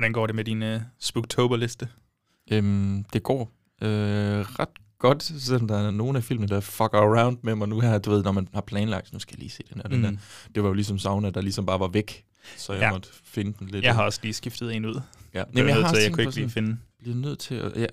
Hvordan 0.00 0.12
går 0.12 0.26
det 0.26 0.36
med 0.36 0.44
din 0.44 0.62
uh, 0.62 0.80
Spooktober-liste? 0.98 1.88
Øhm, 2.52 3.04
det 3.12 3.22
går 3.22 3.52
øh, 3.82 3.88
ret 4.40 4.68
godt, 4.98 5.22
selvom 5.22 5.68
der 5.68 5.78
er 5.78 5.90
nogle 5.90 6.18
af 6.18 6.24
filmene, 6.24 6.48
der 6.48 6.60
fucker 6.60 6.98
around 6.98 7.38
med 7.42 7.54
mig 7.54 7.68
nu 7.68 7.80
her. 7.80 7.98
Du 7.98 8.10
ved, 8.10 8.22
når 8.24 8.32
man 8.32 8.48
har 8.54 8.60
planlagt, 8.60 9.12
nu 9.12 9.18
skal 9.18 9.34
jeg 9.34 9.38
lige 9.38 9.50
se 9.50 9.62
den 9.74 9.80
her, 9.82 9.88
den 9.88 9.96
Mm. 9.96 10.02
der. 10.02 10.12
Det 10.54 10.62
var 10.62 10.68
jo 10.68 10.72
ligesom 10.74 10.98
Sauna, 10.98 11.30
der 11.30 11.40
ligesom 11.40 11.66
bare 11.66 11.80
var 11.80 11.88
væk. 11.88 12.24
Så 12.56 12.72
jeg 12.72 12.82
Ja. 12.82 12.90
måtte 12.92 13.08
finde 13.24 13.54
den 13.58 13.66
lidt. 13.68 13.84
Jeg 13.84 13.94
har 13.94 14.02
også 14.04 14.20
lige 14.22 14.32
skiftet 14.32 14.74
en 14.76 14.84
ud. 14.84 14.94
ja. 14.94 15.38
Jamen, 15.38 15.56
jeg, 15.56 15.66
jeg, 15.66 15.74
har 15.74 15.82
har 15.82 15.96
jeg 15.96 16.12
kunne 16.12 16.22
ikke 16.22 16.34
lige 16.34 16.50
finde. 16.50 16.76
bliver 16.98 17.16
nødt 17.16 17.38
til 17.38 17.54
at, 17.54 17.72
ja, 17.76 17.86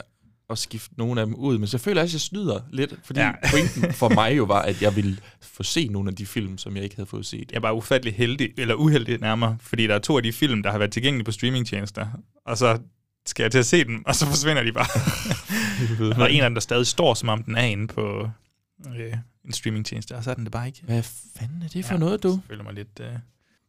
at 0.49 0.57
skifte 0.57 0.93
nogle 0.97 1.21
af 1.21 1.27
dem 1.27 1.35
ud, 1.35 1.57
men 1.57 1.67
så 1.67 1.77
føler 1.77 2.01
jeg 2.01 2.03
også, 2.03 2.11
at 2.11 2.13
jeg 2.13 2.21
snyder 2.21 2.59
lidt, 2.71 2.93
fordi 3.03 3.19
Ja. 3.19 3.31
pointen 3.51 3.93
for 3.93 4.09
mig 4.09 4.37
jo 4.37 4.43
var, 4.43 4.61
at 4.61 4.81
jeg 4.81 4.95
ville 4.95 5.17
få 5.41 5.63
se 5.63 5.87
nogle 5.87 6.09
af 6.09 6.15
de 6.15 6.25
film, 6.25 6.57
som 6.57 6.75
jeg 6.75 6.83
ikke 6.83 6.95
havde 6.95 7.07
fået 7.09 7.25
set. 7.25 7.51
Jeg 7.51 7.57
er 7.57 7.61
bare 7.61 7.73
ufattelig 7.73 8.13
heldig, 8.15 8.49
eller 8.57 8.75
uheldig 8.75 9.19
nærmere, 9.19 9.57
fordi 9.61 9.87
der 9.87 9.95
er 9.95 9.99
to 9.99 10.17
af 10.17 10.23
de 10.23 10.33
film, 10.33 10.63
der 10.63 10.71
har 10.71 10.77
været 10.77 10.91
tilgængelige 10.91 11.25
på 11.25 11.31
streamingtjenester, 11.31 12.07
og 12.45 12.57
så 12.57 12.79
skal 13.25 13.43
jeg 13.43 13.51
til 13.51 13.59
at 13.59 13.65
se 13.65 13.83
dem, 13.83 14.03
og 14.05 14.15
så 14.15 14.25
forsvinder 14.25 14.63
de 14.63 14.71
bare. 14.73 14.87
og 16.23 16.31
en 16.33 16.41
af 16.43 16.49
dem, 16.49 16.55
der 16.55 16.61
stadig 16.61 16.87
står, 16.87 17.13
som 17.13 17.29
om 17.29 17.43
den 17.43 17.55
er 17.55 17.63
inde 17.63 17.87
på 17.87 18.29
øh, 18.97 19.13
en 19.45 19.53
streamingtjeneste, 19.53 20.15
og 20.15 20.23
så 20.23 20.29
er 20.29 20.33
den 20.33 20.43
det 20.43 20.51
bare 20.51 20.67
ikke. 20.67 20.81
Hvad 20.83 21.03
fanden 21.39 21.61
er 21.61 21.67
det 21.67 21.85
for 21.85 21.93
ja, 21.93 21.99
noget, 21.99 22.23
du? 22.23 22.29
Jeg 22.29 22.39
føler 22.47 22.63
mig 22.63 22.73
lidt... 22.73 22.99
Øh, 22.99 23.07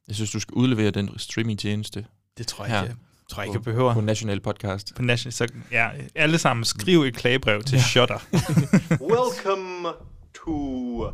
Jeg 0.09 0.15
synes, 0.17 0.31
du 0.31 0.41
skal 0.41 0.55
udlevere 0.55 0.91
den 0.91 1.19
streamingtjeneste 1.19 2.07
det 2.39 2.47
tror 2.47 2.65
jeg 2.65 2.75
Her. 2.75 2.83
ikke, 2.83 2.97
jeg, 3.01 3.08
tror 3.33 3.43
jeg 3.43 3.49
ikke, 3.49 3.61
på, 3.61 3.71
jeg 3.71 3.75
behøver. 3.75 3.95
på 3.95 4.01
National 4.01 4.41
Podcast. 4.41 4.95
På 4.97 5.03
National, 5.03 5.33
så, 5.33 5.49
ja, 5.73 5.89
alle 6.15 6.39
sammen 6.39 6.65
skriv 6.65 7.03
et 7.03 7.17
klagebrev 7.17 7.63
til 7.63 7.77
ja. 7.77 7.83
Shutter. 7.83 8.19
Welcome 9.15 9.87
to 10.35 11.07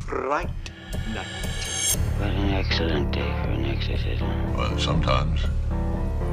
Fright 0.00 0.72
Night. 1.14 1.98
What 2.20 2.30
an 2.30 2.54
excellent 2.64 3.14
day 3.14 3.30
for 3.44 3.50
an 3.50 3.64
exorcism. 3.64 4.26
Well, 4.56 4.78
sometimes 4.78 5.40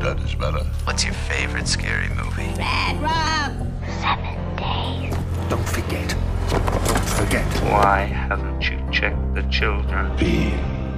that 0.02 0.18
is 0.26 0.36
better. 0.36 0.64
What's 0.88 1.04
your 1.06 1.14
favorite 1.14 1.68
scary 1.68 2.10
movie? 2.10 2.54
Don't 5.50 5.68
forget. 5.78 6.18
Don't 6.50 7.10
forget. 7.20 7.46
Why 7.64 8.06
haven't 8.06 8.70
you 8.70 8.78
checked 8.92 9.34
the 9.36 9.44
children? 9.52 10.16
Be 10.18 10.54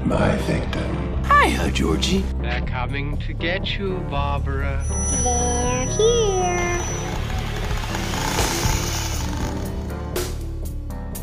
my 0.06 0.36
victim. 0.48 1.11
Hiya, 1.32 1.72
Georgie. 1.72 2.24
They're 2.42 2.62
coming 2.66 3.18
to 3.26 3.34
get 3.34 3.78
you, 3.80 4.00
Barbara. 4.10 4.84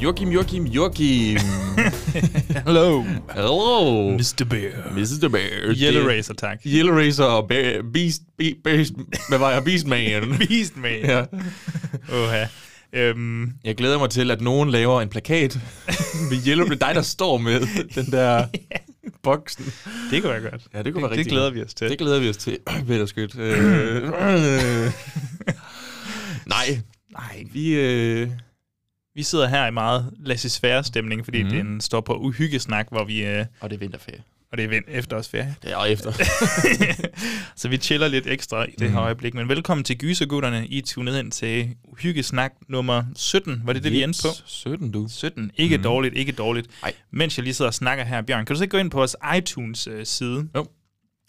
Joachim, 0.01 0.31
Joachim, 0.31 0.67
Joachim. 0.67 1.37
Hello, 2.65 3.03
Hello. 3.35 4.17
Mr. 4.17 4.49
Bear. 4.49 4.71
Mr. 4.95 5.29
Bear. 5.29 5.73
Yellow 5.73 6.03
Det- 6.03 6.09
Racer, 6.19 6.35
tak. 6.35 6.59
Yellow 6.67 6.95
Racer 6.95 7.25
og 7.25 7.49
Bear, 7.49 7.83
Beast, 7.93 8.23
Be, 8.39 8.55
Beast, 8.65 8.93
hvad 9.29 9.39
var 9.39 9.51
jeg? 9.53 9.65
Beastman. 9.65 10.23
Beastman. 10.49 11.01
ja. 11.05 11.25
Oha. 12.13 12.45
Øhm, 12.93 13.53
Jeg 13.65 13.75
glæder 13.77 13.99
mig 13.99 14.11
til, 14.11 14.31
at 14.31 14.41
nogen 14.41 14.71
laver 14.71 15.01
en 15.01 15.09
plakat 15.09 15.59
med 16.31 16.47
Yellow. 16.47 16.67
Det 16.69 16.83
er 16.83 16.87
dig, 16.87 16.95
der 16.95 17.03
står 17.03 17.39
med 17.39 17.61
den 17.95 18.13
der 18.13 18.47
boksen. 19.23 19.65
det 20.11 20.23
kunne 20.23 20.33
være 20.33 20.51
godt. 20.51 20.63
Ja, 20.75 20.83
det 20.83 20.93
kunne 20.93 21.03
være 21.03 21.11
det, 21.11 21.19
rigtig 21.19 21.25
det 21.25 21.33
glæder 21.33 21.51
vi 21.51 21.63
os 21.63 21.75
til. 21.75 21.91
Det 21.91 21.99
glæder 21.99 22.21
vi 22.21 22.29
os 22.29 22.37
til. 22.37 22.59
Peter 22.89 23.07
Skyt. 23.07 23.39
Øh. 23.39 24.03
Nej, 26.47 26.81
Nej, 27.13 27.45
vi... 27.53 27.75
Øh, 27.75 28.31
vi 29.15 29.23
sidder 29.23 29.49
her 29.49 29.67
i 29.67 29.71
meget 29.71 30.15
laissez-faire 30.19 30.83
stemning, 30.83 31.25
fordi 31.25 31.43
mm. 31.43 31.49
den 31.49 31.81
står 31.81 32.01
på 32.01 32.15
uhyggesnak, 32.15 32.89
hvor 32.91 33.05
vi... 33.05 33.27
Øh, 33.27 33.47
og 33.61 33.71
det 33.71 33.77
er 33.77 33.81
vinterferie. 33.81 34.23
Og 34.53 34.59
det 34.59 34.65
er 34.65 34.69
vind- 34.69 34.85
efterårsferie. 34.89 35.55
Det 35.63 35.73
er 35.73 35.85
efter. 35.85 36.13
så 37.61 37.69
vi 37.69 37.77
chiller 37.77 38.09
lidt 38.09 38.27
ekstra 38.27 38.65
i 38.65 38.71
det 38.71 38.81
her 38.81 38.89
Mhm. 38.89 38.99
øjeblik. 38.99 39.35
Men 39.35 39.49
velkommen 39.49 39.85
til 39.85 39.99
Gysergutterne. 39.99 40.67
I 40.67 40.79
er 40.79 40.83
tunet 40.83 41.19
ind 41.19 41.33
til 41.33 41.69
uhyggesnak 41.85 42.53
nummer 42.69 43.05
17. 43.17 43.63
Var 43.65 43.73
det 43.73 43.85
det, 43.85 43.93
vi 43.93 44.03
endte 44.03 44.23
på? 44.23 44.29
17, 44.47 44.91
du. 44.91 45.07
17. 45.11 45.51
Ikke 45.57 45.77
mm. 45.77 45.83
dårligt, 45.83 46.15
ikke 46.15 46.33
dårligt. 46.33 46.67
Ej. 46.83 46.93
Mens 47.11 47.39
jeg 47.39 47.43
lige 47.45 47.55
sidder 47.55 47.69
og 47.69 47.75
snakker 47.75 48.05
her, 48.05 48.23
Bjørn, 48.23 48.45
kan 48.45 48.55
du 48.55 48.59
så 48.59 48.65
ikke 48.65 48.73
gå 48.73 48.79
ind 48.79 48.91
på 48.91 48.99
vores 48.99 49.17
iTunes-side? 49.39 50.49
Jo. 50.57 50.67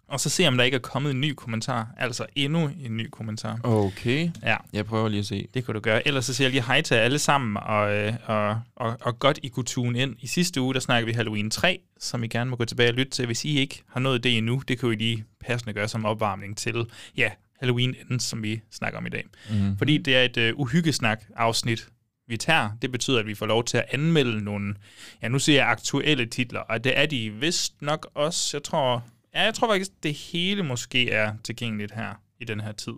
Og 0.09 0.19
så 0.19 0.29
se, 0.29 0.47
om 0.47 0.57
der 0.57 0.63
ikke 0.63 0.75
er 0.75 0.79
kommet 0.79 1.11
en 1.11 1.21
ny 1.21 1.33
kommentar. 1.33 1.87
Altså 1.97 2.25
endnu 2.35 2.69
en 2.79 2.97
ny 2.97 3.07
kommentar. 3.11 3.59
Okay. 3.63 4.29
Ja, 4.43 4.55
Jeg 4.73 4.85
prøver 4.85 5.09
lige 5.09 5.19
at 5.19 5.25
se. 5.25 5.47
det 5.53 5.65
kunne 5.65 5.73
du 5.75 5.79
gøre. 5.79 6.07
Ellers 6.07 6.25
så 6.25 6.33
siger 6.33 6.45
jeg 6.45 6.51
lige 6.51 6.63
hej 6.63 6.81
til 6.81 6.95
alle 6.95 7.19
sammen, 7.19 7.57
og, 7.57 7.93
øh, 7.95 8.13
og, 8.25 8.61
og, 8.75 8.97
og 9.01 9.19
godt 9.19 9.39
I 9.43 9.47
kunne 9.47 9.65
tune 9.65 9.99
ind. 9.99 10.15
I 10.19 10.27
sidste 10.27 10.61
uge, 10.61 10.73
der 10.73 10.79
snakkede 10.79 11.05
vi 11.07 11.13
Halloween 11.13 11.49
3, 11.51 11.79
som 11.99 12.23
I 12.23 12.27
gerne 12.27 12.49
må 12.49 12.55
gå 12.55 12.65
tilbage 12.65 12.89
og 12.89 12.93
lytte 12.93 13.11
til. 13.11 13.25
Hvis 13.25 13.45
I 13.45 13.57
ikke 13.59 13.81
har 13.89 13.99
nået 13.99 14.23
det 14.23 14.37
endnu, 14.37 14.61
det 14.67 14.79
kan 14.79 14.89
I 14.91 14.95
lige 14.95 15.25
passende 15.45 15.73
gøre 15.73 15.87
som 15.87 16.05
opvarmning 16.05 16.57
til, 16.57 16.85
ja, 17.17 17.29
Halloween 17.59 17.95
Ends, 18.11 18.23
som 18.23 18.43
vi 18.43 18.61
snakker 18.71 18.99
om 18.99 19.05
i 19.05 19.09
dag. 19.09 19.23
Mm. 19.49 19.77
Fordi 19.77 19.97
det 19.97 20.15
er 20.15 20.21
et 20.23 20.37
øh, 20.37 20.53
uhyggesnak-afsnit, 20.55 21.87
vi 22.27 22.37
tager. 22.37 22.69
Det 22.81 22.91
betyder, 22.91 23.19
at 23.19 23.27
vi 23.27 23.35
får 23.35 23.45
lov 23.45 23.63
til 23.63 23.77
at 23.77 23.85
anmelde 23.91 24.43
nogle, 24.43 24.75
ja 25.21 25.27
nu 25.27 25.39
siger 25.39 25.59
jeg 25.59 25.67
aktuelle 25.69 26.25
titler, 26.25 26.59
og 26.59 26.83
det 26.83 26.97
er 26.99 27.05
de 27.05 27.29
vist 27.29 27.81
nok 27.81 28.09
også. 28.13 28.57
Jeg 28.57 28.63
tror, 28.63 29.03
ja, 29.35 29.43
jeg 29.43 29.53
tror 29.53 29.67
faktisk, 29.73 29.91
det 30.03 30.13
hele 30.13 30.63
måske 30.63 31.11
er 31.11 31.33
tilgængeligt 31.43 31.93
her 31.95 32.21
i 32.39 32.45
den 32.45 32.59
her 32.59 32.71
tid. 32.71 32.93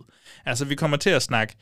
Altså, 0.46 0.64
vi 0.64 0.74
kommer 0.74 0.96
til 0.96 1.10
at 1.10 1.22
snakke 1.22 1.54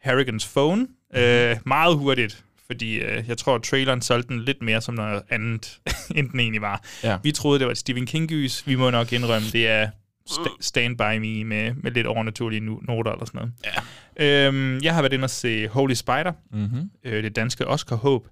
Harrigans 0.00 0.46
Phone 0.48 0.86
øh, 1.14 1.56
meget 1.66 1.96
hurtigt, 1.96 2.44
fordi 2.66 2.94
øh, 2.96 3.28
jeg 3.28 3.38
tror, 3.38 3.54
at 3.54 3.62
traileren 3.62 4.02
solgte 4.02 4.28
den 4.34 4.42
lidt 4.44 4.62
mere 4.62 4.80
som 4.80 4.94
noget 4.94 5.22
andet, 5.30 5.78
end 6.16 6.30
den 6.30 6.40
egentlig 6.40 6.62
var. 6.62 6.82
Ja. 7.02 7.18
Vi 7.22 7.32
troede, 7.32 7.58
det 7.58 7.66
var 7.66 7.70
et 7.72 7.78
Stephen 7.78 8.06
King-gys. 8.06 8.66
Vi 8.66 8.74
må 8.74 8.90
nok 8.90 9.12
indrømme, 9.12 9.48
det 9.52 9.68
er 9.68 9.90
st- 10.30 10.56
Stand 10.60 10.98
By 10.98 11.18
Me 11.18 11.44
med, 11.44 11.74
med 11.74 11.90
lidt 11.92 12.06
overnaturlige 12.06 12.60
noter 12.60 13.12
eller 13.12 13.24
sådan 13.26 13.38
noget. 13.38 13.52
Ja. 13.64 14.46
Øhm, 14.46 14.80
jeg 14.82 14.94
har 14.94 15.02
været 15.02 15.12
inde 15.12 15.24
og 15.24 15.30
se 15.30 15.68
Holy 15.68 15.94
Spider, 15.94 16.32
Mm-hmm. 16.52 16.90
øh, 17.04 17.22
det 17.22 17.36
danske 17.36 17.66
Oscar 17.66 17.96
Håb, 17.96 18.28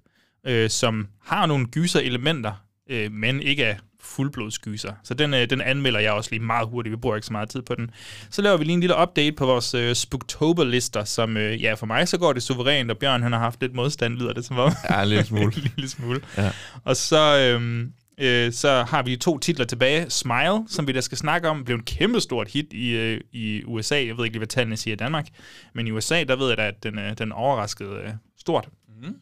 øh, 0.47 0.69
som 0.69 1.07
har 1.25 1.45
nogle 1.45 1.65
gyser-elementer, 1.67 2.63
øh, 2.89 3.11
men 3.11 3.41
ikke 3.41 3.63
er 3.63 3.75
fuldblodsgyser. 4.15 4.93
Så 5.03 5.13
den, 5.13 5.33
øh, 5.33 5.49
den 5.49 5.61
anmelder 5.61 5.99
jeg 5.99 6.11
også 6.11 6.29
lige 6.31 6.43
meget 6.43 6.67
hurtigt. 6.67 6.91
Vi 6.91 6.97
bruger 6.97 7.15
ikke 7.15 7.27
så 7.27 7.33
meget 7.33 7.49
tid 7.49 7.61
på 7.61 7.75
den. 7.75 7.89
Så 8.29 8.41
laver 8.41 8.57
vi 8.57 8.63
lige 8.63 8.73
en 8.73 8.79
lille 8.79 8.95
update 9.01 9.31
på 9.31 9.45
vores 9.45 9.73
øh, 9.73 9.95
Spooktober-lister, 9.95 11.03
som 11.03 11.37
øh, 11.37 11.61
ja, 11.61 11.73
for 11.73 11.85
mig 11.85 12.07
så 12.07 12.17
går 12.17 12.33
det 12.33 12.43
suverænt, 12.43 12.91
og 12.91 12.97
Bjørn 12.97 13.23
han 13.23 13.31
har 13.31 13.39
haft 13.39 13.61
lidt 13.61 13.73
modstand, 13.73 14.17
lyder 14.17 14.33
det 14.33 14.45
som 14.45 14.57
om. 14.57 14.71
Ja, 14.89 15.01
en 15.01 15.09
lille 15.09 15.25
smule. 15.25 15.43
en 15.57 15.71
lille 15.75 15.89
smule. 15.89 16.21
Ja. 16.37 16.51
Og 16.83 16.95
så, 16.95 17.37
øhm, 17.39 17.93
øh, 18.17 18.53
så 18.53 18.83
har 18.83 19.03
vi 19.03 19.15
to 19.15 19.37
titler 19.37 19.65
tilbage. 19.65 20.09
Smile, 20.09 20.63
som 20.67 20.87
vi 20.87 20.91
der 20.91 21.01
skal 21.01 21.17
snakke 21.17 21.49
om, 21.49 21.63
blev 21.63 21.75
en 21.75 21.83
kæmpe 21.83 22.21
stort 22.21 22.47
hit 22.47 22.73
i, 22.73 22.89
øh, 22.89 23.21
i 23.31 23.63
USA. 23.65 23.95
Jeg 23.95 24.17
ved 24.17 24.25
ikke 24.25 24.33
lige, 24.33 24.39
hvad 24.39 24.47
tallene 24.47 24.77
siger 24.77 24.93
i 24.93 24.97
Danmark. 24.97 25.27
Men 25.75 25.87
i 25.87 25.91
USA, 25.91 26.23
der 26.23 26.35
ved 26.35 26.47
jeg 26.47 26.57
da, 26.57 26.67
at 26.67 26.83
den, 26.83 26.99
øh, 26.99 27.17
den 27.17 27.31
overraskede 27.31 27.89
øh, 28.03 28.09
stort. 28.39 28.69
Mm. 29.01 29.15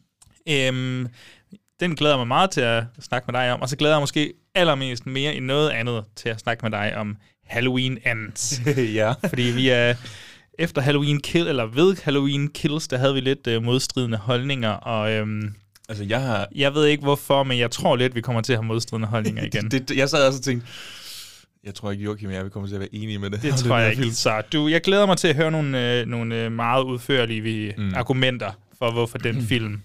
Øhm, 0.48 1.08
den 1.80 1.96
glæder 1.96 2.14
jeg 2.14 2.18
mig 2.18 2.28
meget 2.28 2.50
til 2.50 2.60
at 2.60 2.84
snakke 3.00 3.32
med 3.32 3.40
dig 3.40 3.52
om. 3.52 3.60
Og 3.62 3.68
så 3.68 3.76
glæder 3.76 3.94
jeg 3.94 4.00
måske 4.02 4.32
allermest 4.54 5.06
mere 5.06 5.34
end 5.34 5.44
noget 5.44 5.70
andet 5.70 6.04
til 6.16 6.28
at 6.28 6.40
snakke 6.40 6.62
med 6.62 6.70
dig 6.70 6.96
om 6.96 7.16
Halloween 7.46 7.98
Ends. 8.06 8.60
ja. 9.00 9.12
Fordi 9.28 9.42
vi 9.42 9.68
er 9.68 9.94
efter 10.58 10.80
Halloween 10.80 11.20
Kill, 11.20 11.48
eller 11.48 11.66
ved 11.66 11.96
Halloween 12.04 12.48
Kills, 12.48 12.88
der 12.88 12.96
havde 12.98 13.14
vi 13.14 13.20
lidt 13.20 13.46
øh, 13.46 13.62
modstridende 13.62 14.18
holdninger, 14.18 14.70
og 14.70 15.12
øhm, 15.12 15.54
Altså, 15.88 16.04
jeg 16.04 16.20
har... 16.20 16.48
jeg 16.54 16.74
ved 16.74 16.86
ikke 16.86 17.02
hvorfor, 17.02 17.42
men 17.42 17.58
jeg 17.58 17.70
tror 17.70 17.96
lidt, 17.96 18.14
vi 18.14 18.20
kommer 18.20 18.42
til 18.42 18.52
at 18.52 18.58
have 18.58 18.66
modstridende 18.66 19.08
holdninger 19.08 19.44
igen. 19.54 19.70
det, 19.70 19.88
Det, 19.88 19.96
jeg 19.96 20.08
sad 20.08 20.26
også 20.26 20.38
og 20.38 20.42
tænkte, 20.44 20.66
jeg 21.64 21.74
tror 21.74 21.90
ikke, 21.90 22.04
Joachim 22.04 22.28
og 22.28 22.34
jeg 22.34 22.42
vil 22.42 22.50
komme 22.50 22.68
til 22.68 22.74
at 22.74 22.80
være 22.80 22.94
enige 22.94 23.18
med 23.18 23.30
det. 23.30 23.42
det 23.42 23.54
tror 23.64 23.74
den 23.74 23.82
jeg 23.82 23.90
ikke. 23.90 24.02
film. 24.02 24.14
Så 24.14 24.42
du, 24.52 24.68
jeg 24.68 24.80
glæder 24.80 25.06
mig 25.06 25.16
til 25.16 25.28
at 25.28 25.36
høre 25.36 25.50
nogle, 25.50 26.00
øh, 26.00 26.06
nogle 26.06 26.44
øh, 26.44 26.52
meget 26.52 26.84
udførlige. 26.84 27.74
Mm. 27.78 27.92
argumenter 27.94 28.50
for, 28.78 28.90
hvorfor 28.90 29.18
den 29.18 29.42
film 29.48 29.80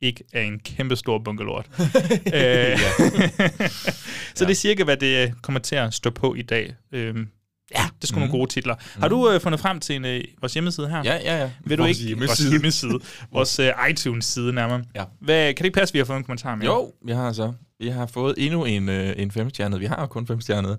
ikke 0.00 0.24
er 0.32 0.42
en 0.42 0.58
kæmpe 0.58 0.96
stor 0.96 1.18
bunkelort. 1.18 1.66
øh, 1.78 2.78
så 4.36 4.44
det 4.44 4.50
er 4.50 4.54
cirka, 4.54 4.84
hvad 4.84 4.96
det 4.96 5.26
øh, 5.26 5.32
kommer 5.42 5.60
til 5.60 5.76
at 5.76 5.94
stå 5.94 6.10
på 6.10 6.34
i 6.34 6.42
dag. 6.42 6.74
Øhm, 6.92 7.28
ja, 7.76 7.82
det 7.96 8.02
er 8.02 8.06
sgu 8.06 8.14
mm. 8.14 8.20
nogle 8.20 8.38
gode 8.38 8.50
titler. 8.50 8.74
Har 9.00 9.08
du 9.08 9.30
øh, 9.30 9.40
fundet 9.40 9.60
frem 9.60 9.80
til 9.80 9.96
en, 9.96 10.04
øh, 10.04 10.24
vores 10.40 10.54
hjemmeside 10.54 10.88
her? 10.88 11.02
Ja, 11.04 11.16
ja, 11.16 11.38
ja. 11.38 11.50
Vil 11.64 11.78
du 11.78 11.82
Vores 11.82 11.98
ikke? 11.98 12.08
hjemmeside. 12.08 12.48
Vores 12.48 12.50
hjemmeside. 12.50 13.00
Vores 13.32 13.60
uh, 13.60 13.90
iTunes-side 13.90 14.52
nærmere. 14.52 14.84
Ja. 14.94 15.04
Hvad, 15.20 15.46
kan 15.46 15.56
det 15.56 15.64
ikke 15.64 15.78
passe, 15.78 15.90
at 15.92 15.94
vi 15.94 15.98
har 15.98 16.06
fået 16.06 16.16
en 16.16 16.24
kommentar 16.24 16.54
med? 16.54 16.66
Jo, 16.66 16.92
vi 17.04 17.12
har 17.12 17.32
så. 17.32 17.52
Vi 17.78 17.88
har 17.88 18.06
fået 18.06 18.34
endnu 18.38 18.64
en, 18.64 18.88
øh, 18.88 19.14
en 19.16 19.30
femstjernet. 19.30 19.80
Vi 19.80 19.86
har 19.86 20.00
jo 20.00 20.06
kun 20.06 20.26
femstjernet. 20.26 20.78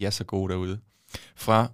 Ja, 0.00 0.10
så 0.10 0.24
gode 0.24 0.52
derude. 0.52 0.78
Fra 1.36 1.68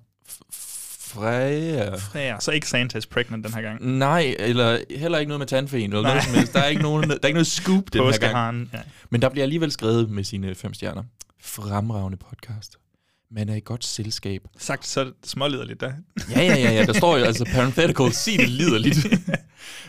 Freja. 1.11 1.95
Ja, 2.15 2.37
så 2.41 2.51
ikke 2.51 2.67
Santa's 2.67 3.09
pregnant 3.11 3.45
den 3.45 3.55
her 3.55 3.63
gang. 3.63 3.99
Nej, 3.99 4.35
eller 4.39 4.79
heller 4.99 5.19
ikke 5.19 5.29
noget 5.29 5.39
med 5.39 5.47
tandfen 5.47 5.83
eller 5.83 6.03
noget 6.03 6.25
som 6.25 6.35
helst. 6.35 6.53
Der 6.53 6.61
er 6.61 6.67
ikke, 6.67 6.83
nogen, 6.83 7.11
der 7.11 7.19
er 7.23 7.27
ikke 7.27 7.37
noget 7.37 7.47
scoop 7.47 7.93
den 7.93 8.03
her 8.03 8.19
gang. 8.19 8.71
Ja. 8.73 8.79
Men 9.11 9.23
der 9.23 9.29
bliver 9.29 9.43
alligevel 9.43 9.71
skrevet 9.73 10.11
med 10.11 10.25
sine 10.25 10.55
fem 10.55 10.75
stjerner. 10.75 11.03
Fremragende 11.41 12.19
podcast. 12.19 12.77
Man 13.31 13.49
er 13.49 13.55
i 13.55 13.61
godt 13.65 13.85
selskab. 13.85 14.43
Sagt 14.59 14.87
så 14.87 15.13
småliderligt 15.25 15.81
der. 15.81 15.93
Ja, 16.31 16.43
ja, 16.43 16.57
ja, 16.57 16.73
ja. 16.73 16.87
Der 16.87 16.93
står 16.93 17.19
jo 17.19 17.25
altså 17.25 17.45
parenthetical, 17.45 18.13
sig 18.25 18.39
det 18.39 18.49
liderligt. 18.49 19.07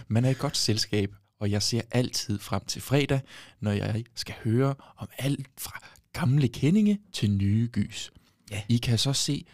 Man 0.08 0.26
er 0.26 0.30
i 0.30 0.36
godt 0.40 0.58
selskab, 0.58 1.10
og 1.40 1.52
jeg 1.52 1.64
ser 1.64 1.82
altid 1.92 2.40
frem 2.40 2.62
til 2.68 2.82
fredag, 2.82 3.22
når 3.62 3.72
jeg 3.72 4.04
skal 4.16 4.36
høre 4.44 4.76
om 4.98 5.08
alt 5.18 5.48
fra 5.60 5.80
gamle 6.14 6.48
kendinge 6.48 7.00
til 7.14 7.32
nye 7.32 7.70
gys. 7.72 8.12
Ja. 8.52 8.62
I 8.70 8.78
kan 8.78 8.98
så 8.98 9.14
se... 9.14 9.46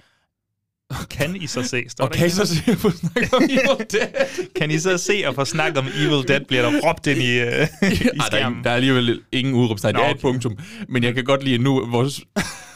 kan 1.17 1.35
I 1.35 1.47
så 1.47 1.63
se? 1.63 1.85
Står 1.89 2.05
Og 2.05 2.11
kan 2.11 2.27
I 2.27 2.29
så 2.29 2.45
se 2.45 2.75
på 2.81 2.89
snakke 2.89 3.35
om 3.35 3.43
Evil 3.57 3.85
Dead? 3.91 4.47
kan 4.55 4.71
I 4.71 4.79
så 4.79 4.97
se 4.97 5.23
og 5.27 5.35
få 5.35 5.45
snakket 5.45 5.77
om 5.77 5.87
Evil 5.87 6.27
Dead, 6.27 6.45
bliver 6.47 6.71
der 6.71 6.79
råbt 6.79 7.07
ind 7.07 7.19
i, 7.19 7.41
uh, 7.41 7.47
i 7.47 8.19
Ej, 8.19 8.27
der, 8.31 8.37
er, 8.37 8.53
der 8.63 8.69
er 8.69 8.75
alligevel 8.75 9.21
ingen 9.31 9.53
udråbstegn. 9.53 9.95
Det 9.95 10.01
er 10.01 10.05
et 10.05 10.11
okay. 10.11 10.21
punktum. 10.21 10.57
Men 10.89 11.03
jeg 11.03 11.15
kan 11.15 11.23
godt 11.23 11.43
lide 11.43 11.57
nu, 11.57 11.85
vores, 11.85 12.21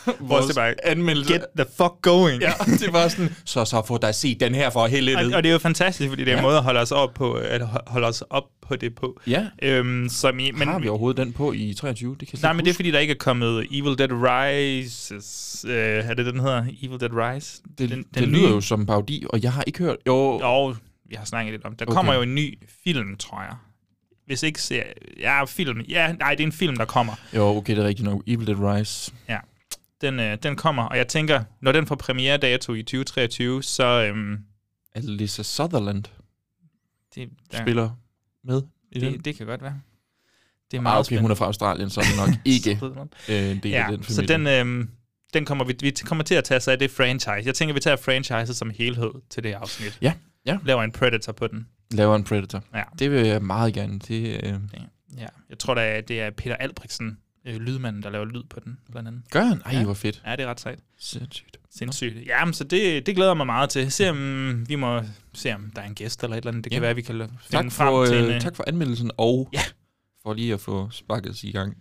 vores 0.19 0.57
anmeldelse. 0.83 1.33
Get 1.33 1.41
the 1.57 1.65
fuck 1.77 1.93
going. 2.01 2.41
Ja, 2.41 2.51
det 2.79 2.93
var 2.93 3.07
sådan, 3.07 3.35
så 3.45 3.65
så 3.65 3.81
få 3.87 3.97
dig 3.97 4.15
set 4.15 4.39
den 4.39 4.55
her 4.55 4.69
for 4.69 4.79
Og, 4.79 4.89
helvede. 4.89 5.35
og 5.35 5.43
det 5.43 5.49
er 5.49 5.53
jo 5.53 5.59
fantastisk, 5.59 6.09
fordi 6.09 6.23
det 6.23 6.31
er 6.31 6.35
en 6.37 6.41
Ja. 6.43 6.47
måde 6.47 6.57
at 6.57 6.63
holde 6.63 6.79
os 6.79 6.91
op 6.91 7.13
på, 7.13 7.33
at 7.33 7.61
ho- 7.61 7.83
holde 7.91 8.07
os 8.07 8.21
op 8.29 8.43
på 8.61 8.75
det 8.75 8.95
på. 8.95 9.19
Ja. 9.27 9.47
Øhm, 9.61 10.09
som 10.09 10.39
i, 10.39 10.51
men, 10.51 10.67
Har 10.67 10.79
vi 10.79 10.87
overhovedet 10.87 11.25
den 11.25 11.33
på 11.33 11.51
i 11.53 11.73
23? 11.73 12.15
Det 12.19 12.27
kan 12.27 12.39
Nej, 12.41 12.53
men 12.53 12.59
ikke 12.59 12.65
det 12.65 12.69
er 12.69 12.73
huske. 12.73 12.77
fordi, 12.77 12.91
der 12.91 12.99
ikke 12.99 13.11
er 13.11 13.17
kommet 13.17 13.67
Evil 13.71 13.97
Dead 13.97 14.09
Rises. 14.11 15.65
Øh, 15.69 15.75
er 15.75 16.13
det 16.13 16.25
den 16.25 16.39
hedder? 16.39 16.65
Evil 16.83 16.99
Dead 16.99 17.11
Rise? 17.13 17.61
det, 17.77 17.89
den, 17.89 18.05
det 18.13 18.27
lyder 18.27 18.49
jo 18.49 18.61
som 18.61 18.79
en 18.79 18.85
parodi, 18.85 19.23
og 19.29 19.43
jeg 19.43 19.53
har 19.53 19.63
ikke 19.67 19.79
hørt... 19.79 19.97
Jo, 20.07 20.39
Jo, 20.41 20.75
vi 21.09 21.15
har 21.15 21.25
snakket 21.25 21.51
lidt 21.53 21.65
om. 21.65 21.75
Der 21.75 21.85
Okay. 21.85 21.95
kommer 21.95 22.13
jo 22.13 22.21
en 22.21 22.35
ny 22.35 22.57
film, 22.83 23.17
tror 23.17 23.41
jeg. 23.41 23.55
Hvis 24.25 24.43
ikke 24.43 24.61
ser... 24.61 24.83
Ja, 25.19 25.45
film. 25.45 25.81
Ja, 25.89 26.11
nej, 26.19 26.31
det 26.31 26.39
er 26.43 26.47
en 26.47 26.51
film, 26.51 26.75
der 26.77 26.85
kommer. 26.85 27.13
jo, 27.35 27.43
okay, 27.57 27.75
det 27.75 27.83
er 27.83 27.87
rigtigt 27.87 28.09
nok. 28.09 28.21
Evil 28.27 28.47
Dead 28.47 28.57
Rise. 28.59 29.11
Ja. 29.29 29.37
Den, 30.01 30.19
øh, 30.19 30.37
den 30.43 30.55
kommer, 30.55 30.83
og 30.83 30.97
jeg 30.97 31.07
tænker, 31.07 31.43
når 31.61 31.71
den 31.71 31.87
får 31.87 31.95
premiere 31.95 32.37
dato 32.37 32.73
i 32.73 32.83
2023, 32.83 33.63
så... 33.63 33.83
Øhm, 33.83 34.37
Alyssa 34.95 35.43
Sutherland 35.43 36.03
det, 37.15 37.29
ja. 37.53 37.61
spiller 37.61 37.89
med 38.43 38.61
i 38.91 38.99
den. 38.99 39.13
det, 39.13 39.25
det 39.25 39.35
kan 39.35 39.45
godt 39.45 39.61
være. 39.61 39.79
Det 40.71 40.77
er 40.77 40.81
Ah, 40.81 40.83
meget 40.83 40.99
okay, 40.99 41.19
hun 41.19 41.31
er 41.31 41.35
fra 41.35 41.45
Australien, 41.45 41.89
så 41.89 41.99
er 41.99 42.03
det 42.03 42.15
nok 42.17 42.39
ikke 42.45 42.79
øh, 43.29 43.51
en 43.51 43.59
del 43.63 43.71
Ja, 43.71 43.85
af 43.91 43.97
den 43.97 44.03
så 44.03 44.15
familie. 44.15 44.37
den, 44.37 44.47
øhm, 44.47 44.89
den 45.33 45.45
kommer 45.45 45.65
vi, 45.65 45.75
vi 45.81 45.91
kommer 46.05 46.23
til 46.23 46.35
at 46.35 46.43
tage 46.43 46.59
sig 46.59 46.71
af 46.71 46.79
det 46.79 46.91
franchise. 46.91 47.41
Jeg 47.45 47.55
tænker, 47.55 47.73
vi 47.73 47.79
tager 47.79 47.95
franchiset 47.97 48.55
som 48.55 48.69
helhed 48.69 49.11
til 49.29 49.43
det 49.43 49.53
afsnit. 49.53 49.97
Ja, 50.01 50.13
ja. 50.45 50.57
Laver 50.65 50.83
en 50.83 50.91
Predator 50.91 51.31
på 51.33 51.47
den. 51.47 51.67
Laver 51.91 52.15
en 52.15 52.23
Predator. 52.23 52.63
Ja. 52.75 52.83
Det 52.99 53.11
vil 53.11 53.27
jeg 53.27 53.41
meget 53.41 53.73
gerne. 53.73 53.99
Det, 53.99 54.43
øh, 54.45 54.53
Ja. 55.17 55.27
Jeg 55.49 55.59
tror, 55.59 55.73
det 55.73 55.83
er, 55.83 56.01
det 56.01 56.21
er 56.21 56.29
Peter 56.29 56.55
Albrechtsen, 56.55 57.17
øh, 57.45 57.55
lydmanden, 57.55 58.03
der 58.03 58.09
laver 58.09 58.25
lyd 58.25 58.43
på 58.49 58.59
den, 58.59 58.77
blandt 58.91 59.07
andet. 59.07 59.21
gør 59.31 59.43
han? 59.43 59.61
Ej, 59.65 59.73
Ja. 59.73 59.83
hvor 59.83 59.93
fedt. 59.93 60.21
Ja, 60.25 60.35
det 60.35 60.43
er 60.43 60.47
ret 60.47 60.59
sejt. 60.59 60.79
Sindssygt. 60.99 61.57
Sindssygt. 61.71 62.27
Ja, 62.27 62.45
men 62.45 62.53
så 62.53 62.63
det, 62.63 63.05
det 63.05 63.15
glæder 63.15 63.33
mig 63.33 63.45
meget 63.45 63.69
til. 63.69 63.91
Se 63.91 64.09
om 64.09 64.69
vi 64.69 64.75
må 64.75 65.01
se, 65.33 65.55
om 65.55 65.71
der 65.75 65.81
er 65.81 65.85
en 65.87 65.95
gæst 65.95 66.23
eller 66.23 66.35
et 66.35 66.41
eller 66.41 66.51
andet. 66.51 66.63
Det 66.63 66.71
kan 66.71 66.81
Ja. 66.81 66.85
være, 66.85 66.95
vi 66.95 67.01
kan 67.01 67.15
finde 67.15 67.27
Tak 67.51 67.71
frem 67.71 67.87
for, 67.87 68.05
til 68.05 68.17
en... 68.17 68.25
øh, 68.25 68.35
øh, 68.35 68.41
tak 68.41 68.55
for 68.55 68.63
anmeldelsen, 68.67 69.11
og 69.17 69.49
Ja. 69.53 69.59
for 70.23 70.33
lige 70.33 70.53
at 70.53 70.59
få 70.61 70.89
sparket 70.91 71.31
os 71.31 71.43
i 71.43 71.51
gang 71.51 71.77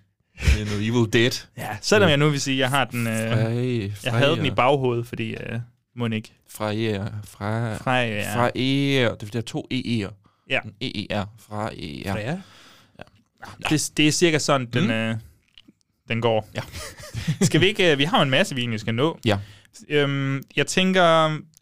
med 0.59 0.65
noget 0.67 0.89
Evil 0.89 1.13
Dead. 1.13 1.47
Ja, 1.57 1.77
selvom 1.81 2.09
jeg 2.11 2.17
nu 2.17 2.29
vil 2.31 2.41
sige, 2.41 2.55
at 2.55 2.59
jeg 2.59 2.71
har 2.71 2.85
den... 2.85 3.07
Øh, 3.07 3.13
Fra, 3.15 3.39
jeg 4.05 4.13
havde 4.13 4.37
den 4.37 4.47
i 4.47 4.51
baghovedet, 4.51 5.07
fordi... 5.07 5.31
Øh, 5.35 5.59
må 5.97 6.07
ikke. 6.07 6.33
Fra 6.49 6.73
ER. 6.73 7.07
Fra, 7.25 7.77
Fra, 7.77 7.97
ja. 8.01 8.37
fra 8.37 8.47
ER. 8.55 9.15
Det 9.15 9.35
er 9.35 9.41
to 9.41 9.67
EE'er. 9.75 10.11
Ja. 10.51 10.61
En 10.65 10.75
EER. 11.11 11.25
Fra 11.39 11.67
ER. 11.73 12.19
Ja. 12.19 12.37
Det, 13.71 13.91
det 13.97 14.09
er 14.09 14.13
cirka 14.13 14.39
sådan, 14.39 14.67
den, 14.67 14.85
Mm. 14.85 14.91
øh, 14.91 15.17
den 16.11 16.21
går. 16.21 16.49
Ja. 16.55 16.61
skal 17.47 17.61
vi 17.61 17.67
ikke... 17.67 17.93
øh, 17.93 17.99
Vi 17.99 18.05
har 18.05 18.23
en 18.23 18.31
masse, 18.31 18.55
vi 18.55 18.61
egentlig 18.61 18.81
skal 18.81 18.95
nå. 18.95 19.19
Ja. 19.25 19.39
Øhm, 19.89 20.43
jeg 20.57 20.67
tænker, 20.67 21.03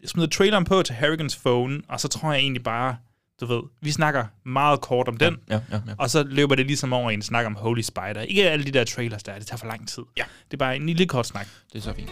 jeg 0.02 0.08
smider 0.08 0.28
traileren 0.28 0.64
på 0.64 0.82
til 0.82 0.94
Harrigans 0.94 1.36
phone, 1.36 1.80
og 1.88 2.00
så 2.00 2.08
tror 2.08 2.32
jeg 2.32 2.40
egentlig 2.40 2.62
bare, 2.62 2.96
du 3.40 3.46
ved, 3.46 3.60
vi 3.82 3.90
snakker 3.90 4.24
meget 4.44 4.80
kort 4.80 5.08
om 5.08 5.16
den, 5.16 5.36
Ja, 5.50 5.54
ja, 5.54 5.60
ja. 5.72 5.80
og 5.98 6.10
så 6.10 6.22
løber 6.28 6.54
det 6.54 6.66
ligesom 6.66 6.92
over 6.92 7.10
i 7.10 7.14
en 7.14 7.22
snak 7.22 7.46
om 7.46 7.54
Holy 7.54 7.80
Spider. 7.80 8.20
Ikke 8.20 8.50
alle 8.50 8.64
de 8.64 8.70
der 8.70 8.84
trailers 8.84 9.22
der, 9.22 9.38
det 9.38 9.46
tager 9.46 9.58
for 9.58 9.66
lang 9.66 9.88
tid. 9.88 10.02
Ja. 10.16 10.22
Det 10.44 10.52
er 10.52 10.58
bare 10.58 10.76
en 10.76 10.86
lille 10.86 11.06
kort 11.06 11.26
snak. 11.26 11.46
Det 11.72 11.78
er 11.78 11.82
så 11.82 11.92
fint. 11.94 12.10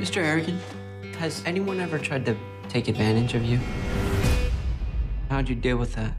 Mr. 0.00 0.20
Harrigan, 0.24 0.58
has 1.18 1.42
anyone 1.46 1.82
ever 1.82 1.98
tried 1.98 2.24
to 2.26 2.34
take 2.68 2.88
advantage 2.88 3.34
of 3.34 3.42
you? 3.42 3.58
How'd 5.30 5.48
you 5.48 5.54
deal 5.54 5.76
with 5.78 5.92
that? 5.92 6.10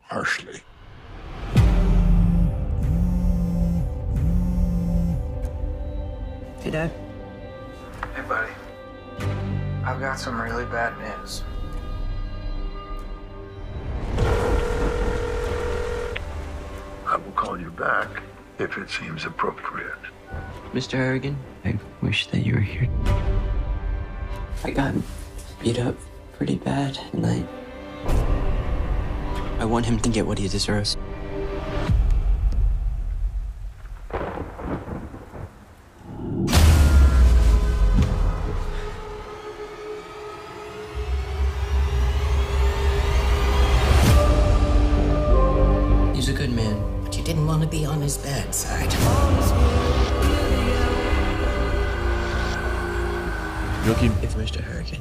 Harshly. 0.00 0.60
Hey, 6.68 6.72
Dad. 6.72 6.92
Hey, 8.14 8.20
buddy. 8.28 8.52
I've 9.86 10.00
got 10.00 10.20
some 10.20 10.38
really 10.38 10.66
bad 10.66 10.92
news. 10.98 11.42
I 17.06 17.16
will 17.16 17.32
call 17.32 17.58
you 17.58 17.70
back 17.70 18.22
if 18.58 18.76
it 18.76 18.90
seems 18.90 19.24
appropriate. 19.24 19.96
Mr. 20.74 20.98
Harrigan, 20.98 21.38
I 21.64 21.78
wish 22.02 22.26
that 22.26 22.44
you 22.44 22.56
were 22.56 22.60
here. 22.60 22.90
I 24.62 24.70
got 24.70 24.94
beat 25.60 25.78
up 25.78 25.96
pretty 26.36 26.56
bad 26.56 27.00
tonight. 27.12 27.48
I 29.58 29.64
want 29.64 29.86
him 29.86 29.98
to 30.00 30.10
get 30.10 30.26
what 30.26 30.36
he 30.36 30.48
deserves. 30.48 30.98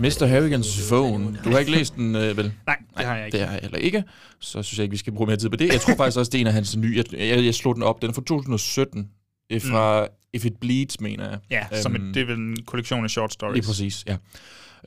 Mr. 0.08 0.26
Harrigan. 0.26 0.60
Mr. 0.60 0.66
Harrigans 0.66 0.88
phone. 0.88 1.40
Du 1.44 1.50
har 1.50 1.60
ikke 1.60 1.72
læst 1.72 1.96
den, 1.96 2.16
øh, 2.16 2.38
vel? 2.38 2.54
Nej, 2.68 2.78
det 2.98 3.06
har 3.06 3.16
jeg 3.16 3.26
ikke. 3.26 3.38
Det 3.38 3.46
har 3.46 3.54
jeg 3.54 3.62
heller 3.62 3.78
ikke. 3.78 4.04
Så 4.40 4.64
synes 4.64 4.78
jeg 4.80 4.84
ikke, 4.84 4.92
vi 4.92 4.98
skal 4.98 5.14
bruge 5.14 5.28
mere 5.28 5.38
tid 5.38 5.50
på 5.50 5.56
det. 5.56 5.74
Jeg 5.74 5.82
tror 5.82 5.96
faktisk 5.96 6.18
også, 6.18 6.30
det 6.30 6.38
er 6.38 6.42
en 6.42 6.48
af 6.48 6.54
hans 6.54 6.78
nye. 6.78 6.94
Jeg, 6.98 7.20
jeg, 7.20 7.46
jeg 7.46 7.56
slog 7.56 7.76
den 7.76 7.84
op. 7.84 8.02
Den 8.02 8.10
er 8.10 8.14
fra 8.14 8.22
2017. 8.22 9.10
Det 9.50 9.56
er 9.56 9.60
fra 9.72 10.02
mm. 10.02 10.08
If 10.34 10.46
It 10.46 10.58
Bleeds, 10.62 11.02
mener 11.02 11.30
jeg. 11.30 11.40
Ja, 11.72 11.82
som 11.82 11.96
Øhm, 11.96 12.10
et, 12.10 12.16
det 12.16 12.22
er 12.22 12.26
vel 12.26 12.38
en 12.38 12.58
kollektion 12.66 13.04
af 13.04 13.10
short 13.10 13.34
stories. 13.34 13.56
Lige 13.56 13.66
præcis, 13.66 14.06
ja. 14.08 14.18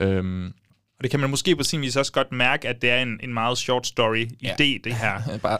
Øhm, 0.01 0.53
Og 1.01 1.05
det 1.05 1.11
kan 1.11 1.21
man 1.21 1.31
måske 1.31 1.57
på 1.57 1.63
sin 1.63 1.81
vis 1.81 1.97
også 1.97 2.13
godt 2.13 2.33
mærke, 2.33 2.69
at 2.69 2.83
det 2.83 2.91
er 2.91 3.03
en, 3.03 3.21
en 3.23 3.35
meget 3.35 3.59
short 3.59 3.87
story 3.87 4.27
Ja. 4.43 4.53
idé, 4.53 4.81
det 4.85 4.95
her. 4.95 5.21
bare 5.43 5.59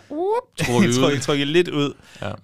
Trukket 0.59 0.89
ud. 0.97 1.01
trukket, 1.03 1.23
trukket 1.23 1.47
lidt 1.49 1.69
ud. 1.69 1.93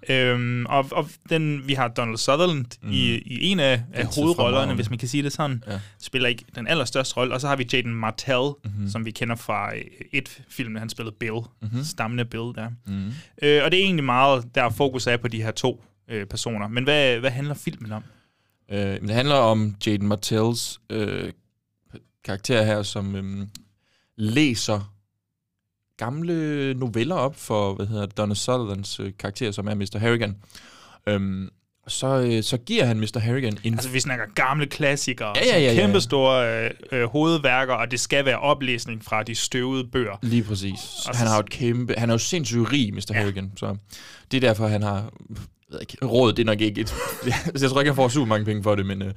Ja. 0.09 0.15
Øhm, 0.33 0.67
og, 0.67 0.87
og 0.93 1.09
den, 1.29 1.63
vi 1.69 1.75
har 1.75 1.89
Donald 1.89 2.17
Sutherland 2.17 2.65
mm. 2.83 2.91
i, 2.93 3.15
i 3.17 3.45
en 3.47 3.61
af, 3.61 3.83
af 3.93 4.07
hovedrollerne, 4.17 4.75
hvis 4.75 4.91
man 4.91 4.99
kan 4.99 5.09
sige 5.09 5.23
det 5.23 5.33
sådan. 5.33 5.63
Ja. 5.69 5.81
Spiller 6.03 6.29
ikke 6.29 6.45
den 6.55 6.67
allerstørste 6.67 7.17
rolle. 7.17 7.35
Og 7.35 7.41
så 7.41 7.49
har 7.49 7.57
vi 7.57 7.69
Jaden 7.73 7.95
Martell, 7.95 8.39
Mhm. 8.65 8.73
mm-hmm. 8.75 8.89
som 8.91 9.05
vi 9.05 9.11
kender 9.11 9.37
fra 9.37 9.75
øh, 9.77 9.83
et 10.13 10.39
film, 10.49 10.77
han 10.77 10.89
spillede 10.89 11.17
Bill. 11.21 11.33
Mhm. 11.33 11.43
Mm-hmm. 11.63 11.85
Stammende 11.85 12.25
Bill 12.25 12.43
der. 12.55 12.69
Mhm. 12.87 13.13
Øh, 13.43 13.65
og 13.65 13.71
det 13.73 13.81
er 13.81 13.85
egentlig 13.85 14.05
meget, 14.05 14.45
der 14.55 14.71
fokus 14.71 15.07
er 15.07 15.17
på 15.17 15.29
de 15.29 15.43
her 15.43 15.51
to 15.51 15.85
øh, 16.11 16.27
personer. 16.27 16.69
Men 16.69 16.85
hvad, 16.85 17.19
hvad 17.19 17.31
handler 17.31 17.55
filmen 17.55 17.93
om? 17.93 18.03
Øh, 18.73 18.79
men 18.87 19.03
det 19.09 19.15
handler 19.15 19.35
om 19.35 19.75
Jaden 19.87 20.07
Martells 20.09 20.81
øh, 20.91 21.33
karakter 22.27 22.63
her, 22.63 22.83
som 22.83 23.17
øh, 23.17 23.47
læser 24.17 24.93
gamle 25.97 26.75
noveller 26.75 27.15
op 27.15 27.37
for, 27.37 27.75
hvad 27.75 27.87
hedder 27.87 28.07
det, 28.07 28.17
Donna 28.17 28.35
Sutherlands 28.35 29.01
øh, 29.01 29.13
karakter, 29.19 29.51
som 29.51 29.69
er 29.69 29.75
Mr. 29.75 29.99
Harrigan. 29.99 30.37
Øhm, 31.09 31.49
så, 31.89 32.07
øh, 32.21 32.43
så 32.43 32.57
giver 32.57 32.85
han 32.85 33.01
Mr. 33.01 33.19
Harrigan 33.19 33.59
en... 33.65 33.75
Altså, 33.75 33.89
vi 33.91 34.01
snakker 34.01 34.25
gamle 34.35 34.67
klassikere, 34.67 35.33
Ja, 35.37 35.45
ja, 35.47 35.59
ja, 35.59 35.73
ja. 35.73 35.81
kæmpe 35.81 36.01
store 36.01 36.65
øh, 36.65 36.71
øh, 36.93 37.05
hovedværker, 37.09 37.75
og 37.75 37.91
det 37.91 38.01
skal 38.01 38.25
være 38.25 38.39
oplæsning 38.39 39.05
fra 39.05 39.23
de 39.23 39.35
støvede 39.35 39.85
bøger. 39.85 40.17
Lige 40.23 40.43
præcis. 40.43 40.73
Og 41.09 41.15
så- 41.15 41.19
Han 41.19 41.27
har 41.27 41.35
jo 41.37 41.41
et 41.41 41.51
kæmpe... 41.51 41.95
Han 41.99 42.11
er 42.11 42.15
jo 42.15 42.19
sindssygt 42.19 42.73
rig, 42.73 42.95
Mr. 42.95 43.01
Ja. 43.11 43.15
Harrigan, 43.21 43.53
så 43.57 43.77
det 44.31 44.37
er 44.37 44.41
derfor, 44.49 44.67
han 44.67 44.83
har... 44.83 45.13
jeg 45.69 45.75
ved 45.75 45.81
ikke, 45.81 46.07
Råd, 46.07 46.33
det 46.33 46.43
er 46.43 46.47
nok 46.47 46.61
ikke 46.61 46.81
et... 46.81 46.95
jeg 47.63 47.71
tror 47.71 47.81
ikke, 47.81 47.91
han 47.91 47.97
får 47.97 48.09
super 48.09 48.27
mange 48.27 48.45
penge 48.45 48.63
for 48.63 48.75
det, 48.75 48.87
men, 48.87 49.03
øh, 49.03 49.13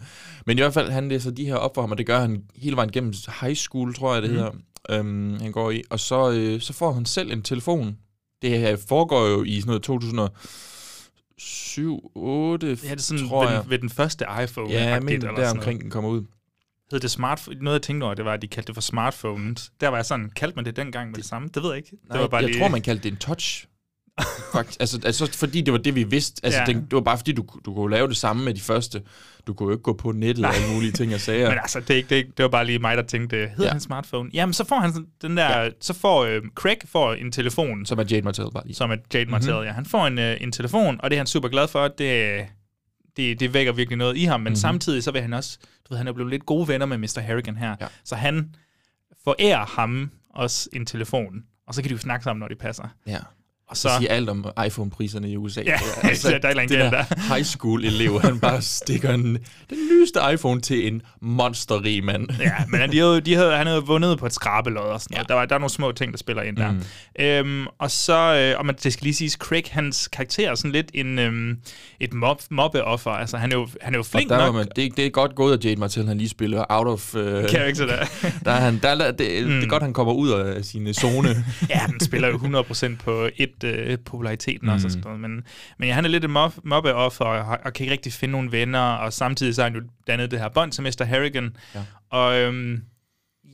men 0.45 0.57
i 0.57 0.61
hvert 0.61 0.73
fald, 0.73 0.89
han 0.89 1.09
læser 1.09 1.31
de 1.31 1.45
her 1.45 1.55
op 1.55 1.75
for 1.75 1.81
ham, 1.81 1.91
og 1.91 1.97
det 1.97 2.05
gør 2.05 2.19
han 2.19 2.43
hele 2.55 2.75
vejen 2.75 2.91
gennem 2.91 3.13
high 3.41 3.55
school, 3.55 3.93
tror 3.93 4.13
jeg, 4.13 4.21
det 4.21 4.31
mm. 4.31 4.37
hedder, 4.37 4.51
øhm, 4.89 5.37
han 5.41 5.51
går 5.51 5.71
i. 5.71 5.83
Og 5.89 5.99
så, 5.99 6.31
øh, 6.31 6.61
så 6.61 6.73
får 6.73 6.91
han 6.91 7.05
selv 7.05 7.31
en 7.31 7.41
telefon. 7.41 7.97
Det 8.41 8.59
her 8.59 8.77
foregår 8.89 9.27
jo 9.27 9.43
i 9.43 9.61
sådan 9.61 9.67
noget 9.67 9.83
2007, 9.83 12.11
8, 12.15 12.67
Ja, 12.67 12.73
det 12.73 12.91
er 12.91 12.97
sådan 12.97 13.27
tror 13.27 13.43
ved, 13.43 13.51
jeg. 13.51 13.61
den, 13.63 13.69
ved 13.69 13.79
den 13.79 13.89
første 13.89 14.25
iPhone. 14.43 14.69
Ja, 14.69 14.99
men 14.99 15.21
der 15.21 15.51
omkring 15.51 15.81
den 15.81 15.89
kommer 15.89 16.09
ud. 16.09 16.23
Hed 16.91 16.99
det 16.99 17.11
smartphone? 17.11 17.59
Noget 17.59 17.73
jeg 17.73 17.81
tænkte 17.81 18.05
over, 18.05 18.13
det 18.13 18.25
var, 18.25 18.33
at 18.33 18.41
de 18.41 18.47
kaldte 18.47 18.67
det 18.67 18.75
for 18.75 18.81
smartphones. 18.81 19.71
Der 19.81 19.87
var 19.87 19.97
jeg 19.97 20.05
sådan, 20.05 20.29
kaldte 20.35 20.55
man 20.55 20.65
det 20.65 20.75
dengang 20.75 21.09
med 21.09 21.15
det 21.15 21.25
samme? 21.25 21.49
Det 21.53 21.63
ved 21.63 21.69
jeg 21.69 21.77
ikke. 21.77 21.91
Nej, 21.91 22.13
det 22.13 22.21
var 22.21 22.27
bare 22.27 22.41
jeg 22.41 22.49
lige, 22.49 22.59
tror, 22.59 22.67
man 22.67 22.81
kaldte 22.81 23.03
det 23.03 23.11
en 23.11 23.17
touch. 23.17 23.65
Faktisk. 24.53 24.77
Altså, 24.79 24.99
altså, 25.05 25.31
fordi 25.33 25.61
det 25.61 25.71
var 25.71 25.77
det, 25.79 25.95
vi 25.95 26.03
vidste. 26.03 26.41
Altså, 26.45 26.59
Ja. 26.59 26.65
ja. 26.71 26.73
det, 26.79 26.91
var 26.91 27.01
bare 27.01 27.17
fordi, 27.17 27.31
du, 27.31 27.45
du 27.65 27.73
kunne 27.73 27.91
lave 27.91 28.07
det 28.07 28.17
samme 28.17 28.43
med 28.45 28.53
de 28.53 28.61
første. 28.61 29.01
Du 29.47 29.53
kunne 29.53 29.67
jo 29.67 29.71
ikke 29.71 29.83
gå 29.83 29.93
på 29.93 30.11
nettet 30.11 30.45
og 30.45 30.55
alle 30.55 30.73
mulige 30.73 30.91
ting 30.91 31.13
og 31.13 31.19
sager. 31.19 31.49
Men 31.53 31.57
altså, 31.61 31.79
det, 31.79 31.89
er 31.89 31.95
ikke, 31.95 32.09
det, 32.09 32.15
er 32.15 32.19
ikke, 32.19 32.31
det 32.38 32.43
var 32.43 32.49
bare 32.49 32.65
lige 32.65 32.79
mig, 32.79 32.97
der 32.97 33.03
tænkte, 33.03 33.35
hedder 33.38 33.63
ja. 33.63 33.69
Han 33.71 33.79
smartphone? 33.79 34.29
Jamen, 34.33 34.53
så 34.53 34.63
får 34.65 34.79
han 34.79 35.05
den 35.21 35.38
der, 35.38 35.59
ja. 35.61 35.69
så 35.81 35.93
får 35.93 36.23
øh, 36.25 36.41
Craig 36.55 36.77
får 36.85 37.13
en 37.13 37.31
telefon, 37.31 37.85
Som 37.85 37.99
er 37.99 38.03
Jade 38.11 38.21
Martell 38.21 38.47
bare 38.53 38.63
lige. 38.65 38.75
som 38.75 38.91
er 38.91 38.95
Jade 39.13 39.29
Martell, 39.31 39.51
mm-hmm. 39.53 39.65
ja. 39.65 39.71
Han 39.73 39.85
får 39.85 40.07
en, 40.07 40.17
øh, 40.19 40.38
en 40.41 40.51
telefon, 40.51 40.99
og 41.03 41.09
det 41.09 41.15
er 41.15 41.19
han 41.19 41.27
super 41.27 41.47
glad 41.49 41.67
for. 41.67 41.88
Det, 41.88 42.45
det 43.17 43.39
det, 43.39 43.53
vækker 43.53 43.71
virkelig 43.73 43.97
noget 43.97 44.17
i 44.17 44.23
ham, 44.23 44.39
men 44.39 44.43
Mhm. 44.43 44.49
mm-hmm. 44.49 44.55
samtidig 44.55 45.03
så 45.03 45.11
vil 45.11 45.21
han 45.21 45.33
også, 45.33 45.57
du 45.61 45.65
ved, 45.89 45.97
han 45.97 46.07
er 46.07 46.13
blevet 46.13 46.29
lidt 46.31 46.45
gode 46.45 46.67
venner 46.67 46.85
med 46.85 46.97
Mr. 46.97 47.19
Harrigan 47.21 47.57
her, 47.57 47.75
Ja. 47.81 47.85
så 48.05 48.15
han 48.15 48.55
forærer 49.23 49.65
ham 49.65 50.11
også 50.35 50.69
en 50.73 50.85
telefon, 50.85 51.43
og 51.67 51.73
så 51.73 51.81
kan 51.81 51.89
de 51.89 51.93
jo 51.93 51.99
snakke 51.99 52.23
sammen, 52.23 52.39
når 52.39 52.47
det 52.47 52.57
passer. 52.57 52.83
Ja. 53.07 53.17
Og 53.69 53.77
Så 53.77 53.89
siger 53.99 54.11
alt 54.11 54.29
om 54.29 54.45
iPhone-priserne 54.67 55.29
i 55.29 55.38
USA. 55.38 55.61
Ja, 55.65 55.71
der 55.71 56.27
er 56.31 56.38
et 56.38 56.45
eller 56.49 56.61
andet 56.61 56.69
der 56.91 57.33
high 57.33 57.45
school-elev, 57.45 58.21
han 58.21 58.39
bare 58.39 58.61
stikker 58.61 59.13
en, 59.13 59.25
den 59.69 59.77
nyeste 59.91 60.19
iPhone 60.33 60.61
til 60.61 60.88
en 60.88 61.01
monsterrig 61.21 62.03
mand. 62.03 62.27
ja, 62.39 62.51
men 62.67 62.91
de 62.91 62.97
havde, 62.97 63.21
de 63.21 63.35
havde, 63.35 63.51
han 63.57 63.67
havde 63.67 63.81
vundet 63.85 64.19
på 64.19 64.25
et 64.25 64.33
skrabelod 64.33 64.83
og 64.83 65.01
sådan 65.01 65.15
noget. 65.15 65.29
Ja. 65.29 65.33
Der, 65.33 65.39
var, 65.39 65.45
der 65.45 65.55
er 65.55 65.59
nogle 65.59 65.69
små 65.71 65.91
ting, 65.91 66.11
der 66.11 66.17
spiller 66.17 66.41
ind 66.43 66.57
der. 66.57 66.71
Mm. 66.71 66.77
Mm. 67.19 67.23
Øhm, 67.25 67.67
og 67.79 67.91
så, 67.91 68.35
øh, 68.35 68.59
og 68.59 68.65
man, 68.65 68.75
det 68.83 68.93
skal 68.93 69.03
lige 69.03 69.13
siges, 69.13 69.33
Craig, 69.33 69.63
hans 69.71 70.07
karakter 70.07 70.51
er 70.51 70.55
sådan 70.55 70.71
lidt 70.71 70.91
en, 70.93 71.19
øhm, 71.19 71.57
et 71.99 72.13
mob, 72.13 72.41
mobbeoffer. 72.51 73.11
Altså, 73.11 73.38
han 73.38 73.51
er 73.51 73.55
jo, 73.55 73.67
han 73.81 73.93
er 73.93 73.97
jo 73.97 74.01
Og 74.01 74.05
flink 74.05 74.29
der 74.29 74.35
var 74.38 74.45
nok. 74.45 74.55
man, 74.55 74.67
det, 74.75 74.97
det 74.97 75.05
er 75.05 75.09
godt 75.09 75.35
gået, 75.35 75.57
at 75.57 75.65
Jade 75.65 75.75
Martell 75.75 76.07
han 76.07 76.17
lige 76.17 76.29
spiller 76.29 76.65
out 76.69 76.88
of... 76.88 77.15
Uh, 77.15 77.21
Character 77.49 77.85
der. 77.85 78.05
der 78.45 78.51
er 78.51 78.59
han, 78.59 78.79
der, 78.83 78.89
er- 78.89 79.11
det, 79.11 79.43
mm. 79.43 79.49
det 79.49 79.63
er 79.63 79.67
godt, 79.67 79.83
han 79.83 79.93
kommer 79.93 80.13
ud 80.13 80.29
af 80.29 80.65
sin 80.65 80.93
zone. 80.93 81.29
ja, 81.69 81.77
han 81.77 81.99
spiller 81.99 82.27
jo 82.27 82.38
100% 82.38 82.95
på 83.03 83.29
et 83.38 83.58
øh, 83.63 83.97
populariteten 84.05 84.67
mm. 84.67 84.73
også. 84.73 84.87
Og 84.87 84.91
sådan 84.91 85.03
noget. 85.03 85.19
Men, 85.19 85.43
men 85.77 85.87
ja, 85.87 85.93
han 85.93 86.05
er 86.05 86.09
lidt 86.09 86.23
et 86.23 86.29
mob, 86.29 86.53
mobbeoffer 86.63 87.25
og, 87.25 87.57
og 87.65 87.73
kan 87.73 87.83
ikke 87.83 87.93
rigtig 87.93 88.13
finde 88.13 88.31
nogle 88.31 88.51
venner, 88.51 88.79
og 88.79 89.13
samtidig 89.13 89.55
så 89.55 89.61
har 89.61 89.69
han 89.69 89.79
jo 89.79 89.85
dannet 90.07 90.31
det 90.31 90.39
her 90.39 90.49
bånd 90.49 90.71
til 90.71 90.83
Mr. 90.83 91.03
Harrigan. 91.03 91.55
Ja. 91.75 91.83
Og 92.09 92.39
øhm, 92.39 92.83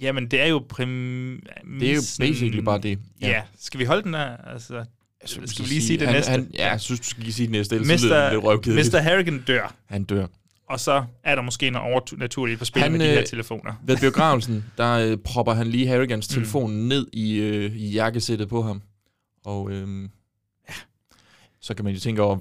jamen, 0.02 0.28
det 0.32 0.42
er 0.42 0.48
jo 0.48 0.66
prim... 0.70 1.40
det 1.80 1.90
er 1.90 1.96
jo 1.96 2.02
basically 2.20 2.60
bare 2.60 2.80
det. 2.80 3.00
Ja. 3.22 3.28
ja. 3.28 3.42
Skal 3.60 3.80
vi 3.80 3.86
holde 3.86 4.04
den 4.04 4.14
der? 4.14 4.38
Altså, 4.54 4.76
Jeg 4.76 4.86
skal 5.46 5.66
vi 5.66 5.70
lige 5.70 5.82
sige 5.82 6.00
det 6.00 6.08
han, 6.08 6.16
næste? 6.16 6.32
Han, 6.32 6.52
ja, 6.54 6.72
jeg 6.72 6.82
synes, 6.82 7.00
du 7.00 7.06
skal 7.06 7.24
lige 7.24 7.34
sige 7.34 7.46
det 7.46 7.52
næste, 7.52 7.76
ellers 7.76 8.02
så 8.02 8.08
lyder 8.08 8.24
det 8.24 8.34
lidt 8.34 8.44
Mr. 8.44 8.48
røvkedeligt. 8.50 8.94
Mr. 8.94 9.00
Harrigan 9.00 9.44
dør, 9.48 9.74
Han 9.86 10.04
dør. 10.04 10.28
og 10.70 10.80
så 10.80 11.04
er 11.24 11.36
der 11.36 11.42
måske 11.42 11.70
noget 11.70 11.94
overnaturligt 11.94 12.60
på 12.60 12.66
spil 12.66 12.82
Han, 12.82 12.92
med 12.92 13.00
de 13.00 13.06
her 13.06 13.20
øh, 13.20 13.26
telefoner. 13.26 13.74
Ved 13.84 13.98
biografelsen, 13.98 14.66
der 14.78 14.94
øh, 14.94 15.18
propper 15.18 15.54
han 15.54 15.68
lige 15.68 15.88
Harrigans 15.88 16.28
telefon 16.28 16.72
mm. 16.72 16.78
ned 16.78 17.08
i, 17.14 17.36
øh, 17.36 17.76
i 17.76 17.92
jakkesættet 17.92 18.50
på 18.50 18.62
ham. 18.62 18.82
Og 19.46 19.72
øh, 19.72 20.10
ja, 20.70 20.74
så 21.60 21.74
kan 21.74 21.86
man 21.86 21.94
jo 21.94 22.00
tænke 22.00 22.22
over, 22.22 22.38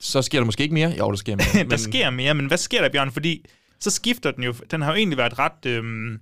så 0.00 0.22
sker 0.22 0.38
der 0.38 0.44
måske 0.44 0.62
ikke 0.62 0.74
mere. 0.74 0.94
Jo, 0.98 1.10
der 1.10 1.16
sker 1.16 1.36
mere. 1.36 1.46
Men... 1.64 1.70
der 1.70 1.76
sker 1.76 2.10
mere, 2.10 2.34
men 2.34 2.46
hvad 2.46 2.58
sker 2.58 2.82
der, 2.82 2.88
Bjørn? 2.88 3.10
Fordi 3.10 3.44
så 3.80 3.90
skifter 3.90 4.30
den 4.30 4.44
jo... 4.44 4.54
Den 4.70 4.82
har 4.82 4.90
jo 4.90 4.96
egentlig 4.96 5.18
været 5.18 5.38
ret... 5.38 5.66
Øhm, 5.66 6.20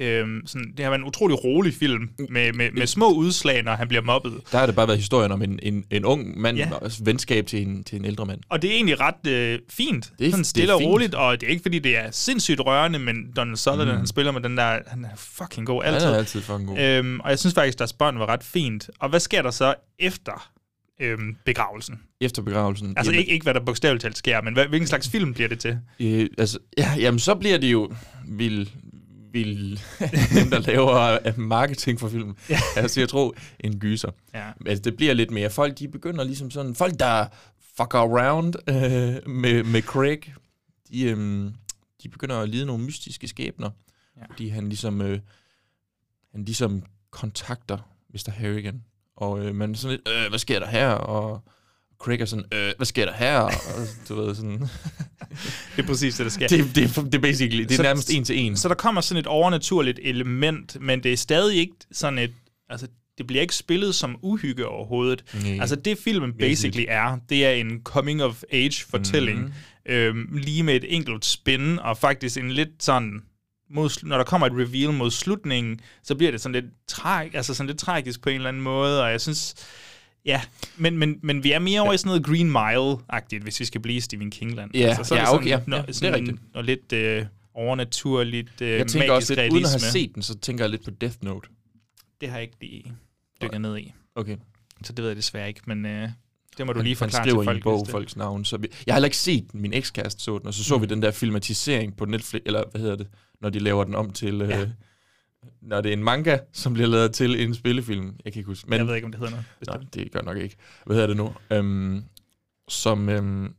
øhm, 0.00 0.46
sådan, 0.46 0.72
det 0.76 0.84
har 0.84 0.90
været 0.90 1.00
en 1.00 1.06
utrolig 1.06 1.44
rolig 1.44 1.74
film, 1.74 2.08
med, 2.30 2.52
med, 2.52 2.70
med 2.70 2.86
små 2.86 3.12
udslag, 3.12 3.62
når 3.62 3.72
han 3.74 3.88
bliver 3.88 4.02
mobbet. 4.02 4.32
Der 4.52 4.58
har 4.58 4.66
det 4.66 4.74
bare 4.74 4.86
været 4.88 4.98
historien 4.98 5.32
om 5.32 5.42
en, 5.42 5.58
en, 5.62 5.84
en 5.90 6.04
ung 6.04 6.40
mand, 6.40 6.56
Ja. 6.56 6.70
og 6.72 6.90
venskab 7.04 7.46
til 7.46 7.62
en, 7.66 7.84
til 7.84 7.98
en 7.98 8.04
ældre 8.04 8.26
mand. 8.26 8.40
Og 8.48 8.62
det 8.62 8.70
er 8.70 8.74
egentlig 8.74 9.00
ret 9.00 9.26
øh, 9.26 9.58
fint. 9.70 10.12
Det 10.18 10.26
er- 10.26 10.30
sådan 10.30 10.38
det 10.38 10.46
stille 10.46 10.70
er 10.70 10.74
og 10.74 10.80
fint. 10.80 10.90
roligt, 10.90 11.14
og 11.14 11.40
det 11.40 11.46
er 11.46 11.50
ikke 11.50 11.62
fordi, 11.62 11.78
det 11.78 11.96
er 11.98 12.10
sindssygt 12.10 12.60
rørende, 12.60 12.98
men 12.98 13.32
Donald 13.36 13.56
Sutherland, 13.56 13.90
Mm. 13.90 13.96
han 13.96 14.06
spiller 14.06 14.32
med 14.32 14.40
den 14.40 14.56
der... 14.56 14.78
Han 14.86 15.04
er 15.04 15.08
fucking 15.16 15.66
god 15.66 15.82
Han 15.84 15.94
altid. 15.94 16.08
er 16.08 16.14
altid 16.16 16.40
fucking 16.42 16.68
god. 16.68 16.78
Øhm, 16.78 17.20
og 17.20 17.30
jeg 17.30 17.38
synes 17.38 17.54
faktisk, 17.54 17.78
deres 17.78 17.92
bånd 17.92 18.18
var 18.18 18.26
ret 18.26 18.44
fint. 18.44 18.90
Og 19.00 19.08
hvad 19.08 19.20
sker 19.20 19.42
der 19.42 19.50
så 19.50 19.74
efter 19.98 20.50
øhm, 21.00 21.36
begravelsen? 21.44 22.00
Efter 22.20 22.42
begravelsen. 22.42 22.94
Altså 22.96 23.12
jamen, 23.12 23.20
ikke, 23.20 23.32
ikke, 23.32 23.42
hvad 23.42 23.54
der 23.54 23.60
bogstaveligt 23.60 24.02
talt 24.02 24.18
sker, 24.18 24.42
men 24.42 24.54
hvad, 24.54 24.66
hvilken 24.66 24.86
slags 24.86 25.08
film 25.08 25.34
bliver 25.34 25.48
det 25.48 25.58
til? 25.58 25.78
Øh, 26.00 26.26
altså, 26.38 26.58
ja, 26.78 26.90
jamen, 26.98 27.18
så 27.18 27.34
bliver 27.34 27.58
det 27.58 27.72
jo 27.72 27.92
vil, 28.28 28.70
vil 29.34 29.80
dem, 30.38 30.50
der 30.50 30.58
laver 30.58 31.18
øh, 31.26 31.38
marketing 31.38 32.00
for 32.00 32.08
filmen. 32.08 32.36
Ja. 32.50 32.58
Altså, 32.76 33.00
jeg 33.00 33.08
tror, 33.08 33.34
en 33.60 33.78
gyser. 33.78 34.10
Ja. 34.34 34.50
Altså, 34.66 34.82
det 34.82 34.96
bliver 34.96 35.14
lidt 35.14 35.30
mere. 35.30 35.50
Folk, 35.50 35.78
de 35.78 35.88
begynder 35.88 36.24
ligesom 36.24 36.50
sådan... 36.50 36.74
Folk, 36.74 37.00
der 37.00 37.26
fuck 37.76 37.94
around 37.94 38.54
øh, 38.68 39.30
med, 39.30 39.62
med 39.62 39.82
Craig, 39.82 40.34
de, 40.88 41.02
øh, 41.02 41.50
de 42.02 42.08
begynder 42.08 42.40
at 42.40 42.48
lide 42.48 42.66
nogle 42.66 42.84
mystiske 42.84 43.28
skæbner. 43.28 43.70
Ja. 44.16 44.26
Fordi 44.30 44.48
han 44.48 44.68
ligesom, 44.68 45.02
øh, 45.02 45.20
han 46.32 46.44
ligesom 46.44 46.82
kontakter 47.10 47.78
Mr. 48.12 48.30
Harrigan. 48.30 48.82
Og 49.16 49.44
øh, 49.44 49.54
man 49.54 49.70
er 49.70 49.76
sådan 49.76 49.96
lidt, 49.96 50.08
øh, 50.08 50.28
hvad 50.28 50.38
sker 50.38 50.58
der 50.58 50.66
her? 50.66 50.88
Og 50.88 51.44
Craig 52.04 52.20
er 52.20 52.24
sådan, 52.24 52.44
øh, 52.54 52.72
hvad 52.76 52.86
sker 52.86 53.04
der 53.04 53.12
her? 53.14 53.38
Og 53.38 53.52
du 54.08 54.14
ved, 54.14 54.34
sådan... 54.34 54.60
Det 55.76 55.82
er 55.82 55.86
præcis 55.86 56.14
det, 56.16 56.24
der 56.24 56.30
sker. 56.30 56.48
det, 56.48 56.58
det, 56.74 56.96
det 56.96 57.14
er 57.14 57.18
basically, 57.18 57.62
det 57.62 57.70
er 57.72 57.76
Så- 57.76 57.82
nærmest 57.82 58.10
en 58.10 58.24
til 58.24 58.38
en. 58.38 58.56
Så 58.56 58.68
der 58.68 58.74
kommer 58.74 59.00
sådan 59.00 59.20
et 59.20 59.26
overnaturligt 59.26 60.00
element, 60.02 60.76
men 60.80 61.02
det 61.02 61.12
er 61.12 61.16
stadig 61.16 61.56
ikke 61.58 61.72
sådan 61.92 62.18
et... 62.18 62.32
Altså, 62.70 62.86
det 63.18 63.26
bliver 63.26 63.40
ikke 63.42 63.54
spillet 63.54 63.94
som 63.94 64.16
uhygge 64.22 64.66
overhovedet. 64.66 65.24
Nej. 65.44 65.58
Altså, 65.60 65.76
det 65.76 65.98
filmen 65.98 66.32
basically 66.32 66.84
er, 66.88 67.18
det 67.28 67.46
er 67.46 67.50
en 67.50 67.80
coming-of-age-fortælling, 67.84 69.40
Mhm. 69.40 69.52
øhm, 69.94 70.28
lige 70.36 70.62
med 70.62 70.74
et 70.76 70.94
enkelt 70.94 71.24
spin, 71.24 71.78
og 71.78 71.98
faktisk 71.98 72.36
en 72.36 72.50
lidt 72.50 72.70
sådan... 72.82 73.22
Mod, 73.70 73.90
når 74.06 74.16
der 74.16 74.24
kommer 74.24 74.46
et 74.46 74.52
reveal 74.52 74.92
mod 74.92 75.10
slutningen, 75.10 75.80
så 76.02 76.14
bliver 76.14 76.30
det 76.30 76.40
sådan 76.40 76.52
lidt, 76.62 76.64
tra- 76.92 77.36
altså 77.36 77.54
sådan 77.54 77.66
lidt 77.66 77.78
tragisk 77.78 78.22
på 78.22 78.28
en 78.28 78.34
eller 78.36 78.48
anden 78.48 78.62
måde, 78.62 79.02
og 79.02 79.10
jeg 79.10 79.20
synes... 79.20 79.54
Ja, 80.26 80.40
men, 80.76 80.98
men, 80.98 81.18
men 81.22 81.44
vi 81.44 81.52
er 81.52 81.58
mere 81.58 81.80
over 81.80 81.92
i 81.92 81.98
sådan 81.98 82.08
noget 82.08 82.24
Green 82.26 82.50
Mile-agtigt, 82.56 83.42
hvis 83.42 83.60
vi 83.60 83.64
skal 83.64 83.80
blive 83.80 83.96
i 83.96 84.00
Stephen 84.00 84.30
King-land. 84.30 84.70
Ja, 84.74 84.80
altså, 84.80 85.04
så 85.04 85.14
er 85.14 85.18
ja, 85.18 85.22
det 85.22 85.28
sådan, 85.28 85.40
okay, 85.40 85.50
ja, 85.50 85.60
nå- 85.66 85.76
ja, 85.76 85.82
det 85.82 85.88
er 85.88 85.92
sådan 85.92 86.14
rigtigt. 86.14 86.38
noget 86.54 86.66
lidt 86.66 86.92
øh, 86.92 87.26
overnaturligt, 87.54 88.60
øh, 88.60 88.68
Jeg 88.70 88.86
tænker 88.86 89.12
også 89.12 89.34
lidt, 89.34 89.52
uden 89.52 89.64
at 89.64 89.70
have 89.70 89.78
realisme. 89.78 90.00
set 90.00 90.14
den, 90.14 90.22
så 90.22 90.38
tænker 90.38 90.64
jeg 90.64 90.70
lidt 90.70 90.84
på 90.84 90.90
Death 90.90 91.16
Note. 91.22 91.48
Det 92.20 92.28
har 92.28 92.36
jeg 92.36 92.42
ikke 92.42 92.56
lige 92.60 92.92
dykket 93.42 93.60
ned 93.60 93.78
i. 93.78 93.92
Okay. 94.14 94.36
Så 94.84 94.92
det 94.92 95.02
ved 95.02 95.08
jeg 95.10 95.16
desværre 95.16 95.48
ikke, 95.48 95.60
men 95.66 95.86
øh, 95.86 96.08
det 96.58 96.66
må 96.66 96.72
du 96.72 96.78
Han- 96.78 96.84
lige 96.84 96.96
forklare 96.96 97.20
han 97.20 97.28
skriver 97.30 97.42
til 97.42 97.46
folk. 97.46 97.56
i 97.56 97.58
en 97.58 97.62
bog 97.62 97.88
folks 97.88 98.16
navn. 98.16 98.44
Så 98.44 98.56
vi, 98.56 98.68
jeg 98.86 98.92
har 98.92 98.96
heller 98.96 99.06
ikke 99.06 99.16
set 99.16 99.52
den. 99.52 99.60
Min 99.62 99.72
ekskæreste 99.72 100.22
så 100.22 100.38
den, 100.38 100.46
og 100.46 100.54
så 100.54 100.64
så 100.64 100.76
mm. 100.76 100.82
vi 100.82 100.86
den 100.86 101.02
der 101.02 101.10
filmatisering 101.10 101.96
på 101.96 102.04
Netflix, 102.04 102.42
eller 102.46 102.64
hvad 102.70 102.80
hedder 102.80 102.96
det, 102.96 103.06
når 103.40 103.50
de 103.50 103.58
laver 103.58 103.84
den 103.84 103.94
om 103.94 104.10
til... 104.10 104.38
Ja. 104.38 104.60
Øh, 104.60 104.68
når 105.62 105.80
det 105.80 105.88
er 105.88 105.92
en 105.92 106.04
manga, 106.04 106.38
som 106.52 106.72
bliver 106.74 106.88
lavet 106.88 107.12
til 107.12 107.42
en 107.42 107.54
spillefilm. 107.54 108.16
Jeg 108.24 108.32
kan 108.32 108.40
ikke 108.40 108.46
huske. 108.46 108.70
Men, 108.70 108.78
Jeg 108.78 108.86
ved 108.86 108.94
ikke, 108.94 109.04
om 109.04 109.12
det 109.12 109.18
hedder 109.18 109.30
noget. 109.30 109.46
Nej, 109.66 109.76
bestemt. 109.76 109.94
det 109.94 110.12
gør 110.12 110.22
nok 110.22 110.36
ikke. 110.36 110.56
Hvad 110.86 110.96
hedder 110.96 111.06
det 111.08 111.16
nu? 111.16 111.32
Øhm, 111.50 112.04
som... 112.68 113.08
Øhm, 113.08 113.54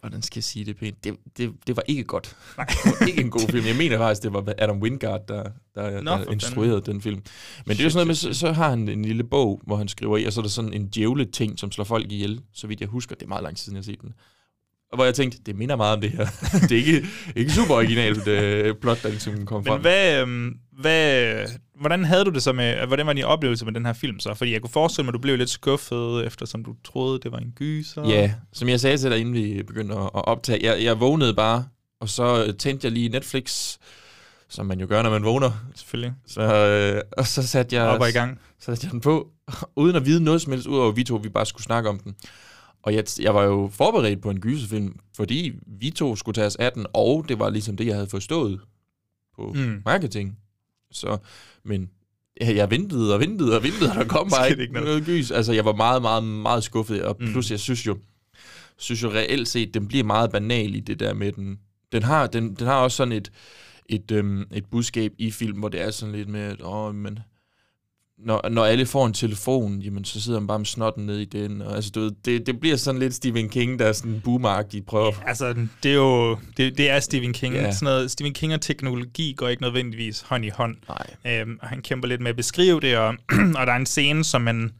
hvordan 0.00 0.22
skal 0.22 0.38
jeg 0.38 0.44
sige 0.44 0.64
det 0.64 0.76
pænt? 0.76 1.04
Det, 1.04 1.16
det, 1.36 1.52
det 1.66 1.76
var 1.76 1.82
ikke 1.86 2.04
godt. 2.04 2.36
Nej. 2.56 2.66
det 2.66 2.92
var 3.00 3.06
ikke 3.06 3.20
en 3.20 3.30
god 3.30 3.48
film. 3.50 3.66
Jeg 3.66 3.76
mener 3.76 3.98
faktisk, 3.98 4.22
det 4.22 4.32
var 4.32 4.54
Adam 4.58 4.82
Wingard, 4.82 5.26
der, 5.28 5.42
der, 5.74 6.00
Nå, 6.02 6.10
der 6.10 6.32
instruerede 6.32 6.80
den 6.80 7.00
film. 7.00 7.22
Men 7.66 7.76
det 7.76 7.80
er 7.80 7.84
jo 7.84 7.90
sådan 7.90 7.96
noget 7.98 8.06
med, 8.06 8.14
så, 8.14 8.40
så 8.40 8.52
har 8.52 8.70
han 8.70 8.88
en 8.88 9.04
lille 9.04 9.24
bog, 9.24 9.60
hvor 9.66 9.76
han 9.76 9.88
skriver 9.88 10.16
i, 10.16 10.24
og 10.24 10.32
så 10.32 10.40
er 10.40 10.42
der 10.42 10.48
sådan 10.50 10.72
en 10.72 10.86
djævle 10.88 11.24
ting, 11.24 11.58
som 11.58 11.72
slår 11.72 11.84
folk 11.84 12.12
ihjel, 12.12 12.40
så 12.52 12.66
vidt 12.66 12.80
jeg 12.80 12.88
husker. 12.88 13.14
Det 13.14 13.22
er 13.22 13.28
meget 13.28 13.42
lang 13.42 13.56
tid 13.56 13.64
siden, 13.64 13.76
jeg 13.76 13.80
har 13.80 13.84
set 13.84 14.00
den. 14.00 14.14
Og 14.94 14.96
hvor 14.96 15.04
jeg 15.04 15.14
tænkte, 15.14 15.38
det 15.46 15.56
minder 15.56 15.76
meget 15.76 15.94
om 15.94 16.00
det 16.00 16.10
her. 16.10 16.26
det 16.68 16.72
er 16.72 16.76
ikke, 16.76 17.06
ikke 17.36 17.52
super 17.52 17.74
originalt 17.74 18.18
uh, 18.18 18.80
plot, 18.80 19.02
der 19.02 19.08
ligesom 19.08 19.46
kom 19.46 19.60
Men 19.60 19.66
frem. 19.66 19.80
hvad, 19.80 20.20
øhm, 20.20 20.56
hvad, 20.72 21.34
hvordan 21.80 22.04
havde 22.04 22.24
du 22.24 22.30
det 22.30 22.42
så 22.42 22.52
med, 22.52 22.86
hvordan 22.86 23.06
var 23.06 23.12
din 23.12 23.24
oplevelse 23.24 23.64
med 23.64 23.72
den 23.72 23.86
her 23.86 23.92
film 23.92 24.20
så? 24.20 24.34
Fordi 24.34 24.52
jeg 24.52 24.60
kunne 24.60 24.70
forestille 24.70 25.04
mig, 25.04 25.10
at 25.10 25.14
du 25.14 25.18
blev 25.18 25.38
lidt 25.38 25.50
skuffet, 25.50 26.26
eftersom 26.26 26.64
du 26.64 26.74
troede, 26.84 27.20
det 27.22 27.32
var 27.32 27.38
en 27.38 27.52
gyser. 27.56 28.08
Ja, 28.08 28.32
som 28.52 28.68
jeg 28.68 28.80
sagde 28.80 28.96
til 28.96 29.10
dig, 29.10 29.18
inden 29.18 29.34
vi 29.34 29.62
begyndte 29.62 29.94
at 29.94 30.10
optage, 30.12 30.70
jeg, 30.70 30.84
jeg 30.84 31.00
vågnede 31.00 31.34
bare, 31.34 31.64
og 32.00 32.08
så 32.08 32.44
øh, 32.44 32.54
tændte 32.54 32.84
jeg 32.84 32.92
lige 32.92 33.08
Netflix, 33.08 33.76
som 34.48 34.66
man 34.66 34.80
jo 34.80 34.86
gør, 34.88 35.02
når 35.02 35.10
man 35.10 35.24
vågner. 35.24 35.50
Selvfølgelig. 35.74 36.12
Så, 36.26 36.42
øh, 36.42 37.02
og 37.18 37.26
så 37.26 37.46
satte 37.46 37.76
jeg, 37.76 37.86
Op 37.86 38.00
og 38.00 38.08
i 38.08 38.12
gang. 38.12 38.40
Så 38.60 38.64
satte 38.64 38.84
jeg 38.84 38.92
den 38.92 39.00
på, 39.00 39.28
uden 39.76 39.96
at 39.96 40.06
vide 40.06 40.24
noget 40.24 40.42
som 40.42 40.52
helst, 40.52 40.66
udover 40.66 40.92
vi 40.92 41.04
to, 41.04 41.16
vi 41.16 41.28
bare 41.28 41.46
skulle 41.46 41.64
snakke 41.64 41.88
om 41.88 41.98
den. 41.98 42.14
Og 42.86 42.94
jeg, 42.94 43.04
jeg 43.20 43.34
var 43.34 43.42
jo 43.44 43.68
forberedt 43.72 44.22
på 44.22 44.30
en 44.30 44.40
gyserfilm, 44.40 44.98
fordi 45.16 45.52
vi 45.66 45.90
to 45.90 46.16
skulle 46.16 46.34
tage 46.34 46.46
os 46.46 46.56
af 46.56 46.72
den, 46.72 46.86
og 46.92 47.24
det 47.28 47.38
var 47.38 47.50
ligesom 47.50 47.76
det, 47.76 47.86
jeg 47.86 47.94
havde 47.94 48.06
forstået 48.06 48.60
på 49.36 49.52
Mm. 49.56 49.82
marketing. 49.84 50.38
Så, 50.90 51.18
men 51.64 51.90
ja, 52.40 52.54
jeg 52.54 52.70
ventede 52.70 53.14
og 53.14 53.20
ventede 53.20 53.56
og 53.56 53.62
ventede, 53.62 53.90
og 53.90 53.96
der 53.96 54.04
kom 54.04 54.28
bare 54.36 54.50
ikke, 54.50 54.62
ikke 54.62 54.74
noget. 54.74 54.86
noget. 54.88 55.06
noget 55.08 55.20
gys. 55.20 55.30
Altså, 55.30 55.52
jeg 55.52 55.64
var 55.64 55.72
meget, 55.74 56.02
meget, 56.02 56.24
meget 56.24 56.64
skuffet, 56.64 57.02
og 57.02 57.16
Mm. 57.20 57.26
plus, 57.26 57.50
jeg 57.50 57.60
synes 57.60 57.86
jo, 57.86 57.98
synes 58.76 59.02
jo 59.02 59.10
reelt 59.10 59.48
set, 59.48 59.74
den 59.74 59.88
bliver 59.88 60.04
meget 60.04 60.30
banal 60.32 60.74
i 60.74 60.80
det 60.80 61.00
der 61.00 61.14
med 61.14 61.32
den. 61.32 61.58
Den 61.92 62.02
har, 62.02 62.26
den, 62.26 62.54
den 62.54 62.66
har 62.66 62.74
også 62.76 62.96
sådan 62.96 63.12
et, 63.12 63.32
et, 63.86 64.10
øhm, 64.10 64.44
et 64.52 64.64
budskab 64.70 65.12
i 65.18 65.30
film, 65.30 65.58
hvor 65.58 65.68
det 65.68 65.80
er 65.80 65.90
sådan 65.90 66.14
lidt 66.14 66.28
med, 66.28 66.40
at 66.40 66.62
åh, 66.62 66.94
men 66.94 67.18
når, 68.24 68.48
når 68.48 68.64
alle 68.64 68.86
får 68.86 69.06
en 69.06 69.12
telefon, 69.12 69.80
jamen, 69.80 70.04
så 70.04 70.20
sidder 70.20 70.40
man 70.40 70.46
bare 70.46 70.58
med 70.58 70.66
snotten 70.66 71.06
ned 71.06 71.18
i 71.18 71.24
den. 71.24 71.62
Og, 71.62 71.74
altså, 71.74 71.90
du 71.90 72.00
ved, 72.00 72.12
det, 72.24 72.46
det 72.46 72.60
bliver 72.60 72.76
sådan 72.76 72.98
lidt 72.98 73.14
Stephen 73.14 73.48
King, 73.48 73.78
der 73.78 73.86
er 73.86 73.92
sådan 73.92 74.20
boomeragtig 74.24 74.86
prøver. 74.86 75.12
Ja, 75.22 75.28
altså, 75.28 75.54
det 75.82 75.90
er 75.90 75.94
jo 75.94 76.38
det, 76.56 76.78
det 76.78 76.90
er 76.90 77.00
Stephen 77.00 77.32
King. 77.32 77.54
Ja. 77.54 77.72
Sådan 77.72 77.84
noget, 77.84 78.10
Stephen 78.10 78.32
King 78.32 78.54
og 78.54 78.60
teknologi 78.60 79.34
går 79.36 79.48
ikke 79.48 79.62
nødvendigvis 79.62 80.20
hånd 80.20 80.44
i 80.44 80.48
hånd. 80.48 80.76
Nej. 80.88 81.40
Øhm, 81.40 81.58
og 81.62 81.68
han 81.68 81.82
kæmper 81.82 82.08
lidt 82.08 82.20
med 82.20 82.30
at 82.30 82.36
beskrive 82.36 82.80
det, 82.80 82.96
og, 82.96 83.08
og 83.58 83.66
der 83.66 83.72
er 83.72 83.76
en 83.76 83.86
scene, 83.86 84.24
som 84.24 84.42
man, 84.42 84.70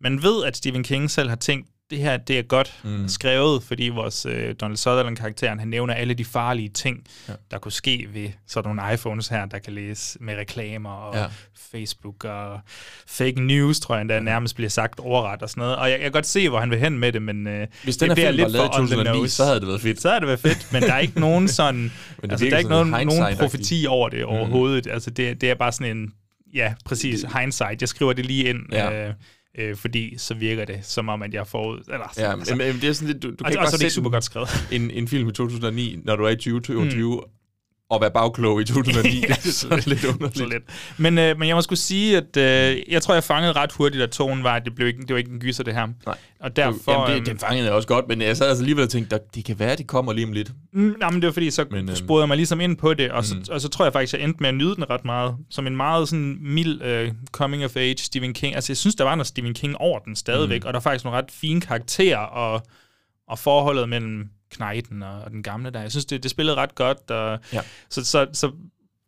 man 0.00 0.22
ved, 0.22 0.44
at 0.44 0.56
Stephen 0.56 0.82
King 0.82 1.10
selv 1.10 1.28
har 1.28 1.36
tænkt, 1.36 1.68
det 1.90 1.98
her 1.98 2.16
det 2.16 2.38
er 2.38 2.42
godt 2.42 2.80
mm. 2.84 3.08
skrevet, 3.08 3.62
fordi 3.62 3.88
vores 3.88 4.26
øh, 4.26 4.54
Donald 4.60 4.76
Sutherland-karakteren, 4.76 5.58
han 5.58 5.68
nævner 5.68 5.94
alle 5.94 6.14
de 6.14 6.24
farlige 6.24 6.68
ting, 6.68 7.04
ja. 7.28 7.32
der 7.50 7.58
kunne 7.58 7.72
ske 7.72 8.08
ved 8.12 8.28
sådan 8.46 8.74
nogle 8.76 8.94
iPhones 8.94 9.28
her, 9.28 9.46
der 9.46 9.58
kan 9.58 9.72
læse 9.72 10.18
med 10.20 10.36
reklamer 10.36 10.90
og 10.90 11.14
ja. 11.14 11.26
Facebook 11.70 12.24
og 12.24 12.60
fake 13.06 13.40
news, 13.40 13.80
tror 13.80 13.96
jeg, 13.96 14.08
der 14.08 14.20
nærmest 14.20 14.54
bliver 14.56 14.68
sagt 14.68 15.00
overret 15.00 15.42
og 15.42 15.50
sådan 15.50 15.60
noget. 15.60 15.76
Og 15.76 15.84
jeg, 15.90 15.92
jeg 15.92 16.00
kan 16.00 16.12
godt 16.12 16.26
se, 16.26 16.48
hvor 16.48 16.60
han 16.60 16.70
vil 16.70 16.78
hen 16.78 16.98
med 16.98 17.12
det, 17.12 17.22
men 17.22 17.46
øh, 17.46 17.66
Hvis 17.84 17.96
den 17.96 18.08
det 18.08 18.16
bliver 18.16 18.30
film 18.30 18.38
lavet 18.52 18.54
i 18.54 18.58
2009, 18.58 19.28
så 19.28 19.44
havde 19.44 19.60
det 19.60 19.68
været 19.68 19.80
fedt. 19.80 20.00
Så 20.00 20.08
havde 20.08 20.20
det 20.20 20.28
været 20.28 20.40
fedt, 20.40 20.72
men 20.72 20.82
der 20.82 20.92
er 20.92 20.98
ikke 20.98 21.20
nogen 21.20 21.48
sådan, 21.58 21.80
Men 21.80 21.90
det 22.22 22.30
altså, 22.30 22.46
der 22.46 22.54
er 22.54 22.58
ikke 22.58 22.70
nogen, 22.70 22.94
lidt 22.98 23.06
nogen 23.06 23.36
profeti 23.36 23.86
over 23.88 24.08
det 24.08 24.24
overhovedet. 24.24 24.86
Altså, 24.86 25.10
det, 25.10 25.40
det 25.40 25.50
er 25.50 25.54
bare 25.54 25.72
sådan 25.72 25.96
en, 25.96 26.12
ja, 26.54 26.74
præcis, 26.84 27.24
hindsight. 27.38 27.80
Jeg 27.80 27.88
skriver 27.88 28.12
det 28.12 28.26
lige 28.26 28.44
ind, 28.44 28.58
Ja. 28.72 29.08
øh, 29.08 29.14
øh, 29.58 29.76
fordi 29.76 30.18
så 30.18 30.34
virker 30.34 30.64
det, 30.64 30.80
som 30.82 31.08
om, 31.08 31.22
at 31.22 31.34
jeg 31.34 31.46
får 31.46 31.72
ud... 31.72 31.78
Eller, 31.78 32.12
Ja, 32.16 32.32
altså, 32.32 32.56
men, 32.56 32.66
men 32.66 32.80
det 32.80 32.88
er 32.88 32.92
sådan 32.92 33.12
lidt, 33.12 33.22
du, 33.22 33.30
du 33.30 33.36
kan 33.36 33.44
og, 33.44 33.50
ikke 33.50 33.60
og 33.60 33.62
bare 33.62 33.70
så 33.70 33.76
er 33.76 33.78
det 33.78 33.84
ikke 33.84 33.94
super 33.94 34.10
godt 34.10 34.24
skrevet. 34.24 34.48
en, 34.72 34.90
en 34.90 35.08
film 35.08 35.28
i 35.28 35.32
2009, 35.32 36.00
når 36.04 36.16
du 36.16 36.24
er 36.24 36.30
i 36.30 36.36
2022, 36.36 37.16
mm. 37.16 37.30
Og 37.90 38.00
være 38.00 38.10
bagklog 38.10 38.60
i 38.60 38.64
2009. 38.64 39.20
det 39.20 39.66
er 39.70 39.88
lidt 39.88 40.04
underligt. 40.04 40.38
Så 40.38 40.46
lidt. 40.46 40.62
Men, 40.98 41.18
øh, 41.18 41.38
men 41.38 41.48
jeg 41.48 41.56
må 41.56 41.62
skulle 41.62 41.78
sige, 41.78 42.16
at 42.16 42.36
øh, 42.36 42.82
jeg 42.88 43.02
tror, 43.02 43.14
jeg 43.14 43.24
fangede 43.24 43.52
ret 43.52 43.72
hurtigt, 43.72 44.02
at 44.02 44.10
tonen 44.10 44.44
var, 44.44 44.56
at 44.56 44.64
det, 44.64 44.74
blev 44.74 44.88
ikke, 44.88 45.00
det 45.00 45.10
var 45.10 45.16
ikke 45.16 45.30
en 45.30 45.40
gyser, 45.40 45.64
det 45.64 45.74
her. 45.74 45.88
Nej. 46.06 46.16
Og 46.40 46.56
derfor... 46.56 46.92
Jamen, 46.92 47.16
øhm, 47.16 47.24
det, 47.24 47.32
det 47.32 47.40
fangede 47.40 47.66
jeg 47.66 47.74
også 47.74 47.88
godt, 47.88 48.08
men 48.08 48.20
jeg 48.20 48.36
sad 48.36 48.48
altså 48.48 48.62
alligevel 48.62 48.84
og 48.84 48.90
tænkte, 48.90 49.16
der, 49.16 49.22
det 49.34 49.44
kan 49.44 49.58
være, 49.58 49.76
det 49.76 49.86
kommer 49.86 50.12
lige 50.12 50.26
om 50.26 50.32
lidt. 50.32 50.52
Mm, 50.72 50.96
nej, 51.00 51.10
men 51.10 51.22
det 51.22 51.26
var 51.26 51.32
fordi, 51.32 51.50
så 51.50 51.64
Men, 51.70 51.88
øhm, 51.88 51.96
sporede 51.96 52.22
jeg 52.22 52.28
mig 52.28 52.36
ligesom 52.36 52.60
ind 52.60 52.76
på 52.76 52.94
det, 52.94 53.10
og 53.10 53.24
så, 53.24 53.34
mm. 53.34 53.44
og 53.50 53.60
så 53.60 53.68
tror 53.68 53.84
jeg 53.84 53.92
faktisk, 53.92 54.14
jeg 54.14 54.22
endte 54.22 54.40
med 54.40 54.48
at 54.48 54.54
nyde 54.54 54.74
den 54.74 54.90
ret 54.90 55.04
meget. 55.04 55.36
Som 55.50 55.66
en 55.66 55.76
meget 55.76 56.08
sådan 56.08 56.36
mild 56.40 56.82
uh, 56.82 57.14
coming 57.32 57.64
of 57.64 57.76
age 57.76 57.98
Stephen 57.98 58.34
King. 58.34 58.54
Altså, 58.54 58.72
jeg 58.72 58.76
synes, 58.76 58.94
der 58.94 59.04
var 59.04 59.14
noget 59.14 59.26
Stephen 59.26 59.54
King 59.54 59.76
over 59.76 59.98
den 59.98 60.16
stadigvæk, 60.16 60.62
mm. 60.62 60.66
og 60.66 60.72
der 60.72 60.78
er 60.78 60.82
faktisk 60.82 61.04
nogle 61.04 61.18
ret 61.18 61.30
fine 61.30 61.60
karakterer, 61.60 62.18
og, 62.18 62.62
og 63.28 63.38
forholdet 63.38 63.88
mellem 63.88 64.28
Knighten 64.56 65.02
og, 65.02 65.20
og 65.22 65.30
den 65.30 65.42
gamle 65.42 65.70
der. 65.70 65.80
Jeg 65.80 65.90
synes, 65.90 66.04
det, 66.04 66.22
det 66.22 66.30
spillede 66.30 66.56
ret 66.56 66.74
godt, 66.74 67.10
og 67.10 67.38
Ja. 67.52 67.60
så, 67.88 68.04
så, 68.04 68.26
så 68.32 68.52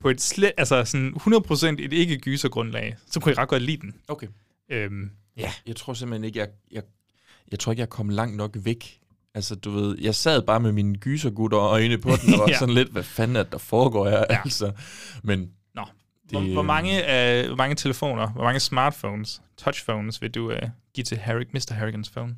på 0.01 0.09
et 0.11 0.21
slet, 0.21 0.53
altså 0.57 0.85
sådan 0.85 1.15
100% 1.21 1.67
et 1.67 1.93
ikke 1.93 2.19
gyser 2.19 2.49
grundlag, 2.49 2.97
så 3.11 3.21
kunne 3.21 3.31
jeg 3.31 3.39
ret 3.39 3.49
godt 3.49 3.63
lide 3.63 3.81
den. 3.81 3.95
Okay. 4.09 4.27
Øhm, 4.71 5.11
ja. 5.37 5.53
Jeg 5.67 5.77
tror 5.77 5.93
simpelthen 5.95 6.25
ikke, 6.25 6.39
jeg, 6.39 6.49
jeg, 6.73 6.83
jeg 7.51 7.59
tror 7.59 7.73
ikke, 7.73 7.81
jeg 7.81 7.89
kom 7.89 8.09
langt 8.09 8.37
nok 8.37 8.57
væk. 8.61 8.99
Altså, 9.35 9.55
du 9.55 9.71
ved, 9.71 9.99
jeg 10.01 10.15
sad 10.15 10.43
bare 10.43 10.61
med 10.61 10.73
mine 10.73 10.97
gysergutter 10.97 11.59
og 11.59 11.71
øjne 11.71 11.99
på 11.99 12.11
den, 12.25 12.35
og 12.35 12.41
var 12.45 12.49
Ja. 12.49 12.59
sådan 12.59 12.75
lidt, 12.75 12.89
hvad 12.93 13.03
fanden 13.03 13.37
er 13.37 13.43
det, 13.43 13.53
der 13.53 13.59
foregår 13.59 14.09
her? 14.09 14.25
Ja. 14.31 14.39
Altså, 14.45 14.73
men 15.23 15.51
Nå, 15.75 15.85
Det, 16.23 16.31
hvor, 16.31 16.53
hvor, 16.53 16.63
mange, 16.63 16.93
uh, 16.99 17.47
hvor 17.47 17.57
mange 17.57 17.75
telefoner, 17.75 18.29
hvor 18.29 18.45
mange 18.45 18.61
smartphones, 18.61 19.43
touchphones 19.57 20.23
vil 20.23 20.31
du 20.31 20.53
uh, 20.53 20.59
give 20.95 21.05
til 21.05 21.17
Harry, 21.17 21.45
Mr. 21.53 21.73
Harrigans 21.75 22.11
phone? 22.11 22.37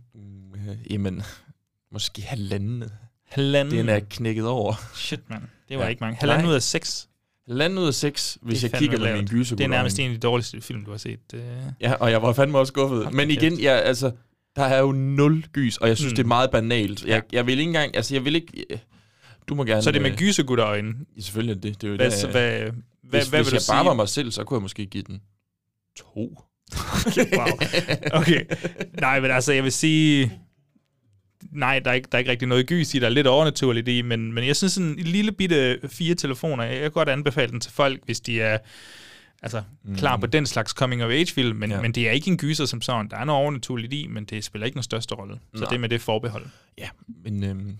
øh, 0.57 0.93
jamen, 0.93 1.23
måske 1.93 2.23
halvanden. 2.23 2.85
Halvanden? 3.29 3.79
Den 3.79 3.89
er 3.89 4.01
knækket 4.11 4.47
over. 4.47 4.75
Shit, 4.95 5.21
mand. 5.31 5.43
Det 5.69 5.77
var 5.79 5.85
Ja. 5.85 5.89
ikke 5.91 6.01
mange. 6.01 6.17
Halvanden 6.21 6.45
Nej. 6.45 6.51
ud 6.51 6.55
af 6.55 6.63
seks. 6.63 7.09
Halvanden 7.49 7.79
ud 7.79 7.87
af 7.87 7.95
seks, 7.95 8.39
hvis 8.43 8.65
er 8.65 8.69
jeg 8.73 8.79
kigger 8.79 8.99
lavt. 8.99 9.17
mine 9.17 9.29
gysergutter. 9.29 9.57
Det 9.57 9.65
er 9.65 9.77
nærmest 9.77 9.99
en 9.99 10.07
af 10.11 10.15
de 10.15 10.21
dårligste 10.21 10.61
film, 10.61 10.85
du 10.85 10.91
har 10.91 10.99
set. 10.99 11.21
Uh, 11.35 11.41
Ja, 11.81 11.93
og 11.95 12.11
jeg 12.11 12.23
var 12.23 12.33
fandme 12.33 12.59
også 12.59 12.71
skuffet. 12.71 13.05
Hold 13.05 13.15
Men 13.15 13.31
igen, 13.31 13.61
jeg, 13.61 13.83
altså, 13.83 14.11
der 14.57 14.63
er 14.63 14.79
jo 14.81 14.93
nul 14.93 15.45
gys, 15.53 15.77
og 15.77 15.89
jeg 15.89 15.97
synes, 15.97 16.13
mm. 16.13 16.17
Det 16.17 16.23
er 16.23 16.27
meget 16.27 16.51
banalt. 16.51 17.05
Jeg, 17.05 17.23
jeg 17.33 17.47
vil 17.47 17.53
ikke 17.59 17.69
engang, 17.69 17.97
altså 17.97 18.15
jeg 18.15 18.25
vil 18.25 18.35
ikke, 18.35 18.65
øh, 18.71 18.79
du 19.49 19.55
må 19.55 19.65
gerne... 19.65 19.83
så 19.83 19.91
er 19.91 19.93
det 19.93 20.03
med 20.03 20.11
øh, 20.11 20.17
gysergutterøjne. 20.17 20.95
Ja, 21.17 21.21
selvfølgelig 21.21 21.57
er 21.57 21.61
det. 21.61 21.81
det 21.81 21.87
er 21.87 21.91
jo 21.91 21.97
Hvad, 21.97 22.07
det, 22.11 22.15
så, 22.19 22.27
øh, 22.27 22.33
hvad, 22.33 22.61
hvad, 22.61 22.71
hvis, 22.71 22.73
hvad 23.11 23.21
hvis 23.21 23.33
vil 23.33 23.37
jeg 23.37 23.45
du 23.47 23.53
bare 23.53 23.61
sige? 23.83 23.87
var 23.89 23.95
mig 23.95 24.09
selv, 24.09 24.31
så 24.31 24.45
kunne 24.45 24.57
jeg 24.57 24.63
måske 24.63 24.87
give 24.87 25.05
den 25.07 25.21
to. 25.97 26.43
Okay, 27.07 27.37
wow. 27.39 27.47
Okay. 28.21 28.45
Nej, 29.01 29.21
men 29.21 29.31
altså, 29.31 29.53
jeg 29.53 29.65
vil 29.65 29.73
sige... 29.73 30.33
Nej, 31.53 31.79
der 31.79 31.91
er, 31.91 31.95
ikke, 31.95 32.09
der 32.13 32.17
er 32.17 32.19
ikke 32.19 32.31
rigtig 32.31 32.49
noget 32.49 32.67
gys 32.67 32.95
i, 32.95 32.99
der 32.99 33.07
er 33.07 33.11
lidt 33.11 33.27
overnaturligt 33.27 33.89
i, 33.89 34.03
men, 34.03 34.33
men 34.33 34.47
jeg 34.47 34.57
synes 34.57 34.73
sådan 34.73 34.89
en 34.89 34.99
lille 34.99 35.33
bitte 35.33 35.79
fire 35.89 36.15
telefoner, 36.15 36.65
jeg 36.65 36.81
kan 36.81 36.91
godt 36.91 37.09
anbefale 37.09 37.53
den 37.53 37.61
til 37.61 37.73
folk, 37.73 38.01
hvis 38.05 38.21
de 38.21 38.41
er 38.41 38.59
altså, 39.43 39.63
mm. 39.85 39.97
klar 39.97 40.17
på 40.17 40.27
den 40.27 40.47
slags 40.47 40.71
coming-of-age-film, 40.73 41.57
men, 41.57 41.71
Ja. 41.71 41.77
ja. 41.77 41.83
men 41.83 41.93
det 41.93 42.09
er 42.09 42.13
ikke 42.13 42.31
en 42.31 42.37
gyser 42.37 42.65
som 42.67 42.81
sådan. 42.83 43.09
Der 43.09 43.17
er 43.17 43.25
noget 43.25 43.43
overnaturligt 43.43 43.93
i, 43.93 44.07
men 44.07 44.25
det 44.25 44.45
spiller 44.45 44.67
ikke 44.67 44.75
den 44.75 44.83
største 44.83 45.15
rolle. 45.15 45.35
Så 45.55 45.61
Nej. 45.61 45.69
det 45.69 45.77
er 45.77 45.81
med 45.81 45.89
det 45.89 46.01
forbehold. 46.01 46.47
Ja, 46.79 46.89
men 47.25 47.45
øhm, 47.45 47.79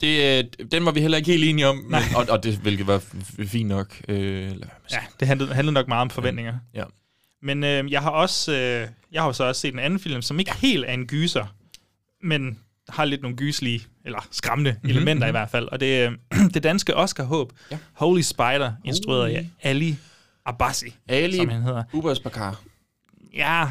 det, 0.00 0.38
øh, 0.60 0.66
den 0.72 0.84
var 0.84 0.92
vi 0.92 1.00
heller 1.00 1.18
ikke 1.18 1.30
helt 1.30 1.44
enige 1.44 1.66
om, 1.66 1.76
men, 1.76 2.00
og, 2.16 2.26
og 2.30 2.42
det 2.42 2.56
hvilket 2.56 2.86
var 2.86 3.02
fint 3.46 3.68
nok. 3.68 3.96
Øh, 4.08 4.42
Ja, 4.92 4.98
det 5.20 5.28
handlede, 5.28 5.54
handlede 5.54 5.74
nok 5.74 5.88
meget 5.88 6.02
om 6.02 6.10
forventninger. 6.10 6.54
Ja. 6.74 6.84
Men 7.42 7.64
øh, 7.64 7.92
jeg 7.92 8.02
har 8.02 8.10
også 8.10 8.52
øh, 8.52 8.88
jeg 9.12 9.22
har 9.22 9.32
så 9.32 9.44
også 9.44 9.60
set 9.60 9.72
en 9.72 9.78
anden 9.78 10.00
film, 10.00 10.22
som 10.22 10.38
ikke 10.40 10.54
helt 10.56 10.84
er 10.84 10.92
en 10.92 11.06
gyser, 11.06 11.54
men 12.22 12.58
har 12.88 13.04
lidt 13.04 13.22
nogle 13.22 13.36
gyslige, 13.36 13.80
eller 14.04 14.28
skræmmende 14.30 14.70
mm-hmm, 14.72 14.90
elementer 14.90 15.26
i 15.28 15.30
hvert 15.30 15.50
fald. 15.50 15.68
Og 15.68 15.80
det 15.80 16.02
er 16.02 16.10
øh, 16.34 16.40
det 16.54 16.62
danske 16.62 16.96
Oscar-håb, 16.96 17.52
Ja. 17.70 17.78
Holy 17.92 18.20
Spider, 18.20 18.72
instrueret 18.84 19.28
af 19.34 19.46
Ali 19.62 19.96
Abassi, 20.46 20.94
Ali 21.08 21.36
som 21.36 21.48
han 21.48 21.62
hedder. 21.62 21.82
Ubers 21.92 22.20
Bakar. 22.20 22.60
Ja, 23.34 23.66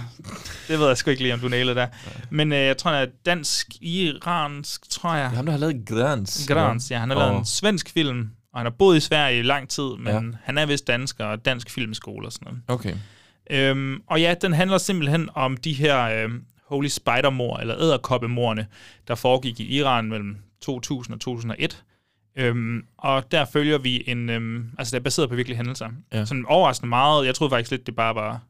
det 0.68 0.80
ved 0.80 0.88
jeg 0.88 0.98
sgu 0.98 1.10
ikke 1.10 1.24
lige, 1.24 1.34
om 1.34 1.40
du 1.40 1.48
nailede 1.48 1.76
der. 1.76 1.88
Men 2.30 2.52
øh, 2.52 2.58
jeg 2.60 2.78
tror, 2.78 2.92
han 2.92 3.02
er 3.08 3.12
dansk-iransk, 3.26 4.90
tror 4.90 5.16
jeg. 5.16 5.26
Det 5.26 5.32
er 5.32 5.36
ham, 5.36 5.46
der 5.46 5.52
har 5.52 5.60
lavet 5.60 5.86
Grans. 5.86 6.46
Grans, 6.48 6.92
ja. 6.92 7.00
Han 7.00 7.10
har 7.10 7.18
lavet 7.18 7.32
Og- 7.32 7.40
en 7.40 7.46
svensk 7.46 7.90
film, 7.90 8.30
og 8.54 8.60
han 8.60 8.66
har 8.66 8.74
boet 8.80 8.98
i 8.98 9.00
Sverige 9.00 9.40
i 9.40 9.42
lang 9.42 9.70
tid, 9.70 9.90
men 10.00 10.14
Ja. 10.32 10.38
han 10.44 10.58
er 10.58 10.66
vist 10.66 10.88
dansker 10.88 11.26
og 11.26 11.46
dansk 11.46 11.70
filmskole 11.70 12.28
og 12.28 12.32
sådan 12.32 12.46
noget. 12.46 12.62
Okay. 12.68 12.96
Øhm, 13.52 14.02
og 14.08 14.22
ja, 14.22 14.36
den 14.42 14.54
handler 14.54 14.78
simpelthen 14.78 15.30
om 15.36 15.58
de 15.58 15.74
her 15.74 16.04
øhm, 16.24 16.44
Holy 16.68 16.88
Spider-mor, 16.88 17.58
eller 17.58 17.78
æderkoppemorne, 17.78 18.68
der 19.08 19.16
foregik 19.16 19.60
i 19.60 19.78
Iran 19.78 20.06
mellem 20.06 20.38
2000 20.62 21.14
og 21.14 21.20
2001. 21.22 21.84
Øhm, 22.36 22.86
og 22.98 23.32
der 23.32 23.46
følger 23.46 23.78
vi 23.78 24.04
en... 24.08 24.30
Øhm, 24.30 24.70
altså, 24.78 24.92
det 24.92 25.00
er 25.00 25.04
baseret 25.04 25.30
på 25.30 25.36
virkelige 25.36 25.58
hændelser. 25.58 25.90
Ja. 26.14 26.26
Sådan 26.26 26.46
overraskende 26.46 26.90
meget. 26.90 27.26
Jeg 27.26 27.36
troede 27.36 27.52
faktisk 27.52 27.72
lidt, 27.72 27.86
det 27.86 27.96
bare 27.96 28.16
var... 28.16 28.42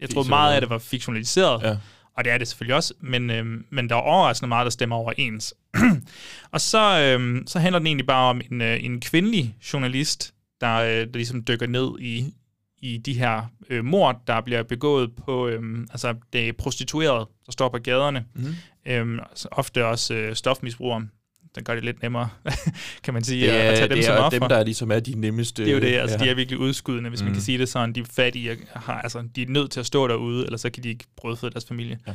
Jeg 0.00 0.10
troede 0.10 0.28
meget 0.28 0.54
af 0.54 0.60
det 0.60 0.70
var 0.70 0.78
fiktionaliseret. 0.78 1.62
Ja. 1.62 1.76
Og 2.16 2.24
det 2.24 2.32
er 2.32 2.38
det 2.38 2.48
selvfølgelig 2.48 2.76
også, 2.76 2.94
men, 3.00 3.30
øhm, 3.30 3.64
men 3.70 3.88
der 3.88 3.96
er 3.96 4.00
overraskende 4.00 4.48
meget, 4.48 4.64
der 4.64 4.70
stemmer 4.70 4.96
overens. 4.96 5.54
og 6.52 6.60
så, 6.60 7.00
øhm, 7.00 7.46
så 7.46 7.58
handler 7.58 7.78
den 7.78 7.86
egentlig 7.86 8.06
bare 8.06 8.30
om 8.30 8.40
en, 8.50 8.60
øh, 8.60 8.84
en 8.84 9.00
kvindelig 9.00 9.56
journalist, 9.72 10.34
der, 10.60 10.76
øh, 10.76 10.88
der 10.88 11.12
ligesom 11.12 11.44
dykker 11.44 11.66
ned 11.66 11.90
i, 12.00 12.34
i 12.82 12.98
de 12.98 13.12
her 13.12 13.42
øh, 13.70 13.84
mord, 13.84 14.22
der 14.26 14.40
bliver 14.40 14.62
begået 14.62 15.10
på, 15.16 15.48
øhm, 15.48 15.86
altså 15.90 16.14
det 16.32 16.48
er 16.48 16.52
prostituerede, 16.52 17.28
der 17.46 17.52
står 17.52 17.68
på 17.68 17.78
gaderne. 17.78 18.24
Mhm. 18.34 18.54
Øhm, 18.86 19.18
altså 19.18 19.48
ofte 19.52 19.86
også 19.86 20.14
øh, 20.14 20.36
stofmisbrugere. 20.36 21.06
Den 21.54 21.64
gør 21.64 21.74
det 21.74 21.84
lidt 21.84 22.02
nemmere, 22.02 22.28
kan 23.04 23.14
man 23.14 23.24
sige, 23.24 23.46
Det 23.46 23.52
at 23.52 23.76
tage 23.76 23.88
dem 23.88 23.96
det 23.96 24.04
som 24.04 24.14
er 24.14 24.18
offer. 24.18 24.38
dem, 24.38 24.48
der 24.48 24.56
er 24.56 24.64
ligesom 24.64 24.90
er 24.90 25.00
de 25.00 25.20
nemmeste. 25.20 25.64
Det 25.64 25.70
er 25.70 25.74
jo 25.74 25.80
det, 25.80 25.94
altså 25.94 26.16
ja. 26.18 26.24
de 26.24 26.30
er 26.30 26.34
virkelig 26.34 26.58
udskudende, 26.58 27.10
hvis 27.10 27.20
mm. 27.20 27.24
man 27.24 27.34
kan 27.34 27.42
sige 27.42 27.58
det 27.58 27.68
sådan. 27.68 27.92
De 27.92 28.00
er 28.00 28.04
fattige, 28.04 28.56
har, 28.74 29.00
altså 29.00 29.28
de 29.36 29.42
er 29.42 29.46
nødt 29.48 29.70
til 29.70 29.80
at 29.80 29.86
stå 29.86 30.08
derude, 30.08 30.44
eller 30.44 30.56
så 30.56 30.70
kan 30.70 30.82
de 30.82 30.88
ikke 30.88 31.04
brødføde 31.16 31.52
deres 31.52 31.64
familie. 31.66 31.98
Ja. 32.06 32.12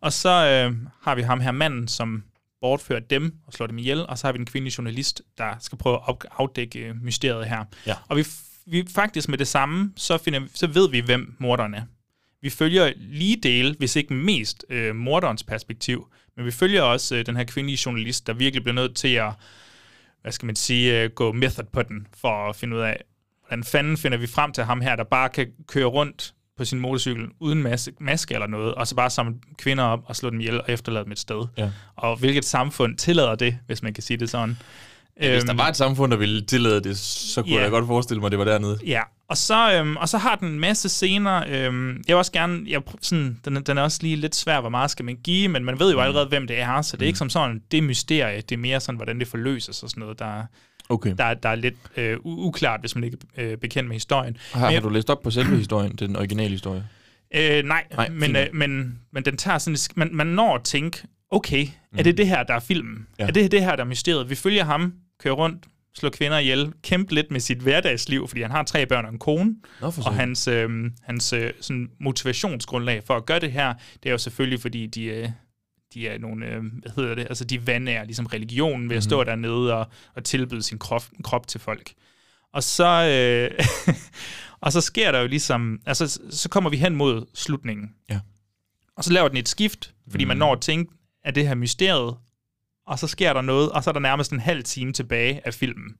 Og 0.00 0.12
så 0.12 0.28
øh, 0.28 0.76
har 1.02 1.14
vi 1.14 1.22
ham 1.22 1.40
her 1.40 1.52
manden, 1.52 1.88
som 1.88 2.22
bortfører 2.60 3.00
dem 3.00 3.34
og 3.46 3.52
slår 3.52 3.66
dem 3.66 3.78
ihjel, 3.78 4.06
og 4.06 4.18
så 4.18 4.26
har 4.26 4.32
vi 4.32 4.38
en 4.38 4.46
kvindelig 4.46 4.78
journalist, 4.78 5.22
der 5.38 5.50
skal 5.60 5.78
prøve 5.78 5.98
at 6.08 6.16
afdække 6.38 6.78
øh, 6.78 7.02
mysteriet 7.02 7.46
her. 7.46 7.64
Ja. 7.86 7.94
Og 8.08 8.16
vi, 8.16 8.24
vi 8.66 8.84
faktisk 8.94 9.28
med 9.28 9.38
det 9.38 9.48
samme, 9.48 9.92
så, 9.96 10.18
finder, 10.18 10.40
så 10.54 10.66
ved 10.66 10.90
vi, 10.90 11.00
hvem 11.00 11.36
morderen 11.38 11.74
er. 11.74 11.82
Vi 12.40 12.50
følger 12.50 12.92
lige 12.96 13.36
del, 13.36 13.76
hvis 13.78 13.96
ikke 13.96 14.14
mest, 14.14 14.64
øh, 14.70 14.96
morderens 14.96 15.42
perspektiv, 15.42 16.08
men 16.36 16.46
vi 16.46 16.50
følger 16.50 16.82
også 16.82 17.16
øh, 17.16 17.26
den 17.26 17.36
her 17.36 17.44
kvindelige 17.44 17.82
journalist, 17.86 18.26
der 18.26 18.32
virkelig 18.32 18.62
bliver 18.62 18.74
nødt 18.74 18.96
til 18.96 19.08
at, 19.08 19.32
hvad 20.22 20.32
skal 20.32 20.46
man 20.46 20.56
sige, 20.56 21.02
øh, 21.02 21.10
gå 21.10 21.32
method 21.32 21.64
på 21.72 21.82
den, 21.82 22.06
for 22.20 22.48
at 22.48 22.56
finde 22.56 22.76
ud 22.76 22.80
af, 22.80 23.02
hvordan 23.46 23.64
fanden 23.64 23.96
finder 23.96 24.18
vi 24.18 24.26
frem 24.26 24.52
til 24.52 24.64
ham 24.64 24.80
her, 24.80 24.96
der 24.96 25.04
bare 25.04 25.28
kan 25.28 25.46
køre 25.66 25.84
rundt 25.84 26.34
på 26.56 26.64
sin 26.64 26.80
motorcykel 26.80 27.26
uden 27.40 27.62
maske, 27.62 27.92
maske 28.00 28.34
eller 28.34 28.46
noget, 28.46 28.74
og 28.74 28.86
så 28.86 28.94
bare 28.94 29.10
samle 29.10 29.34
kvinder 29.58 29.84
op 29.84 30.00
og 30.06 30.16
slå 30.16 30.30
dem 30.30 30.40
ihjel 30.40 30.60
og 30.60 30.64
efterlade 30.68 31.04
dem 31.04 31.12
et 31.12 31.18
sted. 31.18 31.46
Ja. 31.58 31.70
Og 31.96 32.16
hvilket 32.16 32.44
samfund 32.44 32.96
tillader 32.96 33.34
det, 33.34 33.58
hvis 33.66 33.82
man 33.82 33.94
kan 33.94 34.02
sige 34.02 34.16
det 34.16 34.30
sådan. 34.30 34.58
Ja, 35.20 35.30
hvis 35.32 35.44
der 35.44 35.52
Øhm, 35.52 35.58
var 35.58 35.68
et 35.68 35.76
samfund, 35.76 36.10
der 36.12 36.18
ville 36.18 36.46
tillade 36.46 36.80
det, 36.80 36.98
så 36.98 37.42
kunne 37.42 37.54
Ja. 37.54 37.62
jeg 37.62 37.70
godt 37.70 37.86
forestille 37.86 38.20
mig, 38.20 38.26
at 38.26 38.30
det 38.32 38.38
var 38.38 38.44
dernede. 38.44 38.78
Ja, 38.86 39.00
og 39.28 39.36
så, 39.36 39.72
øhm, 39.78 39.96
og 39.96 40.08
så 40.08 40.18
har 40.18 40.36
den 40.36 40.48
en 40.48 40.60
masse 40.60 40.88
scener. 40.88 41.44
Øhm, 41.48 41.88
jeg 41.96 42.04
vil 42.06 42.14
også 42.16 42.32
gerne, 42.32 42.60
jeg, 42.68 42.82
sådan, 43.02 43.40
den, 43.44 43.56
er- 43.56 43.60
den 43.60 43.78
er 43.78 43.82
også 43.82 43.98
lige 44.02 44.16
lidt 44.16 44.34
svær, 44.34 44.60
hvor 44.60 44.68
meget 44.70 44.90
skal 44.90 45.04
man 45.04 45.16
give, 45.24 45.48
men 45.48 45.64
man 45.64 45.78
ved 45.78 45.92
jo 45.92 46.00
allerede, 46.00 46.26
hvem 46.26 46.46
det 46.46 46.58
er, 46.60 46.82
så 46.82 46.96
det 46.96 47.02
er 47.02 47.06
ikke 47.06 47.18
som 47.18 47.30
sådan, 47.30 47.62
det 47.70 47.78
er 47.78 47.82
mysterie, 47.82 48.36
det 48.40 48.52
er 48.52 48.56
mere 48.58 48.80
sådan, 48.80 48.96
hvordan 48.96 49.18
det 49.18 49.28
forløses 49.28 49.82
og 49.82 49.90
sådan 49.90 50.00
noget, 50.00 50.18
der, 50.18 50.42
Okay. 50.88 51.14
der, 51.18 51.34
der 51.34 51.48
er 51.48 51.54
lidt 51.54 51.74
øh, 51.96 52.16
uklart, 52.24 52.80
hvis 52.80 52.94
man 52.94 53.04
ikke 53.04 53.16
er 53.36 53.50
øh, 53.50 53.56
bekendt 53.58 53.88
med 53.88 53.96
historien. 53.96 54.36
Har, 54.52 54.66
Men 54.66 54.74
har 54.74 54.80
du 54.80 54.88
læst 54.88 55.10
op 55.10 55.22
på 55.22 55.30
selve 55.30 55.56
historien, 55.56 55.92
den 55.96 56.16
originale 56.16 56.50
historie? 56.50 56.84
Øh, 57.34 57.64
nej, 57.64 57.84
Nej, 57.96 58.08
men, 58.08 58.36
øh, 58.36 58.46
men, 58.52 58.98
men 59.12 59.24
den 59.24 59.36
tager 59.36 59.58
sådan, 59.58 59.76
man, 59.96 60.08
man 60.12 60.26
når 60.26 60.54
at 60.54 60.62
tænke, 60.64 61.02
okay, 61.30 61.66
mm. 61.92 61.98
er 61.98 62.02
det 62.02 62.16
det 62.18 62.28
her, 62.28 62.42
der 62.42 62.54
er 62.54 62.60
filmen? 62.60 63.06
Ja. 63.18 63.26
Er 63.26 63.30
det 63.30 63.52
det 63.52 63.60
her, 63.64 63.76
der 63.76 63.84
er 63.84 63.88
mysteriet? 63.88 64.30
Vi 64.30 64.34
følger 64.34 64.64
ham, 64.64 64.92
kører 65.18 65.34
rundt, 65.34 65.66
slår 65.94 66.10
kvinder 66.10 66.38
ihjel, 66.38 66.72
kæmpe 66.82 67.14
lidt 67.14 67.30
med 67.30 67.40
sit 67.40 67.58
hverdagsliv, 67.58 68.28
fordi 68.28 68.42
han 68.42 68.50
har 68.50 68.62
tre 68.62 68.86
børn 68.86 69.04
og 69.04 69.12
en 69.12 69.18
kone, 69.18 69.54
Nå, 69.80 69.86
og 69.86 70.14
hans, 70.14 70.48
øh, 70.48 70.70
hans 71.02 71.32
øh, 71.32 71.52
sådan 71.60 71.90
motivationsgrundlag 72.00 73.02
for 73.04 73.16
at 73.16 73.26
gøre 73.26 73.40
det 73.40 73.52
her, 73.52 73.74
det 74.02 74.08
er 74.08 74.10
jo 74.12 74.18
selvfølgelig, 74.18 74.60
fordi 74.60 74.86
de, 74.86 75.04
øh, 75.04 75.28
de 75.94 76.08
er 76.08 76.18
nogle, 76.18 76.46
øh, 76.46 76.62
hvad 76.82 76.92
hedder 76.96 77.14
det, 77.14 77.26
altså 77.28 77.44
de 77.44 77.66
vandærer 77.66 78.04
ligesom 78.04 78.26
religionen 78.26 78.88
ved 78.90 78.96
at 78.96 79.04
stå 79.04 79.16
Mhm. 79.20 79.26
dernede 79.26 79.74
og, 79.74 79.86
og 80.14 80.24
tilbyde 80.24 80.62
sin 80.62 80.78
krop, 80.78 81.04
krop 81.24 81.46
til 81.48 81.60
folk. 81.60 81.92
Og 82.52 82.62
så, 82.62 82.86
øh, 82.86 83.66
og 84.64 84.72
så 84.72 84.80
sker 84.80 85.12
der 85.12 85.20
jo 85.20 85.26
ligesom, 85.26 85.80
altså 85.86 86.20
så 86.30 86.48
kommer 86.48 86.70
vi 86.70 86.76
hen 86.76 86.96
mod 86.96 87.26
slutningen. 87.34 87.90
Ja. 88.10 88.20
Og 88.96 89.04
så 89.04 89.12
laver 89.12 89.28
den 89.28 89.36
et 89.36 89.48
skift, 89.48 89.94
fordi 90.10 90.24
mm. 90.24 90.28
man 90.28 90.36
Mhm. 90.36 90.38
når 90.38 90.52
at 90.52 90.60
tænke, 90.60 90.92
at 91.24 91.34
det 91.34 91.48
her 91.48 91.54
mysteriet, 91.54 92.14
og 92.86 92.98
så 92.98 93.06
sker 93.06 93.32
der 93.32 93.42
noget, 93.42 93.70
og 93.70 93.84
så 93.84 93.90
er 93.90 93.92
der 93.92 94.00
nærmest 94.00 94.32
en 94.32 94.40
halv 94.40 94.64
time 94.64 94.92
tilbage 94.92 95.40
af 95.44 95.54
filmen. 95.54 95.96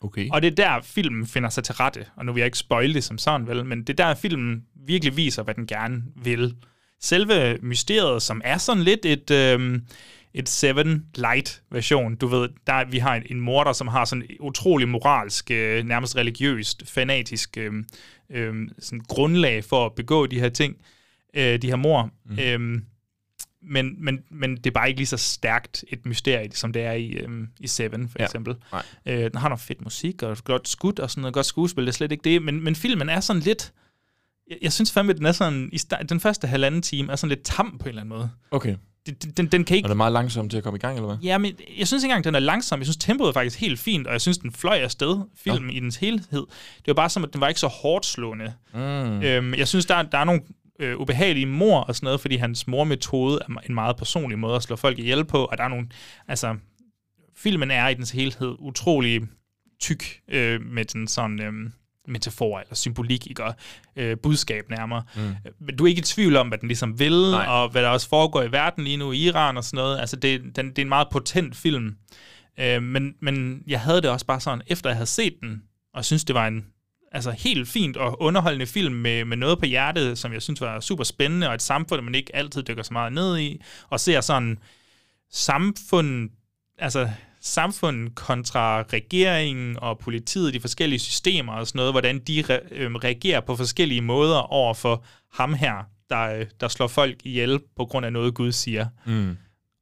Okay. 0.00 0.28
Og 0.32 0.42
det 0.42 0.50
er 0.50 0.54
der, 0.54 0.80
filmen 0.82 1.26
finder 1.26 1.48
sig 1.48 1.64
til 1.64 1.74
rette. 1.74 2.06
Og 2.16 2.26
nu 2.26 2.32
vil 2.32 2.40
jeg 2.40 2.46
ikke 2.46 2.58
spoil 2.58 2.94
det 2.94 3.04
som 3.04 3.18
sådan, 3.18 3.46
vel, 3.46 3.64
men 3.64 3.78
det 3.78 4.00
er 4.00 4.06
der, 4.06 4.14
filmen 4.14 4.64
virkelig 4.86 5.16
viser, 5.16 5.42
hvad 5.42 5.54
den 5.54 5.66
gerne 5.66 6.02
vil. 6.16 6.56
Selve 7.00 7.58
mysteriet, 7.62 8.22
som 8.22 8.40
er 8.44 8.58
sådan 8.58 8.82
lidt 8.82 9.04
et, 9.04 9.30
øhm, 9.30 9.86
et 10.34 10.48
Seven 10.48 11.06
Light-version. 11.14 12.16
Du 12.16 12.26
ved, 12.26 12.48
der 12.66 12.84
vi 12.90 12.98
har 12.98 13.14
en, 13.14 13.22
en 13.30 13.40
morder, 13.40 13.72
som 13.72 13.88
har 13.88 14.04
sådan 14.04 14.26
utrolig 14.40 14.88
moralsk, 14.88 15.50
øh, 15.50 15.84
nærmest 15.84 16.16
religiøst, 16.16 16.90
fanatisk 16.90 17.56
øh, 17.58 17.72
øh, 18.30 18.68
sådan 18.78 19.00
grundlag 19.08 19.64
for 19.64 19.86
at 19.86 19.94
begå 19.94 20.26
de 20.26 20.40
her 20.40 20.48
ting, 20.48 20.76
øh, 21.36 21.62
de 21.62 21.68
her 21.68 21.76
mor. 21.76 22.10
Mm. 22.24 22.38
Øh, 22.38 22.80
men, 23.66 23.94
men, 24.04 24.18
men 24.30 24.56
det 24.56 24.66
er 24.66 24.70
bare 24.70 24.88
ikke 24.88 25.00
lige 25.00 25.06
så 25.06 25.16
stærkt 25.16 25.84
et 25.88 26.06
mysterie, 26.06 26.50
som 26.52 26.72
det 26.72 26.82
er 26.82 26.92
i, 26.92 27.08
øhm, 27.10 27.48
i 27.60 27.66
Seven, 27.66 28.08
for 28.08 28.16
Ja. 28.18 28.24
eksempel. 28.24 28.54
Nej. 28.72 28.82
Øh, 29.06 29.18
den 29.30 29.34
har 29.36 29.48
noget 29.48 29.60
fedt 29.60 29.80
musik 29.84 30.22
og 30.22 30.36
godt 30.44 30.68
skud 30.68 30.98
og 30.98 31.10
sådan 31.10 31.20
noget 31.20 31.34
godt 31.34 31.46
skuespil, 31.46 31.84
det 31.84 31.88
er 31.88 31.92
slet 31.94 32.12
ikke 32.12 32.24
det. 32.24 32.42
Men, 32.42 32.64
men 32.64 32.74
filmen 32.76 33.08
er 33.08 33.20
sådan 33.20 33.42
lidt... 33.42 33.72
Jeg, 34.50 34.56
jeg 34.62 34.72
synes 34.72 34.92
fandme, 34.92 35.12
den 35.12 35.26
er 35.26 35.32
sådan... 35.32 35.68
I 35.72 35.76
sta- 35.76 36.02
den 36.02 36.20
første 36.20 36.46
halvanden 36.46 36.82
time 36.82 37.12
er 37.12 37.16
sådan 37.16 37.28
lidt 37.28 37.42
tam 37.44 37.78
på 37.78 37.84
en 37.84 37.88
eller 37.88 38.02
anden 38.02 38.16
måde. 38.18 38.30
Okay. 38.50 38.76
Det- 39.06 39.36
Den, 39.36 39.46
den 39.46 39.64
kan 39.64 39.76
ikke... 39.76 39.86
Og 39.86 39.88
det 39.88 39.94
er 39.94 39.96
meget 39.96 40.12
langsomt 40.12 40.50
til 40.50 40.58
at 40.58 40.62
komme 40.64 40.76
i 40.76 40.80
gang, 40.80 40.96
eller 40.96 41.06
hvad? 41.06 41.16
Ja, 41.22 41.38
men 41.38 41.52
jeg 41.78 41.86
synes 41.88 42.04
ikke 42.04 42.12
engang, 42.12 42.24
den 42.24 42.34
er 42.34 42.38
langsom. 42.38 42.78
Jeg 42.80 42.86
synes, 42.86 42.96
tempoet 42.96 43.28
er 43.28 43.32
faktisk 43.32 43.60
helt 43.60 43.78
fint, 43.78 44.06
og 44.06 44.12
jeg 44.12 44.20
synes, 44.20 44.38
den 44.38 44.52
fløj 44.52 44.76
afsted, 44.76 45.18
filmen 45.36 45.70
i 45.70 45.80
dens 45.80 45.96
helhed. 45.96 46.46
Det 46.78 46.86
var 46.86 46.94
bare 46.94 47.10
som, 47.10 47.24
at 47.24 47.32
den 47.32 47.40
var 47.40 47.48
ikke 47.48 47.60
så 47.60 47.66
hårdt 47.66 48.06
slående. 48.06 48.52
Mm. 48.74 48.80
Øhm, 49.22 49.54
jeg 49.54 49.68
synes, 49.68 49.86
der, 49.86 50.02
der 50.02 50.18
er 50.18 50.24
nogle 50.24 50.42
øh, 50.78 50.98
ubehagelige 50.98 51.46
mor 51.46 51.80
og 51.80 51.96
sådan 51.96 52.06
noget, 52.06 52.20
fordi 52.20 52.36
hans 52.36 52.66
mormetode 52.66 53.38
er 53.48 53.60
en 53.68 53.74
meget 53.74 53.96
personlig 53.96 54.38
måde 54.38 54.56
at 54.56 54.62
slå 54.62 54.76
folk 54.76 54.98
ihjel 54.98 55.24
på, 55.24 55.44
og 55.44 55.58
der 55.58 55.64
er 55.64 55.68
nogle... 55.68 55.86
Altså, 56.28 56.56
filmen 57.36 57.70
er 57.70 57.88
i 57.88 57.94
dens 57.94 58.10
helhed 58.10 58.56
utrolig 58.58 59.22
tyk 59.80 60.04
øh, 60.28 60.60
med 60.60 60.84
den 60.84 61.08
sådan... 61.08 61.42
Øh, 61.42 61.70
metafor 62.08 62.58
eller 62.58 62.74
symbolik, 62.74 63.26
ikke? 63.26 63.44
Og, 63.44 63.54
øh, 63.96 64.16
budskab 64.22 64.70
nærmere. 64.70 65.02
Mm. 65.16 65.34
Men 65.60 65.76
du 65.76 65.84
er 65.84 65.88
ikke 65.88 65.98
i 65.98 66.02
tvivl 66.02 66.36
om, 66.36 66.48
hvad 66.48 66.58
den 66.58 66.68
ligesom 66.68 66.98
vil. 66.98 67.30
Nej. 67.30 67.46
og 67.46 67.68
hvad 67.68 67.82
der 67.82 67.88
også 67.88 68.08
foregår 68.08 68.42
i 68.42 68.52
verden 68.52 68.84
lige 68.84 68.96
nu 68.96 69.12
i 69.12 69.18
Iran 69.18 69.56
og 69.56 69.64
sådan 69.64 69.76
noget. 69.76 69.98
Altså, 70.00 70.16
det, 70.16 70.42
den, 70.56 70.68
det 70.68 70.78
er 70.78 70.82
en 70.82 70.88
meget 70.88 71.08
potent 71.10 71.56
film. 71.56 71.96
Øh, 72.60 72.82
men, 72.82 73.14
men 73.20 73.62
jeg 73.66 73.80
havde 73.80 74.02
det 74.02 74.10
også 74.10 74.26
bare 74.26 74.40
sådan, 74.40 74.62
efter 74.66 74.90
jeg 74.90 74.96
havde 74.96 75.06
set 75.06 75.34
den, 75.40 75.62
og 75.94 76.04
synes 76.04 76.24
det 76.24 76.34
var 76.34 76.46
en 76.46 76.66
altså, 77.16 77.30
helt 77.30 77.68
fint 77.68 77.96
og 77.96 78.22
underholdende 78.22 78.66
film 78.66 78.94
med, 78.94 79.24
med 79.24 79.36
noget 79.36 79.58
på 79.58 79.66
hjertet, 79.66 80.18
som 80.18 80.32
jeg 80.32 80.42
synes 80.42 80.60
var 80.60 80.80
super 80.80 81.04
spændende, 81.04 81.48
og 81.48 81.54
et 81.54 81.62
samfund, 81.62 82.00
man 82.00 82.14
ikke 82.14 82.36
altid 82.36 82.62
dykker 82.62 82.82
så 82.82 82.92
meget 82.92 83.12
ned 83.12 83.38
i, 83.38 83.62
og 83.88 84.00
ser 84.00 84.20
sådan 84.20 84.58
samfund, 85.30 86.30
altså 86.78 87.08
samfundet 87.40 88.14
kontra 88.14 88.82
regeringen 88.82 89.76
og 89.78 89.98
politiet, 89.98 90.54
de 90.54 90.60
forskellige 90.60 90.98
systemer 90.98 91.52
og 91.52 91.66
sådan 91.66 91.78
noget, 91.78 91.92
hvordan 91.92 92.18
de 92.18 92.40
re- 92.40 92.74
øhm, 92.74 92.96
reagerer 92.96 93.40
på 93.40 93.56
forskellige 93.56 94.00
måder 94.00 94.38
over 94.38 94.74
for 94.74 95.04
ham 95.32 95.54
her, 95.54 95.88
der, 96.10 96.22
øh, 96.22 96.46
der 96.60 96.68
slår 96.68 96.86
folk 96.86 97.16
ihjel 97.24 97.60
på 97.76 97.84
grund 97.84 98.06
af 98.06 98.12
noget, 98.12 98.34
Gud 98.34 98.52
siger. 98.52 98.86
Mm. 99.06 99.36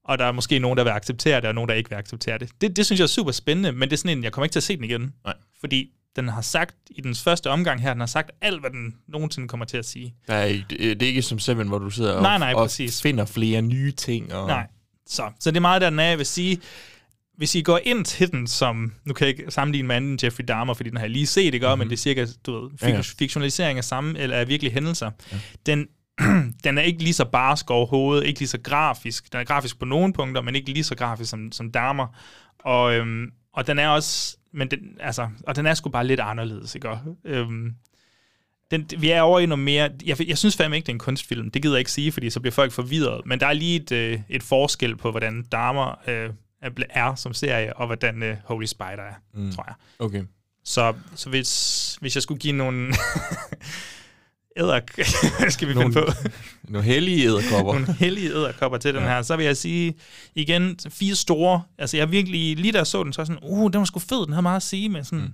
Og 0.04 0.18
der 0.18 0.24
er 0.24 0.32
måske 0.32 0.58
nogen, 0.58 0.78
der 0.78 0.84
vil 0.84 0.90
acceptere 0.90 1.40
det, 1.40 1.48
og 1.48 1.54
nogen, 1.54 1.68
der 1.68 1.74
ikke 1.74 1.90
vil 1.90 1.96
acceptere 1.96 2.38
det. 2.38 2.50
Det, 2.60 2.76
det 2.76 2.86
synes 2.86 3.00
jeg 3.00 3.04
er 3.04 3.08
super 3.08 3.32
spændende, 3.32 3.72
men 3.72 3.88
det 3.88 3.92
er 3.92 3.96
sådan 3.96 4.18
en, 4.18 4.24
jeg 4.24 4.32
kommer 4.32 4.44
ikke 4.44 4.52
til 4.52 4.58
at 4.58 4.62
se 4.62 4.76
den 4.76 4.84
igen. 4.84 5.14
Nej. 5.24 5.34
Fordi 5.60 5.90
den 6.16 6.28
har 6.28 6.40
sagt, 6.42 6.74
i 6.90 7.00
dens 7.00 7.22
første 7.22 7.50
omgang 7.50 7.82
her, 7.82 7.92
den 7.92 8.00
har 8.00 8.06
sagt 8.06 8.30
alt, 8.40 8.60
hvad 8.60 8.70
den 8.70 8.94
nogensinde 9.08 9.48
kommer 9.48 9.66
til 9.66 9.76
at 9.76 9.84
sige. 9.86 10.14
Ikke, 10.48 10.64
det 10.94 11.02
er 11.02 11.06
ikke 11.06 11.22
som 11.22 11.38
Seven, 11.38 11.68
hvor 11.68 11.78
du 11.78 11.90
sidder 11.90 12.12
og, 12.12 12.22
Nej, 12.22 12.38
nej, 12.38 12.52
og 12.54 12.64
præcis. 12.66 13.02
finder 13.02 13.24
flere 13.24 13.62
nye 13.62 13.92
ting. 13.92 14.34
Og... 14.34 14.46
Nej. 14.46 14.66
Så, 15.06 15.30
så 15.40 15.50
det 15.50 15.56
er 15.56 15.60
meget 15.60 15.82
der, 15.82 15.90
den 15.90 15.98
er. 15.98 16.04
Jeg 16.04 16.18
vil 16.18 16.26
sige, 16.26 16.60
hvis 17.36 17.54
I 17.54 17.62
går 17.62 17.80
ind 17.84 18.04
til 18.04 18.30
den 18.32 18.46
som, 18.46 18.92
nu 19.04 19.14
kan 19.14 19.26
jeg 19.28 19.38
ikke 19.38 19.50
sammenligne 19.50 19.88
med 19.88 19.96
anden 19.96 20.18
Jeffrey 20.22 20.44
Dahmer, 20.48 20.74
fordi 20.74 20.88
den 20.90 20.96
har 20.96 21.04
jeg 21.04 21.10
lige 21.10 21.26
set, 21.26 21.54
ikke? 21.54 21.66
Mm-hmm. 21.66 21.78
men 21.78 21.88
det 21.88 21.92
er 21.96 21.98
cirka, 22.00 22.26
du 22.46 22.60
ved, 22.60 22.70
Ja, 22.82 22.88
ja. 22.88 23.00
fik- 23.00 23.18
fiktionalisering 23.18 23.78
af 23.78 23.84
samme, 23.84 24.18
eller 24.18 24.36
af 24.36 24.48
virkelige 24.48 24.72
hændelser. 24.72 25.10
Ja. 25.32 25.36
Den, 25.66 25.86
den 26.64 26.78
er 26.78 26.82
ikke 26.82 27.02
lige 27.02 27.14
så 27.14 27.24
barsk 27.24 27.70
overhovedet, 27.70 28.26
ikke 28.26 28.40
lige 28.40 28.48
så 28.48 28.58
grafisk. 28.64 29.32
Den 29.32 29.40
er 29.40 29.44
grafisk 29.44 29.78
på 29.78 29.84
nogle 29.84 30.12
punkter, 30.12 30.42
men 30.42 30.54
ikke 30.54 30.70
lige 30.72 30.84
så 30.84 30.94
grafisk 30.94 31.30
som, 31.30 31.52
som 31.52 31.70
Dahmer. 31.70 32.06
Og, 32.58 32.94
øhm, 32.94 33.26
og 33.54 33.66
den 33.66 33.78
er 33.78 33.88
også, 33.88 34.36
men 34.54 34.70
den, 34.70 34.96
altså, 35.00 35.28
og 35.46 35.56
den 35.56 35.66
er 35.66 35.74
sgu 35.74 35.90
bare 35.90 36.06
lidt 36.06 36.20
anderledes, 36.20 36.74
ikke? 36.74 36.88
Øhm, 37.24 37.74
den, 38.70 38.90
vi 38.98 39.10
er 39.10 39.22
over 39.22 39.40
i 39.40 39.46
noget 39.46 39.64
mere... 39.64 39.90
Jeg, 40.04 40.28
jeg 40.28 40.38
synes 40.38 40.56
fandme 40.56 40.76
ikke, 40.76 40.86
det 40.86 40.92
er 40.92 40.94
en 40.94 40.98
kunstfilm. 40.98 41.50
Det 41.50 41.62
gider 41.62 41.74
jeg 41.74 41.78
ikke 41.78 41.92
sige, 41.92 42.12
fordi 42.12 42.30
så 42.30 42.40
bliver 42.40 42.52
folk 42.52 42.72
forvirret. 42.72 43.26
Men 43.26 43.40
der 43.40 43.46
er 43.46 43.52
lige 43.52 43.76
et, 43.76 43.92
øh, 43.92 44.20
et 44.28 44.42
forskel 44.42 44.96
på, 44.96 45.10
hvordan 45.10 45.42
Dahmer 45.42 46.08
øh, 46.08 46.30
er, 46.90 47.14
som 47.14 47.34
serie, 47.34 47.76
og 47.76 47.86
hvordan 47.86 48.22
øh, 48.22 48.36
Holy 48.44 48.64
Spider 48.64 49.02
er, 49.02 49.14
mm. 49.34 49.52
tror 49.52 49.64
jeg. 49.66 49.74
Okay. 49.98 50.22
Så, 50.64 50.94
så 51.14 51.30
hvis, 51.30 51.98
hvis 52.00 52.14
jeg 52.14 52.22
skulle 52.22 52.38
give 52.38 52.52
nogle... 52.52 52.94
æder... 54.56 54.80
Hvad 55.40 55.50
skal 55.50 55.68
vi 55.68 55.74
Nogle 55.74 55.92
finde 55.92 56.06
på? 56.06 56.28
Nogle 56.68 56.84
hellige 56.86 57.26
æderkopper. 57.26 57.72
nogle 57.72 57.92
hellige 57.94 58.30
æderkopper 58.30 58.78
til 58.78 58.94
den 58.94 59.02
Ja. 59.02 59.08
her. 59.08 59.22
Så 59.22 59.36
vil 59.36 59.46
jeg 59.46 59.56
sige, 59.56 59.94
igen, 60.34 60.78
fire 60.88 61.14
store... 61.14 61.62
Altså, 61.78 61.96
jeg 61.96 62.10
virkelig... 62.10 62.56
Lige 62.56 62.72
da 62.72 62.78
jeg 62.78 62.86
så 62.86 63.02
den, 63.04 63.12
så 63.12 63.20
var 63.20 63.22
jeg 63.22 63.26
sådan, 63.26 63.50
uh, 63.50 63.70
den 63.72 63.78
var 63.78 63.84
sgu 63.84 63.98
fed, 64.00 64.24
den 64.26 64.32
havde 64.32 64.42
meget 64.42 64.56
at 64.56 64.62
sige 64.62 64.88
med 64.88 65.04
sådan... 65.04 65.24
Mm. 65.24 65.32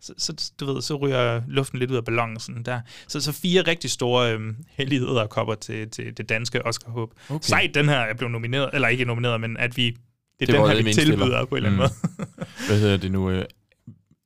Så, 0.00 0.14
så, 0.18 0.52
du 0.60 0.72
ved, 0.72 0.82
så 0.82 0.96
ryger 0.96 1.42
luften 1.48 1.78
lidt 1.78 1.90
ud 1.90 1.96
af 1.96 2.04
sådan 2.40 2.62
der. 2.62 2.80
Så, 3.08 3.20
så 3.20 3.32
fire 3.32 3.62
rigtig 3.62 3.90
store 3.90 4.32
øhm, 4.32 4.56
hellige 4.70 5.00
æderkopper 5.00 5.54
til, 5.54 5.90
til 5.90 6.16
det 6.16 6.28
danske 6.28 6.66
Oscar-håb. 6.66 7.10
Okay. 7.10 7.34
Okay. 7.34 7.46
Sejt, 7.46 7.74
den 7.74 7.88
her 7.88 7.96
er 7.96 8.14
blevet 8.14 8.32
nomineret, 8.32 8.70
eller 8.72 8.88
ikke 8.88 9.04
nomineret, 9.04 9.40
men 9.40 9.56
at 9.56 9.76
vi... 9.76 9.86
Det 9.86 9.96
er 10.40 10.46
Det 10.46 10.48
den 10.48 10.76
her, 10.76 10.82
vi 10.82 10.92
tilbyder 10.94 11.44
på 11.44 11.56
en 11.56 11.64
eller 11.66 11.70
anden 11.70 11.90
Mm. 12.16 12.16
måde. 12.18 12.48
Hvad 12.66 12.80
hedder 12.80 12.96
det 12.96 13.12
nu? 13.12 13.30
øh, 13.30 13.44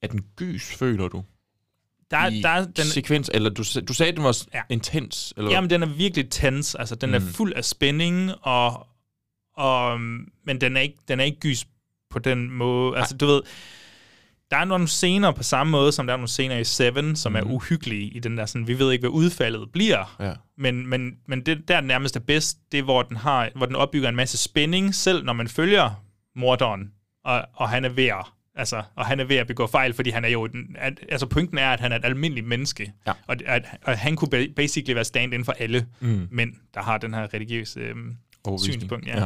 Er 0.03 0.07
den 0.07 0.21
gys, 0.37 0.75
føler 0.75 1.09
du? 1.09 1.25
Der, 2.13 2.19
er- 2.19 2.31
I 2.31 2.43
der, 2.43 2.49
er- 2.49 2.65
den, 2.65 2.85
sekvens, 2.85 3.31
eller 3.35 3.51
du, 3.51 3.65
du 3.89 3.95
sagde, 3.95 4.11
at 4.11 4.17
den 4.17 4.25
var 4.25 4.39
ja. 4.55 4.63
Intens, 4.69 5.35
eller 5.37 5.51
Jamen, 5.51 5.71
den 5.71 5.83
er 5.83 5.87
virkelig 5.87 6.31
tens. 6.31 6.75
Altså, 6.75 6.95
den 6.95 7.09
mm. 7.11 7.15
er 7.17 7.21
fuld 7.21 7.53
af 7.53 7.65
spænding, 7.65 8.31
og, 8.43 8.87
og, 9.57 10.01
men 10.47 10.61
den 10.61 10.77
er, 10.77 10.81
ikke, 10.81 10.99
den 11.09 11.21
er 11.21 11.25
ikke 11.25 11.41
gys 11.41 11.67
på 12.11 12.19
den 12.19 12.51
måde. 12.51 12.99
Altså, 12.99 13.17
du 13.17 13.27
ved, 13.27 13.43
der 14.51 14.57
er 14.57 14.65
nogle 14.65 14.89
scener 14.89 15.31
på 15.33 15.43
samme 15.43 15.71
måde, 15.71 15.93
som 15.93 16.07
der 16.07 16.13
er 16.13 16.17
nogle 16.17 16.29
scener 16.29 16.57
i 16.59 16.65
Seven, 16.65 17.17
som 17.17 17.33
mm. 17.33 17.37
er 17.37 17.43
uhyggelige 17.43 18.11
i 18.11 18.19
den 18.19 18.39
der 18.39 18.47
sådan, 18.47 18.67
vi 18.67 18.79
ved 18.79 18.93
ikke, 18.93 19.03
hvad 19.03 19.11
udfaldet 19.11 19.69
bliver. 19.73 20.17
Ja. 20.21 20.33
Men, 20.59 20.87
men, 20.87 21.17
men 21.29 21.41
det, 21.47 21.69
der 21.69 21.77
er 21.77 21.81
nærmest 21.81 22.17
er 22.17 22.21
bedst, 22.21 22.59
det 22.73 22.79
er, 22.79 22.83
hvor 22.83 23.03
den, 23.03 23.17
har, 23.17 23.51
hvor 23.57 23.67
den 23.67 23.77
opbygger 23.77 24.09
en 24.09 24.17
masse 24.17 24.39
spænding, 24.39 24.95
selv 24.95 25.25
når 25.25 25.33
man 25.33 25.49
følger 25.49 25.91
morderen, 26.37 26.93
og, 27.25 27.45
og 27.55 27.69
han 27.69 27.85
er 27.85 27.89
ved 27.89 28.05
at 28.07 28.27
Altså, 28.55 28.83
og 28.95 29.07
han 29.07 29.21
er 29.21 29.25
ved 29.25 29.37
at 29.37 29.47
begå 29.47 29.67
fejl, 29.67 29.95
fordi 29.95 30.11
han 30.11 30.25
er 30.25 30.29
jo... 30.29 30.47
Den, 30.47 30.77
at, 30.79 31.01
altså, 31.09 31.27
pointen 31.27 31.59
er, 31.59 31.71
at 31.71 31.81
han 31.81 31.93
er 31.93 31.97
et 31.97 32.05
almindeligt 32.05 32.47
menneske. 32.47 32.93
Ja. 33.07 33.13
Og 33.27 33.37
at, 33.47 33.79
at 33.83 33.99
han 33.99 34.17
kunne 34.17 34.29
ba- 34.43 34.53
basically 34.57 34.95
være 34.95 35.05
stand-in 35.05 35.45
for 35.45 35.53
alle 35.53 35.87
Mm. 36.01 36.29
mænd, 36.31 36.55
der 36.75 36.83
har 36.83 36.99
den 36.99 37.15
her 37.15 37.35
religiøse 37.35 37.81
Overbevisning. 38.45 38.81
synspunkt. 38.81 39.07
Ja. 39.07 39.21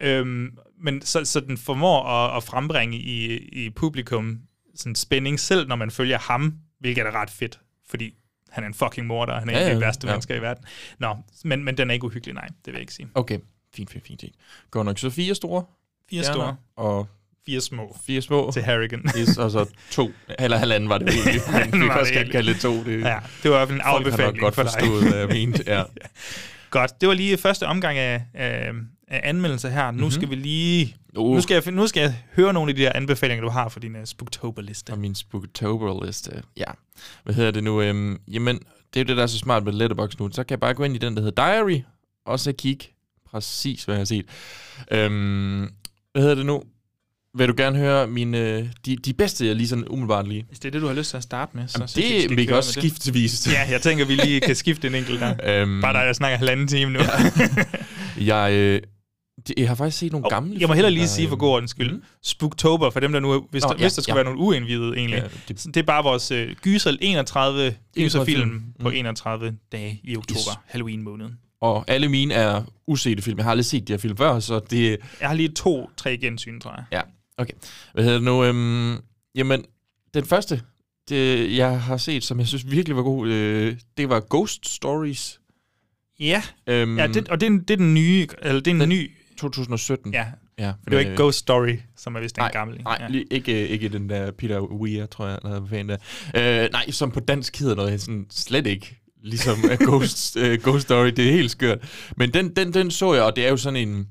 Ja. 0.00 0.18
Øhm, 0.18 0.58
men 0.80 1.02
så, 1.02 1.24
så 1.24 1.40
den 1.40 1.58
formår 1.58 2.04
at, 2.06 2.36
at 2.36 2.42
frembringe 2.42 2.98
i, 2.98 3.36
i 3.36 3.70
publikum 3.70 4.40
sådan 4.74 4.94
spænding, 4.94 5.40
selv 5.40 5.68
når 5.68 5.76
man 5.76 5.90
følger 5.90 6.18
ham, 6.18 6.54
hvilket 6.80 7.06
er 7.06 7.10
ret 7.14 7.30
fedt, 7.30 7.60
fordi 7.88 8.14
han 8.50 8.64
er 8.64 8.68
en 8.68 8.74
fucking 8.74 9.06
morder, 9.06 9.32
og 9.32 9.38
han 9.38 9.48
er 9.48 9.52
Ja, 9.58 9.64
en 9.64 9.68
af 9.68 9.74
de 9.74 9.80
værste 9.80 10.06
ja. 10.06 10.12
mennesker 10.12 10.34
i 10.34 10.42
verden. 10.42 10.64
Nå, 10.98 11.16
men, 11.44 11.64
men 11.64 11.76
den 11.78 11.90
er 11.90 11.94
ikke 11.94 12.06
uhyggelig, 12.06 12.34
nej, 12.34 12.46
det 12.46 12.56
vil 12.66 12.72
jeg 12.72 12.80
ikke 12.80 12.94
sige. 12.94 13.08
Okay, 13.14 13.38
fint, 13.74 13.90
fint, 13.90 14.04
fint. 14.06 14.20
fint. 14.20 14.34
Godt 14.70 14.84
nok. 14.84 14.98
Så 14.98 15.10
fire 15.10 15.34
store 15.34 15.64
Fire 16.10 16.24
store, 16.24 16.56
Og 16.76 17.08
fire 17.46 17.60
små 17.60 17.96
fire 18.06 18.22
små. 18.22 18.50
til 18.52 18.62
Harrigan. 18.62 19.02
Yes, 19.18 19.38
og 19.38 19.50
så 19.50 19.66
to. 19.90 20.10
Eller 20.38 20.56
halvanden 20.56 20.88
var 20.88 20.98
det 20.98 21.08
egentlig. 21.08 21.40
Men 21.52 21.62
vi 21.82 21.86
kan 21.88 21.90
også 22.00 22.12
egentlig. 22.12 22.32
kalde 22.32 22.52
det 22.52 22.60
to. 22.60 22.84
Det, 22.84 23.00
ja, 23.00 23.18
det 23.42 23.50
var 23.50 23.56
i 23.56 23.58
hvert 23.58 23.68
fald 23.68 23.78
en 23.78 23.84
afbefaling 23.84 24.38
godt 24.40 24.54
for 24.54 24.62
dig. 24.62 24.72
forstået, 24.72 25.08
hvad 25.08 25.18
jeg 25.18 25.28
mente. 25.28 25.64
Ja. 25.74 25.82
Godt, 26.70 27.00
det 27.00 27.08
var 27.08 27.14
lige 27.14 27.36
første 27.36 27.66
omgang 27.66 27.98
af, 27.98 28.22
af, 28.34 28.70
af 29.08 29.20
anmeldelser 29.24 29.68
her. 29.68 29.84
Nu 29.86 29.90
Mhm. 29.92 29.96
mm-hmm. 29.98 30.10
skal 30.10 30.30
vi 30.30 30.34
lige... 30.34 30.96
Uh. 31.16 31.34
Nu, 31.34 31.40
skal 31.40 31.62
jeg, 31.64 31.72
nu 31.74 31.86
skal 31.86 32.00
jeg 32.00 32.14
høre 32.36 32.52
nogle 32.52 32.70
af 32.70 32.76
de 32.76 32.82
der 32.82 32.92
anbefalinger, 32.94 33.42
du 33.44 33.50
har 33.50 33.68
for 33.68 33.80
din 33.80 33.96
uh, 33.96 34.04
Spooktober-liste. 34.04 34.90
Og 34.90 34.98
min 34.98 35.14
Spooktober-liste. 35.14 36.42
Ja. 36.56 36.64
Hvad 37.24 37.34
hedder 37.34 37.50
det 37.50 37.64
nu? 37.64 37.82
Øhm, 37.82 38.20
jamen, 38.28 38.56
det 38.94 39.00
er 39.00 39.04
jo 39.04 39.08
det, 39.08 39.16
der 39.16 39.22
er 39.22 39.26
så 39.26 39.38
smart 39.38 39.64
med 39.64 39.72
Letterboxd 39.72 40.20
nu. 40.20 40.28
Så 40.32 40.44
kan 40.44 40.50
jeg 40.50 40.60
bare 40.60 40.74
gå 40.74 40.84
ind 40.84 40.94
i 40.94 40.98
den, 40.98 41.16
der 41.16 41.22
hedder 41.22 41.44
Diary, 41.46 41.80
og 42.26 42.40
så 42.40 42.52
kigge 42.52 42.84
præcis, 43.30 43.84
hvad 43.84 43.94
jeg 43.94 44.00
har 44.00 44.04
set. 44.04 44.26
Øhm, 44.90 45.60
hvad 46.12 46.22
hedder 46.22 46.34
det 46.34 46.46
nu? 46.46 46.62
Vil 47.38 47.48
du 47.48 47.54
gerne 47.56 47.78
høre 47.78 48.06
mine, 48.06 48.70
de, 48.86 48.96
de 48.96 49.12
bedste, 49.12 49.46
jeg 49.46 49.56
lige 49.56 49.68
sådan 49.68 49.88
umiddelbart 49.88 50.28
lige? 50.28 50.44
Hvis 50.48 50.58
det 50.58 50.68
er 50.68 50.72
det, 50.72 50.82
du 50.82 50.86
har 50.86 50.94
lyst 50.94 51.10
til 51.10 51.16
at 51.16 51.22
starte 51.22 51.56
med, 51.56 51.68
så 51.68 51.78
Jamen, 51.78 51.88
jeg, 51.96 52.14
det, 52.14 52.22
skal 52.22 52.36
vi 52.36 52.44
kan 52.44 52.56
også 52.56 52.72
med 52.76 52.82
det. 52.82 52.90
skifte 52.90 53.04
til 53.06 53.14
vis. 53.14 53.48
Ja, 53.52 53.70
jeg 53.70 53.82
tænker, 53.82 54.04
vi 54.04 54.14
lige 54.14 54.40
kan 54.40 54.56
skifte 54.56 54.86
en 54.88 54.94
enkelt 54.94 55.20
der. 55.20 55.34
Øhm, 55.62 55.80
Bare 55.80 55.92
der, 55.94 56.00
jeg 56.00 56.14
snakker 56.16 56.38
halvanden 56.38 56.68
time 56.68 56.90
nu. 56.92 57.00
Jeg, 58.20 58.52
øh, 58.52 58.80
jeg 59.56 59.68
har 59.68 59.74
faktisk 59.74 59.98
set 59.98 60.12
nogle 60.12 60.26
Og 60.26 60.30
gamle 60.30 60.56
jeg 60.60 60.68
må 60.68 60.74
hellere 60.74 60.92
lige 60.92 61.02
der, 61.02 61.08
sige 61.08 61.28
for 61.28 61.34
øh, 61.36 61.40
god 61.40 61.48
ordens 61.50 61.70
skyld. 61.70 61.92
Mm. 61.92 62.02
Spooktober, 62.22 62.90
for 62.90 63.00
dem 63.00 63.12
der 63.12 63.20
nu, 63.20 63.46
hvis, 63.50 63.62
Nå, 63.62 63.68
der, 63.68 63.74
ja, 63.78 63.84
hvis 63.84 63.92
der 63.94 64.02
skulle 64.02 64.18
ja. 64.18 64.24
være 64.24 64.34
nogle 64.34 64.40
uindvidede 64.48 64.96
egentlig. 64.96 65.18
Ja, 65.18 65.24
det- 65.54 65.64
det, 65.66 65.76
er 65.76 65.82
bare 65.82 66.02
vores 66.04 66.30
øh, 66.30 66.54
gyser 66.62 66.96
31 67.00 67.74
gyserfilm 67.96 68.40
film. 68.50 68.62
på 68.80 68.88
Mm. 68.88 68.94
31 68.94 69.56
dage 69.72 70.00
i 70.04 70.16
oktober, 70.16 70.40
yes. 70.40 70.58
Halloween 70.66 71.02
måned. 71.02 71.26
Og 71.60 71.84
alle 71.88 72.08
mine 72.08 72.34
er 72.34 72.62
usete 72.86 73.22
film. 73.22 73.38
Jeg 73.38 73.44
har 73.44 73.50
aldrig 73.50 73.64
set 73.64 73.88
de 73.88 73.92
her 73.92 73.98
film 73.98 74.16
før, 74.16 74.40
så 74.40 74.60
det... 74.70 74.96
Jeg 75.20 75.28
har 75.28 75.34
lige 75.34 75.48
to-tre 75.48 76.16
gensyn, 76.16 76.60
tror 76.60 76.74
jeg. 76.76 76.84
Ja, 76.92 77.00
okay. 77.38 77.52
Hvad 77.94 78.04
hedder 78.04 78.18
det 78.18 78.24
nu? 78.24 78.44
Øhm, 78.44 78.96
jamen, 79.34 79.64
den 80.14 80.24
første, 80.24 80.62
det, 81.08 81.56
jeg 81.56 81.80
har 81.80 81.96
set, 81.96 82.24
som 82.24 82.38
jeg 82.38 82.46
synes 82.46 82.70
virkelig 82.70 82.96
var 82.96 83.02
god, 83.02 83.28
øh, 83.28 83.76
det 83.96 84.08
var 84.08 84.22
Ghost 84.30 84.68
Stories. 84.68 85.40
Ja, 86.20 86.42
Øhm, 86.66 86.98
ja 86.98 87.06
det, 87.06 87.28
og 87.28 87.40
det 87.40 87.46
er, 87.46 87.50
det 87.58 87.70
er 87.70 87.76
den 87.76 87.94
nye, 87.94 88.26
eller 88.42 88.60
det 88.60 88.70
er 88.70 88.74
en 88.74 88.80
Den- 88.80 88.88
ny, 88.88 89.10
2017. 89.38 90.12
ja, 90.14 90.26
ja 90.58 90.68
for 90.70 90.74
det 90.84 90.92
var 90.92 90.98
ikke 90.98 91.10
øh, 91.12 91.16
Ghost 91.16 91.38
Story, 91.38 91.76
som 91.96 92.14
er 92.16 92.20
vist 92.20 92.36
den 92.36 92.42
Nej, 92.42 92.52
gamle. 92.52 92.78
nej 92.82 92.96
ja. 93.00 93.08
lige, 93.08 93.24
ikke, 93.30 93.68
ikke 93.68 93.88
den 93.88 94.08
der 94.10 94.30
Peter 94.30 94.60
Weir, 94.60 95.06
tror 95.06 95.26
jeg, 95.26 95.38
eller 95.44 95.60
hvad 95.60 95.68
fanden 95.68 95.98
der. 96.34 96.62
Øh, 96.64 96.68
nej, 96.72 96.90
som 96.90 97.10
på 97.10 97.20
dansk 97.20 97.58
hedder 97.58 97.74
noget 97.74 98.00
sådan 98.00 98.26
slet 98.30 98.66
ikke. 98.66 98.98
Ligesom 99.22 99.58
uh, 99.64 99.70
Ghost, 99.88 100.36
uh, 100.36 100.42
Ghost 100.62 100.82
Story, 100.84 101.06
det 101.06 101.28
er 101.28 101.32
helt 101.32 101.50
skørt. 101.50 101.78
Men 102.16 102.34
den, 102.34 102.56
den, 102.56 102.74
den 102.74 102.90
så 102.90 103.14
jeg, 103.14 103.22
og 103.22 103.36
det 103.36 103.46
er 103.46 103.50
jo 103.50 103.56
sådan 103.56 103.88
en... 103.88 104.08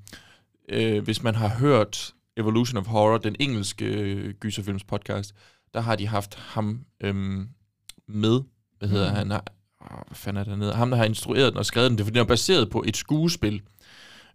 Øh, 0.69 1.03
hvis 1.03 1.23
man 1.23 1.35
har 1.35 1.47
hørt 1.49 2.13
Evolution 2.37 2.77
of 2.77 2.87
Horror, 2.87 3.17
den 3.17 3.35
engelske 3.39 3.85
øh, 3.85 4.33
gyserfilms 4.33 4.83
podcast, 4.83 5.33
der 5.73 5.81
har 5.81 5.95
de 5.95 6.07
haft 6.07 6.35
ham 6.35 6.79
øhm, 7.01 7.47
med. 8.07 8.41
Hvad 8.79 8.89
hedder 8.89 9.09
Mm. 9.09 9.15
han? 9.15 9.31
Har, 9.31 9.43
åh, 9.81 9.97
hvad 10.07 10.15
fanden 10.15 10.39
er 10.39 10.43
det 10.43 10.59
nede? 10.59 10.73
Ham, 10.73 10.89
der 10.89 10.97
har 10.97 11.05
instrueret 11.05 11.51
den 11.53 11.57
og 11.59 11.65
skrevet 11.65 11.89
den. 11.89 11.97
Det 11.97 12.03
er, 12.03 12.05
fordi 12.05 12.13
den 12.19 12.23
er 12.23 12.27
baseret 12.27 12.69
på 12.69 12.83
et 12.87 12.97
skuespil. 12.97 13.61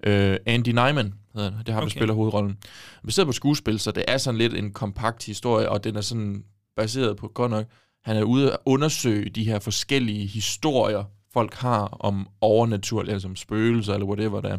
Øh, 0.06 0.36
Andy 0.46 0.68
Nyman 0.68 1.14
hedder 1.34 1.50
han. 1.50 1.58
Det 1.58 1.68
er 1.68 1.72
ham, 1.72 1.80
der 1.80 1.86
Okay. 1.86 1.90
spiller 1.96 2.14
hovedrollen. 2.14 2.56
Baseret 3.04 3.26
på 3.26 3.32
skuespil, 3.32 3.78
så 3.78 3.90
det 3.90 4.04
er 4.08 4.18
sådan 4.18 4.38
lidt 4.38 4.54
en 4.54 4.72
kompakt 4.72 5.26
historie, 5.26 5.68
og 5.68 5.84
den 5.84 5.96
er 5.96 6.00
sådan 6.00 6.44
baseret 6.76 7.16
på, 7.16 7.28
godt 7.28 7.50
nok, 7.50 7.66
han 8.04 8.16
er 8.16 8.22
ude 8.22 8.52
at 8.52 8.58
undersøge 8.66 9.30
de 9.30 9.44
her 9.44 9.58
forskellige 9.58 10.26
historier, 10.26 11.04
folk 11.32 11.54
har 11.54 11.80
om 11.84 12.28
overnaturligt, 12.40 13.12
altså 13.12 13.28
om 13.28 13.36
spøgelser, 13.36 13.94
eller 13.94 14.06
whatever 14.06 14.40
der 14.40 14.48
er. 14.48 14.58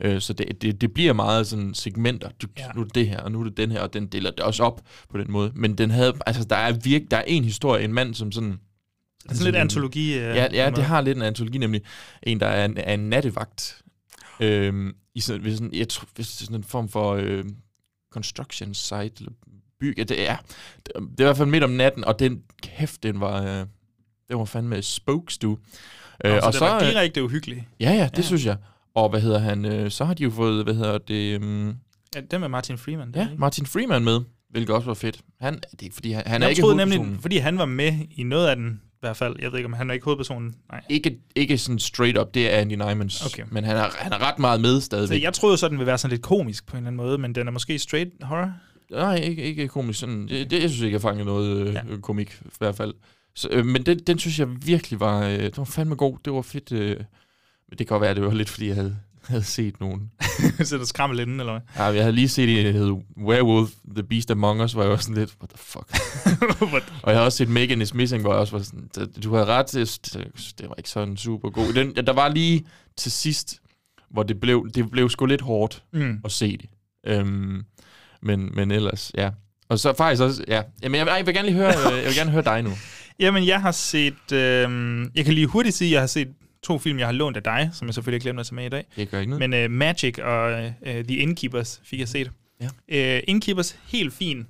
Øh, 0.00 0.20
så 0.20 0.32
det, 0.32 0.62
det, 0.62 0.80
det 0.80 0.94
bliver 0.94 1.12
meget 1.12 1.46
sådan 1.46 1.74
segmenter. 1.74 2.28
Du, 2.42 2.46
ja. 2.58 2.62
Ja. 2.66 2.72
Nu 2.74 2.80
er 2.80 2.84
det 2.84 2.94
det 2.94 3.08
her, 3.08 3.20
og 3.20 3.32
nu 3.32 3.40
er 3.40 3.44
det 3.44 3.56
den 3.56 3.70
her, 3.70 3.80
og 3.80 3.92
den 3.92 4.06
deler 4.06 4.30
det 4.30 4.40
også 4.40 4.62
op 4.62 4.80
på 5.10 5.18
den 5.18 5.30
måde. 5.30 5.52
Men 5.54 5.74
den 5.78 5.90
havde, 5.90 6.12
altså 6.26 6.44
der 6.44 6.56
er 6.56 6.72
virk, 6.72 7.02
der 7.10 7.16
er 7.16 7.24
en 7.26 7.44
historie, 7.44 7.84
en 7.84 7.92
mand, 7.92 8.14
som 8.14 8.32
sådan... 8.32 8.60
Sådan 9.28 9.44
lidt 9.44 9.56
antologi. 9.56 10.14
Øh, 10.14 10.20
Ja, 10.20 10.48
ja, 10.52 10.70
det 10.70 10.84
har 10.84 11.00
lidt 11.00 11.16
en 11.16 11.22
antologi, 11.22 11.58
nemlig 11.58 11.82
en, 12.22 12.40
der 12.40 12.46
er 12.46 12.64
en, 12.64 12.76
er 12.76 12.94
en 12.94 13.00
nattevagt. 13.08 13.82
Øhm, 14.40 14.94
i 15.14 15.20
sådan, 15.20 15.44
ved 15.44 15.52
sådan, 15.56 15.74
jeg 15.74 15.88
tror, 15.88 16.08
det 16.16 16.22
er 16.22 16.26
sådan 16.26 16.56
en 16.56 16.64
form 16.64 16.88
for 16.88 17.14
øh, 17.14 17.44
construction 18.12 18.74
site, 18.74 19.12
eller 19.18 19.32
by, 19.80 19.98
ja, 19.98 20.02
det 20.02 20.28
er, 20.28 20.36
det, 20.36 20.92
det 20.94 21.00
er 21.00 21.24
i 21.24 21.24
hvert 21.24 21.36
fald 21.36 21.48
midt 21.48 21.64
om 21.64 21.70
natten, 21.70 22.04
og 22.04 22.18
den, 22.18 22.42
kæft, 22.62 23.02
den 23.02 23.20
var, 23.20 23.42
øh, 23.42 23.66
den 24.28 24.38
var 24.38 24.44
fandme 24.44 24.82
spokes, 24.82 25.38
du. 25.38 25.52
Øh, 25.52 25.56
Øh, 26.24 26.40
og 26.42 26.54
så, 26.54 26.58
det 26.64 26.70
var 26.70 26.80
øh, 26.80 26.86
direkte 26.86 27.24
uhyggeligt. 27.24 27.60
Ja, 27.80 27.90
ja, 27.90 27.94
det 27.94 28.00
ja. 28.00 28.08
Ja. 28.16 28.22
synes 28.22 28.46
jeg. 28.46 28.56
Og 28.96 29.08
hvad 29.10 29.20
hedder 29.20 29.38
han? 29.38 29.64
Øh, 29.64 29.90
så 29.90 30.04
har 30.04 30.14
de 30.14 30.22
jo 30.22 30.30
fået, 30.30 30.64
hvad 30.64 30.74
hedder 30.74 30.98
det? 30.98 31.42
Um, 31.42 31.74
Ja, 32.14 32.20
den 32.30 32.40
med 32.40 32.48
Martin 32.48 32.78
Freeman. 32.78 33.12
ja, 33.16 33.20
ikke? 33.22 33.34
Martin 33.40 33.66
Freeman 33.66 34.04
med, 34.04 34.20
hvilket 34.50 34.74
også 34.74 34.86
var 34.86 34.94
fedt. 34.94 35.20
Han, 35.40 35.60
det 35.80 35.88
er 35.88 35.92
fordi, 35.92 36.10
han, 36.12 36.22
han 36.26 36.42
er 36.42 36.46
jeg 36.46 36.50
ikke 36.50 36.62
troede 36.62 36.76
nemlig, 36.76 36.98
hovedpersonen. 36.98 37.22
fordi 37.22 37.36
han 37.36 37.58
var 37.58 37.64
med 37.64 37.92
i 38.10 38.22
noget 38.22 38.48
af 38.48 38.56
den, 38.56 38.80
i 38.84 38.96
hvert 39.00 39.16
fald. 39.16 39.36
Jeg 39.42 39.50
ved 39.52 39.58
ikke, 39.58 39.66
om 39.66 39.72
han 39.72 39.90
er 39.90 39.94
ikke 39.94 40.04
hovedpersonen. 40.04 40.54
Nej. 40.72 40.80
Ikke, 40.90 41.18
ikke 41.36 41.58
sådan 41.58 41.78
straight 41.78 42.18
up, 42.18 42.34
det 42.34 42.54
er 42.54 42.58
Andy 42.58 42.72
Nymans. 42.72 43.26
Okay. 43.26 43.42
Men 43.50 43.64
han 43.64 43.76
er, 43.76 43.86
han 43.98 44.12
er 44.12 44.18
ret 44.32 44.38
meget 44.38 44.60
med 44.60 44.80
Så 44.80 44.84
stadigvæk. 44.86 45.22
jeg 45.22 45.32
troede 45.34 45.56
så, 45.56 45.68
den 45.68 45.78
ville 45.78 45.86
være 45.86 45.98
sådan 45.98 46.10
lidt 46.12 46.22
komisk 46.22 46.66
på 46.66 46.76
en 46.76 46.78
eller 46.82 46.86
anden 46.88 46.96
måde, 47.06 47.18
men 47.18 47.34
den 47.34 47.46
er 47.46 47.50
måske 47.52 47.78
straight 47.78 48.10
horror. 48.22 48.52
Nej, 48.90 49.14
ikke, 49.16 49.42
ikke 49.42 49.68
komisk. 49.68 50.00
Sådan, 50.00 50.28
det, 50.28 50.50
det, 50.50 50.62
jeg 50.62 50.70
synes 50.70 50.82
ikke, 50.82 50.94
jeg 50.94 51.02
fangede 51.02 51.24
noget 51.24 51.66
øh, 51.68 51.74
Ja. 51.74 51.80
komik, 52.02 52.40
i 52.44 52.48
hvert 52.58 52.76
fald. 52.76 52.94
Så, 53.34 53.48
øh, 53.52 53.66
men 53.66 53.86
den, 53.86 53.98
den 53.98 54.18
synes 54.18 54.38
jeg 54.38 54.48
virkelig 54.66 55.00
var, 55.00 55.22
øh, 55.26 55.38
det 55.38 55.58
var 55.58 55.64
fandme 55.64 55.94
god. 55.94 56.16
Det 56.24 56.32
var 56.32 56.42
fedt. 56.42 56.72
Øh, 56.72 56.96
men 57.68 57.78
det 57.78 57.86
kan 57.86 57.94
godt 57.94 58.00
være, 58.00 58.10
at 58.10 58.16
det 58.16 58.24
var 58.24 58.34
lidt, 58.34 58.48
fordi 58.48 58.66
jeg 58.66 58.74
havde, 58.74 58.96
havde 59.24 59.44
set 59.44 59.80
nogen. 59.80 60.10
så 60.64 60.78
der 60.78 60.84
skræmmer 60.84 61.16
lidt, 61.16 61.28
eller 61.28 61.44
hvad? 61.52 61.60
Ja, 61.76 61.84
jeg 61.84 62.02
havde 62.02 62.12
lige 62.14 62.28
set 62.28 62.58
en, 62.58 62.66
der 62.66 62.72
hed 62.72 62.92
Werewolf, 63.26 63.70
The 63.94 64.02
Beast 64.02 64.30
Among 64.30 64.62
Us, 64.62 64.72
hvor 64.72 64.82
jeg 64.82 64.90
var 64.90 64.96
sådan 64.96 65.14
lidt, 65.14 65.34
what 65.40 65.50
the 65.50 65.58
fuck. 65.58 65.90
What? 66.72 66.92
Og 67.02 67.10
jeg 67.12 67.18
har 67.20 67.24
også 67.24 67.38
set 67.38 67.48
Megan 67.48 67.82
is 67.82 67.94
Missing, 67.94 68.22
hvor 68.22 68.32
jeg 68.32 68.40
også 68.40 68.56
var 68.56 68.62
sådan, 68.62 68.88
"Det- 68.94 69.24
du 69.24 69.34
havde 69.34 69.46
ret, 69.46 69.72
det, 69.72 69.98
det, 70.12 70.54
det 70.58 70.68
var 70.68 70.74
ikke 70.78 70.90
sådan 70.90 71.16
super 71.16 71.50
god. 71.50 71.72
Den, 71.72 71.96
der 71.96 72.12
var 72.12 72.28
lige 72.28 72.66
til 72.96 73.12
sidst, 73.12 73.60
hvor 74.10 74.22
det 74.22 74.40
blev, 74.40 74.68
det 74.74 74.90
blev 74.90 75.10
sgu 75.10 75.26
lidt 75.26 75.40
hårdt 75.40 75.82
Mm. 75.92 76.20
at 76.24 76.32
se 76.32 76.56
det. 76.56 76.66
Øhm, 77.06 77.64
men, 78.22 78.50
men 78.54 78.70
ellers, 78.70 79.12
ja. 79.16 79.30
Og 79.68 79.78
så 79.78 79.92
faktisk 79.96 80.22
også, 80.22 80.44
ja. 80.48 80.62
Jamen, 80.82 80.98
jeg, 80.98 81.06
jeg 81.18 81.26
vil 81.26 81.34
gerne 81.34 81.48
lige 81.48 81.56
høre, 81.58 81.68
øh, 81.92 81.96
jeg 81.98 82.04
vil 82.06 82.14
gerne 82.14 82.30
høre 82.30 82.44
dig 82.44 82.62
nu. 82.62 82.70
Jamen, 83.20 83.46
jeg 83.46 83.60
har 83.60 83.72
set... 83.72 84.32
Øh, 84.32 85.06
jeg 85.14 85.24
kan 85.24 85.34
lige 85.34 85.46
hurtigt 85.46 85.74
sige, 85.76 85.88
at 85.88 85.92
jeg 85.92 86.00
har 86.02 86.06
set 86.06 86.28
to 86.66 86.78
film, 86.78 86.98
jeg 86.98 87.06
har 87.06 87.12
lånt 87.12 87.36
af 87.36 87.42
dig, 87.42 87.70
som 87.72 87.88
jeg 87.88 87.94
selvfølgelig 87.94 88.22
glemte 88.22 88.40
at 88.40 88.46
tage 88.46 88.54
med 88.56 88.66
i 88.66 88.68
dag. 88.68 88.84
Det 88.96 89.10
gør 89.10 89.20
ikke 89.20 89.30
noget. 89.30 89.50
Men 89.50 89.64
uh, 89.64 89.70
Magic 89.70 90.18
og 90.18 90.64
uh, 90.64 90.88
The 90.88 91.16
Innkeepers 91.16 91.80
fik 91.84 92.00
jeg 92.00 92.08
set. 92.08 92.30
Ja. 92.60 93.16
Uh, 93.16 93.22
Innkeepers, 93.28 93.78
helt 93.86 94.14
fin. 94.14 94.46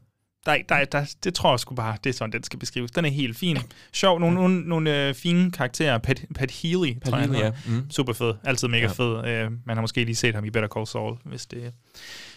Der, 0.46 0.56
der, 0.68 0.84
der, 0.84 1.14
det 1.24 1.34
tror 1.34 1.52
jeg 1.52 1.60
sgu 1.60 1.74
bare, 1.74 1.96
det 2.04 2.10
er 2.10 2.14
sådan, 2.14 2.32
den 2.32 2.42
skal 2.42 2.58
beskrives. 2.58 2.90
Den 2.90 3.04
er 3.04 3.08
helt 3.10 3.36
fin. 3.38 3.58
Sjov, 3.92 4.18
nogle, 4.20 4.34
nogle, 4.34 4.60
nogle 4.60 5.08
uh, 5.08 5.14
fine 5.14 5.50
karakterer. 5.50 5.98
Pat, 5.98 6.24
Pat 6.34 6.50
Healy, 6.50 6.92
Pat 6.94 7.02
tror 7.02 7.18
jeg, 7.18 7.28
Healy, 7.28 7.44
ja. 7.44 7.50
Mm. 7.66 7.90
Super 7.90 8.12
fed. 8.12 8.34
Altid 8.44 8.68
mega 8.68 8.82
Ja. 8.82 8.92
ja. 8.98 9.22
fed. 9.32 9.46
Uh, 9.46 9.52
man 9.66 9.76
har 9.76 9.80
måske 9.80 10.04
lige 10.04 10.14
set 10.16 10.34
ham 10.34 10.44
i 10.44 10.50
Better 10.50 10.68
Call 10.68 10.86
Saul, 10.86 11.16
hvis 11.24 11.46
det, 11.46 11.72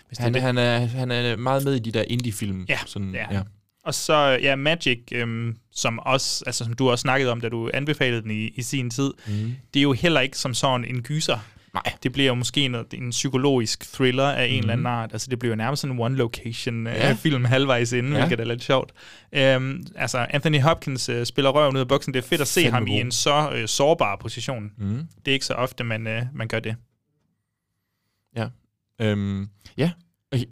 hvis 0.08 0.18
Han, 0.18 0.34
det 0.34 0.40
er 0.42 0.46
han, 0.46 0.58
er, 0.58 0.80
han 0.80 1.12
er 1.12 1.36
meget 1.36 1.64
med 1.64 1.76
i 1.76 1.80
de 1.80 1.92
der 1.92 2.04
indie-film. 2.08 2.66
Ja, 2.70 2.80
sådan, 2.86 3.14
ja. 3.14 3.26
ja. 3.34 3.42
Og 3.90 3.94
så, 3.96 4.14
ja, 4.42 4.56
Magic, 4.56 5.00
øhm, 5.12 5.56
som 5.72 6.00
også, 6.00 6.44
altså 6.48 6.64
som 6.64 6.74
du 6.74 6.90
også 6.90 7.02
snakkede 7.02 7.32
om, 7.32 7.42
da 7.42 7.50
du 7.50 7.70
anbefalede 7.74 8.22
den 8.22 8.32
i, 8.32 8.48
i 8.48 8.62
sin 8.62 8.90
tid, 8.90 9.12
Mm. 9.28 9.52
det 9.74 9.80
er 9.80 9.84
jo 9.84 9.94
heller 9.94 10.20
ikke 10.22 10.38
som 10.38 10.54
sådan 10.54 10.86
en 10.86 11.02
gyser. 11.04 11.38
Nej. 11.74 11.84
Det 12.04 12.12
bliver 12.12 12.28
jo 12.28 12.34
måske 12.34 12.68
noget, 12.68 12.94
en 12.94 13.10
psykologisk 13.10 13.94
thriller 13.94 14.28
af 14.30 14.46
en 14.46 14.52
Mhm. 14.52 14.60
eller 14.60 14.74
anden 14.74 14.86
art. 14.86 15.10
Altså, 15.14 15.28
det 15.30 15.40
bliver 15.40 15.52
jo 15.52 15.56
nærmest 15.56 15.84
en 15.84 16.00
one-location 16.00 16.88
Ja. 16.88 17.08
ja. 17.08 17.14
film 17.14 17.46
halvvejs 17.46 17.92
inden, 17.92 18.14
Ja. 18.14 18.20
ja. 18.20 18.26
hvilket 18.28 18.44
er 18.44 18.48
lidt 18.48 18.64
sjovt. 18.64 18.92
Øhm, 19.34 19.84
altså, 19.96 20.28
Anthony 20.30 20.60
Hopkins 20.62 21.10
øh, 21.10 21.26
spiller 21.26 21.52
røven 21.52 21.76
ud 21.76 21.82
af 21.82 21.88
boksen. 21.88 22.14
Det 22.14 22.24
er 22.24 22.28
fedt 22.28 22.42
at 22.42 22.48
se 22.48 22.62
Fandme 22.62 22.74
ham 22.74 22.88
i 22.88 22.92
god. 22.92 23.00
en 23.06 23.12
så 23.12 23.52
øh, 23.56 23.68
sårbar 23.68 24.16
position. 24.16 24.72
Mm. 24.78 25.08
Det 25.26 25.32
er 25.32 25.34
ikke 25.34 25.46
så 25.46 25.54
ofte, 25.54 25.84
man, 25.84 26.08
øh, 26.08 26.22
man 26.34 26.48
gør 26.48 26.60
det. 26.60 26.76
Øhm, 29.02 29.50
ja. 29.78 29.92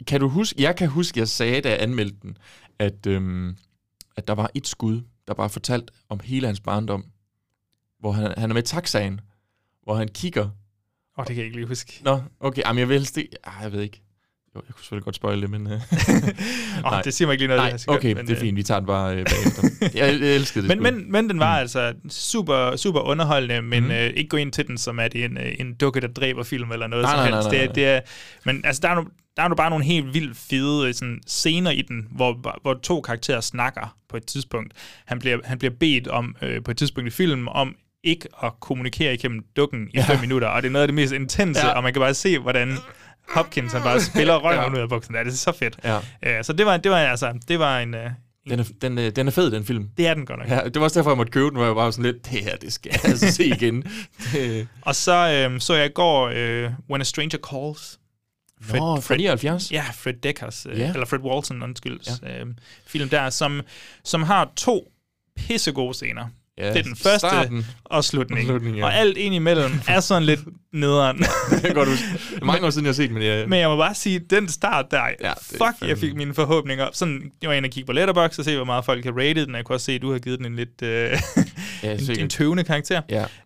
Kan 0.06 0.20
du 0.20 0.28
huske, 0.28 0.62
jeg 0.62 0.76
kan 0.76 0.88
huske, 0.88 1.20
jeg 1.20 1.28
sagde, 1.28 1.60
da 1.60 1.70
jeg 1.70 1.82
anmeldte 1.82 2.16
den, 2.22 2.36
at, 2.78 3.06
øhm, 3.06 3.56
at 4.16 4.28
der 4.28 4.34
var 4.34 4.50
et 4.54 4.66
skud, 4.66 5.02
der 5.28 5.34
bare 5.34 5.50
fortalt 5.50 5.90
om 6.08 6.20
hele 6.20 6.46
hans 6.46 6.60
barndom, 6.60 7.04
hvor 8.00 8.12
han, 8.12 8.34
han 8.38 8.50
er 8.50 8.54
med 8.54 8.62
i 8.62 8.66
taxaen, 8.66 9.20
hvor 9.82 9.94
han 9.94 10.08
kigger. 10.08 10.44
Åh, 10.44 10.50
oh, 11.16 11.26
det 11.26 11.34
kan 11.34 11.36
jeg 11.36 11.44
ikke 11.44 11.56
lige 11.56 11.66
huske. 11.66 12.00
Nå, 12.04 12.20
okay, 12.40 12.62
jamen 12.66 12.78
jeg 12.78 12.88
vil 12.88 12.96
helst 12.96 13.16
ikke, 13.16 13.48
ah, 13.48 13.62
jeg 13.62 13.72
ved 13.72 13.82
ikke. 13.82 14.02
Jo, 14.56 14.62
jeg 14.68 14.74
kunne 14.74 14.82
selvfølgelig 14.82 15.04
godt 15.04 15.16
spoil 15.16 15.42
det, 15.42 15.50
men... 15.50 15.66
Øh, 15.66 15.72
Åh, 16.92 17.00
det 17.04 17.14
siger 17.14 17.26
mig 17.28 17.32
ikke 17.32 17.42
lige 17.46 17.48
noget, 17.48 17.62
Nej, 17.62 17.70
det 17.70 17.84
her 17.88 17.96
okay, 17.96 18.12
men, 18.12 18.26
det 18.26 18.32
er 18.32 18.36
øh, 18.36 18.40
fint, 18.40 18.56
vi 18.56 18.62
tager 18.62 18.80
den 18.80 18.86
bare 18.86 19.16
øh, 19.16 19.24
bagefter. 19.26 19.62
jeg, 20.00 20.14
elskede 20.14 20.68
det 20.68 20.76
Men, 20.78 20.94
men, 20.94 21.12
men 21.12 21.28
den 21.30 21.38
var 21.40 21.54
mm. 21.56 21.60
altså 21.60 21.94
super, 22.10 22.76
super 22.76 23.00
underholdende, 23.00 23.62
men 23.62 23.84
Mm. 23.84 23.90
øh, 23.90 24.06
ikke 24.06 24.28
gå 24.28 24.36
ind 24.36 24.52
til 24.52 24.66
den, 24.66 24.78
som 24.78 24.98
er 24.98 25.08
det 25.08 25.24
en, 25.24 25.38
en 25.58 25.74
dukke, 25.74 26.00
der 26.00 26.08
dræber 26.08 26.42
film 26.42 26.72
eller 26.72 26.86
noget 26.86 27.02
Nej, 27.02 27.12
som 27.12 27.18
nej, 27.18 27.30
nej, 27.30 27.38
helst. 27.38 27.50
nej, 27.52 27.66
Det, 27.66 27.76
nej. 27.76 27.84
er- 27.94 28.00
det 28.00 28.06
er, 28.06 28.10
men 28.44 28.60
altså, 28.64 28.80
der 28.82 28.88
er, 28.88 28.94
nu, 28.94 29.06
der 29.36 29.42
er 29.42 29.48
nu 29.48 29.54
bare 29.54 29.70
nogle 29.70 29.84
helt 29.84 30.14
vildt 30.14 30.36
fede 30.36 30.92
sådan, 30.94 31.20
scener 31.26 31.70
i 31.70 31.82
den, 31.82 32.06
hvor, 32.10 32.58
hvor 32.62 32.74
to 32.82 33.00
karakterer 33.00 33.40
snakker 33.40 33.96
på 34.08 34.16
et 34.16 34.26
tidspunkt. 34.26 34.72
Han 35.06 35.18
bliver, 35.18 35.38
han 35.44 35.58
bliver 35.58 35.72
bedt 35.80 36.08
om 36.08 36.36
øh, 36.42 36.62
på 36.64 36.70
et 36.70 36.76
tidspunkt 36.76 37.08
i 37.08 37.10
filmen 37.10 37.48
om 37.50 37.74
ikke 38.04 38.28
at 38.44 38.52
kommunikere 38.60 39.14
igennem 39.14 39.44
dukken 39.56 39.88
i 39.88 39.90
Ja. 39.94 40.02
fem 40.04 40.20
minutter, 40.20 40.48
og 40.48 40.62
det 40.62 40.68
er 40.68 40.72
noget 40.72 40.82
af 40.82 40.88
det 40.88 40.94
mest 40.94 41.12
intense, 41.12 41.66
ja. 41.66 41.72
og 41.72 41.82
man 41.82 41.92
kan 41.92 42.00
bare 42.00 42.14
se, 42.14 42.38
hvordan 42.38 42.76
Hopkins 43.30 43.72
han 43.72 43.82
bare 43.82 44.00
spiller 44.00 44.36
røven 44.36 44.56
Ja. 44.56 44.72
ud 44.72 44.78
af 44.78 44.88
buksen. 44.88 45.14
Ja, 45.14 45.24
det 45.24 45.32
er 45.32 45.36
så 45.36 45.52
fedt. 45.52 45.78
Ja. 45.84 45.98
Øh, 46.22 46.44
så 46.44 46.52
det 46.52 46.66
var, 46.66 46.76
det 46.76 46.90
var 46.90 46.98
altså, 46.98 47.38
det 47.48 47.58
var 47.58 47.78
en... 47.80 47.94
Øh, 47.94 48.10
Den 48.50 48.60
er, 48.60 48.64
den, 48.82 48.98
øh, 48.98 49.10
den 49.16 49.26
er 49.26 49.30
fed, 49.30 49.50
den 49.50 49.64
film. 49.64 49.88
det 49.96 50.06
er 50.06 50.14
den 50.14 50.26
godt 50.26 50.38
nok. 50.38 50.48
Ja, 50.48 50.60
det 50.64 50.74
var 50.76 50.82
også 50.82 50.98
derfor, 51.00 51.10
jeg 51.10 51.16
måtte 51.16 51.32
købe 51.32 51.46
den, 51.46 51.56
hvor 51.56 51.64
jeg 51.64 51.76
var 51.76 51.90
sådan 51.90 52.12
lidt, 52.12 52.24
det 52.30 52.40
her, 52.44 52.56
det 52.56 52.72
skal 52.72 52.90
jeg 52.92 53.10
altså 53.10 53.32
se 53.32 53.44
igen. 53.46 53.82
Det, 54.32 54.68
Og 54.82 54.94
så 54.94 55.46
øh, 55.50 55.60
så 55.60 55.74
jeg 55.74 55.86
i 55.86 55.92
går 55.94 56.30
øh, 56.34 56.70
When 56.90 57.00
a 57.00 57.04
Stranger 57.04 57.38
Calls. 57.38 57.98
Nå, 58.74 59.00
fra 59.00 59.16
79? 59.16 59.72
Ja, 59.72 59.84
Fred 59.94 60.14
Deckers, 60.14 60.66
øh, 60.70 60.78
Ja. 60.78 60.92
eller 60.92 61.06
Fred 61.06 61.20
Walton, 61.20 61.62
undskyld, 61.62 62.00
ja. 62.22 62.40
øh, 62.40 62.46
film 62.86 63.08
der, 63.08 63.30
som, 63.30 63.60
som 64.04 64.22
har 64.22 64.50
to 64.56 64.92
pissegode 65.36 65.94
scener. 65.94 66.26
Ja, 66.58 66.68
det 66.68 66.78
er 66.78 66.82
den 66.82 66.96
første 66.96 67.18
starten. 67.18 67.66
og 67.84 68.04
slutningen. 68.04 68.46
Slutningen, 68.46 68.78
ja. 68.78 68.84
Og 68.84 68.94
alt 68.94 69.16
ind 69.16 69.34
imellem 69.34 69.72
er 69.88 70.00
sådan 70.00 70.22
lidt 70.22 70.40
nederen. 70.72 71.18
jeg 71.52 71.60
kan 71.62 71.74
godt 71.74 71.88
huske. 71.88 72.04
Det 72.34 72.40
er 72.42 72.44
mange 72.44 72.66
år 72.66 72.70
siden, 72.70 72.84
jeg 72.84 72.88
har 72.88 72.94
set, 72.94 73.10
men 73.10 73.22
jeg... 73.22 73.48
Men 73.48 73.58
jeg 73.58 73.68
må 73.68 73.76
bare 73.76 73.94
sige, 73.94 74.18
den 74.18 74.48
start 74.48 74.86
der, 74.90 75.02
Ja, 75.20 75.28
det 75.28 75.38
fuck, 75.38 75.60
jeg 75.60 75.90
fandme- 75.90 76.00
fik 76.00 76.14
mine 76.14 76.34
forhåbninger 76.34 76.84
op. 76.84 76.94
Sådan, 76.94 77.22
jeg 77.42 77.48
var 77.50 77.56
inde 77.56 77.66
og 77.66 77.70
kigge 77.70 77.86
på 77.86 77.92
Letterboxd 77.92 78.38
og 78.38 78.44
se, 78.44 78.56
hvor 78.56 78.64
meget 78.64 78.84
folk 78.84 79.02
kan 79.02 79.16
rate 79.18 79.46
den. 79.46 79.54
Jeg 79.54 79.64
kunne 79.64 79.76
også 79.76 79.84
se, 79.86 79.92
at 79.92 80.02
du 80.02 80.12
har 80.12 80.18
givet 80.18 80.38
den 80.38 80.46
en 80.46 80.56
lidt 80.56 80.82
øh, 80.82 80.88
Ja, 81.82 81.92
en, 81.92 81.98
sikkert. 81.98 82.18
en 82.18 82.28
tøvende 82.28 82.64
karakter. 82.64 83.02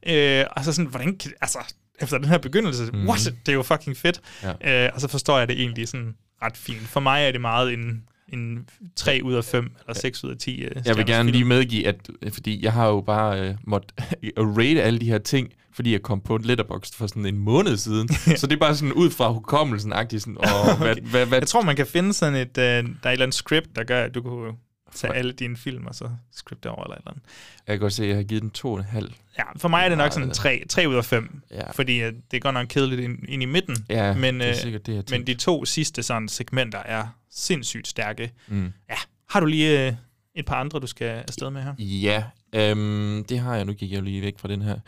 Ja. 0.06 0.40
Øh, 0.40 0.46
og 0.56 0.64
så 0.64 0.72
sådan, 0.72 0.90
hvordan 0.90 1.16
kan, 1.18 1.32
altså, 1.40 1.58
efter 2.00 2.18
den 2.18 2.28
her 2.28 2.38
begyndelse, 2.38 2.84
mm. 2.92 3.08
what, 3.08 3.34
det 3.46 3.52
er 3.52 3.56
jo 3.56 3.62
fucking 3.62 3.96
fedt. 3.96 4.20
Ja. 4.64 4.84
Øh, 4.86 4.90
og 4.94 5.00
så 5.00 5.08
forstår 5.08 5.38
jeg 5.38 5.48
det 5.48 5.60
egentlig 5.60 5.88
sådan 5.88 6.14
ret 6.42 6.56
fint. 6.56 6.80
For 6.88 7.00
mig 7.00 7.24
er 7.24 7.30
det 7.32 7.40
meget 7.40 7.72
en, 7.72 8.02
en 8.32 8.68
3 8.96 9.20
ud 9.24 9.34
af 9.34 9.44
5, 9.44 9.64
eller 9.80 10.00
6 10.00 10.24
ud 10.24 10.30
af 10.30 10.36
10 10.36 10.62
øh, 10.62 10.70
Jeg 10.84 10.96
vil 10.96 11.06
gerne 11.06 11.30
lige 11.30 11.44
medgive, 11.44 11.86
at 11.86 12.10
fordi 12.32 12.64
jeg 12.64 12.72
har 12.72 12.88
jo 12.88 13.00
bare 13.00 13.40
øh, 13.40 13.54
måttet 13.64 13.92
rate 14.58 14.82
alle 14.82 15.00
de 15.00 15.06
her 15.06 15.18
ting, 15.18 15.48
fordi 15.72 15.92
jeg 15.92 16.02
kom 16.02 16.20
på 16.20 16.36
en 16.36 16.42
letterbox 16.42 16.92
for 16.94 17.06
sådan 17.06 17.26
en 17.26 17.38
måned 17.38 17.76
siden. 17.76 18.08
så 18.38 18.46
det 18.46 18.52
er 18.52 18.60
bare 18.60 18.76
sådan 18.76 18.92
ud 18.92 19.10
fra 19.10 19.32
hukommelsen-agtigt 19.32 20.22
sådan, 20.22 20.38
og 20.38 20.76
hvad, 20.82 20.96
hvad, 21.10 21.26
hvad, 21.26 21.38
Jeg 21.38 21.48
tror, 21.48 21.62
man 21.62 21.76
kan 21.76 21.86
finde 21.86 22.12
sådan 22.12 22.34
et, 22.34 22.58
øh, 22.58 22.64
der 22.64 22.68
er 22.68 22.80
et 22.82 23.12
eller 23.12 23.24
andet 23.24 23.34
script, 23.34 23.76
der 23.76 23.84
gør, 23.84 24.04
at 24.04 24.14
du 24.14 24.22
kunne 24.22 24.52
tage 24.94 25.14
alle 25.14 25.32
dine 25.32 25.56
film, 25.56 25.86
og 25.86 25.94
så 25.94 26.10
scripte 26.32 26.70
over 26.70 26.84
eller 26.84 26.94
et 26.96 26.98
eller 27.00 27.10
andet. 27.10 27.24
jeg 27.66 27.72
kan 27.74 27.80
godt 27.80 27.92
se, 27.92 28.02
at 28.02 28.08
jeg 28.08 28.16
har 28.16 28.22
givet 28.22 28.42
den 28.42 28.50
to 28.50 28.72
og 28.72 28.78
en 28.78 28.84
halv. 28.84 29.12
Ja, 29.38 29.42
for 29.56 29.68
mig 29.68 29.84
er 29.84 29.88
det 29.88 29.98
nok 29.98 30.12
sådan 30.12 30.30
3, 30.30 30.62
3 30.68 30.88
ud 30.88 30.94
af 30.94 31.04
5, 31.04 31.42
Ja. 31.50 31.70
fordi 31.70 32.02
øh, 32.02 32.12
det 32.30 32.36
er 32.36 32.40
godt 32.40 32.54
nok 32.54 32.66
kedeligt 32.70 33.00
ind, 33.00 33.18
ind 33.28 33.42
i 33.42 33.46
midten, 33.46 33.76
Ja, 33.88 34.14
men, 34.14 34.34
det 34.40 34.46
er 34.46 34.50
øh, 34.50 34.56
sikkert 34.56 34.86
det, 34.86 34.94
jeg 34.94 35.04
men 35.10 35.26
de 35.26 35.34
to 35.34 35.64
sidste 35.64 36.02
sådan 36.02 36.28
segmenter 36.28 36.78
er 36.78 37.06
sindssygt 37.30 37.88
stærke. 37.88 38.32
Mm. 38.48 38.72
Ja, 38.90 38.96
har 39.28 39.40
du 39.40 39.46
lige 39.46 39.86
øh, 39.86 39.92
et 40.34 40.46
par 40.46 40.56
andre, 40.56 40.80
du 40.80 40.86
skal 40.86 41.06
afsted 41.28 41.50
med 41.50 41.62
her? 41.62 41.74
Ja, 41.78 42.24
øhm, 42.52 43.24
det 43.28 43.38
har 43.38 43.56
jeg. 43.56 43.64
Nu 43.64 43.72
gik 43.72 43.92
jeg 43.92 44.02
lige 44.02 44.22
væk 44.22 44.38
fra 44.38 44.48
den 44.48 44.62
her. 44.62 44.78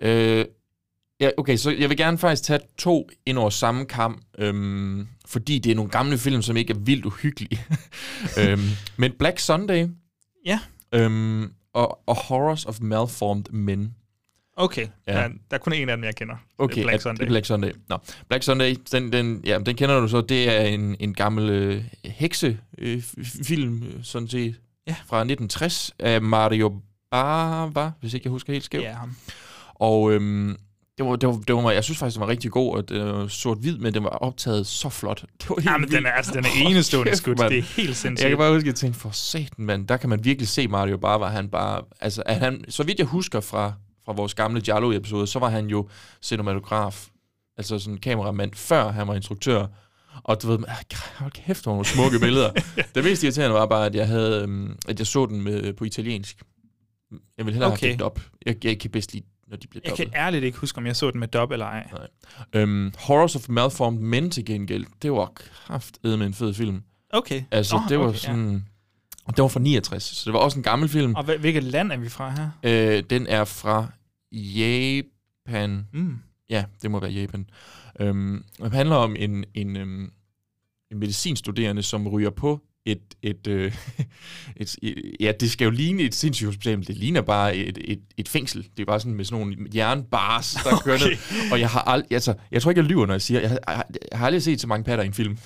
Øh, 0.00 0.44
ja, 1.20 1.30
okay, 1.36 1.56
så 1.56 1.70
jeg 1.70 1.88
vil 1.88 1.96
gerne 1.96 2.18
faktisk 2.18 2.42
tage 2.42 2.60
to 2.78 3.08
ind 3.26 3.38
over 3.38 3.50
samme 3.50 3.84
kamp, 3.84 4.22
øhm, 4.38 5.06
fordi 5.26 5.58
det 5.58 5.72
er 5.72 5.76
nogle 5.76 5.90
gamle 5.90 6.18
film, 6.18 6.42
som 6.42 6.56
ikke 6.56 6.72
er 6.72 6.78
vildt 6.78 7.04
uhyggelige. 7.06 7.60
øhm, 8.40 8.60
men 8.96 9.12
Black 9.18 9.38
Sunday 9.38 9.88
Ja. 10.46 10.60
øhm, 10.92 11.52
og, 11.74 11.98
og 12.08 12.16
Horrors 12.16 12.64
of 12.66 12.80
Malformed 12.80 13.44
Men. 13.52 13.94
Okay, 14.58 14.86
Ja. 15.06 15.12
ja. 15.18 15.22
der, 15.22 15.28
der 15.28 15.34
er 15.50 15.58
kun 15.58 15.72
en 15.72 15.88
af 15.88 15.96
dem, 15.96 16.04
jeg 16.04 16.14
kender. 16.16 16.34
Okay, 16.58 16.82
Black 16.82 16.94
at- 16.94 17.02
Sunday. 17.02 17.26
Black 17.26 17.46
Sunday. 17.46 17.70
Nå, 17.88 17.98
Black 18.28 18.44
Sunday, 18.44 18.74
den, 18.92 19.12
den, 19.12 19.40
ja, 19.44 19.58
den 19.66 19.76
kender 19.76 20.00
du 20.00 20.08
så. 20.08 20.20
Det 20.20 20.56
er 20.56 20.60
en, 20.64 20.96
en 21.00 21.14
gammel 21.14 21.50
øh, 21.50 21.84
heksefilm, 22.04 22.58
øh, 22.78 22.96
f- 22.98 23.44
film, 23.44 23.82
øh, 23.82 23.92
sådan 24.04 24.28
set, 24.28 24.54
Ja. 24.86 24.92
fra 25.06 25.16
1960 25.20 25.92
af 25.98 26.22
Mario 26.22 26.80
Bava, 27.10 27.90
hvis 28.00 28.14
ikke 28.14 28.26
jeg 28.26 28.30
husker 28.30 28.52
helt 28.52 28.64
skævt. 28.64 28.84
Ja, 28.84 28.92
ham. 28.92 29.16
Og 29.74 30.12
øhm, 30.12 30.56
det 30.98 31.06
var, 31.06 31.16
det 31.16 31.28
var, 31.28 31.34
det 31.46 31.54
var, 31.54 31.70
jeg 31.70 31.84
synes 31.84 31.98
faktisk, 31.98 32.14
den 32.14 32.20
var 32.20 32.28
rigtig 32.28 32.50
god, 32.50 32.76
og 32.76 32.88
det 32.88 33.04
var 33.04 33.28
sort-hvid, 33.28 33.78
men 33.78 33.94
den 33.94 34.04
var 34.04 34.10
optaget 34.10 34.66
så 34.66 34.88
flot. 34.88 35.24
Det 35.42 35.50
var 35.50 35.56
helt 35.56 35.66
Ja, 35.66 35.76
men 35.78 35.90
den 35.90 36.06
er, 36.06 36.10
altså, 36.10 36.32
den 36.32 36.44
er 36.44 36.68
enestående 36.68 37.10
kæft, 37.10 37.18
skudt. 37.18 37.38
Det 37.38 37.58
er 37.58 37.62
helt 37.62 37.96
sindssygt. 37.96 38.22
Jeg 38.22 38.30
kan 38.30 38.38
bare 38.38 38.52
huske, 38.52 38.64
at 38.64 38.66
jeg 38.66 38.74
tænkte, 38.74 39.00
for 39.00 39.10
satan, 39.10 39.64
mand, 39.64 39.88
der 39.88 39.96
kan 39.96 40.08
man 40.10 40.24
virkelig 40.24 40.48
se 40.48 40.68
Mario 40.68 40.96
bare, 40.96 41.20
var 41.20 41.30
han 41.30 41.48
bare, 41.48 41.82
altså, 42.00 42.22
at 42.26 42.36
han, 42.36 42.64
så 42.68 42.82
vidt 42.82 42.98
jeg 42.98 43.06
husker 43.06 43.40
fra, 43.40 43.72
fra 44.04 44.12
vores 44.12 44.34
gamle 44.34 44.60
Giallo-episode, 44.60 45.26
så 45.26 45.38
var 45.38 45.48
han 45.48 45.66
jo 45.66 45.88
cinematograf, 46.22 47.06
altså 47.58 47.78
sådan 47.78 47.98
kameramand, 47.98 48.52
før 48.54 48.88
han 48.92 49.08
var 49.08 49.14
instruktør. 49.14 49.66
Og 50.24 50.42
du 50.42 50.46
ved, 50.48 50.58
ah, 50.68 50.76
hold 51.16 51.32
kæft, 51.32 51.62
hvor 51.62 51.72
nogle 51.72 51.86
smukke 51.86 52.18
billeder. 52.18 52.50
Det 52.94 53.04
mest 53.04 53.22
irriterende 53.22 53.54
var 53.54 53.66
bare, 53.66 53.86
at 53.86 53.94
jeg 53.94 54.06
havde, 54.06 54.42
øhm, 54.42 54.76
at 54.88 54.98
jeg 54.98 55.06
så 55.06 55.26
den 55.26 55.42
med, 55.42 55.72
på 55.72 55.84
italiensk. 55.84 56.42
Jeg 57.38 57.46
ville 57.46 57.52
hellere 57.52 57.72
Okay. 57.72 57.86
have 57.86 57.92
det 57.92 58.02
op. 58.02 58.20
Jeg, 58.46 58.64
jeg 58.64 58.78
kan 58.78 58.90
bedst 58.90 59.12
lide, 59.12 59.24
når 59.48 59.56
de 59.56 59.66
bliver 59.66 59.80
Jeg 59.84 59.90
dobbelt. 59.90 60.12
kan 60.12 60.20
ærligt 60.20 60.44
ikke 60.44 60.58
huske, 60.58 60.78
om 60.78 60.86
jeg 60.86 60.96
så 60.96 61.10
den 61.10 61.20
med 61.20 61.28
dub 61.28 61.50
eller 61.50 61.66
ej. 61.66 61.90
Øhm, 62.52 62.92
Horrors 62.98 63.36
of 63.36 63.48
Malformed 63.48 64.00
Men 64.00 64.30
til 64.30 64.44
gengæld, 64.44 64.86
det 65.02 65.12
var 65.12 65.26
kraftedeme 65.66 66.16
med 66.18 66.26
en 66.26 66.34
fed 66.34 66.54
film. 66.54 66.82
Okay. 67.10 67.42
Altså, 67.50 67.76
Nå, 67.76 67.82
det 67.88 67.98
var 67.98 68.04
okay, 68.04 68.14
ja. 68.14 68.18
sådan... 68.20 68.64
Og 69.24 69.36
det 69.36 69.42
var 69.42 69.48
fra 69.48 69.60
69, 69.60 70.02
så 70.02 70.22
det 70.24 70.32
var 70.32 70.38
også 70.38 70.58
en 70.58 70.62
gammel 70.62 70.88
film. 70.88 71.14
Og 71.14 71.24
hvil- 71.24 71.38
hvilket 71.38 71.64
land 71.64 71.92
er 71.92 71.96
vi 71.96 72.08
fra 72.08 72.30
her? 72.30 72.50
Øh, 72.96 73.02
den 73.10 73.26
er 73.26 73.44
fra 73.44 73.86
Japan. 74.32 75.86
Mm. 75.92 76.18
Ja, 76.50 76.64
det 76.82 76.90
må 76.90 77.00
være 77.00 77.10
Japan. 77.10 77.50
Øhm, 78.00 78.44
det 78.62 78.72
handler 78.72 78.96
om 78.96 79.16
en, 79.18 79.44
en, 79.54 79.76
øhm, 79.76 80.12
en 80.90 80.98
medicinstuderende, 80.98 81.82
som 81.82 82.08
ryger 82.08 82.30
på 82.30 82.60
et, 82.86 82.98
et, 83.22 83.46
øh, 83.46 83.72
et, 84.56 84.76
et, 84.82 84.94
ja, 85.20 85.32
det 85.40 85.50
skal 85.50 85.64
jo 85.64 85.70
ligne 85.70 86.02
et 86.02 86.14
sindssygt 86.14 86.46
hospital, 86.46 86.78
men 86.78 86.86
det 86.86 86.96
ligner 86.96 87.20
bare 87.20 87.56
et, 87.56 87.78
et, 87.84 88.00
et 88.16 88.28
fængsel. 88.28 88.66
Det 88.76 88.82
er 88.82 88.86
bare 88.86 89.00
sådan 89.00 89.14
med 89.14 89.24
sådan 89.24 89.40
nogle 89.40 89.56
jernbars, 89.74 90.54
der 90.64 90.72
okay. 90.72 90.84
kører 90.84 90.98
ned. 90.98 91.16
Og 91.52 91.60
jeg 91.60 91.68
har 91.68 91.80
aldrig, 91.80 92.12
altså, 92.12 92.34
jeg 92.52 92.62
tror 92.62 92.70
ikke, 92.70 92.80
jeg 92.80 92.88
lyver, 92.88 93.06
når 93.06 93.14
jeg 93.14 93.22
siger, 93.22 93.40
jeg 93.40 93.50
har, 93.50 93.58
jeg 93.68 93.84
jeg 94.10 94.18
har 94.18 94.26
aldrig 94.26 94.42
set 94.42 94.60
så 94.60 94.66
mange 94.66 94.84
patter 94.84 95.04
i 95.04 95.06
en 95.06 95.14
film. 95.14 95.38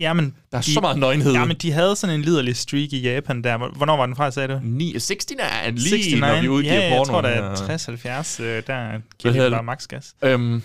Jamen, 0.00 0.34
Der 0.52 0.58
er 0.58 0.62
så 0.62 0.80
meget 0.80 0.98
nøgenhed. 0.98 1.32
Ja, 1.32 1.44
men 1.44 1.56
de 1.56 1.72
havde 1.72 1.96
sådan 1.96 2.14
en 2.14 2.22
liderlig 2.22 2.56
streak 2.56 2.92
i 2.92 3.00
Japan 3.00 3.44
der. 3.44 3.76
Hvornår 3.76 3.96
var 3.96 4.06
den 4.06 4.16
fra, 4.16 4.30
sagde 4.30 4.48
du? 4.54 4.60
9, 4.62 4.92
69, 4.92 5.90
lige 5.90 6.20
når 6.20 6.40
vi 6.40 6.48
udgiver 6.48 6.74
ja, 6.74 6.80
jeg 6.80 7.06
pornoen 7.06 7.24
tror, 7.24 7.30
er 7.30 8.26
60-70, 8.38 8.42
øh, 8.42 8.62
der 8.66 9.00
giver 9.18 9.34
hedder 9.34 9.48
de 9.48 9.50
bare 9.50 9.58
det? 9.58 9.64
max 9.64 9.86
gas. 9.86 10.14
Øhm, 10.22 10.62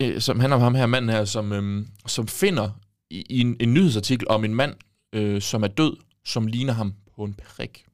øh, 0.00 0.20
som 0.20 0.40
handler 0.40 0.56
om 0.56 0.62
ham 0.62 0.74
her 0.74 0.86
manden 0.86 1.10
her, 1.10 1.24
som, 1.24 1.52
øhm, 1.52 1.86
som 2.06 2.28
finder 2.28 2.70
i, 3.10 3.24
i 3.30 3.40
en, 3.40 3.56
en 3.60 3.74
nyhedsartikel 3.74 4.28
om 4.28 4.44
en 4.44 4.54
mand, 4.54 4.74
øh, 5.12 5.40
som 5.40 5.62
er 5.62 5.68
død, 5.68 5.96
som 6.24 6.46
ligner 6.46 6.72
ham 6.72 6.94
på 7.16 7.24
en 7.24 7.34
prik. 7.34 7.84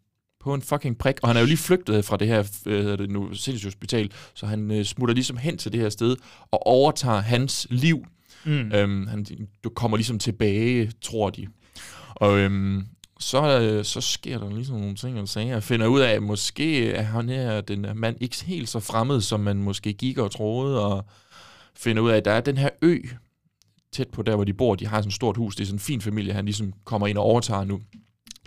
På 0.40 0.54
en 0.54 0.62
fucking 0.62 0.98
prik. 0.98 1.16
Og 1.22 1.28
han 1.28 1.36
er 1.36 1.40
jo 1.40 1.46
lige 1.46 1.56
flygtet 1.56 2.04
fra 2.04 2.16
det 2.16 2.28
her 2.28 2.44
øh, 2.66 2.98
det 2.98 3.10
nu, 3.10 3.28
hospital, 3.64 4.12
så 4.34 4.46
han 4.46 4.70
øh, 4.70 4.84
smutter 4.84 5.14
ligesom 5.14 5.36
hen 5.36 5.58
til 5.58 5.72
det 5.72 5.80
her 5.80 5.88
sted 5.88 6.16
og 6.50 6.66
overtager 6.66 7.20
hans 7.20 7.66
liv. 7.70 8.06
Mm. 8.44 8.72
Øhm, 8.72 9.06
han, 9.06 9.26
du 9.64 9.68
kommer 9.68 9.96
ligesom 9.96 10.18
tilbage, 10.18 10.92
tror 11.02 11.30
de. 11.30 11.46
Og 12.14 12.38
øhm, 12.38 12.86
så, 13.20 13.60
øh, 13.60 13.84
så 13.84 14.00
sker 14.00 14.38
der 14.38 14.50
ligesom 14.50 14.76
nogle 14.76 14.94
ting 14.94 15.20
og 15.20 15.28
sager. 15.28 15.52
Jeg 15.52 15.62
finder 15.62 15.86
ud 15.86 16.00
af, 16.00 16.10
at 16.10 16.22
måske 16.22 16.92
er 16.92 17.02
han 17.02 17.28
her, 17.28 17.60
den 17.60 17.84
her 17.84 17.94
mand, 17.94 18.16
ikke 18.20 18.44
helt 18.44 18.68
så 18.68 18.80
fremmed, 18.80 19.20
som 19.20 19.40
man 19.40 19.56
måske 19.56 19.92
gik 19.92 20.18
og 20.18 20.30
troede, 20.30 20.84
og 20.86 21.04
finder 21.76 22.02
ud 22.02 22.10
af, 22.10 22.16
at 22.16 22.24
der 22.24 22.30
er 22.30 22.40
den 22.40 22.58
her 22.58 22.68
ø, 22.82 22.98
tæt 23.94 24.08
på 24.08 24.22
der, 24.22 24.34
hvor 24.34 24.44
de 24.44 24.52
bor. 24.52 24.74
De 24.74 24.86
har 24.86 25.00
sådan 25.00 25.08
et 25.08 25.14
stort 25.14 25.36
hus. 25.36 25.56
Det 25.56 25.62
er 25.62 25.66
sådan 25.66 25.76
en 25.76 25.80
fin 25.80 26.00
familie, 26.00 26.32
han 26.32 26.44
ligesom 26.44 26.72
kommer 26.84 27.06
ind 27.06 27.18
og 27.18 27.24
overtager 27.24 27.64
nu. 27.64 27.80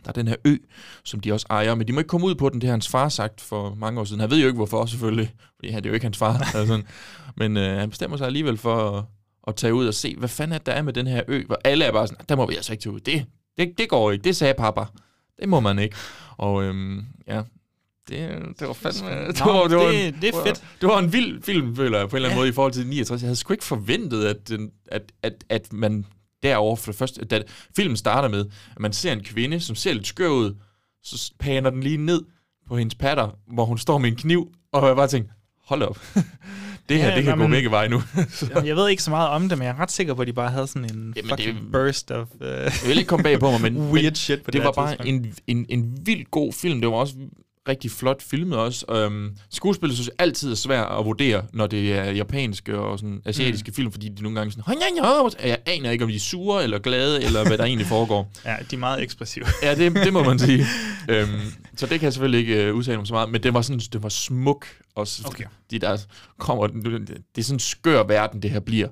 Der 0.03 0.09
er 0.09 0.13
den 0.13 0.27
her 0.27 0.35
ø, 0.45 0.55
som 1.03 1.19
de 1.19 1.33
også 1.33 1.45
ejer, 1.49 1.75
men 1.75 1.87
de 1.87 1.93
må 1.93 1.99
ikke 1.99 2.07
komme 2.07 2.27
ud 2.27 2.35
på 2.35 2.49
den. 2.49 2.61
Det 2.61 2.67
har 2.67 2.73
hans 2.73 2.87
far 2.87 3.09
sagt 3.09 3.41
for 3.41 3.75
mange 3.75 3.99
år 3.99 4.03
siden. 4.03 4.19
Han 4.19 4.29
ved 4.29 4.39
jo 4.39 4.47
ikke, 4.47 4.57
hvorfor 4.57 4.85
selvfølgelig, 4.85 5.33
fordi 5.55 5.69
han 5.69 5.83
det 5.83 5.89
er 5.89 5.89
jo 5.89 5.93
ikke 5.93 6.05
hans 6.05 6.17
far. 6.17 6.37
altså, 6.59 6.81
men 7.35 7.57
øh, 7.57 7.79
han 7.79 7.89
bestemmer 7.89 8.17
sig 8.17 8.27
alligevel 8.27 8.57
for 8.57 8.97
at, 8.97 9.03
at 9.47 9.55
tage 9.55 9.73
ud 9.73 9.87
og 9.87 9.93
se, 9.93 10.15
hvad 10.17 10.29
fanden 10.29 10.55
er 10.55 10.57
der 10.57 10.71
er 10.71 10.81
med 10.81 10.93
den 10.93 11.07
her 11.07 11.23
ø, 11.27 11.45
hvor 11.45 11.57
alle 11.63 11.85
er 11.85 11.91
bare 11.91 12.07
sådan, 12.07 12.21
ah, 12.21 12.25
der 12.29 12.35
må 12.35 12.45
vi 12.47 12.55
altså 12.55 12.73
ikke 12.73 12.81
tage 12.81 12.93
ud. 12.93 12.99
Det, 12.99 13.25
det, 13.57 13.73
det 13.77 13.89
går 13.89 14.11
ikke, 14.11 14.23
det 14.23 14.35
sagde 14.35 14.53
pappa. 14.53 14.85
Det 15.39 15.49
må 15.49 15.59
man 15.59 15.79
ikke. 15.79 15.95
Og 16.37 16.63
øhm, 16.63 17.05
ja, 17.27 17.41
det, 18.09 18.29
det 18.59 18.67
var 18.67 18.73
fandme... 18.73 19.09
Det, 19.27 19.39
var, 19.45 19.67
det, 19.67 19.77
var 19.77 19.87
det- 19.87 20.07
en, 20.07 20.15
det 20.21 20.35
er 20.35 20.43
fedt. 20.45 20.63
Det 20.81 20.89
var 20.89 20.99
en 20.99 21.13
vild 21.13 21.43
film, 21.43 21.75
føler 21.75 21.99
jeg, 21.99 22.09
på 22.09 22.15
en 22.15 22.17
eller 22.17 22.29
anden 22.29 22.37
Ja. 22.37 22.41
måde, 22.41 22.49
i 22.49 22.53
forhold 22.53 22.73
til 22.73 22.87
69. 22.87 23.21
Jeg 23.21 23.27
havde 23.27 23.35
sgu 23.35 23.53
ikke 23.53 23.65
forventet, 23.65 24.25
at, 24.25 24.49
den, 24.49 24.69
at, 24.91 25.01
at, 25.23 25.33
at 25.49 25.73
man 25.73 26.05
derovre 26.43 26.77
for 26.77 26.91
det 26.91 26.97
første... 26.99 27.25
Da 27.25 27.41
filmen 27.75 27.97
starter 27.97 28.29
med, 28.29 28.45
at 28.75 28.79
man 28.79 28.93
ser 28.93 29.13
en 29.13 29.23
kvinde, 29.23 29.59
som 29.59 29.75
ser 29.75 29.93
lidt 29.93 30.07
skør 30.07 30.29
ud, 30.29 30.55
så 31.03 31.31
paner 31.39 31.69
den 31.69 31.83
lige 31.83 31.97
ned 31.97 32.21
på 32.67 32.77
hendes 32.77 32.95
patter, 32.95 33.29
hvor 33.53 33.65
hun 33.65 33.77
står 33.77 33.97
med 33.97 34.09
en 34.09 34.15
kniv, 34.15 34.51
og 34.73 34.87
jeg 34.87 34.95
bare 34.95 35.07
tænkte, 35.07 35.33
hold 35.65 35.81
op. 35.81 35.99
det 36.89 36.97
her, 36.97 37.09
Ja, 37.09 37.15
det 37.15 37.23
kan 37.23 37.37
nå, 37.37 37.43
gå 37.45 37.49
begge 37.51 37.71
veje 37.71 37.89
nu. 37.89 38.01
Jeg 38.65 38.75
ved 38.75 38.89
ikke 38.89 39.03
så 39.03 39.09
meget 39.09 39.29
om 39.29 39.49
det, 39.49 39.57
men 39.57 39.65
jeg 39.67 39.73
er 39.73 39.79
ret 39.79 39.91
sikker 39.91 40.13
på, 40.13 40.21
at 40.21 40.27
de 40.27 40.33
bare 40.33 40.49
havde 40.51 40.67
sådan 40.67 40.95
en 40.95 41.13
Jamen, 41.15 41.29
fucking 41.29 41.57
det- 41.57 41.71
burst 41.71 42.11
of... 42.11 42.27
Uh, 42.41 42.47
Jeg 42.47 42.71
vil 42.87 42.97
ikke 42.97 43.07
komme 43.09 43.23
bag 43.23 43.39
på 43.39 43.51
mig, 43.51 43.61
men, 43.61 43.77
Weird 43.91 44.15
shit 44.15 44.41
på 44.41 44.51
det, 44.51 44.53
det 44.53 44.63
var 44.65 44.71
bare 44.71 45.07
en, 45.07 45.33
en, 45.47 45.65
en 45.69 45.97
vildt 46.05 46.31
god 46.31 46.53
film. 46.53 46.81
Det 46.81 46.89
var 46.89 46.95
også 46.95 47.13
rigtig 47.67 47.91
flot 47.91 48.21
filmet 48.21 48.57
også. 48.57 48.85
Øhm, 48.91 49.37
skuespillet 49.49 49.97
synes 49.97 50.07
jeg 50.07 50.15
altid 50.25 50.51
er 50.51 50.55
svært 50.55 50.87
at 50.99 51.05
vurdere, 51.05 51.43
når 51.53 51.67
det 51.67 51.93
er 51.93 52.11
japanske 52.11 52.77
og 52.77 52.99
sådan 52.99 53.21
asiatiske 53.25 53.69
mm. 53.69 53.75
film, 53.75 53.91
fordi 53.91 54.09
de 54.09 54.23
nogle 54.23 54.39
gange 54.39 54.51
sådan, 54.51 54.63
jeg 55.43 55.57
aner 55.65 55.91
ikke, 55.91 56.03
om 56.03 56.09
de 56.09 56.15
er 56.15 56.19
sure 56.19 56.63
eller 56.63 56.79
glade, 56.79 57.23
eller 57.23 57.47
hvad 57.47 57.57
der 57.57 57.63
egentlig 57.63 57.87
foregår. 57.87 58.31
ja, 58.45 58.55
de 58.71 58.75
er 58.75 58.79
meget 58.79 59.03
ekspressive. 59.03 59.45
Ja, 59.63 59.75
det, 59.75 59.95
det 59.95 60.13
må 60.13 60.23
man 60.23 60.39
sige. 60.39 60.65
øhm, 61.09 61.29
så 61.77 61.85
det 61.85 61.99
kan 61.99 62.03
jeg 62.03 62.13
selvfølgelig 62.13 62.39
ikke 62.39 62.71
uh, 62.71 62.77
udtale 62.77 62.97
mig 62.97 63.07
så 63.07 63.13
meget, 63.13 63.29
men 63.29 63.43
det 63.43 63.53
var 63.53 63.61
sådan, 63.61 63.79
det 63.79 64.03
var 64.03 64.09
smuk. 64.09 64.67
Også, 64.95 65.21
Okay. 65.25 65.43
De 65.71 65.79
der 65.79 65.97
kommer, 66.39 66.67
det 66.67 67.21
er 67.37 67.41
sådan 67.41 67.55
en 67.55 67.59
skør 67.59 68.03
verden, 68.03 68.41
det 68.41 68.51
her 68.51 68.59
bliver, 68.59 68.87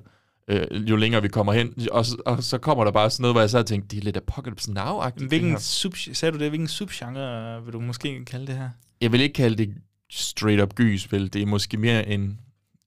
øh, 0.48 0.90
jo 0.90 0.96
længere 0.96 1.22
vi 1.22 1.28
kommer 1.28 1.52
hen. 1.52 1.74
Og, 1.92 2.06
så- 2.06 2.22
og 2.26 2.42
så 2.42 2.58
kommer 2.58 2.84
der 2.84 2.90
bare 2.90 3.10
sådan 3.10 3.22
noget, 3.22 3.34
hvor 3.34 3.40
jeg 3.40 3.50
og 3.60 3.66
tænkte, 3.66 3.88
det 3.88 4.00
er 4.00 4.04
lidt 4.04 4.16
Apocalypse 4.16 4.70
Now-agtigt. 4.72 5.28
Hvilken 5.28 5.60
sub, 5.60 5.96
sagde 5.96 6.32
du 6.32 6.38
det? 6.38 6.48
Hvilken 6.48 6.68
subgenre 6.68 7.64
vil 7.64 7.72
du 7.72 7.80
måske 7.80 8.24
kalde 8.24 8.46
det 8.46 8.56
her? 8.56 8.70
Jeg 9.00 9.12
vil 9.12 9.20
ikke 9.20 9.32
kalde 9.32 9.56
det 9.56 9.74
straight 10.10 10.62
up 10.62 10.74
gys, 10.74 11.12
vel? 11.12 11.32
Det 11.32 11.42
er 11.42 11.46
måske 11.46 11.76
mere 11.76 12.08
en... 12.08 12.40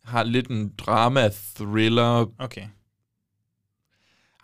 Har 0.03 0.23
lidt 0.23 0.47
en 0.47 0.71
drama, 0.77 1.29
thriller... 1.55 2.25
Okay. 2.39 2.61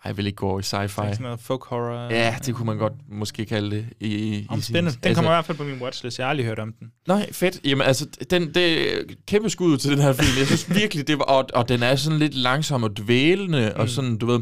Jeg 0.06 0.16
vil 0.16 0.26
ikke 0.26 0.36
gå 0.36 0.48
over 0.48 0.60
i 0.60 0.62
Sådan 0.62 0.88
sci-fi. 0.88 1.22
noget 1.22 1.40
folk 1.40 1.64
horror. 1.64 2.10
Ja, 2.10 2.36
det 2.46 2.54
kunne 2.54 2.66
man 2.66 2.76
godt 2.76 2.92
måske 3.08 3.44
kalde 3.44 3.76
det. 3.76 3.86
I, 4.00 4.14
i, 4.14 4.46
Om 4.48 4.58
i 4.58 4.62
sin-. 4.62 4.74
Den 4.74 5.14
kommer 5.14 5.30
i 5.30 5.34
hvert 5.34 5.44
fald 5.44 5.58
på 5.58 5.64
min 5.64 5.82
watchlist. 5.82 6.18
Jeg 6.18 6.26
har 6.26 6.30
aldrig 6.30 6.46
hørt 6.46 6.58
om 6.58 6.72
den. 6.72 6.92
Nej, 7.08 7.32
fedt. 7.32 7.60
Jamen 7.64 7.86
altså, 7.86 8.06
den, 8.30 8.54
det 8.54 8.96
kæmpe 9.26 9.50
skud 9.50 9.78
til 9.78 9.90
den 9.90 9.98
her 9.98 10.12
film. 10.12 10.38
Jeg 10.38 10.46
synes 10.46 10.74
virkelig, 10.74 11.08
det 11.08 11.18
var... 11.18 11.24
Og, 11.24 11.46
og 11.54 11.68
den 11.68 11.82
er 11.82 11.96
sådan 11.96 12.18
lidt 12.18 12.34
langsom 12.34 12.82
og 12.82 12.96
dvælende, 12.96 13.72
mm. 13.74 13.80
og 13.80 13.88
sådan, 13.88 14.18
du 14.18 14.26
ved... 14.26 14.40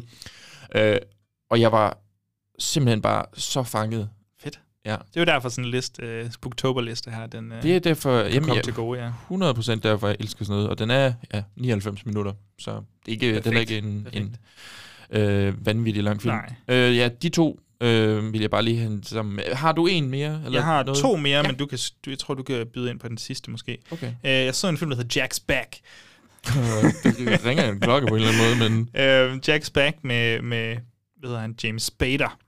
Øh, 0.77 0.97
og 1.51 1.61
jeg 1.61 1.73
var 1.73 1.99
simpelthen 2.59 3.03
bare 3.03 3.25
så 3.35 3.63
fanget. 3.63 4.09
Fedt. 4.43 4.61
Ja. 4.87 4.91
Det 4.91 5.17
er 5.17 5.21
jo 5.21 5.25
derfor 5.25 5.49
sådan 5.49 5.65
en 5.65 5.71
liste, 5.71 6.23
uh, 6.25 6.31
Spooktober-liste 6.31 7.11
her, 7.11 7.27
den 7.27 7.53
uh, 7.53 7.63
Det 7.63 7.77
er 7.77 7.81
derfor, 7.81 8.19
jamen, 8.19 8.55
ja, 8.55 8.63
til 8.63 8.75
gode, 8.75 9.01
ja. 9.01 9.11
100% 9.31 9.75
derfor, 9.75 10.07
jeg 10.07 10.17
elsker 10.21 10.45
sådan 10.45 10.55
noget. 10.55 10.69
Og 10.71 10.79
den 10.79 10.91
er 10.91 11.13
ja, 11.35 11.43
99 11.57 12.07
minutter, 12.07 12.33
så 12.59 12.71
det 12.71 12.83
er 13.07 13.11
ikke, 13.13 13.29
den 13.29 13.37
er 13.37 13.41
Perfekt. 13.43 13.71
ikke 13.71 13.89
en, 13.89 14.05
Perfekt. 14.05 14.25
en 14.25 14.37
øh, 15.11 15.67
vanvittig 15.67 16.03
lang 16.03 16.23
film. 16.23 16.35
Nej. 16.35 16.55
Øh, 16.69 16.97
ja, 16.97 17.09
de 17.23 17.29
to 17.29 17.61
øh, 17.81 18.33
vil 18.33 18.41
jeg 18.41 18.51
bare 18.51 18.63
lige 18.63 18.77
hente 18.77 19.09
sammen. 19.09 19.41
Har 19.53 19.73
du 19.73 19.87
en 19.87 20.11
mere? 20.11 20.41
Eller 20.45 20.59
Jeg 20.59 20.65
har 20.65 20.83
noget? 20.83 21.01
to 21.01 21.17
mere, 21.17 21.37
ja. 21.37 21.43
men 21.43 21.57
du 21.57 21.67
kan, 21.67 21.79
du, 22.05 22.11
jeg 22.11 22.19
tror, 22.19 22.35
du 22.35 22.43
kan 22.43 22.67
byde 22.75 22.91
ind 22.91 23.01
på 23.01 23.09
den 23.09 23.19
sidste 23.19 23.51
måske. 23.51 23.79
Okay. 23.91 24.09
Uh, 24.09 24.15
jeg 24.23 24.55
så 24.55 24.69
en 24.69 24.79
film, 24.79 24.91
der 24.91 24.97
hedder 24.97 25.23
Jack's 25.23 25.45
Back. 25.47 25.77
det 27.19 27.45
ringer 27.45 27.71
en 27.71 27.81
klokke 27.81 28.09
på 28.09 28.17
en 28.17 28.23
eller 28.23 28.33
anden 28.33 28.59
måde, 28.61 28.71
men... 28.71 28.81
Uh, 28.81 29.39
Jack's 29.49 29.71
Back 29.75 29.97
med, 30.03 30.43
med 30.43 30.77
hvad 31.19 31.29
hedder 31.29 31.41
han, 31.41 31.55
James 31.65 31.83
Spader, 31.83 32.39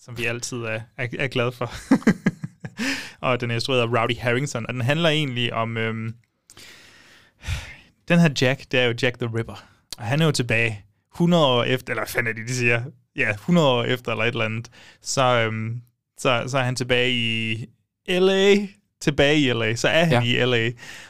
som 0.00 0.18
vi 0.18 0.24
altid 0.24 0.56
er, 0.56 0.80
er, 0.96 1.06
er 1.18 1.26
glade 1.26 1.52
for. 1.52 1.72
og 3.26 3.40
den 3.40 3.50
er 3.50 3.54
instrueret 3.54 3.80
af 3.80 3.86
Rowdy 3.86 4.16
Harrington, 4.18 4.66
og 4.68 4.74
den 4.74 4.82
handler 4.82 5.08
egentlig 5.08 5.52
om... 5.54 5.76
Øhm, 5.76 6.14
den 8.08 8.18
her 8.18 8.28
Jack, 8.40 8.72
det 8.72 8.80
er 8.80 8.84
jo 8.84 8.94
Jack 9.02 9.18
the 9.18 9.30
Ripper. 9.38 9.64
Og 9.98 10.04
han 10.04 10.20
er 10.20 10.26
jo 10.26 10.32
tilbage 10.32 10.85
100 11.16 11.46
år 11.46 11.64
efter, 11.64 11.92
eller 11.92 12.02
hvad 12.02 12.08
fanden 12.08 12.30
er 12.30 12.34
det, 12.34 12.48
de 12.48 12.54
siger? 12.54 12.82
Ja, 13.16 13.30
100 13.30 13.68
år 13.68 13.84
efter, 13.84 14.12
eller 14.12 14.24
et 14.24 14.28
eller 14.28 14.44
andet. 14.44 14.70
Så, 15.02 15.22
øhm, 15.22 15.80
så, 16.18 16.44
så 16.46 16.58
er 16.58 16.62
han 16.62 16.76
tilbage 16.76 17.12
i 17.12 17.66
L.A., 18.08 18.56
tilbage 19.00 19.40
i 19.40 19.52
LA, 19.52 19.74
så 19.74 19.88
er 19.88 20.04
han 20.04 20.24
ja. 20.24 20.42
i 20.42 20.46
LA. 20.46 20.66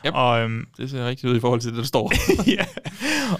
Yep. 0.07 0.14
Og, 0.14 0.40
øhm, 0.40 0.66
det 0.76 0.90
ser 0.90 1.09
rigtigt 1.09 1.30
ud 1.30 1.36
i 1.36 1.40
forhold 1.40 1.61
til 1.61 1.70
det, 1.70 1.78
der 1.78 1.84
står. 1.84 2.12
ja. 2.57 2.66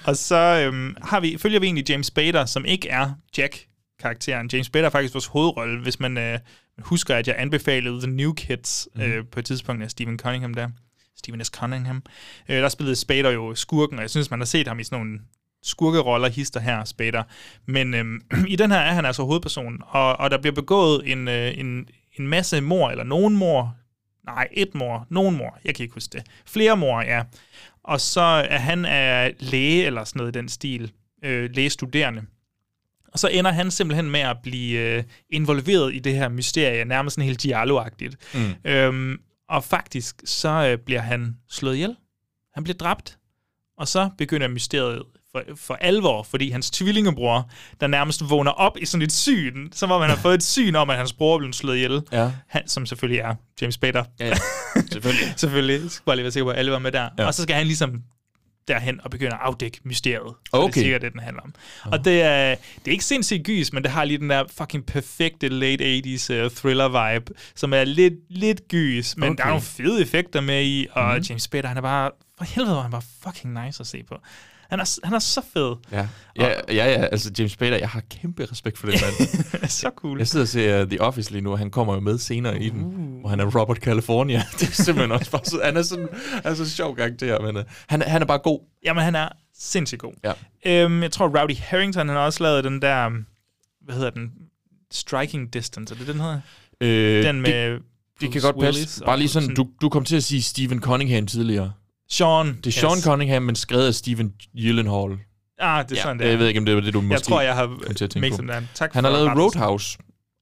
Og 0.05 0.17
så 0.17 0.37
øhm, 0.37 0.97
har 1.03 1.21
vi, 1.21 1.37
følger 1.39 1.61
vi 1.61 1.67
egentlig 1.67 1.91
James 1.91 2.07
Spader, 2.07 2.45
som 2.45 2.65
ikke 2.65 2.89
er 2.89 3.11
Jack-karakteren. 3.39 4.51
James 4.53 4.67
Spader 4.67 4.87
er 4.87 4.91
faktisk 4.91 5.15
vores 5.15 5.27
hovedrolle, 5.27 5.81
hvis 5.81 6.01
man 6.01 6.19
øh, 6.19 6.39
husker, 6.79 7.15
at 7.15 7.29
jeg 7.29 7.35
anbefalede 7.39 8.01
The 8.01 8.11
New 8.11 8.33
Kids 8.33 8.89
mm. 8.95 9.03
øh, 9.03 9.25
på 9.33 9.39
et 9.39 9.45
tidspunkt 9.45 9.83
af 9.83 9.91
Stephen 9.91 10.19
Cunningham 10.19 10.55
der. 10.55 10.69
Stephen 11.17 11.45
S. 11.45 11.49
Cunningham. 11.49 12.03
Øh, 12.49 12.57
der 12.57 12.69
spillede 12.69 12.97
Spader 12.97 13.31
jo 13.31 13.55
skurken, 13.55 13.99
og 13.99 14.03
jeg 14.03 14.11
synes, 14.11 14.31
man 14.31 14.41
har 14.41 14.47
set 14.47 14.69
ham 14.69 14.79
i 14.79 14.85
sådan 14.85 14.99
nogle 14.99 15.19
skurkeroller, 15.63 16.29
hister 16.29 16.61
her, 16.61 16.85
Spader. 16.85 17.23
Men 17.67 17.95
øhm, 17.95 18.21
i 18.49 18.57
den 18.57 18.71
her 18.71 18.79
er 18.79 18.93
han 18.93 19.05
altså 19.05 19.23
hovedperson, 19.23 19.83
og, 19.87 20.17
og 20.17 20.31
der 20.31 20.39
bliver 20.39 20.55
begået 20.55 21.13
en, 21.13 21.29
øh, 21.29 21.59
en, 21.59 21.89
en 22.19 22.29
masse 22.29 22.61
mor, 22.61 22.91
eller 22.91 23.05
nogen 23.05 23.37
mor, 23.37 23.77
nej, 24.27 24.49
et 24.53 24.75
mor, 24.75 25.07
nogen 25.11 25.37
mor, 25.37 25.59
jeg 25.65 25.75
kan 25.75 25.83
ikke 25.83 25.95
huske 25.95 26.13
det. 26.13 26.27
Flere 26.47 26.77
mor, 26.77 27.01
ja. 27.01 27.23
Og 27.85 28.01
så 28.01 28.21
er 28.21 28.59
han 28.59 28.85
er 28.85 29.31
læge, 29.39 29.85
eller 29.85 30.05
sådan 30.05 30.19
noget 30.19 30.37
i 30.37 30.39
den 30.39 30.49
stil, 30.49 30.93
øh, 31.25 31.51
lægestuderende. 31.55 32.23
Og 33.13 33.19
så 33.19 33.29
ender 33.29 33.51
han 33.51 33.71
simpelthen 33.71 34.11
med 34.11 34.21
at 34.21 34.37
blive 34.43 34.79
øh, 34.79 35.05
involveret 35.31 35.95
i 35.95 35.99
det 35.99 36.15
her 36.15 36.29
mysterie, 36.29 36.85
nærmest 36.85 37.15
sådan 37.15 37.27
helt 37.27 37.45
Giallo-agtigt. 37.47 38.17
Mm. 38.35 38.71
Øhm, 38.71 39.21
og 39.49 39.65
faktisk, 39.65 40.23
så 40.25 40.49
øh, 40.49 40.79
bliver 40.79 41.01
han 41.01 41.37
slået 41.49 41.75
ihjel. 41.75 41.97
Han 42.55 42.65
bliver 42.65 42.77
dræbt. 42.77 43.19
Og 43.79 43.89
så 43.89 44.11
begynder 44.19 44.49
mysteriet 44.49 45.03
for, 45.37 45.57
for 45.57 45.75
alvor, 45.75 46.23
fordi 46.23 46.51
hans 46.51 46.71
tvillingebror, 46.71 47.51
der 47.81 47.87
nærmest 47.87 48.31
vågner 48.31 48.51
op 48.51 48.77
i 48.81 48.87
sådan 48.87 49.03
et 49.03 49.13
syn, 49.13 49.73
som 49.73 49.91
om 49.91 50.01
han 50.01 50.11
har 50.11 50.17
fået 50.17 50.35
et 50.35 50.43
syn 50.43 50.75
om, 50.75 50.91
at 50.91 50.97
hans 50.97 51.13
bror 51.13 51.39
blevet 51.39 51.55
slået 51.55 51.77
ihjel. 51.77 52.03
Ja. 52.13 52.31
Han, 52.49 52.69
som 52.69 52.87
selvfølgelig 52.87 53.21
er 53.21 53.35
James 53.61 53.75
Spader. 53.75 54.05
Ja, 54.21 54.27
ja. 54.27 54.35
selvfølgelig. 54.91 55.35
selvfølgelig. 55.37 55.83
Jeg 55.83 55.91
skal 55.91 56.05
bare 56.07 56.17
lige 56.17 56.25
være 56.25 56.33
sikker 56.33 56.45
på, 56.45 56.51
at 56.51 56.59
alle 56.59 56.73
var 56.73 56.79
med 56.79 56.93
der. 56.93 57.09
Ja. 57.19 57.27
Og 57.27 57.35
så 57.35 57.43
skal 57.43 57.57
han 57.57 57.67
ligesom 57.67 58.03
derhen 58.69 59.01
og 59.05 59.11
begynde 59.11 59.33
at 59.35 59.41
afdække 59.43 59.81
mysteriet. 59.85 60.35
Okay. 60.53 60.73
Det 60.73 60.77
er 60.77 60.83
sikkert 60.83 61.03
det, 61.03 61.13
den 61.13 61.21
handler 61.21 61.43
om. 61.43 61.55
Og 61.85 62.05
det 62.05 62.23
er, 62.23 62.55
det 62.55 62.87
er 62.87 62.91
ikke 62.91 63.05
sindssygt 63.05 63.45
gys, 63.45 63.73
men 63.73 63.83
det 63.83 63.91
har 63.91 64.05
lige 64.05 64.19
den 64.19 64.31
der 64.31 64.45
fucking 64.59 64.87
perfekte 64.87 65.49
late 65.49 65.99
80s 65.99 66.33
uh, 66.33 66.51
thriller-vibe, 66.51 67.33
som 67.55 67.73
er 67.73 67.85
lidt, 67.85 68.15
lidt 68.31 68.69
gys, 68.69 69.17
men 69.17 69.29
Okay. 69.29 69.37
der 69.37 69.45
er 69.45 69.49
nogle 69.49 69.63
fede 69.63 70.03
effekter 70.03 70.41
med 70.41 70.65
i, 70.65 70.87
og 70.93 71.05
mm-hmm. 71.05 71.23
James 71.29 71.43
Spader, 71.43 71.69
han 71.69 71.77
er 71.77 71.81
bare, 71.81 72.11
for 72.39 72.45
helvede, 72.45 72.83
han 72.83 72.91
bare 72.91 73.03
fucking 73.23 73.65
nice 73.65 73.81
at 73.81 73.87
se 73.87 74.03
på. 74.03 74.15
Han 74.71 74.81
er, 74.81 74.99
han 75.05 75.15
er 75.15 75.19
så 75.19 75.41
fed. 75.53 75.75
Ja. 75.93 76.09
Ja, 76.41 76.49
ja, 76.49 76.75
ja, 76.75 76.83
altså 77.05 77.31
James 77.39 77.53
Spader, 77.53 77.77
jeg 77.77 77.89
har 77.89 78.03
kæmpe 78.11 78.47
respekt 78.53 78.79
for 78.79 78.87
den 78.87 78.99
mand. 79.03 79.69
så 79.69 79.91
cool. 79.97 80.19
Jeg 80.19 80.29
sidder 80.29 80.45
og 80.45 80.49
ser 80.49 80.83
uh, 80.83 80.89
The 80.89 81.01
Office 81.01 81.31
lige 81.33 81.43
nu, 81.43 81.53
og 81.53 81.59
han 81.59 81.71
kommer 81.71 81.95
jo 81.95 82.01
med 82.01 82.19
senere 82.19 82.63
i 82.63 82.69
den, 82.69 82.83
hvor 83.21 83.29
han 83.29 83.41
er 83.41 83.61
Robert 83.61 83.77
California. 83.77 84.43
Det 84.61 84.69
er 84.69 84.73
simpelthen 84.73 85.13
også 85.13 85.31
bare 85.31 85.45
så, 85.45 85.61
han 85.65 85.77
er 85.77 85.83
sådan, 85.83 86.09
er 86.45 86.55
så 86.55 86.71
sjov 86.71 86.97
karakter, 86.97 87.41
men 87.41 87.57
uh, 87.57 87.63
han, 87.87 88.03
han 88.03 88.23
er 88.23 88.27
bare 88.27 88.39
god. 88.39 88.61
Jamen, 88.85 89.03
han 89.05 89.15
er 89.15 89.29
sindssygt 89.59 90.01
god. 90.01 90.13
Ja. 90.25 90.33
Øhm, 90.67 91.03
jeg 91.03 91.13
tror, 91.13 91.41
Rowdy 91.41 91.57
Harrington, 91.57 92.09
han 92.09 92.17
har 92.17 92.25
også 92.25 92.43
lavet 92.43 92.65
den 92.65 92.83
der, 92.83 93.11
hvad 93.85 93.95
hedder 93.95 94.11
den, 94.11 94.31
Striking 94.91 95.53
Distance, 95.55 95.95
er 95.95 95.99
det 95.99 96.07
den 96.07 96.21
hedder? 96.21 96.41
Øh, 96.81 97.25
den 97.25 97.41
med 97.41 97.71
det, 97.71 97.83
det 98.21 98.33
kan 98.33 98.41
godt 98.43 98.61
passe. 98.61 98.79
Willis 98.81 99.01
og 99.01 99.07
Bare 99.07 99.19
lige 99.19 99.29
sådan, 99.29 99.43
sådan- 99.43 99.57
du, 99.57 99.69
du 99.81 99.89
kom 99.89 100.05
til 100.05 100.17
at 100.17 100.25
sige 100.25 100.43
Stephen 100.43 100.81
Cunningham 100.81 101.27
tidligere. 101.27 101.73
Sean. 102.11 102.47
Det 102.65 102.67
er 102.67 102.71
Sean 102.81 103.03
Cunningham, 103.03 103.43
men 103.43 103.57
skrevet 103.57 103.87
af 103.87 103.95
Stephen 103.95 104.33
Gyllenhaal. 104.57 105.19
Ah, 105.59 105.89
det 105.89 105.99
er 105.99 106.03
sådan, 106.03 106.19
det 106.19 106.27
er. 106.27 106.31
Jeg 106.31 106.39
ved 106.39 106.49
ikke, 106.49 106.61
om 106.61 106.67
det 106.67 106.75
var 106.75 106.81
det, 106.81 106.95
du 106.95 107.01
måske 107.01 107.13
Jeg 107.15 107.23
tror, 107.23 107.41
jeg 107.41 107.55
har 107.55 107.67
kom 107.67 107.95
til 107.95 108.05
at 108.05 108.11
tænke 108.11 108.31
på. 108.31 108.37
Tak 108.75 108.93
Han 108.95 109.03
for 109.05 109.11
har 109.11 109.17
lavet. 109.25 109.39
Roadhouse 109.39 109.99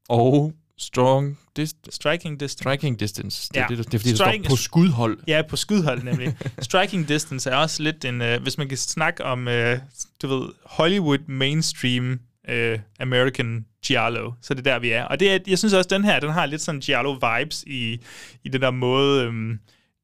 og 0.09 0.53
Strong 0.79 1.39
Dist- 1.59 1.91
Striking 1.91 2.41
Distance. 2.41 2.63
Striking 2.63 3.01
Distance. 3.01 3.49
Det, 3.49 3.57
er 3.57 3.61
Ja. 3.71 3.77
det, 3.77 3.79
det 3.87 3.95
er 3.95 3.99
fordi, 3.99 4.11
det 4.13 4.21
Striking- 4.21 4.45
står 4.45 4.51
på 4.51 4.57
skudhold. 4.57 5.19
Ja, 5.29 5.43
på 5.49 5.57
skudhold 5.57 6.03
nemlig. 6.03 6.37
Striking 6.59 7.09
Distance 7.09 7.51
er 7.51 7.57
også 7.57 7.83
lidt 7.83 8.05
en, 8.05 8.23
øh, 8.23 8.43
hvis 8.43 8.59
man 8.59 8.69
kan 8.69 8.79
snakke 8.79 9.25
om, 9.25 9.49
øh, 9.49 9.79
du 10.23 10.27
ved, 10.29 10.49
Hollywood 10.65 11.19
mainstream 11.29 12.21
øh, 12.49 12.79
American 13.01 13.65
Giallo, 13.87 14.33
så 14.43 14.53
er 14.53 14.55
det 14.55 14.65
der, 14.65 14.79
vi 14.79 14.91
er. 14.91 15.05
Og 15.05 15.21
det 15.21 15.33
er, 15.33 15.39
jeg 15.47 15.59
synes 15.59 15.75
også, 15.75 15.89
den 15.89 16.05
her, 16.05 16.21
den 16.21 16.31
har 16.31 16.47
lidt 16.47 16.63
sådan 16.63 16.81
Giallo-vibes 16.85 17.63
i, 17.67 17.99
i 18.45 18.49
den 18.49 18.61
der 18.63 18.71
måde, 18.71 19.25
øh, 19.25 19.57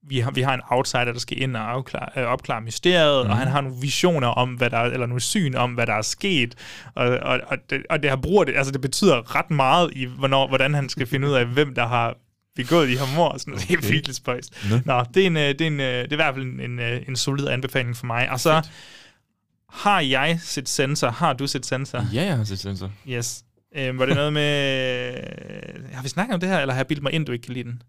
vi 0.08 0.20
har, 0.20 0.30
vi 0.30 0.40
har 0.42 0.54
en 0.54 0.60
outsider, 0.70 1.04
der 1.12 1.18
skal 1.18 1.42
ind 1.42 1.56
og 1.56 1.70
afklare, 1.70 2.08
øh, 2.16 2.24
opklare 2.24 2.60
mysteriet, 2.60 3.24
mm. 3.26 3.30
og 3.30 3.36
Mhm. 3.36 3.38
han 3.38 3.48
har 3.48 3.60
nogle 3.60 3.76
visioner 3.80 4.28
om, 4.28 4.48
hvad 4.54 4.70
der 4.70 4.76
er, 4.78 4.84
eller 4.84 5.06
nogle 5.06 5.20
syn 5.20 5.54
om, 5.54 5.72
hvad 5.74 5.86
der 5.86 5.94
er 5.94 6.02
sket, 6.02 6.54
og, 6.94 7.06
og, 7.08 7.40
og, 7.46 7.56
det, 7.70 7.82
og 7.90 8.02
det 8.02 8.10
har 8.10 8.16
bruger 8.16 8.44
det, 8.44 8.56
altså 8.56 8.72
det 8.72 8.80
betyder 8.80 9.36
ret 9.36 9.50
meget 9.50 9.90
i, 9.96 10.04
hvornår, 10.04 10.48
hvordan 10.48 10.74
han 10.74 10.88
skal 10.88 11.06
finde 11.06 11.28
ud 11.28 11.32
af, 11.32 11.46
hvem 11.46 11.74
der 11.74 11.86
har 11.86 12.16
begået 12.56 12.88
de 12.88 12.98
her 12.98 13.16
mor, 13.16 13.38
sådan 13.38 13.50
noget. 13.50 13.68
Det 13.68 13.74
er 13.74 13.78
Okay. 13.78 13.90
virkelig 13.90 14.16
spøjst. 14.16 14.68
Nå. 14.70 14.76
Nå, 14.84 15.04
det 15.14 15.22
er, 15.22 15.26
en, 15.26 15.36
øh, 15.36 15.42
det, 15.48 15.60
er 15.60 15.66
en, 15.66 15.80
øh, 15.80 15.86
det 15.86 16.12
er 16.12 16.12
i 16.12 16.16
hvert 16.16 16.34
fald 16.34 16.44
en, 16.46 16.60
en, 16.60 16.78
øh, 16.78 17.02
en 17.08 17.16
solid 17.16 17.48
anbefaling 17.48 17.96
for 17.96 18.06
mig. 18.06 18.30
Og 18.30 18.40
så 18.40 18.62
har 19.72 20.00
jeg 20.00 20.38
set 20.42 20.68
Sensor. 20.68 21.10
Har 21.10 21.32
du 21.32 21.46
set 21.46 21.66
Sensor? 21.66 22.04
Ja, 22.12 22.24
jeg 22.24 22.36
har 22.36 22.44
set 22.44 22.58
Sensor. 22.58 22.90
Yes. 23.08 23.42
Øhm, 23.76 23.98
var 23.98 24.06
det 24.06 24.14
noget 24.14 24.32
med... 24.32 25.12
Har 25.92 26.02
vi 26.02 26.08
snakket 26.08 26.34
om 26.34 26.40
det 26.40 26.48
her, 26.48 26.58
eller 26.60 26.74
har 26.74 26.78
jeg 26.78 26.86
bildt 26.86 27.02
mig 27.02 27.12
ind, 27.12 27.26
du 27.26 27.32
ikke 27.32 27.44
kan 27.44 27.54
lide 27.54 27.64
den? 27.64 27.82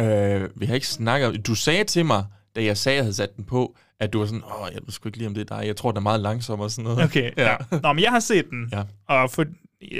Øh, 0.00 0.48
vi 0.56 0.66
har 0.66 0.74
ikke 0.74 0.86
snakket 0.86 1.46
Du 1.46 1.54
sagde 1.54 1.84
til 1.84 2.06
mig, 2.06 2.24
da 2.56 2.64
jeg 2.64 2.76
sagde, 2.76 2.94
at 2.94 2.96
jeg 2.96 3.04
havde 3.04 3.14
sat 3.16 3.36
den 3.36 3.44
på, 3.44 3.76
at 4.00 4.12
du 4.12 4.18
var 4.18 4.26
sådan, 4.26 4.42
åh, 4.44 4.68
jeg 4.74 4.80
ved 4.84 4.92
sgu 4.92 5.08
ikke 5.08 5.18
lige, 5.18 5.28
om 5.28 5.34
det 5.34 5.50
er 5.50 5.56
dig. 5.58 5.66
Jeg 5.66 5.76
tror, 5.76 5.90
den 5.90 5.96
er 5.96 6.00
meget 6.00 6.20
langsom 6.20 6.60
og 6.60 6.70
sådan 6.70 6.84
noget. 6.84 7.04
Okay, 7.04 7.30
ja. 7.36 7.50
ja. 7.50 7.56
Nå, 7.82 7.92
men 7.92 8.04
jeg 8.04 8.10
har 8.10 8.20
set 8.20 8.50
den, 8.50 8.68
Ja. 8.72 8.82
og 9.08 9.30
for, 9.30 9.44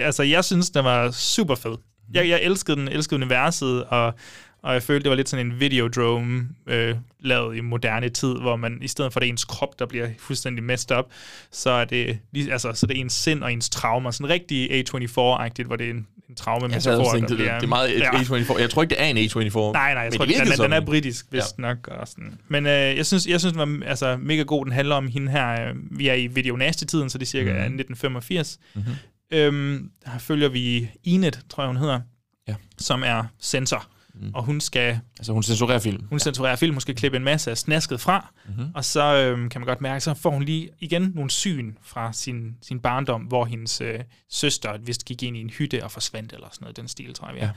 altså, 0.01 0.23
jeg 0.23 0.45
synes, 0.45 0.71
den 0.71 0.85
var 0.85 1.11
super 1.11 1.55
fed. 1.55 1.77
Jeg, 2.15 2.29
jeg 2.29 2.41
elskede 2.43 2.77
den, 2.77 2.89
elskede 2.89 3.17
universet, 3.21 3.85
og, 3.85 4.15
og 4.63 4.73
jeg 4.75 4.83
følte, 4.83 5.03
det 5.05 5.11
var 5.11 5.17
lidt 5.17 5.29
sådan 5.29 5.47
en 5.47 5.61
videodrome 5.61 6.49
øh, 6.67 6.95
lavet 7.21 7.57
i 7.57 7.61
moderne 7.61 8.09
tid, 8.09 8.35
hvor 8.35 8.57
man 8.57 8.79
i 8.83 8.89
stedet 8.89 9.13
for 9.13 9.21
det 9.21 9.27
er 9.27 9.31
ens 9.31 9.45
krop, 9.45 9.79
der 9.79 9.87
bliver 9.87 10.09
fuldstændig 10.19 10.65
messed 10.65 10.97
up, 10.99 11.05
så 11.53 11.71
er 11.71 11.85
det, 11.85 12.19
altså, 12.51 12.73
så 12.73 12.87
er 12.87 12.89
det 12.89 13.01
ens 13.01 13.13
sind 13.13 13.43
og 13.43 13.53
ens 13.53 13.71
traumer. 13.71 14.11
Sådan 14.11 14.29
rigtig 14.29 14.71
A24-agtigt, 14.71 15.67
hvor 15.67 15.77
det 15.77 15.87
er 15.87 15.91
en, 15.91 16.07
en 16.29 16.35
traume 16.35 16.65
og 16.67 16.71
der 16.71 16.79
tænkte, 16.81 17.29
det, 17.29 17.37
bliver- 17.37 17.55
det 17.55 17.63
er 17.65 17.69
meget 17.69 17.89
A24. 17.89 18.61
Jeg 18.61 18.71
tror 18.71 18.83
ikke, 18.83 18.95
det 18.95 19.03
er 19.03 19.07
en 19.07 19.17
A24. 19.19 19.59
Nej, 19.73 19.95
nej, 19.95 20.03
jeg 20.03 20.13
tror, 20.13 20.25
det 20.25 20.35
den, 20.39 20.47
den, 20.47 20.59
den 20.59 20.73
er 20.73 20.81
britisk, 20.81 21.27
vist 21.31 21.55
ja. 21.59 21.63
nok. 21.63 21.89
Og 21.89 22.09
sådan. 22.09 22.39
Men 22.49 22.67
øh, 22.67 22.73
jeg 22.73 23.07
synes, 23.07 23.27
jeg 23.27 23.41
synes, 23.41 23.53
den 23.57 23.81
var 23.81 23.87
altså, 23.89 24.17
mega 24.23 24.43
god. 24.43 24.65
Den 24.65 24.73
handler 24.73 24.95
om 24.95 25.09
hende 25.09 25.33
her. 25.33 25.69
øh, 25.69 25.75
Vi 25.99 26.09
er 26.09 26.15
i 26.15 26.27
videonasty-tiden, 26.27 27.11
så 27.11 27.19
det 27.19 27.25
er 27.25 27.29
cirka 27.31 27.51
mm. 27.53 27.57
1985. 27.59 28.59
Mhm. 28.75 28.85
Øhm, 29.33 29.91
her 30.07 30.19
følger 30.19 30.49
vi 30.49 30.89
Enid, 31.05 31.33
tror 31.51 31.63
jeg, 31.63 31.69
hun 31.69 31.77
hedder, 31.77 32.01
Ja. 32.49 32.55
som 32.79 33.03
er 33.07 33.25
censor. 33.41 33.87
Mm. 34.21 34.31
Og 34.35 34.45
hun 34.45 34.61
skal... 34.61 35.01
Altså, 35.19 35.33
hun 35.33 35.43
censurerer 35.43 35.79
film. 35.79 36.07
Hun 36.11 36.19
censurerer 36.19 36.57
film, 36.57 36.75
hun 36.75 36.81
skal 36.81 36.95
klippe 36.95 37.17
en 37.17 37.25
masse 37.25 37.51
af 37.51 37.59
snasket 37.59 38.01
fra, 38.01 38.33
Mhm. 38.49 38.67
og 38.75 38.85
så 38.85 39.17
øhm, 39.17 39.49
kan 39.49 39.61
man 39.61 39.67
godt 39.67 39.81
mærke, 39.81 40.01
så 40.01 40.15
får 40.15 40.31
hun 40.31 40.43
lige 40.43 40.69
igen 40.81 41.13
nogle 41.15 41.31
syn 41.31 41.73
fra 41.83 42.13
sin, 42.13 42.57
sin 42.63 42.81
barndom, 42.81 43.21
hvor 43.23 43.45
hendes 43.45 43.81
øh, 43.81 44.01
søster 44.31 44.79
vist 44.79 45.05
gik 45.05 45.23
ind 45.23 45.37
i 45.37 45.41
en 45.41 45.51
hytte 45.51 45.85
og 45.85 45.91
forsvandt, 45.91 46.33
eller 46.33 46.47
sådan 46.53 46.65
noget, 46.65 46.77
den 46.77 46.89
stil, 46.89 47.15
tror 47.15 47.29
jeg. 47.29 47.37
Ja. 47.37 47.51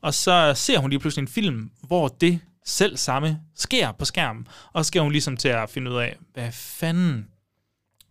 Og 0.00 0.14
så 0.14 0.52
ser 0.56 0.78
hun 0.78 0.90
lige 0.90 1.00
pludselig 1.00 1.22
en 1.22 1.28
film, 1.28 1.70
hvor 1.82 2.08
det 2.08 2.40
selv 2.66 2.96
samme 2.96 3.40
sker 3.56 3.92
på 3.92 4.04
skærmen, 4.04 4.48
og 4.72 4.84
så 4.84 4.88
skal 4.88 5.02
hun 5.02 5.12
ligesom 5.12 5.36
til 5.36 5.48
at 5.48 5.70
finde 5.70 5.90
ud 5.90 5.96
af, 5.96 6.16
hvad 6.34 6.52
fanden... 6.52 7.26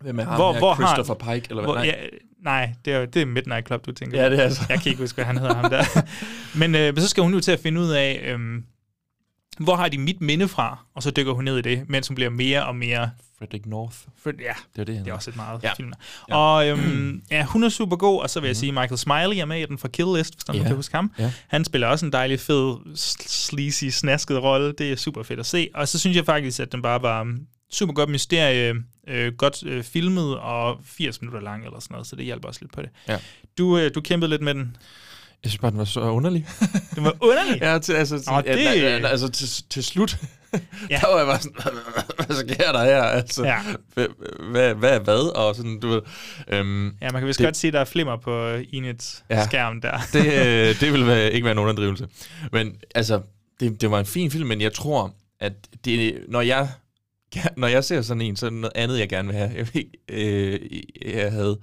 Hvem 0.02 0.20
er 0.20 0.24
ham 0.24 0.56
her? 0.56 0.76
Christopher 0.76 1.14
Pike, 1.34 1.48
eller 1.50 1.64
hvad? 1.64 1.64
Hvor, 1.64 1.76
Nej. 1.76 1.86
ja, 1.86 1.94
nej, 2.44 2.74
det 2.86 2.94
er, 2.94 3.06
det 3.06 3.22
er 3.22 3.26
Midnight 3.26 3.68
Club, 3.68 3.86
du 3.86 3.92
tænker 3.92 4.22
Ja, 4.24 4.30
det 4.30 4.40
er 4.40 4.44
altså. 4.44 4.62
Jeg 4.70 4.82
kan 4.82 4.90
ikke 4.90 5.02
huske, 5.04 5.16
hvad 5.16 5.26
han 5.26 5.38
hedder 5.38 5.56
ham 5.56 5.70
der. 5.70 5.84
men, 6.60 6.76
øh, 6.76 6.94
men 6.94 7.02
så 7.02 7.08
skal 7.08 7.24
hun 7.24 7.34
jo 7.34 7.40
til 7.40 7.52
at 7.52 7.60
finde 7.60 7.82
ud 7.82 7.90
af, 7.90 8.22
øhm, 8.26 8.64
hvor 9.60 9.76
har 9.76 9.90
de 9.90 9.98
mit 9.98 10.22
minde 10.22 10.48
fra? 10.48 10.86
Og 10.96 11.04
så 11.04 11.12
dykker 11.12 11.34
hun 11.34 11.44
ned 11.44 11.58
i 11.58 11.62
det, 11.62 11.90
mens 11.90 12.08
hun 12.08 12.16
bliver 12.16 12.30
mere 12.30 12.66
og 12.66 12.76
mere... 12.76 13.10
Frederick 13.40 13.66
North. 13.66 13.96
Fred, 14.24 14.34
ja, 14.40 14.54
Det 14.76 14.82
er 14.82 14.86
det, 14.86 14.96
han 14.96 15.06
det 15.06 15.12
er 15.12 15.16
også 15.16 15.30
et 15.30 15.36
meget 15.36 15.64
Ja. 15.64 15.74
film. 15.74 15.92
Ja. 16.30 16.36
Og 16.36 16.68
øhm, 16.68 17.22
ja, 17.32 17.44
hun 17.44 17.64
er 17.64 17.70
super 17.70 17.96
god, 17.96 18.22
og 18.22 18.30
så 18.30 18.40
vil 18.40 18.48
jeg 18.48 18.58
sige, 18.58 18.72
Michael 18.72 18.98
Smiley 18.98 19.38
er 19.38 19.46
med 19.46 19.62
i 19.62 19.66
den 19.66 19.78
fra 19.78 19.88
Kill 19.88 20.08
List, 20.18 20.34
hvis 20.36 20.44
der 20.44 20.54
Ja. 20.54 20.60
ja. 20.60 20.68
kan 20.68 20.76
huske 20.76 20.96
ham. 20.96 21.12
Ja. 21.20 21.32
Han 21.48 21.66
spiller 21.66 21.88
også 21.88 22.06
en 22.06 22.12
dejlig, 22.12 22.40
fed, 22.40 22.76
sl- 22.94 23.28
sleazy, 23.28 23.86
snasket 23.86 24.44
rolle. 24.44 24.74
Det 24.78 24.92
er 24.92 24.96
super 24.96 25.24
fedt 25.24 25.40
at 25.40 25.46
se. 25.46 25.70
Og 25.74 25.88
så 25.88 26.00
synes 26.00 26.18
jeg 26.18 26.26
faktisk, 26.26 26.60
at 26.60 26.72
den 26.72 26.82
bare 26.82 27.02
var 27.02 27.22
um, 27.22 27.40
super 27.72 27.94
godt 27.94 28.10
mysterie, 28.10 28.74
øh, 29.08 29.34
godt 29.34 29.64
øh, 29.66 29.84
filmet 29.84 30.38
og 30.38 30.80
80 30.86 31.22
minutter 31.22 31.42
lang 31.42 31.66
eller 31.66 31.80
sådan 31.80 31.94
noget, 31.94 32.08
så 32.08 32.16
det 32.16 32.26
hjælper 32.26 32.48
også 32.48 32.62
lidt 32.62 32.74
på 32.74 32.82
det. 32.82 32.90
Ja. 33.08 33.18
Du, 33.58 33.78
øh, 33.78 33.92
du 33.96 34.02
kæmpede 34.02 34.30
lidt 34.30 34.42
med 34.42 34.54
den. 34.54 34.78
Jeg 35.44 35.52
synes 35.52 35.62
bare, 35.62 35.72
den 35.72 35.80
var 35.80 35.86
så 35.86 36.00
underlig. 36.02 36.48
Den 36.96 37.04
var 37.04 37.14
underlig. 37.22 37.62
ja, 37.62 37.80
til, 37.80 37.94
altså, 37.94 38.18
til, 38.20 38.32
Nå, 38.32 38.42
ja, 38.46 38.54
det- 38.56 38.82
ja, 38.82 39.08
altså 39.08 39.28
til, 39.30 39.64
til 39.70 39.84
slut, 39.84 40.18
Ja. 40.90 41.00
der 41.02 41.08
var 41.12 41.18
jeg 41.18 41.28
bare 41.28 41.40
sådan, 41.40 41.56
hvad 42.28 42.36
sker 42.36 42.72
der 42.72 42.84
her? 42.84 43.02
Altså, 43.04 43.44
Ja. 43.46 43.60
hvad, 43.94 44.08
hvad, 44.52 44.74
hvad 44.76 45.00
hvad? 45.00 45.36
Og 45.36 45.56
sådan, 45.56 45.80
du 45.80 45.88
ved, 45.88 46.02
øhm, 46.48 46.86
Ja, 47.02 47.12
man 47.12 47.22
kan 47.22 47.28
vist 47.28 47.40
Det- 47.40 47.46
godt 47.46 47.58
se, 47.58 47.68
at 47.68 47.74
der 47.74 47.80
er 47.80 47.86
flimmer 47.86 48.18
på 48.18 48.50
Inets 48.50 49.24
Ja. 49.30 49.38
ja. 49.38 49.46
skærm 49.46 49.82
der. 49.82 49.98
det, 50.14 50.26
øh, 50.26 50.80
det 50.80 50.94
vil 50.94 51.08
være, 51.08 51.32
ikke 51.32 51.46
være 51.46 51.56
nogen 51.56 51.70
underdrivelse. 51.70 52.08
Men 52.52 52.76
altså, 52.96 53.22
det, 53.60 53.82
det 53.82 53.92
var 53.92 54.00
en 54.00 54.06
fin 54.06 54.32
film, 54.32 54.48
men 54.48 54.62
jeg 54.62 54.74
tror, 54.74 55.14
at 55.40 55.54
det, 55.86 56.20
når 56.28 56.42
jeg 56.42 56.70
når 57.58 57.68
jeg 57.68 57.84
ser 57.84 58.02
sådan 58.02 58.22
en, 58.22 58.36
så 58.36 58.46
er 58.46 58.50
det 58.50 58.60
noget 58.60 58.74
andet, 58.76 59.00
jeg 59.00 59.10
gerne 59.10 59.28
vil 59.28 59.38
have. 59.38 59.52
Jeg, 59.56 59.68
ved 59.74 59.82
ikke, 59.82 59.98
øh, 60.10 60.60
jeg 61.16 61.32
havde... 61.32 61.60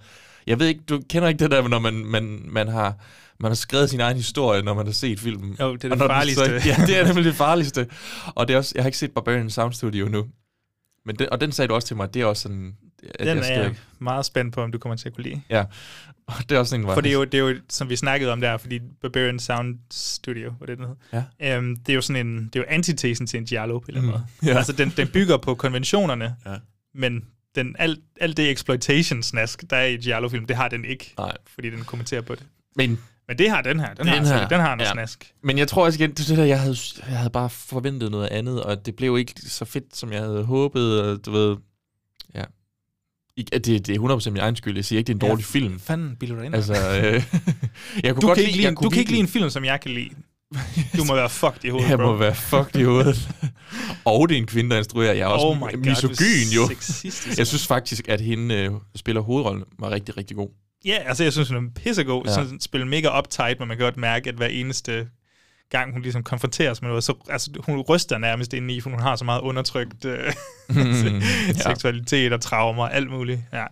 Jeg 0.46 0.58
ved 0.58 0.66
ikke, 0.66 0.80
du 0.88 1.02
kender 1.10 1.28
ikke 1.28 1.38
det 1.38 1.50
der, 1.50 1.68
når 1.68 1.78
man, 1.78 1.94
man, 1.94 2.40
man 2.44 2.68
har 2.68 2.94
man 3.38 3.50
har 3.50 3.54
skrevet 3.54 3.90
sin 3.90 4.00
egen 4.00 4.16
historie, 4.16 4.62
når 4.62 4.74
man 4.74 4.86
har 4.86 4.92
set 4.92 5.20
filmen. 5.20 5.56
Jo, 5.60 5.76
det 5.76 5.84
er 5.84 5.88
det 5.88 5.98
farligste. 5.98 6.60
Så, 6.60 6.68
ja, 6.70 6.86
det 6.86 6.98
er 6.98 7.06
nemlig 7.06 7.24
det 7.24 7.34
farligste. 7.34 7.88
Og 8.26 8.48
det 8.48 8.54
er 8.54 8.58
også, 8.58 8.72
jeg 8.74 8.82
har 8.82 8.88
ikke 8.88 8.98
set 8.98 9.12
Barbarian 9.12 9.50
Sound 9.50 9.72
Studio 9.72 10.08
nu. 10.08 10.26
Men 11.04 11.16
den, 11.16 11.28
og 11.32 11.40
den 11.40 11.52
sagde 11.52 11.68
du 11.68 11.74
også 11.74 11.88
til 11.88 11.96
mig, 11.96 12.14
det 12.14 12.22
er 12.22 12.26
også 12.26 12.42
sådan... 12.42 12.74
At 13.14 13.18
Den 13.18 13.28
jeg 13.28 13.36
er 13.38 13.42
skal, 13.42 13.58
jeg 13.58 13.74
meget 13.98 14.26
spændt 14.26 14.54
på, 14.54 14.62
om 14.62 14.72
du 14.72 14.78
kommer 14.78 14.96
til 14.96 15.08
at 15.08 15.14
kunne 15.14 15.24
lide. 15.24 15.42
Ja, 15.50 15.64
og 16.26 16.34
det 16.48 16.52
er 16.52 16.58
også 16.58 16.76
en... 16.76 16.82
For 16.82 17.00
det 17.00 17.08
er, 17.08 17.12
jo, 17.14 17.24
det 17.24 17.34
er 17.34 17.38
jo, 17.38 17.54
som 17.70 17.88
vi 17.88 17.96
snakkede 17.96 18.32
om 18.32 18.40
der, 18.40 18.56
fordi 18.56 18.80
Barbarian 19.02 19.38
Sound 19.38 19.78
Studio, 19.92 20.50
hvad 20.58 20.68
det 20.68 20.78
hed, 20.78 21.22
Ja. 21.40 21.56
øhm, 21.56 21.76
det 21.76 21.88
er 21.92 21.94
jo 21.94 22.00
sådan 22.00 22.26
en, 22.26 22.44
det 22.46 22.56
er 22.56 22.60
jo 22.60 22.66
antitesen 22.68 23.26
til 23.26 23.38
en 23.38 23.44
Giallo 23.46 23.78
på 23.78 23.84
en 23.88 23.96
eller 23.96 24.00
anden 24.12 24.22
Mm. 24.40 24.42
måde. 24.42 24.52
Ja. 24.52 24.56
Altså, 24.58 24.72
den, 24.72 24.92
den 24.96 25.08
bygger 25.08 25.36
på 25.36 25.54
konventionerne, 25.54 26.36
Ja. 26.46 26.54
men 26.94 27.24
den, 27.54 27.76
alt, 27.78 27.98
alt 28.20 28.36
det 28.36 28.50
exploitation-snask, 28.50 29.64
der 29.70 29.76
er 29.76 29.84
i 29.86 29.96
Giallo-film, 29.96 30.46
det 30.46 30.56
har 30.56 30.68
den 30.68 30.84
ikke, 30.84 31.14
Nej. 31.18 31.36
fordi 31.54 31.70
den 31.70 31.84
kommenterer 31.84 32.20
på 32.20 32.34
det. 32.34 32.42
Men 32.76 33.00
Men 33.28 33.38
det 33.38 33.50
har 33.50 33.62
den 33.62 33.80
her. 33.80 33.88
Den, 33.88 33.96
Den 33.98 34.08
har, 34.08 34.16
altså, 34.16 34.34
her, 34.34 34.48
den 34.48 34.60
har 34.60 34.74
noget 34.74 34.88
ja. 34.88 34.92
snask. 34.92 35.32
Men 35.42 35.58
jeg 35.58 35.68
tror 35.68 35.84
også 35.84 35.98
igen, 36.02 36.10
det 36.10 36.20
er 36.20 36.24
det 36.28 36.38
der, 36.38 36.44
jeg 36.44 36.60
havde, 36.60 36.76
jeg 37.08 37.16
havde 37.18 37.30
bare 37.30 37.50
forventet 37.50 38.10
noget 38.10 38.26
andet, 38.28 38.62
og 38.62 38.86
det 38.86 38.96
blev 38.96 39.18
ikke 39.18 39.34
så 39.40 39.64
fedt, 39.64 39.96
som 39.96 40.12
jeg 40.12 40.20
havde 40.20 40.44
håbet, 40.44 41.02
og 41.02 41.26
du 41.26 41.30
ved, 41.30 41.56
ja. 42.34 42.44
Det, 43.36 43.64
det 43.64 43.88
er 43.90 44.16
100% 44.26 44.30
min 44.30 44.40
egen 44.40 44.56
skyld, 44.56 44.76
jeg 44.76 44.84
siger 44.84 44.98
ikke, 44.98 45.06
det 45.06 45.12
er 45.12 45.16
en 45.16 45.22
Ja, 45.26 45.28
dårlig 45.30 45.44
film. 45.44 45.80
Fanden, 45.80 46.16
bilder 46.20 46.36
du 46.36 46.42
ind? 46.42 46.54
Altså, 46.54 46.72
øh, 46.74 47.12
jeg 48.04 48.14
kunne 48.14 48.20
du 48.22 48.26
godt 48.26 48.36
kan, 48.38 48.44
ikke 48.46 48.56
lide, 48.56 48.66
jeg 48.68 48.76
kunne 48.76 48.84
du 48.84 48.90
kan 48.90 48.98
ikke 48.98 49.10
lide 49.10 49.20
en 49.20 49.28
film, 49.28 49.50
som 49.50 49.64
jeg 49.64 49.80
kan 49.80 49.90
lide. 49.90 50.10
Du 50.96 51.04
må 51.04 51.14
være 51.14 51.30
fucked 51.30 51.64
i 51.64 51.68
hovedet, 51.68 51.88
Jeg 51.90 51.98
bro. 51.98 52.06
må 52.06 52.16
være 52.16 52.34
fucked 52.34 52.80
i 52.80 52.82
hovedet. 52.84 53.28
og 54.04 54.28
det 54.28 54.34
er 54.34 54.38
en 54.38 54.46
kvinde, 54.46 54.70
der 54.70 54.78
instruerer. 54.78 55.12
Jeg 55.12 55.22
er 55.22 55.26
også 55.26 55.46
Oh 55.46 55.56
my 55.56 55.60
God, 55.60 55.76
misogyn, 55.76 56.48
jo. 56.56 56.68
sexistisk, 56.68 57.38
Jeg 57.38 57.46
synes 57.46 57.66
faktisk, 57.66 58.08
at 58.08 58.20
hende 58.20 58.54
øh, 58.54 58.70
spiller 58.96 59.22
hovedrollen 59.22 59.64
var 59.78 59.90
rigtig, 59.90 60.16
rigtig 60.16 60.36
god. 60.36 60.48
Ja, 60.84 60.98
altså 61.06 61.22
jeg 61.22 61.32
synes, 61.32 61.48
hun 61.48 61.66
er 61.66 61.70
pissegod. 61.82 62.22
Ja. 62.24 62.30
Ja. 62.30 62.34
Sådan 62.34 62.60
spiller 62.60 62.86
mega 62.86 63.18
uptight, 63.18 63.58
men 63.58 63.68
man 63.68 63.76
kan 63.76 63.84
godt 63.84 63.96
mærke, 63.96 64.28
at 64.28 64.34
hver 64.34 64.46
eneste 64.46 65.06
gang, 65.78 65.92
hun 65.92 66.02
ligesom 66.02 66.22
konfronteres 66.22 66.82
med 66.82 66.88
noget, 66.88 67.04
så 67.04 67.14
altså, 67.30 67.50
hun 67.66 67.80
ryster 67.80 68.18
nærmest 68.18 68.52
ind 68.54 68.70
i, 68.70 68.80
for 68.80 68.90
hun 68.90 69.00
har 69.00 69.16
så 69.16 69.24
meget 69.24 69.40
undertrykt 69.40 70.04
øh, 70.04 70.18
Mm, 70.68 70.74
ja. 70.76 71.52
seksualitet 71.52 72.32
og 72.32 72.40
traumer 72.40 72.82
og 72.82 72.94
alt 72.94 73.10
muligt. 73.10 73.40
Ja. 73.52 73.64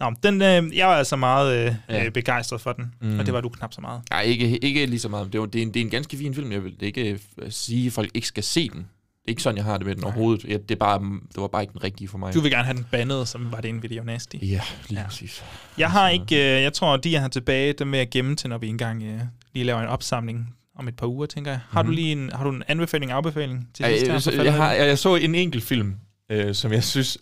Nå, 0.00 0.12
den, 0.22 0.42
øh, 0.42 0.76
jeg 0.76 0.86
var 0.88 0.94
altså 0.94 1.16
meget 1.16 1.66
øh, 1.66 1.74
Ja. 1.88 2.02
ja. 2.04 2.10
begejstret 2.10 2.60
for 2.60 2.72
den, 2.72 2.94
Mm. 3.00 3.18
og 3.18 3.26
det 3.26 3.34
var 3.34 3.40
du 3.40 3.48
knap 3.48 3.72
så 3.72 3.80
meget. 3.80 4.00
Nej, 4.10 4.22
ikke, 4.22 4.58
ikke 4.64 4.86
lige 4.86 5.00
så 5.00 5.08
meget. 5.08 5.26
Det 5.26 5.34
er, 5.34 5.38
jo- 5.38 5.46
det, 5.46 5.58
er 5.58 5.62
en, 5.62 5.74
det 5.74 5.80
er 5.80 5.84
en 5.84 5.90
ganske 5.90 6.16
fin 6.16 6.34
film. 6.34 6.52
Jeg 6.52 6.64
vil 6.64 6.74
ikke 6.80 7.18
øh, 7.38 7.50
sige, 7.50 7.86
at 7.86 7.92
folk 7.92 8.10
ikke 8.14 8.26
skal 8.26 8.42
se 8.42 8.68
den. 8.68 8.78
Det 8.78 9.26
er 9.26 9.30
ikke 9.30 9.42
sådan, 9.42 9.56
jeg 9.56 9.64
har 9.64 9.76
det 9.78 9.86
med 9.86 9.94
den 9.94 10.04
overhovedet. 10.04 10.44
Jeg, 10.44 10.58
det, 10.62 10.70
er 10.70 10.78
bare, 10.78 11.00
det 11.00 11.36
var 11.36 11.46
bare 11.48 11.62
ikke 11.62 11.72
den 11.72 11.84
rigtige 11.84 12.08
for 12.08 12.18
mig. 12.18 12.34
Du 12.34 12.40
vil 12.40 12.50
gerne 12.50 12.64
have 12.64 12.76
den 12.76 12.86
bandet, 12.90 13.28
som 13.28 13.52
var 13.52 13.60
det 13.60 13.68
en 13.68 13.82
video 13.82 14.04
nasty. 14.04 14.34
Ja, 14.36 14.40
lige 14.40 14.60
ja. 14.90 15.00
Ja. 15.00 15.02
præcis. 15.06 15.44
Jeg 15.78 15.90
har 15.90 16.08
ikke, 16.08 16.36
øh, 16.56 16.62
jeg 16.62 16.72
tror, 16.72 16.96
de 16.96 17.12
jeg 17.12 17.20
har 17.20 17.28
tilbage, 17.28 17.72
dem 17.72 17.92
vil 17.92 17.98
jeg 17.98 18.08
gemme 18.10 18.36
til, 18.36 18.48
når 18.50 18.58
vi 18.58 18.68
engang 18.68 19.02
øh, 19.02 19.20
lige 19.54 19.64
laver 19.64 19.80
en 19.80 19.88
opsamling 19.88 20.54
om 20.80 20.88
et 20.88 20.96
par 20.96 21.06
uger, 21.06 21.26
tænker 21.26 21.50
jeg. 21.50 21.60
Har, 21.70 21.82
Mhm. 21.82 21.90
du 21.90 21.94
lige 21.94 22.12
en, 22.12 22.30
har 22.34 22.44
du 22.44 22.50
en 22.50 22.62
anbefaling, 22.68 23.10
afbefaling 23.12 23.68
til 23.74 23.82
Ej, 23.84 23.90
sidst? 23.92 24.06
her 24.06 24.12
jeg, 24.12 24.22
så, 24.22 24.42
jeg, 24.42 24.54
har, 24.54 24.72
jeg, 24.72 24.86
jeg 24.86 24.98
så 24.98 25.14
en 25.16 25.34
enkelt 25.34 25.64
film, 25.64 25.94
øh, 26.30 26.54
som 26.54 26.72
jeg 26.72 26.84
synes... 26.84 27.18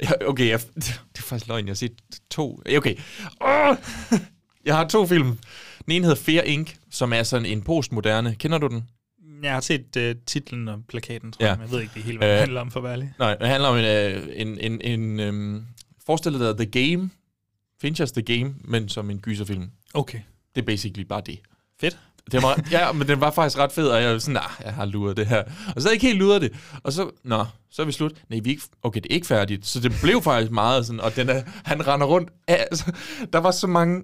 Jeg, 0.00 0.12
okay, 0.26 0.48
jeg, 0.48 0.60
det 0.74 0.88
er 1.18 1.22
faktisk 1.22 1.48
løgn. 1.48 1.66
Jeg 1.66 1.70
har 1.70 1.76
set 1.76 1.92
to... 2.30 2.62
Okay. 2.76 2.94
Oh! 3.40 3.76
Jeg 4.64 4.76
har 4.76 4.88
to 4.88 5.06
film. 5.06 5.38
Den 5.84 5.92
ene 5.92 6.04
hedder 6.06 6.20
Fear 6.22 6.42
Inc., 6.42 6.74
som 6.90 7.12
er 7.12 7.22
sådan 7.22 7.46
en 7.46 7.62
postmoderne. 7.62 8.34
Kender 8.34 8.58
du 8.58 8.66
den? 8.66 8.84
Jeg 9.42 9.52
har 9.52 9.60
set 9.60 9.96
uh, 9.96 10.22
titlen 10.26 10.68
og 10.68 10.80
plakaten, 10.88 11.32
tror 11.32 11.44
Ja. 11.44 11.50
jeg, 11.50 11.58
men 11.58 11.66
jeg 11.66 11.72
ved 11.72 11.80
ikke 11.80 11.94
det 11.94 12.02
hele, 12.02 12.18
hvad 12.18 12.28
det 12.28 12.34
Øh, 12.34 12.40
handler 12.40 12.60
om, 12.60 12.70
for 12.70 12.80
at 12.80 12.84
være 12.84 12.92
ærlig. 12.92 13.12
Nej, 13.18 13.34
det 13.34 13.48
handler 13.48 13.68
om 13.68 13.76
en... 13.76 13.84
øh, 13.84 14.26
en, 14.34 14.58
en, 14.60 14.80
en 14.80 15.20
øhm, 15.20 15.64
forestil 16.06 16.32
dig 16.32 16.56
The 16.56 16.66
Game. 16.96 17.10
Finchers 17.80 18.12
The 18.12 18.22
Game, 18.22 18.54
men 18.64 18.88
som 18.88 19.10
en 19.10 19.20
gyserfilm. 19.20 19.70
Okay. 19.94 20.18
Det 20.54 20.60
er 20.60 20.66
basically 20.66 21.06
bare 21.06 21.22
det. 21.26 21.38
Fedt. 21.80 21.98
Det 22.32 22.42
var, 22.42 22.60
ja, 22.70 22.92
men 22.92 23.08
den 23.08 23.20
var 23.20 23.30
faktisk 23.30 23.58
ret 23.58 23.72
fed, 23.72 23.88
og 23.88 24.02
jeg 24.02 24.12
var 24.12 24.18
sådan, 24.18 24.34
nah, 24.34 24.50
jeg 24.64 24.74
har 24.74 24.84
luret 24.84 25.16
det 25.16 25.26
her. 25.26 25.42
Og 25.42 25.52
så 25.52 25.72
havde 25.74 25.86
jeg 25.86 25.92
ikke 25.92 26.06
helt 26.06 26.18
luret 26.18 26.42
det. 26.42 26.52
Og 26.82 26.92
så, 26.92 27.10
nå, 27.24 27.44
så 27.70 27.82
er 27.82 27.86
vi 27.86 27.92
slut. 27.92 28.12
Nej, 28.30 28.40
vi 28.44 28.50
er 28.50 28.54
ikke, 28.54 28.62
okay, 28.82 29.00
det 29.00 29.10
er 29.10 29.14
ikke 29.14 29.26
færdigt. 29.26 29.66
Så 29.66 29.80
det 29.80 29.92
blev 30.02 30.22
faktisk 30.22 30.52
meget 30.52 30.86
sådan, 30.86 31.00
og 31.00 31.16
den 31.16 31.28
er, 31.28 31.42
han 31.64 31.86
render 31.86 32.06
rundt. 32.06 32.30
Altså, 32.48 32.92
der 33.32 33.38
var 33.38 33.50
så 33.50 33.66
mange 33.66 34.02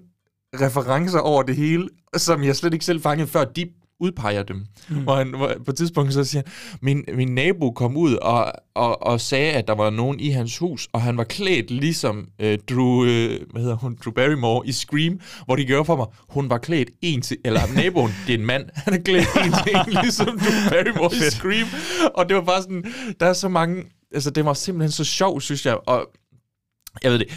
referencer 0.61 1.19
over 1.19 1.43
det 1.43 1.55
hele, 1.55 1.89
som 2.17 2.43
jeg 2.43 2.55
slet 2.55 2.73
ikke 2.73 2.85
selv 2.85 3.01
fangede, 3.01 3.27
før 3.27 3.43
de 3.43 3.65
udpeger 3.99 4.43
dem. 4.43 4.65
Mm. 4.89 4.95
Hvor 5.03 5.15
han, 5.15 5.29
hvor, 5.29 5.53
på 5.65 5.71
et 5.71 5.77
tidspunkt 5.77 6.13
så 6.13 6.23
siger 6.23 6.41
min, 6.81 7.03
min 7.13 7.27
nabo 7.35 7.71
kom 7.71 7.97
ud 7.97 8.13
og, 8.15 8.51
og, 8.75 9.03
og 9.03 9.21
sagde, 9.21 9.51
at 9.51 9.67
der 9.67 9.75
var 9.75 9.89
nogen 9.89 10.19
i 10.19 10.29
hans 10.29 10.57
hus, 10.57 10.89
og 10.93 11.01
han 11.01 11.17
var 11.17 11.23
klædt 11.23 11.71
ligesom 11.71 12.27
øh, 12.39 12.57
Drew, 12.69 13.05
øh, 13.05 13.39
hvad 13.51 13.61
hedder 13.61 13.75
hun, 13.75 13.97
Drew 14.05 14.13
Barrymore 14.13 14.67
i 14.67 14.71
Scream, 14.71 15.19
hvor 15.45 15.55
de 15.55 15.65
gjorde 15.65 15.85
for 15.85 15.95
mig, 15.95 16.05
hun 16.29 16.49
var 16.49 16.57
klædt 16.57 16.89
en 17.01 17.21
til, 17.21 17.37
eller 17.45 17.61
naboen, 17.75 18.11
det 18.27 18.35
er 18.35 18.37
en 18.39 18.45
mand, 18.45 18.69
han 18.73 18.93
er 18.93 18.97
klædt 18.97 19.27
en 19.45 19.51
til 19.63 19.75
en, 19.75 20.01
ligesom 20.03 20.27
Drew 20.27 20.69
Barrymore 20.69 21.11
i 21.15 21.19
Scream. 21.31 21.67
Og 22.15 22.29
det 22.29 22.35
var 22.35 22.43
bare 22.43 22.61
sådan, 22.61 22.83
der 23.19 23.25
er 23.25 23.33
så 23.33 23.49
mange, 23.49 23.83
altså 24.13 24.29
det 24.29 24.45
var 24.45 24.53
simpelthen 24.53 24.91
så 24.91 25.03
sjov, 25.03 25.41
synes 25.41 25.65
jeg, 25.65 25.77
og 25.87 26.09
jeg 27.03 27.11
ved 27.11 27.19
det, 27.19 27.27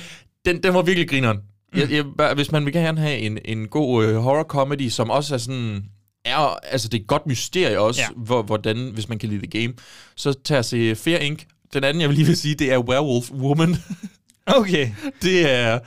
den, 0.44 0.62
den 0.62 0.74
var 0.74 0.82
virkelig 0.82 1.09
grineren. 1.11 1.38
Jeg, 1.76 1.90
jeg, 1.92 2.04
bare- 2.18 2.34
hvis 2.34 2.52
man 2.52 2.64
vil 2.64 2.72
gerne 2.72 3.00
have 3.00 3.18
en, 3.18 3.38
en 3.44 3.68
god 3.68 4.04
øh, 4.04 4.16
horror 4.16 4.42
comedy, 4.42 4.88
som 4.88 5.11
også 5.11 5.34
er 5.34 5.38
sådan 5.38 5.84
er, 6.31 6.59
altså 6.62 6.89
det 6.89 6.99
er 6.99 7.03
et 7.03 7.07
godt 7.07 7.26
mysterie 7.26 7.81
også, 7.81 8.01
ja. 8.01 8.07
Ja. 8.07 8.22
hvor, 8.24 8.43
hvordan, 8.43 8.91
hvis 8.95 9.09
man 9.09 9.18
kan 9.18 9.29
lide 9.29 9.47
The 9.47 9.61
Game, 9.62 9.74
så 10.16 10.33
tag 10.45 10.59
og 10.59 10.64
se 10.64 10.95
Fear 10.95 11.18
Inc. 11.18 11.43
Den 11.72 11.85
anden, 11.85 12.01
jeg 12.01 12.09
vil 12.09 12.16
lige 12.16 12.26
vil 12.26 12.37
sige, 12.37 12.55
det 12.55 12.72
er 12.72 12.79
Werewolf 12.79 13.31
Woman. 13.31 13.76
Okay. 14.47 14.91
det 15.22 15.51
er... 15.51 15.79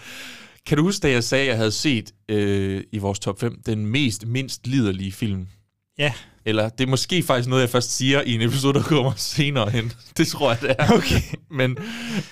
Kan 0.66 0.78
du 0.78 0.84
huske, 0.84 1.04
da 1.04 1.12
jeg 1.12 1.24
sagde, 1.24 1.44
at 1.44 1.50
jeg 1.50 1.58
havde 1.58 1.72
set 1.72 2.12
øh, 2.30 2.84
i 2.92 2.98
vores 2.98 3.20
top 3.20 3.40
5 3.40 3.62
den 3.66 3.86
mest, 3.86 4.26
mindst 4.26 4.68
liderlige 4.68 5.12
film? 5.12 5.48
Ja. 6.00 6.14
Eller 6.46 6.70
det 6.70 6.84
er 6.84 6.88
måske 6.90 7.24
faktisk 7.24 7.50
noget, 7.50 7.62
jeg 7.62 7.70
først 7.70 7.98
siger 7.98 8.22
i 8.22 8.34
en 8.34 8.42
episode, 8.42 8.74
der 8.74 8.84
kommer 8.84 9.12
senere 9.16 9.70
hen. 9.70 9.92
Det 10.18 10.28
tror 10.28 10.52
jeg, 10.52 10.62
det 10.62 10.76
er. 10.80 10.92
Okay. 10.92 11.22
Men 11.60 11.78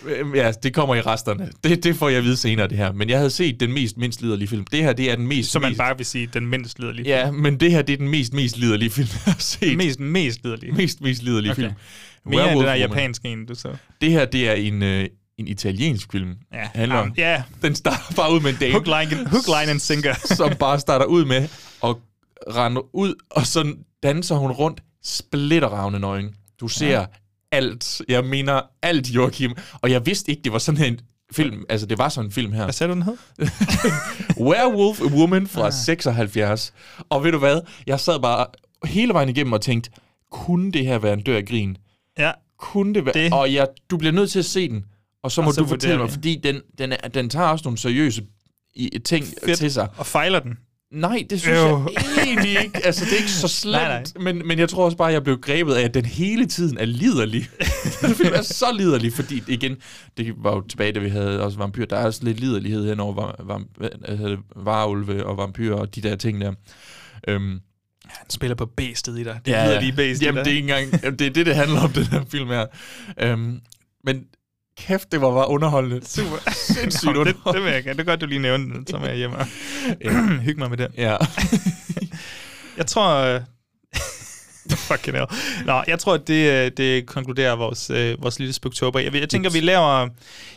øh, 0.05 0.25
ja, 0.35 0.51
det 0.63 0.73
kommer 0.73 0.95
i 0.95 1.01
resterne. 1.01 1.49
Det, 1.63 1.83
det 1.83 1.95
får 1.95 2.09
jeg 2.09 2.17
at 2.17 2.23
vide 2.23 2.37
senere, 2.37 2.67
det 2.67 2.77
her. 2.77 2.91
Men 2.91 3.09
jeg 3.09 3.17
havde 3.17 3.29
set 3.29 3.59
den 3.59 3.73
mest, 3.73 3.97
mindst 3.97 4.21
liderlige 4.21 4.47
film. 4.47 4.65
Det 4.71 4.83
her, 4.83 4.93
det 4.93 5.11
er 5.11 5.15
den 5.15 5.27
mest... 5.27 5.51
Så 5.51 5.59
man 5.59 5.69
mest, 5.71 5.77
bare 5.77 5.97
vil 5.97 6.05
sige, 6.05 6.29
den 6.33 6.47
mindst 6.47 6.79
liderlige. 6.79 7.07
Ja, 7.07 7.31
men 7.31 7.59
det 7.59 7.71
her, 7.71 7.81
det 7.81 7.93
er 7.93 7.97
den 7.97 8.09
mest, 8.09 8.33
mest 8.33 8.57
liderlige 8.57 8.89
film, 8.89 9.07
jeg 9.25 9.33
har 9.33 9.39
set. 9.39 9.77
Mest, 9.77 9.99
mest 9.99 10.39
liderlige. 10.43 10.71
mest, 10.71 11.01
mest 11.01 11.23
liderlige 11.23 11.51
Okay. 11.51 11.61
film. 11.61 11.73
Mere 12.25 12.51
end 12.51 12.59
den 12.59 12.67
der 12.67 12.73
japanske 12.75 13.27
en, 13.27 13.45
du 13.45 13.55
så. 13.55 13.69
Det 14.01 14.11
her, 14.11 14.25
det 14.25 14.49
er 14.49 14.53
en, 14.53 14.83
øh, 14.83 15.05
en 15.37 15.47
italiensk 15.47 16.11
film. 16.11 16.33
Ja, 16.53 16.67
Handler 16.75 16.97
om. 16.97 17.07
um, 17.07 17.13
ja. 17.17 17.43
Den 17.61 17.75
starter 17.75 18.13
bare 18.15 18.33
ud 18.33 18.39
med 18.39 18.49
en 18.49 18.57
dame, 18.59 18.73
Hook, 18.73 18.85
line, 18.85 19.29
hook, 19.29 19.47
line 19.47 19.71
and 19.71 19.79
sinker. 19.79 20.13
som 20.37 20.55
bare 20.55 20.79
starter 20.79 21.05
ud 21.05 21.25
med 21.25 21.47
at 22.47 22.55
rende 22.55 22.95
ud, 22.95 23.15
og 23.29 23.45
så 23.45 23.73
danser 24.03 24.35
hun 24.35 24.51
rundt 24.51 24.81
splitterravne 25.03 25.99
nøgen. 25.99 26.35
Du 26.59 26.67
ser 26.67 26.99
ja. 26.99 27.05
alt. 27.51 28.01
Jeg 28.07 28.25
mener 28.25 28.61
alt, 28.81 29.07
Joachim. 29.09 29.51
Og 29.81 29.91
jeg 29.91 30.05
vidste 30.05 30.31
ikke, 30.31 30.41
det 30.43 30.51
var 30.51 30.59
sådan 30.59 30.93
en 30.93 30.99
film. 31.31 31.63
Altså, 31.69 31.87
det 31.87 31.97
var 31.97 32.09
sådan 32.09 32.27
en 32.27 32.31
film 32.31 32.51
her. 32.51 32.63
Hvad 32.63 32.73
sagde 32.73 32.93
du, 32.93 32.95
den 32.95 33.03
hed? 33.03 33.17
Werewolf 34.47 35.01
Woman 35.01 35.47
fra 35.47 35.65
ah. 35.65 35.73
76. 35.73 36.73
Og 37.09 37.23
ved 37.23 37.31
du 37.31 37.37
hvad? 37.37 37.61
Jeg 37.87 37.99
sad 37.99 38.19
bare 38.19 38.45
hele 38.85 39.13
vejen 39.13 39.29
igennem 39.29 39.53
og 39.53 39.61
tænkte, 39.61 39.89
kunne 40.31 40.71
det 40.71 40.85
her 40.85 40.99
være 40.99 41.13
en 41.13 41.21
dør 41.21 41.37
af 41.37 41.45
grin? 41.45 41.77
Ja. 42.19 42.31
Kunne 42.59 42.93
det 42.93 43.05
være? 43.05 43.13
Det- 43.13 43.33
Og 43.33 43.53
jeg, 43.53 43.67
du 43.89 43.97
bliver 43.97 44.11
nødt 44.11 44.31
til 44.31 44.39
at 44.39 44.45
se 44.45 44.69
den. 44.69 44.85
Og 45.23 45.31
så 45.31 45.41
Og 45.41 45.45
må 45.45 45.51
så 45.51 45.61
du 45.61 45.67
fortælle 45.67 45.97
mig, 45.97 46.09
fordi 46.11 46.39
den, 46.43 46.61
den, 46.77 46.91
er, 46.91 47.07
den 47.07 47.29
tager 47.29 47.47
også 47.47 47.63
nogle 47.65 47.77
seriøse 47.77 48.23
i, 48.75 48.99
ting 49.05 49.25
Fedt. 49.45 49.57
til 49.57 49.71
sig. 49.71 49.87
Og 49.97 50.05
fejler 50.05 50.39
den. 50.39 50.57
Nej, 50.91 51.25
det 51.29 51.41
synes 51.41 51.57
Jo. 51.57 51.89
jeg 51.93 52.23
egentlig 52.23 52.63
ikke. 52.63 52.85
Altså, 52.85 53.05
det 53.05 53.13
er 53.13 53.17
ikke 53.17 53.31
så 53.31 53.47
slemt, 53.61 53.73
Nej, 53.73 53.87
nej. 53.87 54.03
Men, 54.33 54.47
men 54.47 54.59
jeg 54.59 54.69
tror 54.69 54.85
også 54.85 54.97
bare, 54.97 55.07
at 55.07 55.13
jeg 55.13 55.23
blev 55.23 55.41
grebet 55.41 55.73
af, 55.73 55.83
at 55.83 55.93
den 55.93 56.05
hele 56.05 56.45
tiden 56.45 56.77
er 56.77 56.85
liderlig. 56.85 57.49
den 58.01 58.15
film 58.15 58.33
er 58.33 58.41
så 58.41 58.65
liderlig, 58.77 59.13
fordi 59.13 59.43
igen, 59.47 59.77
det 60.17 60.33
var 60.37 60.55
jo 60.55 60.61
tilbage, 60.61 60.91
da 60.91 60.99
vi 60.99 61.09
havde 61.09 61.43
også 61.43 61.57
vampyr. 61.57 61.85
Der 61.85 61.97
er 61.97 62.05
også 62.05 62.23
lidt 62.23 62.39
liderlighed 62.39 62.89
hen 62.89 62.99
over 62.99 63.13
var, 63.13 63.35
var, 63.39 63.63
varulve 64.55 65.25
og 65.25 65.37
vampyrer 65.37 65.75
og 65.75 65.95
de 65.95 66.01
der 66.01 66.15
ting 66.15 66.41
der. 66.41 66.53
Øhm, 67.27 67.59
Han 68.05 68.29
spiller 68.29 68.55
på 68.55 68.65
bæstet 68.65 69.19
i 69.19 69.23
dig. 69.23 69.39
Det 69.45 69.55
hedder 69.55 69.81
lige 69.81 69.93
bæstet 69.93 70.25
Jamen, 70.25 70.45
det 70.45 70.51
er 70.51 70.55
ikke 70.55 70.73
engang, 70.73 71.03
jamen, 71.03 71.19
det 71.19 71.27
er 71.27 71.31
det, 71.31 71.45
det 71.45 71.55
handler 71.55 71.79
om, 71.81 71.91
den 71.91 72.05
her 72.05 72.23
film 72.31 72.47
her. 72.47 72.65
Øhm, 73.21 73.59
men 74.03 74.23
kæft, 74.87 75.11
det 75.11 75.21
var 75.21 75.31
bare 75.33 75.49
underholdende. 75.49 76.05
Super. 76.07 76.51
Sindssygt 76.73 77.13
Nå, 77.13 77.23
det, 77.23 77.35
det 77.53 77.63
vil 77.63 77.71
jeg 77.71 77.83
gerne. 77.83 77.97
Det 77.97 77.99
er 77.99 78.11
godt, 78.11 78.21
du 78.21 78.25
lige 78.25 78.39
nævnte 78.39 78.75
den, 78.75 78.87
så 78.87 78.97
er 78.97 79.05
jeg 79.07 79.17
hjemme 79.17 79.37
og 79.37 79.45
hygge 80.45 80.59
mig 80.59 80.69
med 80.69 80.77
det. 80.77 80.87
Ja. 80.97 81.15
Jeg 82.77 82.85
tror... 82.87 83.15
øh, 83.15 83.41
Fucking 84.71 85.15
hell. 85.17 85.27
Nå, 85.65 85.83
jeg 85.87 85.99
tror, 85.99 86.13
at 86.13 86.27
det, 86.27 86.51
øh, 86.65 86.71
det 86.77 87.05
konkluderer 87.05 87.55
vores, 87.55 87.89
øh, 87.89 88.23
vores 88.23 88.39
lille 88.39 88.53
spoktober. 88.53 88.99
Jeg, 88.99 89.15
jeg 89.15 89.29
tænker, 89.29 89.49
vi 89.49 89.59
laver... 89.59 89.99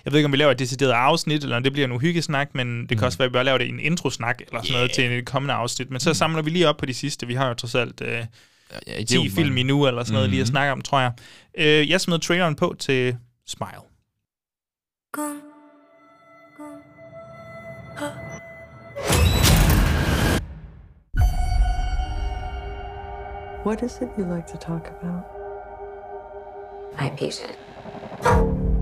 Jeg 0.05 0.13
ved 0.13 0.19
ikke, 0.19 0.25
om 0.27 0.33
vi 0.33 0.37
laver 0.37 0.51
et 0.53 0.59
decideret 0.59 0.93
afsnit, 0.93 1.43
eller 1.43 1.57
om 1.57 1.63
det 1.63 1.73
bliver 1.73 1.87
en 1.87 1.93
uhyggesnak, 1.93 2.49
men 2.55 2.87
det 2.87 2.99
kan 2.99 3.07
også 3.07 3.19
være, 3.19 3.27
at 3.27 3.31
vi 3.31 3.33
bare 3.33 3.45
laver 3.45 3.59
det 3.59 3.65
i 3.65 3.69
en 3.69 3.81
introsnak, 3.81 4.41
eller 4.47 4.63
sådan 4.63 4.73
noget, 4.73 4.93
til 4.93 5.13
en 5.13 5.25
kommende 5.25 5.55
afsnit. 5.55 5.91
Men 5.91 6.01
så 6.01 6.15
samler 6.15 6.43
vi 6.43 6.51
lige 6.51 6.69
op 6.69 6.77
på 6.77 6.87
de 6.87 6.95
sidste. 6.95 7.27
Vi 7.27 7.35
har 7.35 7.49
jo 7.49 7.55
trods 7.55 7.75
alt 7.75 8.01
øh, 8.01 8.09
ja, 8.13 8.25
det 8.87 9.01
er 9.01 9.05
10 9.05 9.15
jo 9.15 9.23
film 9.35 9.49
mange. 9.49 9.61
endnu, 9.61 9.87
eller 9.87 10.05
sådan 10.05 10.15
noget, 10.15 10.31
lige 10.31 10.41
at 10.41 10.47
Mhm. 10.47 10.51
snakke 10.53 10.73
om, 10.73 10.81
tror 10.81 11.01
jeg. 11.01 11.13
Øh, 11.59 11.91
jeg 11.91 12.01
smed 12.01 12.19
traileren 12.19 12.55
på 12.55 12.75
til 12.79 13.17
Smile. 13.47 13.92
What 15.15 15.35
is 23.83 23.99
it 23.99 24.09
you 24.17 24.25
like 24.25 24.47
to 24.47 24.57
talk 24.57 24.89
about? 24.89 25.29
My 26.99 27.11
patient. 27.11 27.55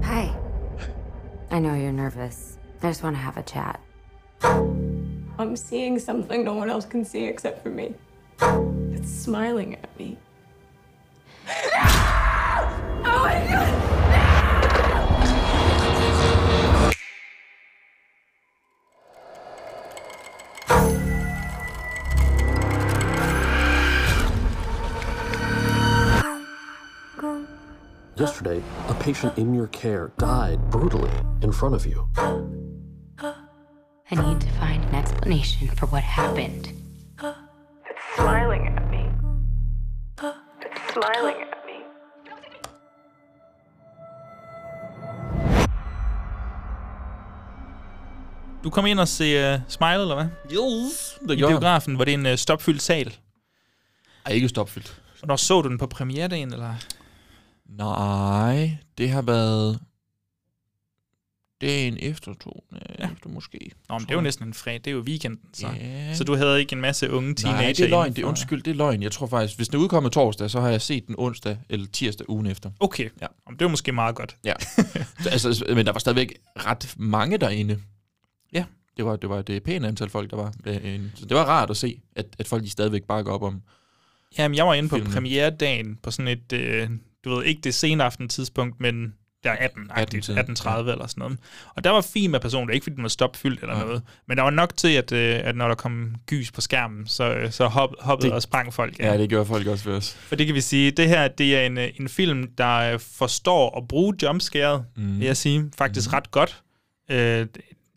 Hi. 0.04 0.32
I 1.50 1.58
know 1.58 1.74
you're 1.74 1.90
nervous. 1.90 2.58
I 2.80 2.90
just 2.90 3.02
want 3.02 3.16
to 3.16 3.20
have 3.20 3.36
a 3.36 3.42
chat. 3.42 3.80
I'm 5.36 5.56
seeing 5.56 5.98
something 5.98 6.44
no 6.44 6.54
one 6.54 6.70
else 6.70 6.86
can 6.86 7.04
see 7.04 7.24
except 7.24 7.60
for 7.60 7.70
me. 7.70 7.96
It's 8.40 9.10
smiling 9.10 9.78
patient 29.12 29.38
in 29.38 29.54
your 29.54 29.68
care 29.68 30.12
died 30.18 30.58
brutally 30.70 31.10
in 31.42 31.52
front 31.52 31.74
of 31.74 31.84
you. 31.86 31.98
I 34.12 34.14
need 34.26 34.40
to 34.40 34.50
find 34.62 34.84
an 34.84 34.94
explanation 34.94 35.68
for 35.78 35.86
what 35.86 36.02
happened. 36.02 36.64
It's 37.90 38.04
smiling 38.16 38.62
at 38.68 38.90
me. 38.90 39.02
It's 40.66 40.82
smiling 40.94 41.38
at 41.52 41.58
me. 41.68 41.76
Du 48.64 48.70
kom 48.70 48.86
ind 48.86 49.00
og 49.00 49.08
se 49.08 49.54
uh, 49.54 49.60
Smile, 49.68 49.92
eller 50.02 50.14
hvad? 50.14 50.26
Yes, 50.52 51.18
det 51.22 51.30
I 51.30 51.36
gjorde 51.36 51.52
jeg. 51.52 51.60
biografen, 51.60 51.94
hvor 51.94 52.04
det 52.04 52.14
er 52.14 52.18
en 52.18 52.26
uh, 52.26 52.34
stopfyldt 52.34 52.82
sal. 52.82 53.16
Ej, 54.26 54.32
ikke 54.32 54.48
stopfyldt. 54.48 55.02
Hvornår 55.18 55.36
så 55.36 55.60
du 55.62 55.68
den 55.68 55.78
på 55.78 55.86
premieredagen, 55.86 56.52
eller? 56.52 56.74
Nej, 57.78 58.76
det 58.98 59.10
har 59.10 59.22
været 59.22 59.80
dagen 61.60 61.96
efter 62.00 62.34
to, 62.34 62.64
ja. 62.98 63.04
efter 63.12 63.28
måske. 63.28 63.58
Nå, 63.88 63.98
men 63.98 64.04
det 64.06 64.10
er 64.10 64.14
jo 64.14 64.20
næsten 64.20 64.46
en 64.46 64.54
fredag. 64.54 64.78
Det 64.84 64.86
er 64.86 64.94
jo 64.94 65.00
weekenden, 65.00 65.54
så. 65.54 65.68
Ja. 65.80 66.14
Så 66.14 66.24
du 66.24 66.34
havde 66.34 66.60
ikke 66.60 66.72
en 66.72 66.80
masse 66.80 67.10
unge 67.10 67.34
teenager 67.34 67.62
Nej, 67.62 67.72
det 67.72 67.80
er 67.80 67.88
løgn. 67.88 68.12
Det 68.12 68.22
er 68.22 68.26
undskyld, 68.26 68.62
det 68.62 68.70
er 68.70 68.74
løgn. 68.74 69.02
Jeg 69.02 69.12
tror 69.12 69.26
faktisk, 69.26 69.56
hvis 69.58 69.68
den 69.68 69.78
er 69.78 69.82
udkommet 69.82 70.12
torsdag, 70.12 70.50
så 70.50 70.60
har 70.60 70.68
jeg 70.68 70.82
set 70.82 71.06
den 71.06 71.14
onsdag 71.18 71.58
eller 71.68 71.86
tirsdag 71.86 72.30
ugen 72.30 72.46
efter. 72.46 72.70
Okay, 72.80 73.08
Ja. 73.22 73.26
Om 73.46 73.56
det 73.56 73.64
var 73.64 73.70
måske 73.70 73.92
meget 73.92 74.14
godt. 74.16 74.36
Ja. 74.44 74.52
Så, 75.20 75.28
altså, 75.32 75.64
men 75.74 75.86
der 75.86 75.92
var 75.92 75.98
stadigvæk 75.98 76.34
ret 76.56 76.94
mange 76.96 77.38
derinde. 77.38 77.78
Ja. 78.52 78.64
Det 78.96 79.04
var, 79.04 79.16
det 79.16 79.30
var 79.30 79.42
det 79.42 79.62
pæne 79.62 79.88
antal 79.88 80.08
folk, 80.10 80.30
der 80.30 80.36
var. 80.36 80.54
Øh, 80.66 81.00
Så 81.14 81.24
det 81.26 81.36
var 81.36 81.44
rart 81.44 81.70
at 81.70 81.76
se, 81.76 82.00
at, 82.16 82.26
at 82.38 82.46
folk 82.48 82.62
de 82.64 82.70
stadigvæk 82.70 83.02
bakker 83.02 83.32
op 83.32 83.42
om. 83.42 83.62
Jamen, 84.38 84.56
jeg 84.56 84.66
var 84.66 84.74
inde 84.74 84.88
på 84.88 84.96
Filmen. 84.96 85.12
premieredagen 85.12 85.96
på 86.02 86.10
sådan 86.10 86.28
et, 86.28 86.52
øh, 86.52 86.90
du 87.24 87.34
ved, 87.34 87.44
ikke 87.44 87.60
det 87.64 87.74
sene 87.74 88.04
aften 88.04 88.28
tidspunkt, 88.28 88.80
men 88.80 89.14
der 89.44 89.50
er 89.50 89.56
18, 89.56 89.90
18 89.96 90.18
18-tiden, 90.18 90.38
18.30 90.38 90.78
eller 90.78 91.06
sådan 91.06 91.20
noget. 91.20 91.38
Og 91.76 91.84
der 91.84 91.90
var 91.90 92.00
fint 92.00 92.30
med 92.30 92.40
personer, 92.40 92.74
ikke 92.74 92.84
fordi 92.84 92.94
den 92.96 93.02
var 93.02 93.08
stopfyldt 93.08 93.60
eller 93.60 93.74
Nej. 93.74 93.84
noget, 93.84 94.02
men 94.28 94.36
der 94.36 94.42
var 94.42 94.50
nok 94.50 94.76
til, 94.76 94.88
at, 94.88 95.12
øh, 95.12 95.40
at 95.44 95.56
når 95.56 95.68
der 95.68 95.74
kom 95.74 96.14
gys 96.26 96.50
på 96.52 96.60
skærmen, 96.60 97.06
så, 97.06 97.34
øh, 97.34 97.50
så 97.52 97.66
hop, 97.66 97.90
hoppede 98.00 98.26
Det- 98.28 98.34
og 98.34 98.42
sprang 98.42 98.74
folk. 98.74 98.98
Ja, 98.98 99.18
det 99.18 99.28
gjorde 99.28 99.46
folk 99.46 99.66
også 99.66 99.88
ved 99.88 99.96
os. 99.96 100.12
For 100.14 100.36
det 100.36 100.46
kan 100.46 100.54
vi 100.54 100.60
sige, 100.60 100.90
det 100.90 101.08
her 101.08 101.28
det 101.28 101.56
er 101.56 101.66
en, 101.66 101.78
øh, 101.78 101.88
en 102.00 102.08
film, 102.08 102.46
der 102.58 102.98
forstår 102.98 103.78
at 103.78 103.88
bruge 103.88 104.14
jumpscaret, 104.22 104.84
Mm. 104.96 105.18
vil 105.18 105.26
jeg 105.26 105.36
sige, 105.36 105.70
faktisk 105.78 106.08
mm. 106.10 106.14
ret 106.14 106.30
godt. 106.30 106.62
Øh, 107.10 107.46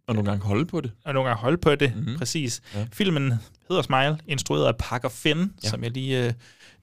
Og 0.07 0.15
nogle 0.15 0.29
gange 0.29 0.45
holde 0.45 0.65
på 0.65 0.81
det. 0.81 0.91
og 1.05 1.13
nogle 1.13 1.29
gange 1.29 1.41
holde 1.41 1.57
på 1.57 1.75
det, 1.75 1.95
Mhm. 1.95 2.09
mm. 2.11 2.17
præcis. 2.17 2.61
Ja. 2.73 2.79
Ja. 2.79 2.85
Filmen 2.93 3.33
hedder 3.69 3.81
Smile, 3.81 4.17
instrueret 4.27 4.65
af 4.67 4.75
Parker 4.77 5.09
Finn, 5.09 5.53
Ja. 5.63 5.69
som 5.69 5.83
jeg 5.83 5.91
lige 5.91 6.25
øh, 6.27 6.33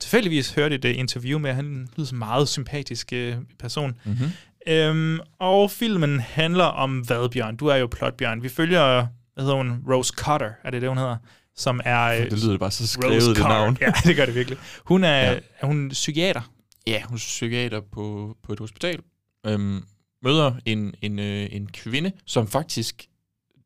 tilfældigvis 0.01 0.55
hørte 0.55 0.75
et 0.75 0.85
øh, 0.85 0.99
interview 0.99 1.39
med. 1.39 1.53
Han 1.53 1.89
lyder 1.97 2.07
som 2.09 2.17
en 2.17 2.19
meget 2.19 2.49
sympatisk 2.49 3.13
øh, 3.13 3.37
person. 3.59 3.95
Mm-hmm. 4.05 4.27
Øhm, 4.69 5.19
og 5.39 5.71
filmen 5.71 6.21
handler 6.21 6.65
om 6.65 6.99
hvad, 7.01 7.29
Bjørn? 7.29 7.57
Du 7.57 7.67
er 7.67 7.77
jo 7.77 7.87
plotbjørn. 7.87 8.43
Vi 8.43 8.49
følger, 8.49 9.07
hvad 9.35 9.45
hedder 9.45 9.57
hun? 9.57 9.85
Rose 9.93 10.13
Cutter, 10.17 10.51
er 10.65 10.71
det 10.71 10.83
det, 10.83 10.89
hun 10.91 10.99
hedder? 10.99 11.17
Som 11.57 11.81
er... 11.85 12.03
øh, 12.07 12.31
Det 12.31 12.45
lyder 12.45 12.59
bare 12.59 12.71
så 12.71 12.87
skrevet, 12.87 13.17
Rose 13.17 13.29
det 13.29 13.37
Cutter. 13.37 13.49
navn. 13.49 13.79
Ja, 13.81 13.93
det 14.05 14.17
gør 14.17 14.27
det 14.27 14.35
virkelig. 14.35 14.59
Hun 14.85 15.05
er, 15.05 15.21
ja. 15.33 15.39
er 15.61 15.67
hun 15.67 15.89
psykiater? 15.89 16.51
Ja, 16.87 17.03
hun 17.03 17.15
er 17.15 17.19
psykiater 17.19 17.81
på, 17.93 18.37
på 18.43 18.53
et 18.53 18.59
hospital. 18.59 19.01
Øhm, 19.47 19.85
møder 20.23 20.53
en, 20.67 20.95
en, 21.03 21.19
øh, 21.19 21.49
en 21.53 21.67
kvinde, 21.73 22.13
som 22.27 22.47
faktisk, 22.49 23.07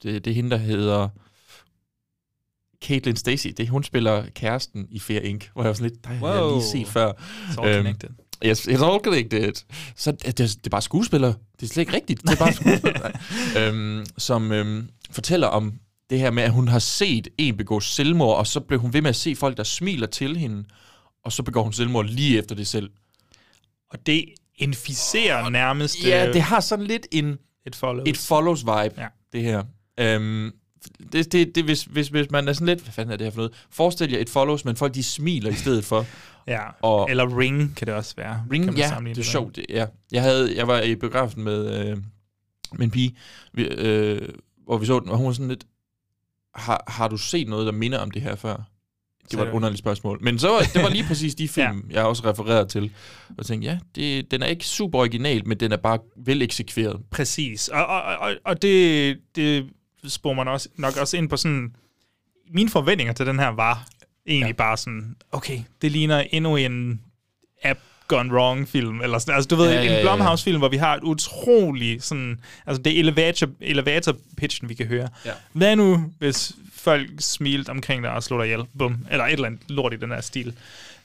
det, 0.02 0.24
det 0.24 0.30
er 0.30 0.34
hende, 0.34 0.50
der 0.50 0.56
hedder 0.56 1.08
Caitlin 2.84 3.16
Stacy. 3.16 3.48
Det, 3.56 3.68
hun 3.68 3.82
spiller 3.84 4.24
kæresten 4.34 4.86
i 4.90 4.98
Fair 4.98 5.20
Inc., 5.20 5.44
hvor 5.52 5.62
jeg 5.62 5.68
var 5.68 5.74
sådan 5.74 5.90
lidt, 5.90 6.04
der 6.04 6.10
har 6.10 6.34
jeg 6.34 6.42
Wow. 6.44 6.54
lige 6.58 6.68
set 6.68 6.88
før. 6.88 7.12
Så 7.54 7.60
all 7.60 7.74
connected. 7.84 8.08
Yes, 8.46 8.68
it's 8.68 8.84
all 8.84 9.00
connected. 9.04 9.52
Så 9.96 10.12
det, 10.12 10.38
det, 10.38 10.66
er 10.66 10.70
bare 10.70 10.82
skuespillere. 10.82 11.34
Det 11.60 11.62
er 11.62 11.66
slet 11.72 11.82
ikke 11.82 11.92
rigtigt. 11.92 12.22
Det 12.22 12.30
er 12.30 12.36
bare 12.36 12.52
skuespillere. 12.52 13.12
øhm, 13.68 14.04
som 14.18 14.52
øhm, 14.52 14.88
fortæller 15.10 15.46
om 15.46 15.72
det 16.10 16.18
her 16.18 16.30
med, 16.30 16.42
at 16.42 16.50
hun 16.52 16.68
har 16.68 16.78
set 16.78 17.28
en 17.38 17.56
begå 17.56 17.80
selvmord, 17.80 18.36
og 18.38 18.46
så 18.46 18.60
blev 18.60 18.80
hun 18.80 18.92
ved 18.92 19.00
med 19.02 19.08
at 19.10 19.16
se 19.16 19.36
folk, 19.36 19.56
der 19.56 19.62
smiler 19.64 20.06
til 20.06 20.36
hende, 20.36 20.64
og 21.24 21.32
så 21.32 21.42
begår 21.42 21.62
hun 21.62 21.72
selvmord 21.72 22.06
lige 22.06 22.38
efter 22.38 22.54
det 22.54 22.66
selv. 22.66 22.90
Og 23.90 24.06
det 24.06 24.24
inficerer 24.56 25.48
nærmest 25.48 26.04
Ja, 26.04 26.26
øh, 26.28 26.34
det 26.34 26.42
har 26.42 26.60
sådan 26.60 26.84
lidt 26.86 27.06
en 27.12 27.38
et 27.66 27.76
follows. 27.76 28.08
et 28.08 28.16
follows 28.16 28.60
vibe, 28.60 28.94
Ja. 29.00 29.06
det 29.32 29.42
her. 29.42 29.62
Øhm, 30.00 30.52
det, 31.12 31.32
det, 31.32 31.54
det, 31.54 31.64
hvis, 31.64 31.82
hvis, 31.82 32.08
hvis 32.08 32.30
man 32.30 32.48
er 32.48 32.52
sådan 32.52 32.66
lidt, 32.66 32.80
hvad 32.80 32.92
fanden 32.92 33.12
er 33.12 33.16
det 33.16 33.24
her 33.24 33.30
for 33.30 33.36
noget? 33.36 33.52
Forestil 33.70 34.10
jer 34.10 34.18
et 34.18 34.28
follows, 34.30 34.64
men 34.64 34.76
folk 34.76 34.94
de 34.94 35.02
smiler 35.02 35.50
i 35.50 35.54
stedet 35.54 35.84
for. 35.84 36.06
Ja, 36.46 36.60
Og- 36.82 37.10
eller 37.10 37.38
Ring 37.38 37.76
kan 37.76 37.86
det 37.86 37.94
også 37.94 38.14
være. 38.16 38.34
kan 38.34 38.52
Ring, 38.52 38.66
man 38.66 38.76
ja, 38.76 38.90
det 39.04 39.18
er 39.18 39.22
sjovt. 39.22 39.56
Det, 39.56 39.66
ja. 39.68 39.86
jeg, 40.12 40.22
havde, 40.22 40.56
jeg 40.56 40.68
var 40.68 40.80
i 40.80 40.94
biografen 40.94 41.42
med, 41.44 41.80
øh, 41.88 41.96
med 42.72 42.84
en 42.84 42.90
pige, 42.90 43.16
vi, 43.52 43.62
øh, 43.64 44.28
hvor 44.64 44.78
vi 44.78 44.86
så 44.86 45.00
den, 45.00 45.08
og 45.08 45.16
hun 45.16 45.26
var 45.26 45.32
sådan 45.32 45.48
lidt, 45.48 45.64
har, 46.54 46.84
har 46.88 47.08
du 47.08 47.16
set 47.16 47.48
noget, 47.48 47.66
der 47.66 47.72
minder 47.72 47.98
om 47.98 48.10
det 48.10 48.22
her 48.22 48.36
før? 48.36 48.56
Det 49.30 49.38
var 49.38 49.44
et 49.46 49.50
underligt 49.52 49.78
spørgsmål. 49.78 50.18
Men 50.22 50.38
så 50.38 50.48
var, 50.48 50.58
det 50.74 50.82
var 50.82 50.88
lige 50.88 51.04
præcis 51.04 51.34
de 51.34 51.48
film, 51.58 51.86
ja. 51.90 51.94
jeg 51.94 52.04
også 52.04 52.24
refererede 52.24 52.68
til. 52.68 52.82
Og 53.28 53.34
jeg 53.38 53.46
tænkte, 53.46 53.68
ja, 53.68 53.78
det, 53.94 54.30
den 54.30 54.42
er 54.42 54.46
ikke 54.46 54.66
super 54.66 54.98
original, 54.98 55.48
men 55.48 55.60
den 55.60 55.72
er 55.72 55.76
bare 55.76 55.98
vel 56.16 56.42
eksekveret. 56.42 57.00
Præcis. 57.10 57.68
Og, 57.68 57.86
og, 57.86 58.02
og, 58.02 58.34
og 58.44 58.62
det, 58.62 59.16
det 59.36 59.66
sporer 60.08 60.34
man 60.34 60.48
også, 60.48 60.68
nok 60.76 60.96
også 60.96 61.16
ind 61.16 61.28
på 61.28 61.36
sådan... 61.36 61.74
Mine 62.50 62.70
forventninger 62.70 63.12
til 63.12 63.26
den 63.26 63.38
her 63.38 63.48
var 63.48 63.86
egentlig 64.26 64.46
ja. 64.48 64.52
bare 64.52 64.76
sådan, 64.76 65.16
okay, 65.32 65.58
det 65.82 65.92
ligner 65.92 66.24
endnu 66.30 66.56
en 66.56 67.00
app 67.62 67.80
gone 68.08 68.32
wrong 68.34 68.68
film, 68.68 69.00
eller 69.00 69.18
sådan, 69.18 69.34
altså 69.34 69.48
du 69.48 69.56
ved, 69.56 69.68
Ja, 69.70 69.74
ja, 69.74 69.82
ja, 69.84 69.98
en. 70.00 70.06
Blumhouse 70.06 70.44
film, 70.44 70.58
hvor 70.58 70.68
vi 70.68 70.76
har 70.76 70.94
et 70.96 71.02
utroligt 71.02 72.04
sådan, 72.04 72.40
altså 72.66 72.82
det 72.82 72.98
elevator, 72.98 73.48
elevator 73.60 74.16
pitchen, 74.36 74.68
vi 74.68 74.74
kan 74.74 74.86
høre. 74.86 75.08
Ja. 75.24 75.30
Hvad 75.52 75.76
nu, 75.76 76.12
hvis 76.18 76.52
folk 76.72 77.10
smilte 77.18 77.70
omkring 77.70 78.02
dig 78.02 78.10
og 78.10 78.22
slog 78.22 78.38
dig 78.40 78.46
ihjel, 78.46 78.64
bum, 78.78 79.06
eller 79.10 79.24
et 79.24 79.32
eller 79.32 79.46
andet 79.46 79.60
lort 79.68 79.92
i 79.94 79.96
den 79.96 80.10
her 80.10 80.20
stil. 80.20 80.54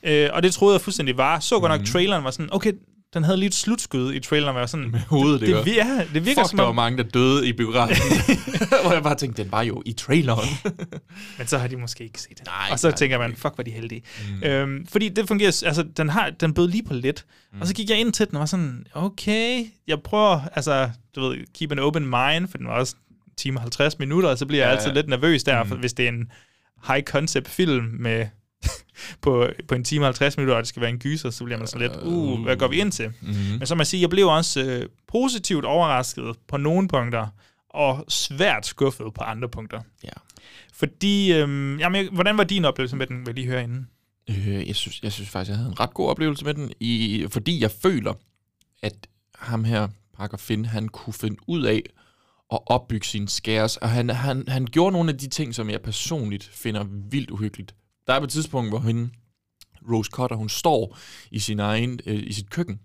Øh, 0.04 0.30
og 0.34 0.43
det 0.43 0.54
troede 0.54 0.74
jeg 0.74 0.82
fuldstændig 0.82 1.18
var. 1.18 1.39
Så 1.39 1.60
godt 1.60 1.70
nok, 1.72 1.80
Mhm. 1.80 1.86
traileren 1.88 2.24
var 2.24 2.32
sådan, 2.32 2.50
okay, 2.54 2.74
den 3.14 3.24
havde 3.24 3.38
lige 3.38 3.47
et 3.47 3.53
slutskud 3.53 4.14
i 4.14 4.20
traileren, 4.20 4.55
jeg 4.55 4.60
var 4.62 4.68
sådan... 4.68 4.91
Med 4.91 4.99
hovedet, 4.99 5.41
det, 5.41 5.49
det, 5.55 5.66
det, 5.66 5.76
ja, 5.76 6.05
det 6.14 6.26
virker 6.26 6.41
Fuck, 6.41 6.49
som 6.49 6.57
der 6.57 6.64
var 6.66 6.72
mange, 6.72 6.97
der 6.97 7.03
døde 7.03 7.47
i 7.47 7.53
biografen. 7.53 7.95
hvor 8.84 8.93
jeg 8.93 9.03
bare 9.03 9.16
tænkte, 9.16 9.43
den 9.43 9.51
var 9.51 9.62
jo 9.62 9.84
i 9.86 9.93
traileren. 9.93 10.47
Men 11.38 11.47
så 11.47 11.57
har 11.57 11.68
de 11.68 11.76
måske 11.78 12.03
ikke 12.03 12.22
set 12.22 12.38
det. 12.38 12.45
Nej, 12.45 12.68
og 12.72 12.80
så 12.80 12.88
nej, 12.89 12.95
tænker 12.97 13.18
man, 13.18 13.36
fuck, 13.36 13.55
hvor 13.55 13.64
de 13.64 13.72
heldige. 13.72 14.01
Mm. 14.41 14.43
Øhm, 14.43 14.86
fordi 14.88 15.10
det 15.10 15.28
fungerer, 15.28 15.64
altså, 15.66 15.84
den, 15.97 16.10
har, 16.10 16.30
den 16.30 16.53
bød 16.53 16.68
lige 16.68 16.84
på 16.84 16.93
lidt. 16.93 17.26
Mm. 17.53 17.62
Og 17.62 17.68
så 17.68 17.74
gik 17.74 17.89
jeg 17.89 17.97
ind 17.99 18.14
til 18.14 18.28
den 18.28 18.36
og 18.36 18.39
var 18.39 18.45
sådan, 18.45 18.86
okay, 18.93 19.66
jeg 19.88 20.01
prøver, 20.01 20.41
altså, 20.55 20.89
du 21.16 21.22
ved, 21.22 21.38
keep 21.60 21.72
an 21.72 21.80
open 21.80 22.03
mind, 22.03 22.47
for 22.47 22.57
den 22.57 22.68
var 22.68 22.74
også 22.74 22.95
time 23.38 23.57
og 23.57 23.62
50 23.62 23.99
minutter, 23.99 24.30
og 24.30 24.38
så 24.38 24.45
bliver 24.45 24.64
jeg 24.64 24.72
Ja, 24.72 24.76
altid 24.76 24.88
ja. 24.89 24.93
lidt 24.95 25.07
nervøs 25.10 25.43
der, 25.43 25.64
Mm. 25.64 25.70
for 25.70 25.76
hvis 25.76 25.93
det 25.93 26.05
er 26.05 26.10
en 26.10 26.32
high 26.88 27.03
concept 27.03 27.47
film 27.47 27.86
med 27.99 28.26
på, 29.22 29.47
på 29.68 29.76
en 29.76 29.84
time 29.84 30.02
og 30.02 30.08
50 30.08 30.38
minutter, 30.38 30.56
og 30.56 30.60
det 30.60 30.68
skal 30.68 30.82
være 30.82 30.89
en 30.89 31.00
gyser, 31.00 31.30
så 31.30 31.43
bliver 31.43 31.58
man 31.58 31.68
sådan 31.68 31.88
lidt, 31.88 32.04
uh, 32.04 32.43
hvad 32.43 32.58
går 32.58 32.68
vi 32.68 32.80
ind 32.80 32.91
til? 32.91 33.12
Mhm. 33.22 33.34
Men 33.34 33.66
så 33.66 33.76
må 33.76 33.80
jeg 33.80 33.88
sige, 33.88 34.02
jeg 34.02 34.10
blev 34.10 34.28
også 34.28 34.64
øh, 34.64 34.86
positivt 35.08 35.66
overrasket 35.66 36.36
på 36.47 36.58
nogle 36.58 36.88
punkter, 36.88 37.28
og 37.70 38.06
svært 38.08 38.66
skuffet 38.66 39.14
på 39.14 39.24
andre 39.24 39.50
punkter. 39.50 39.82
Ja. 40.04 40.10
Fordi, 40.74 41.34
øhm, 41.34 41.80
jamen, 41.80 42.14
hvordan 42.14 42.38
var 42.38 42.43
din 42.43 42.66
oplevelse 42.66 42.95
med 42.95 43.08
den, 43.08 43.18
vil 43.18 43.26
jeg 43.28 43.36
lige 43.36 43.47
høre 43.47 43.64
inden? 43.64 43.88
Øh, 44.30 44.68
jeg, 44.68 44.76
synes, 44.76 45.04
jeg 45.04 45.12
synes 45.12 45.30
faktisk, 45.30 45.50
jeg 45.50 45.58
havde 45.58 45.70
en 45.70 45.80
ret 45.80 45.93
god 45.93 46.10
oplevelse 46.10 46.45
med 46.45 46.54
den, 46.54 46.72
i, 46.80 47.26
fordi 47.30 47.62
jeg 47.62 47.72
føler, 47.72 48.14
at 48.84 49.08
ham 49.36 49.64
her, 49.64 49.88
Parker 50.18 50.38
Finn, 50.38 50.66
han 50.66 50.88
kunne 50.88 51.14
finde 51.14 51.38
ud 51.47 51.64
af 51.64 51.84
at 52.52 52.60
opbygge 52.66 53.08
sine 53.08 53.30
skæres, 53.30 53.78
og 53.78 53.89
han, 53.89 54.10
han, 54.10 54.43
han 54.47 54.66
gjorde 54.66 54.91
nogle 54.91 55.12
af 55.12 55.18
de 55.18 55.28
ting, 55.28 55.56
som 55.56 55.70
jeg 55.70 55.82
personligt 55.82 56.43
finder 56.54 56.86
vildt 57.10 57.32
uhyggeligt. 57.32 57.76
Der 58.10 58.16
er 58.16 58.20
på 58.20 58.24
et 58.26 58.30
tidspunkt, 58.32 58.72
hvor 58.72 58.80
hende, 58.80 59.10
Rose 59.91 60.10
Cutter, 60.14 60.36
hun 60.36 60.49
står 60.49 60.97
i, 61.32 61.39
sin 61.39 61.60
egen, 61.60 61.99
øh, 62.05 62.24
i 62.28 62.34
sit 62.34 62.49
køkken, 62.49 62.80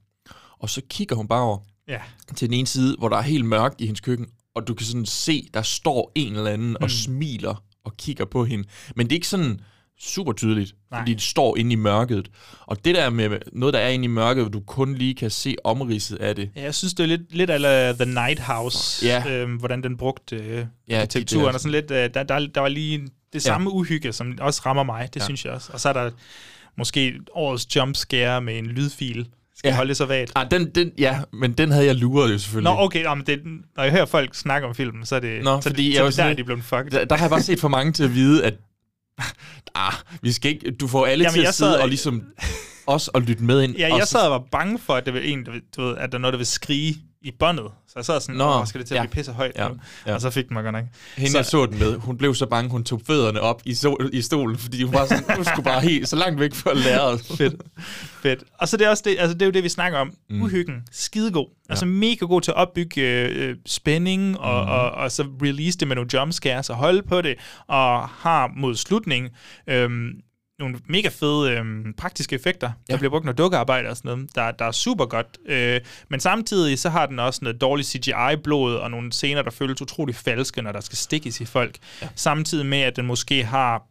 og 0.59 0.71
så 0.71 0.83
kigger 0.91 1.17
hun 1.17 1.29
bare 1.29 1.43
over 1.43 1.59
Ja. 1.89 1.99
til 2.37 2.49
den 2.49 2.55
ene 2.59 2.67
side, 2.67 2.97
hvor 2.99 3.09
der 3.09 3.17
er 3.17 3.23
helt 3.23 3.45
mørkt 3.45 3.81
i 3.81 3.85
hendes 3.87 4.01
køkken, 4.01 4.27
og 4.55 4.69
du 4.69 4.75
kan 4.75 4.87
sådan 4.87 5.07
se, 5.07 5.49
der 5.55 5.63
står 5.63 6.13
en 6.15 6.37
eller 6.37 6.51
anden 6.51 6.69
mm. 6.69 6.77
Og 6.81 6.91
smiler 6.91 7.63
og 7.85 7.97
kigger 7.97 8.25
på 8.25 8.45
hende. 8.45 8.69
Men 8.97 9.07
det 9.07 9.13
er 9.13 9.17
ikke 9.17 9.29
sådan 9.29 9.61
super 10.01 10.33
tydeligt, 10.33 10.75
Nej. 10.91 11.01
fordi 11.01 11.13
det 11.15 11.23
står 11.23 11.57
inde 11.57 11.73
i 11.73 11.77
mørket. 11.77 12.31
Og 12.61 12.85
det 12.85 12.95
der 12.95 13.11
med 13.11 13.39
noget, 13.53 13.75
der 13.75 13.81
er 13.81 13.89
inde 13.89 14.05
i 14.05 14.09
mørket, 14.09 14.43
hvor 14.45 14.51
du 14.51 14.61
kun 14.61 14.95
lige 14.95 15.15
kan 15.15 15.31
se 15.31 15.57
omridset 15.65 16.17
af 16.17 16.37
det. 16.37 16.51
Ja, 16.57 16.63
jeg 16.63 16.75
synes, 16.75 16.95
det 16.95 17.03
er 17.03 17.07
lidt, 17.07 17.35
lidt 17.35 17.51
ala 17.51 17.93
The 17.93 18.05
Night 18.05 18.41
House, 18.41 19.07
Ja. 19.07 19.29
øhm, 19.43 19.57
hvordan 19.57 19.83
den 19.83 19.97
brugte 19.97 20.37
øh, 20.37 20.67
Ja, 20.89 21.01
arkitekturen, 21.01 21.47
det- 21.47 21.55
og 21.55 21.61
sådan 21.61 21.73
lidt, 21.73 21.91
øh, 21.91 22.11
der, 22.15 22.23
der, 22.23 22.47
der 22.47 22.61
var 22.61 22.69
lige 22.69 23.09
det 23.35 23.43
samme 23.43 23.71
ja. 23.71 23.77
uhygge, 23.77 24.13
som 24.13 24.39
også 24.41 24.63
rammer 24.67 24.83
mig, 24.83 25.09
det 25.15 25.21
Ja. 25.21 25.25
synes 25.25 25.45
jeg 25.45 25.53
også. 25.53 25.71
Og 25.73 25.81
så 25.81 25.89
er 25.89 25.93
der 25.93 26.11
måske 26.79 27.15
årets 27.33 27.77
jumpscare 27.77 28.41
med 28.41 28.59
en 28.59 28.67
lydfil. 28.67 29.29
Skal 29.57 29.69
Ja. 29.69 29.77
holde 29.77 29.89
det 29.89 29.97
så 29.97 30.05
vagt. 30.05 30.33
Ah, 30.35 30.51
den, 30.51 30.71
den, 30.71 30.91
ja, 30.99 31.21
men 31.33 31.53
den 31.53 31.71
havde 31.71 31.87
jeg 31.87 31.95
luret 31.95 32.33
jo 32.33 32.39
selvfølgelig. 32.39 32.73
Nå, 32.73 32.81
okay, 32.81 33.05
nå, 33.05 33.15
men 33.15 33.27
det, 33.27 33.41
når 33.77 33.83
jeg 33.83 33.93
hører 33.93 34.07
folk 34.07 34.35
snakke 34.35 34.67
om 34.69 34.75
filmen, 34.75 35.07
så 35.07 35.17
er 35.17 35.21
det, 35.21 35.45
Nå, 35.45 35.61
så, 35.61 35.69
fordi 35.69 35.85
det, 35.87 35.95
jeg 35.95 35.97
så 35.97 36.03
var 36.03 36.07
er 36.07 36.11
det 36.11 36.17
der, 36.19 36.29
lidt- 36.29 36.39
de 36.39 36.45
blevet 36.45 36.65
fucked. 36.65 36.91
Der, 36.91 37.05
der 37.05 37.17
har 37.17 37.25
jeg 37.25 37.31
bare 37.31 37.43
set 37.43 37.61
for 37.61 37.69
mange 37.69 37.93
til 37.93 38.05
at 38.05 38.15
vide, 38.15 38.45
at 38.45 38.55
ah, 39.75 39.93
vi 40.23 40.33
skal 40.33 40.51
ikke, 40.51 40.71
du 40.71 40.89
får 40.89 41.07
alle 41.07 41.23
Jamen, 41.23 41.33
til 41.33 41.41
jeg 41.41 41.49
at 41.49 41.55
sidde 41.55 41.73
sad- 41.73 41.81
og 41.81 41.89
ligesom 41.89 42.23
også 42.87 43.11
at 43.15 43.23
lytte 43.23 43.43
med 43.45 43.63
ind. 43.63 43.77
Ja, 43.77 43.93
og 43.93 43.99
jeg 43.99 44.07
så- 44.07 44.11
sad 44.13 44.21
og 44.21 44.31
var 44.31 44.43
bange 44.53 44.79
for, 44.79 44.95
at, 44.95 45.07
det 45.07 45.15
var 45.15 45.21
en, 45.21 45.47
du 45.77 45.83
ved, 45.83 45.97
at 45.97 46.13
der 46.13 46.19
er 46.19 46.21
noget, 46.21 46.33
der 46.33 46.39
vil 46.39 46.47
skrige 46.47 46.97
i 47.25 47.31
båndet. 47.39 47.67
Så 47.87 47.93
jeg 47.97 48.05
sad 48.05 48.21
sådan, 48.21 48.35
Nå, 48.35 48.65
skal 48.65 48.79
det 48.81 48.89
til 48.89 48.95
at 48.95 48.99
ja. 48.99 49.03
blive 49.03 49.11
pisse 49.11 49.33
højt 49.33 49.53
Ja, 49.57 49.69
nu? 49.69 49.75
ja. 50.07 50.15
Og 50.15 50.21
så 50.21 50.31
fik 50.31 50.49
den 50.49 50.55
mig 50.55 50.63
godt 50.63 50.73
nok. 50.75 50.85
Hende, 51.17 51.31
så, 51.31 51.39
jeg 51.39 51.47
så 51.47 51.67
den 51.67 51.79
med, 51.79 51.97
hun 51.99 52.19
blev 52.19 52.35
så 52.35 52.47
bange, 52.47 52.71
hun 52.71 52.85
tog 52.85 53.01
fødderne 53.07 53.41
op 53.41 53.63
i, 53.65 53.73
so- 53.73 54.09
i 54.13 54.23
stolen, 54.23 54.59
fordi 54.59 54.83
hun 54.83 54.95
var 54.95 55.07
sådan, 55.07 55.37
hun 55.37 55.45
skulle 55.45 55.65
bare 55.65 55.81
helt 55.81 56.09
så 56.09 56.17
langt 56.17 56.41
væk 56.41 56.55
fra 56.55 56.75
lærret. 56.75 57.21
Fedt. 57.39 57.63
Fedt. 58.23 58.45
Og 58.59 58.69
så 58.69 58.77
det 58.77 58.87
er 58.87 58.91
også 58.91 59.03
det, 59.07 59.17
altså 59.19 59.35
det 59.35 59.43
er 59.43 59.47
jo 59.47 59.53
det, 59.53 59.65
vi 59.65 59.69
snakker 59.69 59.99
om. 59.99 60.13
Mm. 60.31 60.43
Uhyggen. 60.43 60.83
Skidegod. 60.93 61.47
Ja. 61.69 61.73
Altså 61.73 61.87
mega 61.87 62.25
god 62.25 62.41
til 62.41 62.51
at 62.51 62.57
opbygge 62.57 63.01
øh, 63.29 63.57
spænding, 63.67 64.39
og, 64.39 64.65
mm. 64.65 64.71
og, 64.71 64.91
og, 64.91 65.13
så 65.13 65.23
release 65.43 65.79
det 65.79 65.89
med 65.89 65.97
nogle 65.97 66.11
jumpscares, 66.15 66.71
og 66.71 66.77
holde 66.77 67.03
på 67.03 67.21
det, 67.23 67.35
og 67.67 68.09
har 68.09 68.51
mod 68.57 68.75
slutningen 68.75 69.31
øhm, 69.67 70.13
nogle 70.59 70.79
mega 70.89 71.09
fede 71.09 71.51
øhm, 71.51 71.95
praktiske 71.97 72.37
effekter. 72.37 72.71
Ja. 72.89 72.93
Der 72.93 72.99
bliver 72.99 73.11
brugt 73.11 73.25
noget 73.25 73.39
dukkearbejde 73.39 73.89
og 73.89 73.97
sådan 73.97 74.09
noget, 74.09 74.35
der, 74.35 74.51
der 74.51 74.65
er 74.65 74.73
super 74.73 75.07
godt. 75.07 75.39
Øh, 75.47 75.81
men 76.09 76.21
samtidig 76.21 76.79
så 76.79 76.89
har 76.89 77.07
den 77.07 77.19
også 77.19 77.41
noget 77.43 77.61
dårligt 77.61 77.89
CGI-blod, 77.89 78.75
og 78.75 78.91
nogle 78.91 79.13
scener, 79.13 79.43
der 79.43 79.51
føles 79.51 79.83
utrolig 79.83 80.15
falske, 80.15 80.63
når 80.63 80.73
der 80.73 80.81
skal 80.81 80.99
stikkes 80.99 81.41
i 81.41 81.45
folk. 81.45 81.77
Ja. 82.03 82.09
Samtidig 82.15 82.67
med, 82.67 82.81
at 82.81 82.97
den 82.97 83.07
måske 83.07 83.45
har 83.45 83.83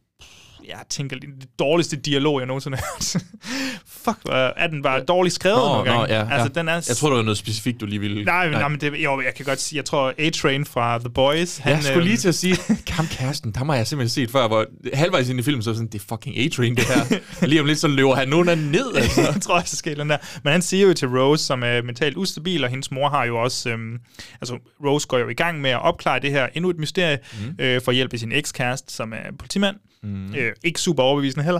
jeg 0.67 0.79
tænker, 0.89 1.19
det 1.19 1.29
er 1.29 1.39
det 1.39 1.59
dårligste 1.59 1.95
dialog, 1.95 2.39
jeg 2.39 2.47
nogensinde 2.47 2.77
har 2.77 2.85
hørt. 2.93 3.23
Fuck, 4.03 4.17
er 4.31 4.67
den 4.67 4.81
bare 4.81 5.03
dårligt 5.03 5.35
skrevet 5.35 5.57
Nå, 5.57 5.67
nogle 5.67 5.91
gange. 5.91 6.07
nå, 6.07 6.13
ja, 6.13 6.21
altså, 6.21 6.51
ja. 6.55 6.59
den 6.59 6.67
er 6.67 6.73
Jeg 6.73 6.97
tror, 6.97 7.09
der 7.09 7.15
var 7.15 7.23
noget 7.23 7.37
specifikt, 7.37 7.81
du 7.81 7.85
lige 7.85 7.99
ville... 7.99 8.23
Nej, 8.23 8.49
nej. 8.49 8.59
nej 8.59 8.67
men 8.67 8.81
det, 8.81 8.93
jo, 9.03 9.21
jeg 9.21 9.33
kan 9.35 9.45
godt 9.45 9.61
sige, 9.61 9.77
jeg 9.77 9.85
tror 9.85 10.13
A-Train 10.17 10.65
fra 10.65 10.97
The 10.99 11.09
Boys, 11.09 11.57
han, 11.57 11.73
jeg 11.73 11.83
skulle 11.83 12.03
lige 12.03 12.13
øhm, 12.13 12.19
til 12.19 12.27
at 12.27 12.35
sige, 12.35 12.57
Kam 12.95 13.07
Kærsten, 13.07 13.51
der 13.51 13.65
har 13.65 13.75
jeg 13.75 13.87
simpelthen 13.87 14.09
set 14.09 14.31
før, 14.31 14.47
hvor 14.47 14.65
halvvejs 14.93 15.29
ind 15.29 15.39
i 15.39 15.43
filmen, 15.43 15.63
så 15.63 15.69
jeg 15.69 15.75
sådan, 15.75 15.89
det 15.89 16.01
er 16.01 16.05
fucking 16.09 16.37
A-Train, 16.37 16.75
det 16.75 16.83
her. 16.83 17.19
lige 17.47 17.61
om 17.61 17.67
lidt, 17.67 17.79
så 17.79 17.87
løber 17.87 18.15
han 18.15 18.27
nogen 18.27 18.49
af 18.49 18.57
ned, 18.57 18.95
altså. 18.95 19.21
jeg 19.21 19.41
tror 19.41 19.55
også, 19.55 19.75
skal 19.75 19.97
den 19.97 20.09
der. 20.09 20.17
Men 20.43 20.51
han 20.51 20.61
siger 20.61 20.87
jo 20.87 20.93
til 20.93 21.07
Rose, 21.07 21.45
som 21.45 21.63
er 21.63 21.81
mentalt 21.81 22.17
ustabil, 22.17 22.63
og 22.63 22.69
hendes 22.69 22.91
mor 22.91 23.09
har 23.09 23.25
jo 23.25 23.41
også... 23.41 23.69
Øhm, 23.69 23.99
altså, 24.41 24.57
Rose 24.85 25.07
går 25.07 25.17
jo 25.17 25.29
i 25.29 25.33
gang 25.33 25.61
med 25.61 25.69
at 25.69 25.81
opklare 25.81 26.19
det 26.19 26.31
her 26.31 26.47
endnu 26.53 26.69
et 26.69 26.77
mysterie, 26.77 27.19
mm. 27.33 27.63
øh, 27.63 27.81
for 27.81 27.91
hjælp 27.91 28.13
af 28.13 28.19
sin 28.19 28.31
ekskæreste, 28.31 28.93
som 28.93 29.13
er 29.13 29.31
politimand. 29.39 29.75
Mm. 30.03 30.35
Øh, 30.35 30.53
ikke 30.63 30.79
super 30.79 31.03
overbevisende 31.03 31.43
heller. 31.43 31.59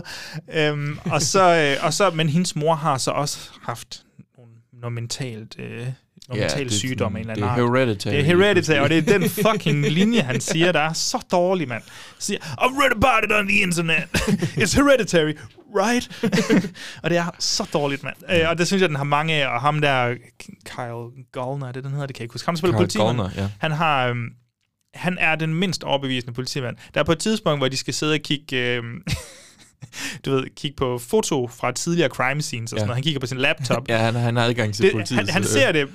Øhm, 0.54 0.98
og 1.04 1.22
så, 1.22 1.76
øh, 1.80 1.86
og 1.86 1.92
så, 1.94 2.10
men 2.10 2.28
hendes 2.28 2.56
mor 2.56 2.74
har 2.74 2.98
så 2.98 3.10
også 3.10 3.38
haft 3.62 4.02
nogle, 4.38 4.52
noget 4.80 4.92
mentalt... 4.92 5.56
Øh, 5.58 5.86
nogle 6.28 6.42
Ja, 6.42 6.48
mentale 6.48 6.70
sygdomme. 6.70 7.18
en 7.18 7.20
eller 7.30 7.34
det 7.34 7.42
er 7.44 7.48
anden 7.48 7.74
hereditary. 7.76 8.12
Det 8.14 8.20
er 8.20 8.24
hereditary, 8.24 8.78
og 8.78 8.90
det 8.90 8.98
er 8.98 9.18
den 9.18 9.30
fucking 9.30 9.88
linje, 9.90 10.20
han 10.20 10.40
siger, 10.40 10.72
der 10.72 10.80
er 10.80 10.92
så 10.92 11.24
dårlig, 11.32 11.68
mand. 11.68 11.82
Siger, 12.18 12.38
I've 12.40 12.80
read 12.82 12.92
about 12.92 13.24
it 13.30 13.32
on 13.32 13.48
the 13.48 13.60
internet. 13.60 14.04
It's 14.62 14.76
hereditary, 14.76 15.32
right? 15.76 16.24
og 17.02 17.10
det 17.10 17.18
er 17.18 17.24
så 17.38 17.68
dårligt, 17.72 18.02
mand. 18.02 18.16
Øh, 18.30 18.48
og 18.48 18.58
det 18.58 18.66
synes 18.66 18.80
jeg, 18.80 18.88
den 18.88 18.96
har 18.96 19.04
mange 19.04 19.34
af, 19.34 19.54
og 19.54 19.60
ham 19.60 19.80
der, 19.80 20.14
Kyle 20.64 21.24
Gallner, 21.32 21.66
er 21.68 21.72
det 21.72 21.84
den 21.84 21.92
hedder, 21.92 22.06
det 22.06 22.16
kan 22.16 22.20
jeg 22.20 22.24
ikke 22.24 22.34
huske. 22.34 22.46
Ham, 22.46 22.56
spiller. 22.56 23.04
Gallner, 23.04 23.30
ja. 23.36 23.48
Han 23.58 23.70
har... 23.72 24.08
Øhm, 24.08 24.28
han 24.94 25.16
er 25.20 25.34
den 25.34 25.54
mindst 25.54 25.84
overbevisende 25.84 26.32
politimand. 26.34 26.76
Der 26.94 27.00
er 27.00 27.04
på 27.04 27.12
et 27.12 27.18
tidspunkt, 27.18 27.60
hvor 27.60 27.68
de 27.68 27.76
skal 27.76 27.94
sidde 27.94 28.14
og 28.14 28.20
kigge... 28.20 28.56
Øhm, 28.56 29.02
du 30.24 30.30
ved, 30.30 30.44
kigge 30.56 30.76
på 30.76 30.98
foto 30.98 31.48
fra 31.48 31.72
tidligere 31.72 32.08
crime 32.08 32.42
scenes 32.42 32.72
og 32.72 32.78
sådan 32.78 32.82
Ja. 32.82 32.86
noget. 32.86 32.96
Han 32.96 33.02
kigger 33.02 33.20
på 33.20 33.26
sin 33.26 33.38
laptop. 33.38 33.88
Ja, 33.88 33.98
han, 33.98 34.14
han 34.14 34.36
har 34.36 34.44
adgang 34.44 34.74
til 34.74 34.84
det, 34.84 34.92
politiet. 34.92 35.18
han, 35.18 35.28
han 35.28 35.44
ser 35.44 35.72
det 35.72 35.88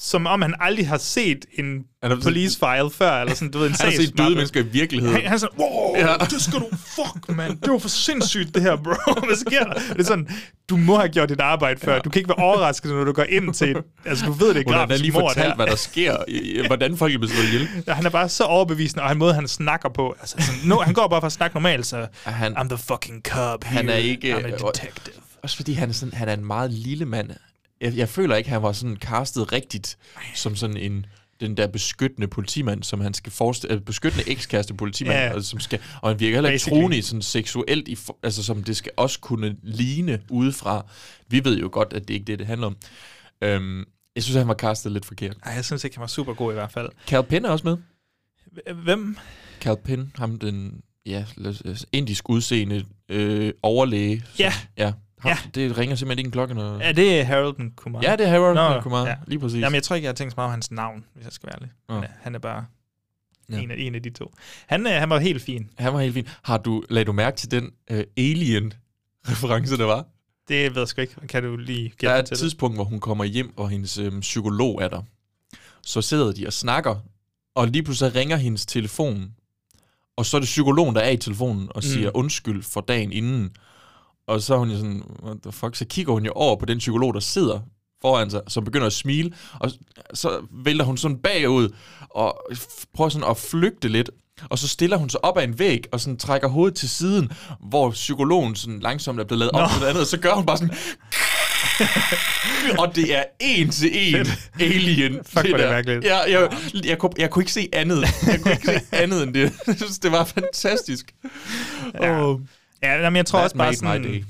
som 0.00 0.26
om 0.26 0.42
han 0.42 0.54
aldrig 0.60 0.88
har 0.88 0.98
set 0.98 1.44
en 1.58 1.84
Han 2.02 2.20
police 2.22 2.58
file 2.58 2.90
før, 2.90 3.20
eller 3.20 3.34
sådan, 3.34 3.50
du 3.50 3.58
ved, 3.58 3.66
en 3.66 3.74
Han 3.80 3.90
har 3.92 3.96
set 3.96 4.18
døde 4.18 4.30
mennesker 4.34 4.60
i 4.60 4.66
virkeligheden. 4.66 5.14
Han, 5.16 5.24
han 5.24 5.32
er 5.32 5.38
sådan, 5.38 5.58
wow, 5.58 5.96
Ja. 5.96 6.14
det 6.24 6.42
skal 6.42 6.58
du, 6.60 6.68
fuck, 6.72 7.36
mand, 7.36 7.60
det 7.60 7.72
var 7.72 7.78
for 7.78 7.88
sindssygt, 7.88 8.54
det 8.54 8.62
her, 8.62 8.76
bro. 8.76 8.90
Hvad 9.26 9.36
sker 9.36 9.64
der? 9.64 9.72
Det 9.74 9.98
er 10.00 10.04
sådan, 10.04 10.28
du 10.70 10.76
må 10.76 10.96
have 10.96 11.08
gjort 11.08 11.28
dit 11.28 11.40
arbejde 11.40 11.80
før. 11.80 11.92
Ja. 11.94 11.98
Du 11.98 12.10
kan 12.10 12.20
ikke 12.20 12.28
være 12.28 12.44
overrasket, 12.46 12.90
når 12.92 13.04
du 13.04 13.12
går 13.12 13.22
ind 13.22 13.54
til, 13.54 13.76
altså 14.04 14.26
du 14.26 14.32
ved, 14.32 14.54
det 14.54 14.60
er 14.66 14.72
grafisk 14.72 15.00
lige 15.02 15.12
mord, 15.12 15.22
fortalt, 15.22 15.48
der. 15.48 15.54
hvad 15.54 15.66
der 15.66 15.76
sker, 15.76 16.66
hvordan 16.66 16.96
folk 16.96 17.14
er 17.14 17.18
blevet 17.18 17.34
slået 17.34 17.46
ihjel. 17.46 17.68
Ja, 17.86 17.92
han 17.92 18.06
er 18.06 18.10
bare 18.10 18.28
så 18.28 18.44
overbevisende, 18.44 19.02
og 19.02 19.08
han 19.08 19.18
måde, 19.18 19.34
han 19.34 19.48
snakker 19.48 19.88
på. 19.88 20.16
Altså, 20.20 20.36
sådan, 20.38 20.60
no, 20.68 20.76
han 20.80 20.94
går 20.94 21.08
bare 21.08 21.20
for 21.20 21.26
at 21.26 21.32
snakke 21.32 21.56
normalt, 21.56 21.86
så 21.86 22.06
Han- 22.24 22.56
I'm 22.56 22.68
the 22.68 22.78
fucking 22.78 23.22
cop 23.22 23.64
Han 23.64 23.88
er 23.88 23.92
here. 23.92 24.02
ikke... 24.02 24.34
I'm 24.36 24.46
a 24.46 24.50
detective. 24.50 25.14
Også 25.42 25.56
fordi 25.56 25.72
han 25.72 25.88
er, 25.88 25.92
sådan, 25.92 26.14
han 26.14 26.28
er 26.28 26.32
en 26.34 26.44
meget 26.44 26.70
lille 26.72 27.04
mand. 27.04 27.30
Jeg, 27.80 27.96
jeg 27.96 28.08
føler 28.08 28.36
ikke, 28.36 28.50
han 28.50 28.62
var 28.62 28.72
sådan 28.72 28.96
castet 28.96 29.52
rigtigt 29.52 29.98
som 30.34 30.56
sådan 30.56 30.76
en 30.76 31.06
den 31.40 31.56
der 31.56 31.66
beskyttende 31.66 32.28
politimand, 32.28 32.82
som 32.82 33.00
han 33.00 33.14
skal 33.14 33.32
forestille, 33.32 33.80
beskyttende 33.80 34.28
ekskæreste 34.30 34.74
politimand, 34.74 35.16
yeah. 35.18 35.42
som 35.42 35.60
skal, 35.60 35.80
og 36.02 36.10
han 36.10 36.20
virker 36.20 36.36
heller 36.36 36.50
ikke 36.50 36.64
troende 36.70 37.02
sådan 37.02 37.22
seksuelt, 37.22 37.88
i, 37.88 37.96
altså 38.22 38.42
som 38.42 38.64
det 38.64 38.76
skal 38.76 38.92
også 38.96 39.20
kunne 39.20 39.56
ligne 39.62 40.20
udefra. 40.30 40.86
Vi 41.28 41.44
ved 41.44 41.58
jo 41.58 41.68
godt, 41.72 41.92
at 41.92 42.08
det 42.08 42.14
ikke 42.14 42.22
er 42.22 42.26
det, 42.26 42.38
det 42.38 42.46
handler 42.46 42.66
om. 42.66 42.76
Øhm, 43.42 43.84
jeg 44.14 44.22
synes, 44.22 44.36
han 44.36 44.48
var 44.48 44.54
castet 44.54 44.92
lidt 44.92 45.06
forkert. 45.06 45.36
Ej, 45.44 45.52
jeg 45.52 45.64
synes 45.64 45.84
ikke, 45.84 45.96
han 45.96 46.00
var 46.00 46.06
super 46.06 46.34
god 46.34 46.52
i 46.52 46.54
hvert 46.54 46.72
fald. 46.72 46.88
Cal 47.06 47.22
Penn 47.22 47.44
er 47.44 47.50
også 47.50 47.66
med. 47.66 47.76
Hvem? 48.74 49.16
Cal 49.60 49.76
Penn, 49.84 50.12
ham 50.14 50.38
den 50.38 50.80
ja, 51.06 51.24
indisk 51.92 52.28
udseende 52.28 52.84
øh, 53.08 53.52
overlæge. 53.62 54.20
som- 54.20 54.26
Ja. 54.38 54.52
ja. 54.76 54.92
Ja. 55.28 55.38
Det 55.54 55.78
ringer 55.78 55.96
simpelthen 55.96 56.18
ikke 56.18 56.28
en 56.28 56.32
klokke. 56.32 56.54
Når... 56.54 56.78
Er 56.80 56.92
det 56.92 57.26
Harold 57.26 57.70
Kumar? 57.76 58.00
Ja, 58.02 58.16
det 58.16 58.26
er 58.26 58.30
Harold 58.30 58.54
Nå, 58.54 58.80
Kumar, 58.80 59.18
lige 59.26 59.38
præcis. 59.38 59.60
Jamen, 59.60 59.74
jeg 59.74 59.82
tror 59.82 59.96
ikke, 59.96 60.04
jeg 60.04 60.10
har 60.10 60.14
tænkt 60.14 60.32
så 60.32 60.36
meget 60.36 60.46
om 60.46 60.50
hans 60.50 60.70
navn, 60.70 61.04
hvis 61.14 61.24
jeg 61.24 61.32
skal 61.32 61.46
være 61.46 61.56
ærlig. 61.56 61.70
Nå. 61.88 61.94
Men, 61.94 62.04
øh, 62.04 62.10
han 62.20 62.34
er 62.34 62.38
bare 62.38 62.64
Ja. 63.50 63.58
en, 63.58 63.70
af, 63.70 63.74
en 63.78 63.94
af 63.94 64.02
de 64.02 64.10
to. 64.10 64.34
Han, 64.66 64.86
øh, 64.86 64.92
han 64.92 65.10
var 65.10 65.18
helt 65.18 65.42
fin. 65.42 65.70
Han 65.78 65.92
var 65.92 66.00
helt 66.00 66.14
fin. 66.14 66.28
Har 66.42 66.58
du, 66.58 66.82
lagde 66.90 67.04
du 67.04 67.12
mærke 67.12 67.36
til 67.36 67.50
den 67.50 67.70
øh, 67.90 68.04
Alien-reference, 68.16 69.76
der 69.76 69.84
var? 69.84 70.04
Det 70.48 70.74
ved 70.74 70.80
jeg 70.82 70.88
sgu 70.88 71.00
ikke. 71.00 71.14
Kan 71.28 71.42
du 71.42 71.56
lige 71.56 71.82
Der 71.84 71.88
gætte 71.88 72.06
er 72.06 72.12
mig 72.14 72.18
et 72.20 72.26
til 72.26 72.30
det? 72.34 72.38
tidspunkt, 72.40 72.76
hvor 72.76 72.84
hun 72.84 73.00
kommer 73.00 73.24
hjem, 73.24 73.52
og 73.58 73.68
hendes 73.70 73.98
øhm, 73.98 74.20
psykolog 74.20 74.82
er 74.82 74.88
der. 74.88 75.02
Så 75.82 76.02
sidder 76.02 76.32
de 76.32 76.46
og 76.46 76.52
snakker, 76.52 76.96
og 77.54 77.68
lige 77.68 77.82
pludselig 77.82 78.14
ringer 78.14 78.36
hendes 78.36 78.66
telefon, 78.66 79.32
og 80.16 80.26
så 80.26 80.36
er 80.36 80.40
det 80.40 80.46
psykologen, 80.46 80.94
der 80.94 81.00
er 81.00 81.10
i 81.10 81.16
telefonen, 81.16 81.68
og 81.70 81.76
Mm. 81.76 81.82
siger 81.82 82.16
undskyld 82.16 82.62
for 82.62 82.80
dagen 82.80 83.12
inden. 83.12 83.56
Og 84.28 84.42
så 84.42 84.54
er 84.54 84.58
hun 84.58 84.70
jo 84.70 84.76
sådan, 84.76 85.02
what 85.22 85.36
the 85.42 85.52
fuck, 85.52 85.76
så 85.76 85.84
kigger 85.84 86.12
hun 86.12 86.24
jo 86.24 86.32
over 86.32 86.56
på 86.56 86.66
den 86.66 86.78
psykolog, 86.78 87.14
der 87.14 87.20
sidder 87.20 87.60
foran 88.02 88.30
sig, 88.30 88.40
som 88.48 88.64
begynder 88.64 88.86
at 88.86 88.92
smile, 88.92 89.32
og 89.60 89.70
så 90.14 90.46
vælter 90.64 90.84
hun 90.84 90.96
sådan 90.96 91.16
bagud, 91.16 91.68
og 92.10 92.40
prøver 92.94 93.08
sådan 93.08 93.30
at 93.30 93.36
flygte 93.36 93.88
lidt, 93.88 94.10
og 94.50 94.58
så 94.58 94.68
stiller 94.68 94.96
hun 94.96 95.10
sig 95.10 95.24
op 95.24 95.38
ad 95.38 95.44
en 95.44 95.58
væg, 95.58 95.84
og 95.92 96.00
sådan 96.00 96.18
trækker 96.18 96.48
hovedet 96.48 96.78
til 96.78 96.88
siden, 96.88 97.32
hvor 97.68 97.90
psykologen 97.90 98.56
sådan 98.56 98.80
langsomt 98.80 99.20
er 99.20 99.24
blevet 99.24 99.38
lavet 99.38 99.52
op 99.52 99.70
til 99.70 99.80
det 99.80 99.86
andet, 99.86 100.00
og 100.00 100.06
så 100.06 100.18
gør 100.18 100.32
hun 100.32 100.46
bare 100.46 100.56
sådan... 100.56 100.76
og 102.80 102.96
det 102.96 103.16
er 103.16 103.24
en 103.40 103.70
til 103.70 103.90
en 104.16 104.26
Alien. 104.60 105.20
Fuck, 105.26 105.46
det 105.46 105.58
der. 105.58 105.70
mærkeligt. 105.70 106.04
Jeg, 106.04 106.24
jeg, 106.28 106.48
jeg, 106.74 106.86
jeg, 106.86 106.98
kunne, 106.98 107.10
jeg 107.18 107.30
kunne 107.30 107.42
ikke 107.42 107.52
se 107.52 107.68
andet. 107.72 108.04
Jeg 108.26 108.40
kunne 108.42 108.52
ikke 108.52 108.66
se 108.66 108.80
andet 108.92 109.22
end 109.22 109.34
det. 109.34 109.52
Jeg 109.66 109.76
synes, 109.76 109.98
det 110.04 110.12
var 110.12 110.24
fantastisk. 110.24 111.14
Ja. 111.94 112.22
Åh. 112.22 112.40
Ja, 112.82 113.02
jamen, 113.02 113.16
jeg 113.16 113.26
tror 113.26 113.38
That 113.38 113.44
også 113.44 113.56
bare 113.56 113.74
sådan, 113.74 114.24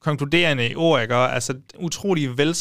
konkluderende 0.00 0.74
ord, 0.76 1.02
ikke? 1.02 1.14
Altså, 1.14 1.54
utrolig, 1.78 2.38
vel, 2.38 2.54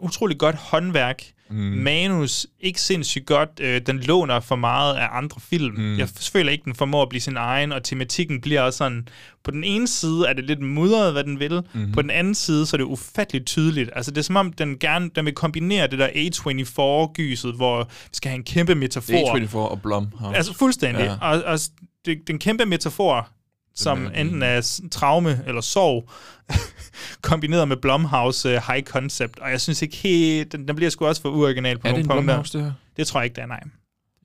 utrolig 0.00 0.38
godt 0.38 0.56
håndværk. 0.56 1.22
Mm. 1.50 1.56
Manus, 1.56 2.46
ikke 2.60 2.80
sindssygt 2.80 3.26
godt. 3.26 3.48
Øh, 3.60 3.80
den 3.86 3.98
låner 3.98 4.40
for 4.40 4.56
meget 4.56 4.94
af 4.94 5.08
andre 5.12 5.40
film. 5.40 5.74
Mm. 5.74 5.98
Jeg 5.98 6.08
føler 6.08 6.52
ikke, 6.52 6.64
den 6.64 6.74
formår 6.74 7.02
at 7.02 7.08
blive 7.08 7.20
sin 7.20 7.36
egen, 7.36 7.72
og 7.72 7.82
tematikken 7.82 8.40
bliver 8.40 8.60
også 8.60 8.76
sådan... 8.76 9.08
På 9.44 9.50
den 9.50 9.64
ene 9.64 9.88
side 9.88 10.28
er 10.28 10.32
det 10.32 10.44
lidt 10.44 10.60
mudret, 10.60 11.12
hvad 11.12 11.24
den 11.24 11.40
vil. 11.40 11.62
Mm. 11.74 11.92
På 11.92 12.02
den 12.02 12.10
anden 12.10 12.34
side, 12.34 12.66
så 12.66 12.76
er 12.76 12.78
det 12.78 12.84
ufatteligt 12.84 13.46
tydeligt. 13.46 13.90
Altså, 13.96 14.10
det 14.10 14.18
er 14.18 14.22
som 14.22 14.36
om, 14.36 14.52
den 14.52 14.78
gerne 14.78 15.10
den 15.16 15.24
vil 15.24 15.34
kombinere 15.34 15.86
det 15.86 15.98
der 15.98 16.08
A24-gyset, 16.08 17.54
hvor 17.54 17.84
vi 17.84 18.10
skal 18.12 18.28
have 18.28 18.36
en 18.36 18.44
kæmpe 18.44 18.74
metafor. 18.74 19.12
Det 19.12 19.42
er 19.42 19.48
A24 19.48 19.56
og 19.56 19.82
Blumhouse. 19.82 20.36
Altså 20.36 20.54
fuldstændig. 20.54 21.04
Ja. 21.04 21.16
Og, 21.20 21.42
og 21.42 21.58
det, 22.06 22.18
den 22.26 22.38
kæmpe 22.38 22.66
metafor, 22.66 23.28
som 23.76 24.06
er- 24.06 24.10
enten 24.10 24.42
er 24.42 24.80
traume 24.90 25.42
eller 25.46 25.60
sorg, 25.60 26.10
kombineret 27.22 27.68
med 27.68 27.76
Blumhouse 27.76 28.48
uh, 28.56 28.62
high 28.72 28.82
concept. 28.84 29.38
Og 29.38 29.50
jeg 29.50 29.60
synes 29.60 29.82
ikke 29.82 29.96
helt... 29.96 30.52
Den, 30.52 30.68
den 30.68 30.76
bliver 30.76 30.90
sgu 30.90 31.06
også 31.06 31.22
for 31.22 31.28
uoriginal 31.28 31.78
på 31.78 31.88
Er 31.88 31.90
nogle 31.92 32.02
det 32.02 32.04
en 32.04 32.08
punkter. 32.16 32.22
Blumhouse, 32.34 32.58
det 32.58 32.66
her? 32.66 32.72
Det 32.96 33.06
tror 33.06 33.20
jeg 33.20 33.24
ikke, 33.24 33.34
det 33.36 33.42
er, 33.42 33.46
nej. 33.46 33.60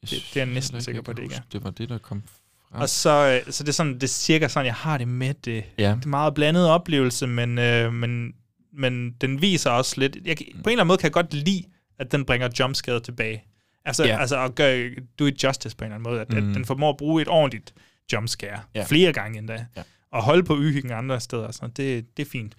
Det, 0.01 0.09
det 0.09 0.17
er 0.41 0.45
jeg 0.45 0.53
næsten 0.53 0.75
ikke, 0.77 0.83
sikker 0.85 0.97
jeg 0.99 1.03
på, 1.05 1.13
det 1.13 1.23
ikke 1.23 1.35
er. 1.35 1.39
Det 1.51 1.63
var 1.63 1.69
det, 1.69 1.89
der 1.89 1.97
kom 1.97 2.23
frem. 2.71 2.81
Og 2.81 2.89
så, 2.89 3.41
øh, 3.47 3.53
så 3.53 3.63
det 3.63 3.69
er 3.69 3.73
sådan, 3.73 3.93
det 3.93 4.03
er 4.03 4.07
cirka 4.07 4.47
sådan, 4.47 4.65
jeg 4.65 4.73
har 4.75 4.97
det 4.97 5.07
med 5.07 5.33
det. 5.33 5.63
Ja. 5.77 5.89
Det 5.95 6.03
er 6.05 6.07
meget 6.07 6.33
blandet 6.33 6.67
oplevelse, 6.67 7.27
men, 7.27 7.57
øh, 7.59 7.93
men, 7.93 8.33
men 8.73 9.11
den 9.21 9.41
viser 9.41 9.69
også 9.69 9.99
lidt... 9.99 10.17
Jeg, 10.25 10.37
på 10.37 10.43
en 10.43 10.53
eller 10.55 10.71
anden 10.71 10.87
måde 10.87 10.97
kan 10.97 11.03
jeg 11.05 11.13
godt 11.13 11.33
lide, 11.33 11.63
at 11.99 12.11
den 12.11 12.25
bringer 12.25 12.49
jumpscare 12.59 12.99
tilbage. 12.99 13.43
Altså, 13.85 14.05
ja. 14.05 14.19
altså 14.19 14.39
at 14.43 14.55
gøre, 14.55 14.89
do 15.19 15.25
it 15.25 15.43
justice 15.43 15.75
på 15.77 15.83
en 15.85 15.91
eller 15.91 15.95
anden 15.95 16.11
måde. 16.11 16.21
At, 16.21 16.29
mm. 16.33 16.39
Mm. 16.39 16.49
at 16.49 16.55
den 16.55 16.65
formår 16.65 16.89
at 16.89 16.97
bruge 16.97 17.21
et 17.21 17.27
ordentligt 17.27 17.73
jumpscare. 18.13 18.61
Ja. 18.75 18.83
Flere 18.83 19.13
gange 19.13 19.37
endda. 19.39 19.65
Ja. 19.77 19.83
Og 20.11 20.23
holde 20.23 20.43
på 20.43 20.53
uhyggen 20.53 20.91
andre 20.91 21.21
steder. 21.21 21.51
Sådan. 21.51 21.69
Det, 21.69 22.17
det 22.17 22.25
er 22.25 22.29
fint. 22.29 22.55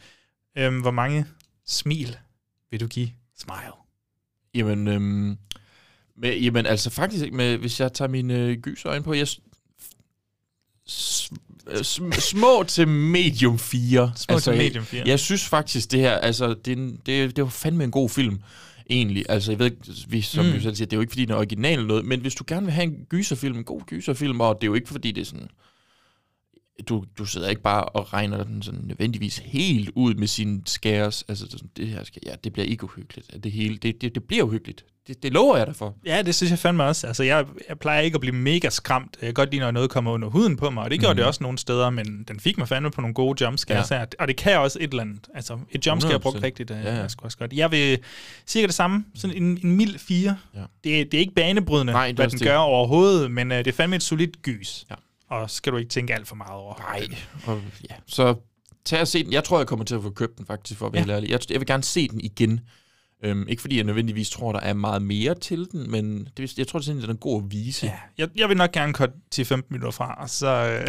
Øhm, 0.58 0.80
hvor 0.80 0.90
mange 0.90 1.26
smil 1.66 2.16
vil 2.70 2.80
du 2.80 2.86
give 2.86 3.10
Smile? 3.38 3.72
Jamen, 4.54 4.88
øhm, 4.88 5.38
med, 6.16 6.36
jamen 6.36 6.66
altså 6.66 6.90
faktisk, 6.90 7.32
med, 7.32 7.56
hvis 7.56 7.80
jeg 7.80 7.92
tager 7.92 8.08
mine 8.08 8.34
øh, 8.34 8.56
gyserøjne 8.58 9.04
på, 9.04 9.14
jeg, 9.14 9.26
sm- 10.88 12.20
små 12.20 12.64
til 12.68 12.88
medium 12.88 13.58
4. 13.58 14.12
Små 14.16 14.38
til 14.38 14.52
medium 14.52 14.84
fire. 14.84 15.00
Jeg, 15.00 15.08
jeg 15.08 15.20
synes 15.20 15.48
faktisk, 15.48 15.90
det 15.90 16.00
her, 16.00 16.12
altså, 16.12 16.54
det, 16.54 17.00
det, 17.06 17.36
det 17.36 17.44
var 17.44 17.50
fandme 17.50 17.84
en 17.84 17.90
god 17.90 18.08
film, 18.08 18.42
egentlig. 18.92 19.24
Altså, 19.28 19.52
jeg 19.52 19.58
ved 19.58 19.66
ikke, 19.66 19.78
vi, 20.08 20.20
som 20.20 20.44
Mm. 20.46 20.52
vi 20.52 20.60
selv 20.60 20.74
siger, 20.74 20.86
det 20.86 20.92
er 20.92 20.96
jo 20.96 21.00
ikke, 21.00 21.10
fordi 21.10 21.24
den 21.24 21.32
er 21.32 21.36
original 21.36 21.86
noget, 21.86 22.04
men 22.04 22.20
hvis 22.20 22.34
du 22.34 22.44
gerne 22.46 22.66
vil 22.66 22.72
have 22.72 22.84
en 22.84 22.96
gyserfilm, 23.08 23.56
en 23.58 23.64
god 23.64 23.80
gyserfilm, 23.86 24.40
og 24.40 24.54
det 24.60 24.66
er 24.66 24.68
jo 24.70 24.74
ikke, 24.74 24.88
fordi 24.88 25.12
det 25.12 25.20
er 25.20 25.24
sådan, 25.24 25.48
du, 26.88 27.04
du 27.18 27.24
sidder 27.24 27.48
ikke 27.48 27.62
bare 27.62 27.84
og 27.84 28.12
regner 28.12 28.44
den 28.44 28.62
sådan 28.62 28.80
nødvendigvis 28.84 29.38
helt 29.44 29.90
ud 29.94 30.14
med 30.14 30.26
sine 30.26 30.60
skæres. 30.66 31.24
Altså, 31.28 31.44
det, 31.44 31.52
sådan, 31.52 31.70
det 31.76 31.88
her 31.88 32.04
skal, 32.04 32.22
ja, 32.26 32.34
det 32.44 32.52
bliver 32.52 32.66
ikke 32.66 32.84
uhyggeligt. 32.84 33.44
Det 33.44 33.52
hele, 33.52 33.76
det, 33.76 34.00
det, 34.02 34.14
det 34.14 34.24
bliver 34.24 34.44
uhyggeligt. 34.44 34.84
Det, 35.06 35.22
det 35.22 35.32
lover 35.32 35.56
jeg 35.56 35.66
dig 35.66 35.76
for. 35.76 35.96
Ja, 36.06 36.22
det 36.22 36.34
synes 36.34 36.50
jeg 36.50 36.58
fandme 36.58 36.84
også. 36.84 37.06
Altså, 37.06 37.22
jeg, 37.22 37.46
jeg 37.68 37.78
plejer 37.78 38.00
ikke 38.00 38.14
at 38.14 38.20
blive 38.20 38.34
mega 38.34 38.68
skræmt. 38.70 39.16
Jeg 39.20 39.26
kan 39.26 39.34
godt 39.34 39.50
lide, 39.50 39.60
når 39.60 39.70
noget 39.70 39.90
kommer 39.90 40.10
under 40.12 40.28
huden 40.28 40.56
på 40.56 40.70
mig, 40.70 40.82
og 40.84 40.90
det 40.90 41.00
gjorde 41.00 41.12
Mhm. 41.14 41.16
det 41.16 41.26
også 41.26 41.42
nogle 41.42 41.58
steder, 41.58 41.90
men 41.90 42.24
den 42.28 42.40
fik 42.40 42.58
mig 42.58 42.68
fandme 42.68 42.90
på 42.90 43.00
nogle 43.00 43.14
gode 43.14 43.44
jumpscares 43.44 43.90
Ja. 43.90 43.98
her. 43.98 44.06
Og 44.18 44.28
det 44.28 44.36
kan 44.36 44.58
også 44.58 44.78
et 44.80 44.90
eller 44.90 45.02
andet. 45.02 45.26
Altså, 45.34 45.58
et 45.70 45.86
jumpscare 45.86 46.20
brugt 46.20 46.36
100%. 46.36 46.42
rigtigt, 46.42 46.68
det 46.68 46.74
Ja, 46.74 46.80
ja. 46.80 46.90
ja, 46.90 46.96
ja. 46.96 47.02
også 47.22 47.36
godt. 47.38 47.52
Jeg 47.52 47.70
vil 47.70 47.98
cirka 48.46 48.66
det 48.66 48.74
samme. 48.74 49.04
Sådan 49.14 49.36
en, 49.42 49.58
en 49.64 49.76
mild 49.76 49.98
4. 49.98 50.36
Ja. 50.54 50.60
Det, 50.84 51.00
er- 51.00 51.04
det 51.04 51.14
er 51.14 51.18
ikke 51.18 51.34
banebrydende, 51.34 51.92
Nej, 51.92 52.06
det 52.06 52.16
hvad 52.16 52.28
den 52.28 52.38
det. 52.38 52.46
gør 52.46 52.56
overhovedet, 52.56 53.30
men 53.30 53.50
uh, 53.52 53.56
det 53.58 53.66
er 53.66 53.72
fandme 53.72 53.96
et 53.96 54.02
solidt 54.02 54.42
gys. 54.42 54.86
Ja. 54.90 54.94
Og 55.32 55.50
skal 55.50 55.72
du 55.72 55.76
ikke 55.78 55.88
tænke 55.88 56.14
alt 56.14 56.28
for 56.28 56.36
meget 56.36 56.52
over. 56.52 56.74
Nej. 56.78 57.06
Og, 57.46 57.60
ja. 57.90 57.94
Så 58.06 58.34
tag 58.84 59.00
og 59.00 59.08
se 59.08 59.24
den. 59.24 59.32
Jeg 59.32 59.44
tror, 59.44 59.58
jeg 59.58 59.66
kommer 59.66 59.84
til 59.84 59.94
at 59.94 60.02
få 60.02 60.10
købt 60.10 60.38
den 60.38 60.46
faktisk, 60.46 60.78
for 60.78 60.86
at 60.86 60.92
være 60.92 61.04
Ja. 61.06 61.12
ærlig. 61.14 61.30
Jeg, 61.30 61.40
jeg 61.50 61.60
vil 61.60 61.66
gerne 61.66 61.82
se 61.82 62.08
den 62.08 62.20
igen. 62.20 62.60
Øhm, 63.24 63.48
ikke 63.48 63.60
fordi 63.60 63.76
jeg 63.76 63.84
nødvendigvis 63.84 64.30
tror, 64.30 64.52
der 64.52 64.60
er 64.60 64.72
meget 64.74 65.02
mere 65.02 65.34
til 65.34 65.68
den, 65.72 65.90
men 65.90 66.28
det, 66.36 66.58
jeg 66.58 66.66
tror, 66.68 66.78
det 66.78 66.86
sådan, 66.86 67.02
den 67.02 67.10
er 67.10 67.14
god 67.14 67.42
at 67.44 67.50
vise. 67.52 67.86
Ja, 67.86 67.92
jeg, 68.18 68.28
jeg 68.36 68.48
vil 68.48 68.56
nok 68.56 68.72
gerne 68.72 68.92
korte 68.92 69.12
til 69.30 69.44
15 69.44 69.74
minutter 69.74 69.90
fra, 69.90 70.14
og 70.20 70.30
så, 70.30 70.46
øh, 70.46 70.86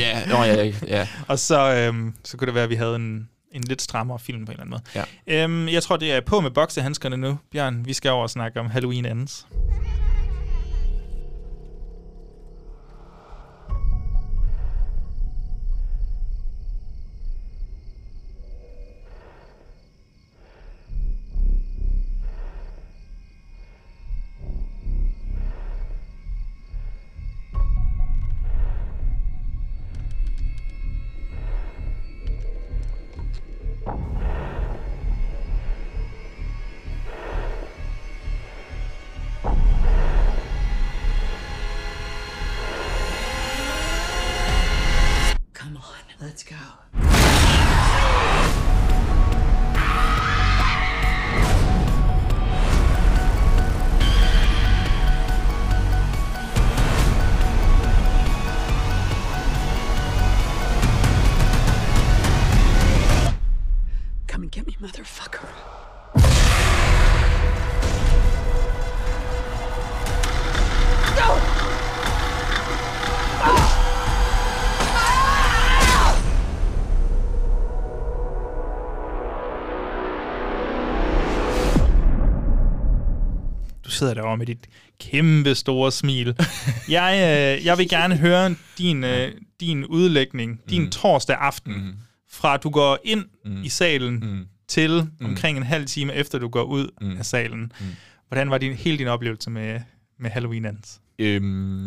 ja, 0.00 0.26
nå, 0.26 0.36
ja, 0.44 0.72
ja. 0.86 1.08
og 1.28 1.38
så, 1.38 1.74
øhm, 1.74 2.14
så 2.24 2.36
kunne 2.36 2.46
det 2.46 2.54
være, 2.54 2.64
at 2.64 2.70
vi 2.70 2.74
havde 2.74 2.96
en, 2.96 3.28
en 3.52 3.62
lidt 3.64 3.82
strammere 3.82 4.18
film 4.18 4.44
på 4.44 4.52
en 4.52 4.60
eller 4.60 4.76
anden 4.76 4.82
måde. 4.94 5.06
Ja. 5.26 5.44
Øhm, 5.44 5.68
jeg 5.68 5.82
tror, 5.82 5.96
det 5.96 6.12
er 6.12 6.20
på 6.20 6.40
med 6.40 6.50
boksehandskerne 6.50 7.16
nu. 7.16 7.38
Bjørn, 7.52 7.86
vi 7.86 7.92
skal 7.92 8.10
over 8.10 8.22
og 8.22 8.30
snakke 8.30 8.60
om 8.60 8.66
Halloween 8.70 9.06
Ends. 9.06 9.46
Come 45.54 45.76
on, 45.76 45.82
let's 46.20 46.42
go. 46.42 47.07
Sidder 83.98 84.14
derovre 84.14 84.36
med 84.36 84.46
dit 84.46 84.66
kæmpe 85.00 85.54
store 85.54 85.92
smil. 85.92 86.34
jeg, 86.88 87.12
øh, 87.58 87.66
jeg 87.66 87.78
vil 87.78 87.88
gerne 87.88 88.16
høre 88.16 88.54
din, 88.78 89.04
øh, 89.04 89.32
din 89.60 89.84
udlægning, 89.86 90.60
din 90.70 90.82
Mm. 90.82 90.90
torsdag 90.90 91.36
aften, 91.40 91.72
Mm. 91.72 91.92
fra 92.30 92.56
du 92.56 92.70
går 92.70 92.98
ind 93.04 93.24
Mm. 93.44 93.62
i 93.62 93.68
salen 93.68 94.14
Mm. 94.14 94.46
til 94.68 95.06
omkring 95.20 95.56
en 95.56 95.62
halv 95.62 95.86
time 95.86 96.14
efter 96.14 96.38
du 96.38 96.48
går 96.48 96.62
ud 96.62 96.88
Mm. 97.00 97.16
af 97.18 97.26
salen. 97.26 97.72
Mm. 97.80 97.86
Hvordan 98.28 98.50
var 98.50 98.58
din, 98.58 98.72
hele 98.72 98.98
din 98.98 99.06
oplevelse 99.08 99.50
med, 99.50 99.80
med 100.18 100.30
Halloween 100.30 100.64
Ends? 100.64 101.00
Øhm, 101.18 101.86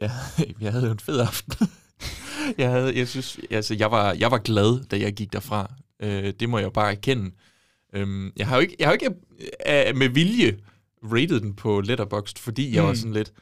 ja, 0.00 0.10
jeg 0.60 0.72
havde 0.72 0.86
jo 0.86 0.92
en 0.92 0.98
fed 0.98 1.20
aften. 1.20 1.68
jeg 2.58 2.70
havde, 2.70 2.98
jeg 2.98 3.08
synes, 3.08 3.38
altså, 3.50 3.74
jeg 3.74 3.90
var, 3.90 4.12
jeg 4.12 4.30
var 4.30 4.38
glad, 4.38 4.84
da 4.88 4.98
jeg 4.98 5.12
gik 5.12 5.32
derfra. 5.32 5.72
Øh, 6.02 6.32
det 6.40 6.48
må 6.48 6.58
jeg 6.58 6.64
jo 6.64 6.70
bare 6.70 6.90
erkende. 6.90 7.30
Øhm, 7.94 8.32
jeg 8.36 8.46
har 8.46 8.56
jo 8.56 8.60
ikke, 8.60 8.76
jeg 8.78 8.88
har 8.88 8.92
jo 8.92 8.98
ikke 9.02 9.90
øh, 9.90 9.96
med 9.96 10.08
vilje 10.08 10.56
rated 11.04 11.40
den 11.40 11.54
på 11.54 11.80
Letterboxd, 11.80 12.38
fordi 12.38 12.74
jeg 12.74 12.82
Mm. 12.82 12.88
var 12.88 12.94
sådan 12.94 13.12
lidt, 13.12 13.32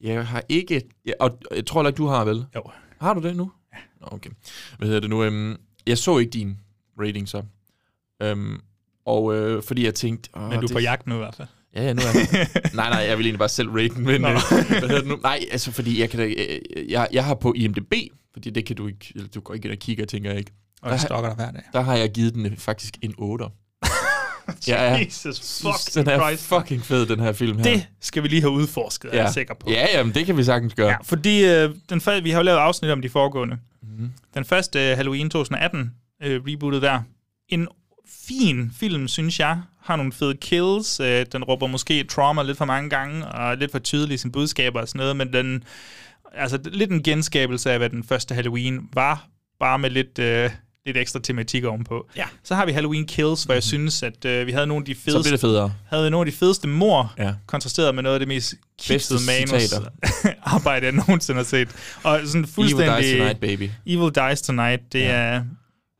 jeg 0.00 0.26
har 0.26 0.42
ikke, 0.48 0.82
jeg, 1.04 1.14
og 1.20 1.38
jeg 1.54 1.66
tror 1.66 1.86
ikke, 1.86 1.96
du 1.96 2.06
har 2.06 2.24
vel? 2.24 2.46
Jo. 2.56 2.62
Har 3.00 3.14
du 3.14 3.20
det 3.22 3.36
nu? 3.36 3.52
Ja. 3.72 3.78
Okay. 4.00 4.30
Hvad 4.78 4.88
hedder 4.88 5.00
det 5.00 5.10
nu? 5.10 5.24
Øhm, 5.24 5.56
jeg 5.86 5.98
så 5.98 6.18
ikke 6.18 6.30
din 6.30 6.56
rating 7.00 7.28
så. 7.28 7.42
Øhm, 8.22 8.60
og 9.04 9.34
øh, 9.34 9.62
fordi 9.62 9.84
jeg 9.84 9.94
tænkte... 9.94 10.30
Åh, 10.34 10.42
Men 10.42 10.50
du 10.50 10.56
er 10.56 10.60
det- 10.60 10.72
på 10.72 10.78
jagt 10.78 11.06
nu 11.06 11.14
i 11.14 11.18
hvert 11.18 11.34
fald. 11.34 11.48
Ja, 11.74 11.82
ja, 11.82 11.92
nu 11.92 12.02
er 12.02 12.18
jeg. 12.32 12.48
nej, 12.74 12.88
nej, 12.90 12.98
jeg 12.98 13.18
vil 13.18 13.26
egentlig 13.26 13.38
bare 13.38 13.48
selv 13.48 13.68
rate 13.70 13.88
den, 13.94 14.04
men 14.04 14.14
øh, 14.14 14.20
hvad 14.20 14.80
hedder 14.80 14.98
det 14.98 15.06
nu? 15.06 15.16
Nej, 15.22 15.44
altså 15.50 15.72
fordi 15.72 16.00
jeg 16.00 16.10
kan 16.10 16.18
da, 16.20 16.26
øh, 16.26 16.90
jeg, 16.90 17.08
jeg 17.12 17.24
har 17.24 17.34
på 17.34 17.52
IMDb, 17.56 17.92
fordi 18.32 18.50
det 18.50 18.64
kan 18.66 18.76
du 18.76 18.86
ikke, 18.86 19.14
du 19.34 19.40
går 19.40 19.54
ikke 19.54 19.66
ind 19.66 19.72
og 19.72 19.78
kigger, 19.78 20.04
tænker 20.06 20.30
jeg 20.30 20.38
ikke. 20.38 20.52
Og 20.82 20.90
Der 20.90 20.96
stalker 20.96 21.28
dig 21.28 21.36
hver 21.36 21.50
dag. 21.50 21.62
Der 21.72 21.80
har 21.80 21.96
jeg 21.96 22.12
givet 22.12 22.34
den 22.34 22.46
øh, 22.46 22.56
faktisk 22.56 22.94
en 23.02 23.14
8. 23.18 23.44
Ja, 24.68 24.84
ja. 24.94 25.04
Jesus 25.04 25.62
fucking 25.62 26.06
Den 26.06 26.14
er 26.14 26.18
Christ. 26.26 26.44
fucking 26.48 26.82
fed, 26.84 27.06
den 27.06 27.20
her 27.20 27.32
film 27.32 27.56
her. 27.56 27.64
Det 27.64 27.86
skal 28.00 28.22
vi 28.22 28.28
lige 28.28 28.40
have 28.40 28.50
udforsket, 28.52 29.14
er 29.14 29.22
jeg 29.22 29.32
sikker 29.32 29.54
på. 29.54 29.70
Ja, 29.70 29.86
jamen, 29.94 30.14
det 30.14 30.26
kan 30.26 30.36
vi 30.36 30.44
sagtens 30.44 30.74
gøre. 30.74 30.88
Ja, 30.88 30.96
fordi 31.02 31.44
øh, 31.44 31.74
den 31.90 32.00
fa- 32.00 32.20
vi 32.20 32.30
har 32.30 32.38
jo 32.38 32.42
lavet 32.44 32.58
afsnit 32.58 32.90
om 32.90 33.02
de 33.02 33.08
foregående. 33.08 33.58
Mhm. 33.82 34.10
Den 34.34 34.44
første 34.44 34.90
øh, 34.90 34.96
Halloween 34.96 35.30
2018 35.30 35.92
øh, 36.22 36.40
rebootet 36.46 36.82
der. 36.82 37.00
En 37.48 37.68
fin 38.28 38.72
film, 38.78 39.08
synes 39.08 39.40
jeg. 39.40 39.60
Har 39.84 39.96
nogle 39.96 40.12
fede 40.12 40.34
kills. 40.34 41.00
Øh, 41.00 41.26
den 41.32 41.44
råber 41.44 41.66
måske 41.66 42.04
trauma 42.04 42.42
lidt 42.42 42.58
for 42.58 42.64
mange 42.64 42.90
gange, 42.90 43.26
og 43.26 43.56
lidt 43.56 43.70
for 43.72 43.78
tydelig 43.78 44.14
i 44.14 44.18
sine 44.18 44.32
budskaber 44.32 44.80
og 44.80 44.88
sådan 44.88 44.98
noget, 44.98 45.16
men 45.16 45.32
den, 45.32 45.64
altså 46.34 46.58
lidt 46.64 46.90
en 46.90 47.02
genskabelse 47.02 47.70
af, 47.70 47.78
hvad 47.78 47.90
den 47.90 48.04
første 48.04 48.34
Halloween 48.34 48.88
var, 48.92 49.26
bare 49.60 49.78
med 49.78 49.90
lidt, 49.90 50.18
øh, 50.18 50.50
lidt 50.86 50.96
ekstra 50.96 51.20
tematik 51.22 51.64
ovenpå. 51.64 52.06
Ja. 52.16 52.24
Så 52.44 52.54
har 52.54 52.66
vi 52.66 52.72
Halloween 52.72 53.06
Kills, 53.06 53.44
hvor 53.44 53.54
jeg 53.54 53.62
synes, 53.62 54.02
at 54.02 54.24
øh, 54.24 54.46
vi 54.46 54.52
havde 54.52 54.66
nogle 54.66 54.82
af 54.82 54.84
de 54.86 54.94
fedeste... 54.94 55.12
Så 55.12 55.18
bliver 55.22 55.30
det 55.30 55.40
federe. 55.40 55.72
Havde 55.86 56.10
nogle 56.10 56.26
af 56.26 56.32
de 56.32 56.38
fedeste 56.38 56.68
mor, 56.68 57.14
Ja. 57.18 57.32
kontrasteret 57.46 57.94
med 57.94 58.02
noget 58.02 58.14
af 58.14 58.18
det 58.20 58.28
mest 58.28 58.54
kiksede 58.82 59.20
manus 59.26 59.74
arbejde, 60.42 60.86
jeg 60.86 60.92
nogensinde 60.94 61.36
har 61.38 61.44
set. 61.44 61.68
Og 62.02 62.20
sådan 62.24 62.46
fuldstændig... 62.46 62.88
Evil 62.88 63.02
Dies 63.02 63.18
Tonight, 63.18 63.40
baby. 63.40 63.70
Evil 63.86 64.12
Dies 64.14 64.42
Tonight, 64.42 64.82
det 64.92 65.00
Ja. 65.00 65.06
er... 65.06 65.42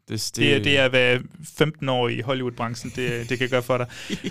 Det, 0.08 0.30
Det, 0.36 0.54
er, 0.56 0.62
det 0.62 0.78
er, 0.78 0.88
hvad 0.88 1.18
15 1.58 1.88
år 1.88 2.08
i 2.08 2.20
Hollywood-branchen, 2.20 2.92
det, 2.96 3.28
det 3.30 3.38
kan 3.38 3.48
gøre 3.48 3.62
for 3.62 3.78
dig. 3.78 3.86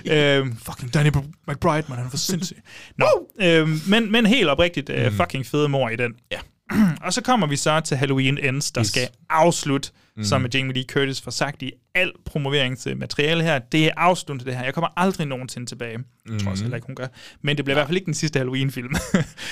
øhm, 0.17 0.57
fucking 0.57 0.93
Danny 0.93 1.09
McBride, 1.47 1.85
man, 1.87 1.97
han 1.97 2.05
er 2.05 2.09
for 2.09 2.17
sindssyg. 2.17 2.57
Nå, 2.97 3.05
øhm, 3.41 3.81
men, 3.87 4.11
men 4.11 4.25
helt 4.25 4.49
oprigtigt, 4.49 4.89
øh, 4.89 5.11
Mm. 5.11 5.17
fucking 5.17 5.45
fede 5.45 5.69
mor 5.69 5.89
i 5.89 5.95
den. 5.95 6.13
Ja. 6.31 6.37
og 7.05 7.13
så 7.13 7.21
kommer 7.21 7.47
vi 7.47 7.55
så 7.55 7.79
til 7.79 7.97
Halloween 7.97 8.37
Ends, 8.37 8.71
der 8.71 8.81
Yes. 8.81 8.87
skal 8.87 9.07
afslutte, 9.29 9.89
Mm. 10.15 10.19
mm. 10.19 10.23
som 10.23 10.45
Jamie 10.53 10.73
Lee 10.73 10.83
Curtis 10.83 11.21
får 11.21 11.31
sagt 11.31 11.61
i 11.61 11.71
al 11.95 12.11
promoveringsmateriale 12.25 13.43
her. 13.43 13.59
Det 13.59 13.85
er 13.85 13.91
afsluttet 13.97 14.45
det 14.47 14.55
her. 14.57 14.63
Jeg 14.63 14.73
kommer 14.73 14.89
aldrig 14.97 15.27
nogensinde 15.27 15.67
tilbage. 15.67 15.97
Tror 15.97 16.03
jeg 16.27 16.33
også 16.47 16.49
Mhm. 16.51 16.57
heller 16.61 16.75
ikke, 16.75 16.87
hun 16.87 16.95
gør. 16.95 17.07
Men 17.41 17.57
det 17.57 17.65
bliver 17.65 17.75
i 17.75 17.79
hvert 17.79 17.87
fald 17.87 17.97
ikke 17.97 18.05
den 18.05 18.13
sidste 18.13 18.39
Halloween-film. 18.39 18.95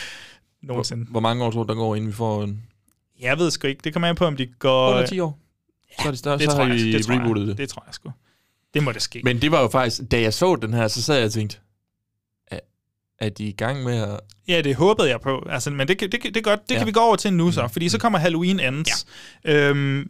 nogensinde. 0.61 1.03
Hvor, 1.05 1.11
hvor 1.11 1.19
mange 1.19 1.43
år 1.43 1.51
tror 1.51 1.63
du, 1.63 1.67
der 1.73 1.75
går, 1.79 1.95
inden 1.95 2.07
vi 2.09 2.15
får 2.15 2.43
en... 2.43 2.63
Jeg 3.21 3.37
ved 3.39 3.51
sgu 3.51 3.67
ikke. 3.67 3.81
Det 3.83 3.93
kommer 3.93 4.09
an 4.09 4.15
på, 4.15 4.25
om 4.25 4.35
de 4.37 4.45
går... 4.59 4.89
Under 4.91 5.05
10 5.05 5.19
år? 5.19 5.39
Så 6.01 6.07
er 6.07 6.11
det 6.11 6.19
større, 6.19 6.37
det 6.37 6.43
så 6.43 6.49
tror 6.57 6.63
har 6.63 6.73
jeg, 6.73 6.83
vi 6.83 6.93
det 6.93 7.05
tror 7.05 7.13
jeg. 7.13 7.21
rebootet 7.23 7.47
det. 7.47 7.57
Det 7.57 7.69
tror 7.69 7.83
jeg 7.87 7.93
sgu. 7.93 8.11
Det 8.73 8.83
må 8.83 8.91
det 8.91 9.01
ske. 9.01 9.21
Men 9.23 9.41
det 9.41 9.51
var 9.51 9.61
jo 9.61 9.67
faktisk, 9.67 10.01
da 10.11 10.21
jeg 10.21 10.33
så 10.33 10.55
den 10.55 10.73
her, 10.73 10.87
så 10.87 11.01
sad 11.01 11.15
jeg 11.17 11.25
og 11.25 11.31
tænkte, 11.31 11.57
er, 13.19 13.29
de 13.29 13.43
i 13.45 13.51
gang 13.51 13.83
med 13.83 13.97
at... 14.01 14.19
Ja, 14.47 14.61
det 14.61 14.75
håbede 14.75 15.09
jeg 15.09 15.21
på. 15.21 15.47
Altså, 15.49 15.69
men 15.71 15.87
det, 15.87 15.99
det, 15.99 16.11
det, 16.11 16.43
godt, 16.43 16.59
det 16.61 16.71
Ja. 16.71 16.75
ja. 16.75 16.79
kan 16.79 16.87
vi 16.87 16.91
gå 16.91 16.99
over 16.99 17.15
til 17.15 17.33
nu 17.33 17.51
så, 17.51 17.67
fordi 17.67 17.89
så 17.89 17.99
kommer 17.99 18.19
Halloween 18.19 18.59
Ends. 18.59 19.05
Ja. 19.45 19.69
Øhm, 19.69 20.09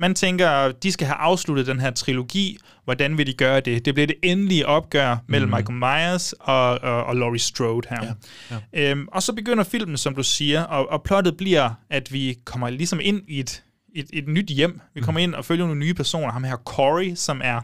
man 0.00 0.14
tænker, 0.14 0.72
de 0.72 0.92
skal 0.92 1.06
have 1.06 1.16
afsluttet 1.16 1.66
den 1.66 1.80
her 1.80 1.90
trilogi. 1.90 2.58
Hvordan 2.84 3.18
vil 3.18 3.26
de 3.26 3.32
gøre 3.32 3.60
det? 3.60 3.84
Det 3.84 3.94
bliver 3.94 4.06
det 4.06 4.16
endelige 4.22 4.66
opgør 4.66 5.16
mellem 5.26 5.48
Mhm. 5.48 5.56
Michael 5.56 5.78
Myers 5.78 6.32
og, 6.32 6.70
og, 6.82 7.04
og 7.04 7.16
Laurie 7.16 7.38
Strode 7.38 7.88
her. 7.90 8.14
Ja. 8.50 8.90
Øhm, 8.90 9.08
og 9.12 9.22
så 9.22 9.32
begynder 9.32 9.64
filmen, 9.64 9.96
som 9.96 10.14
du 10.14 10.22
siger, 10.22 10.62
og, 10.62 10.90
og 10.90 11.02
plottet 11.02 11.36
bliver, 11.36 11.70
at 11.90 12.12
vi 12.12 12.36
kommer 12.44 12.70
ligesom 12.70 13.00
ind 13.02 13.22
i 13.28 13.40
et, 13.40 13.62
et, 13.94 14.06
et 14.12 14.28
nyt 14.28 14.46
hjem. 14.50 14.80
Vi 14.94 15.00
kommer 15.00 15.20
ind 15.20 15.34
og 15.34 15.44
følger 15.44 15.66
nogle 15.66 15.80
nye 15.80 15.94
personer. 15.94 16.32
Ham 16.32 16.44
her 16.44 16.56
Corey, 16.56 17.12
som 17.14 17.40
er 17.44 17.60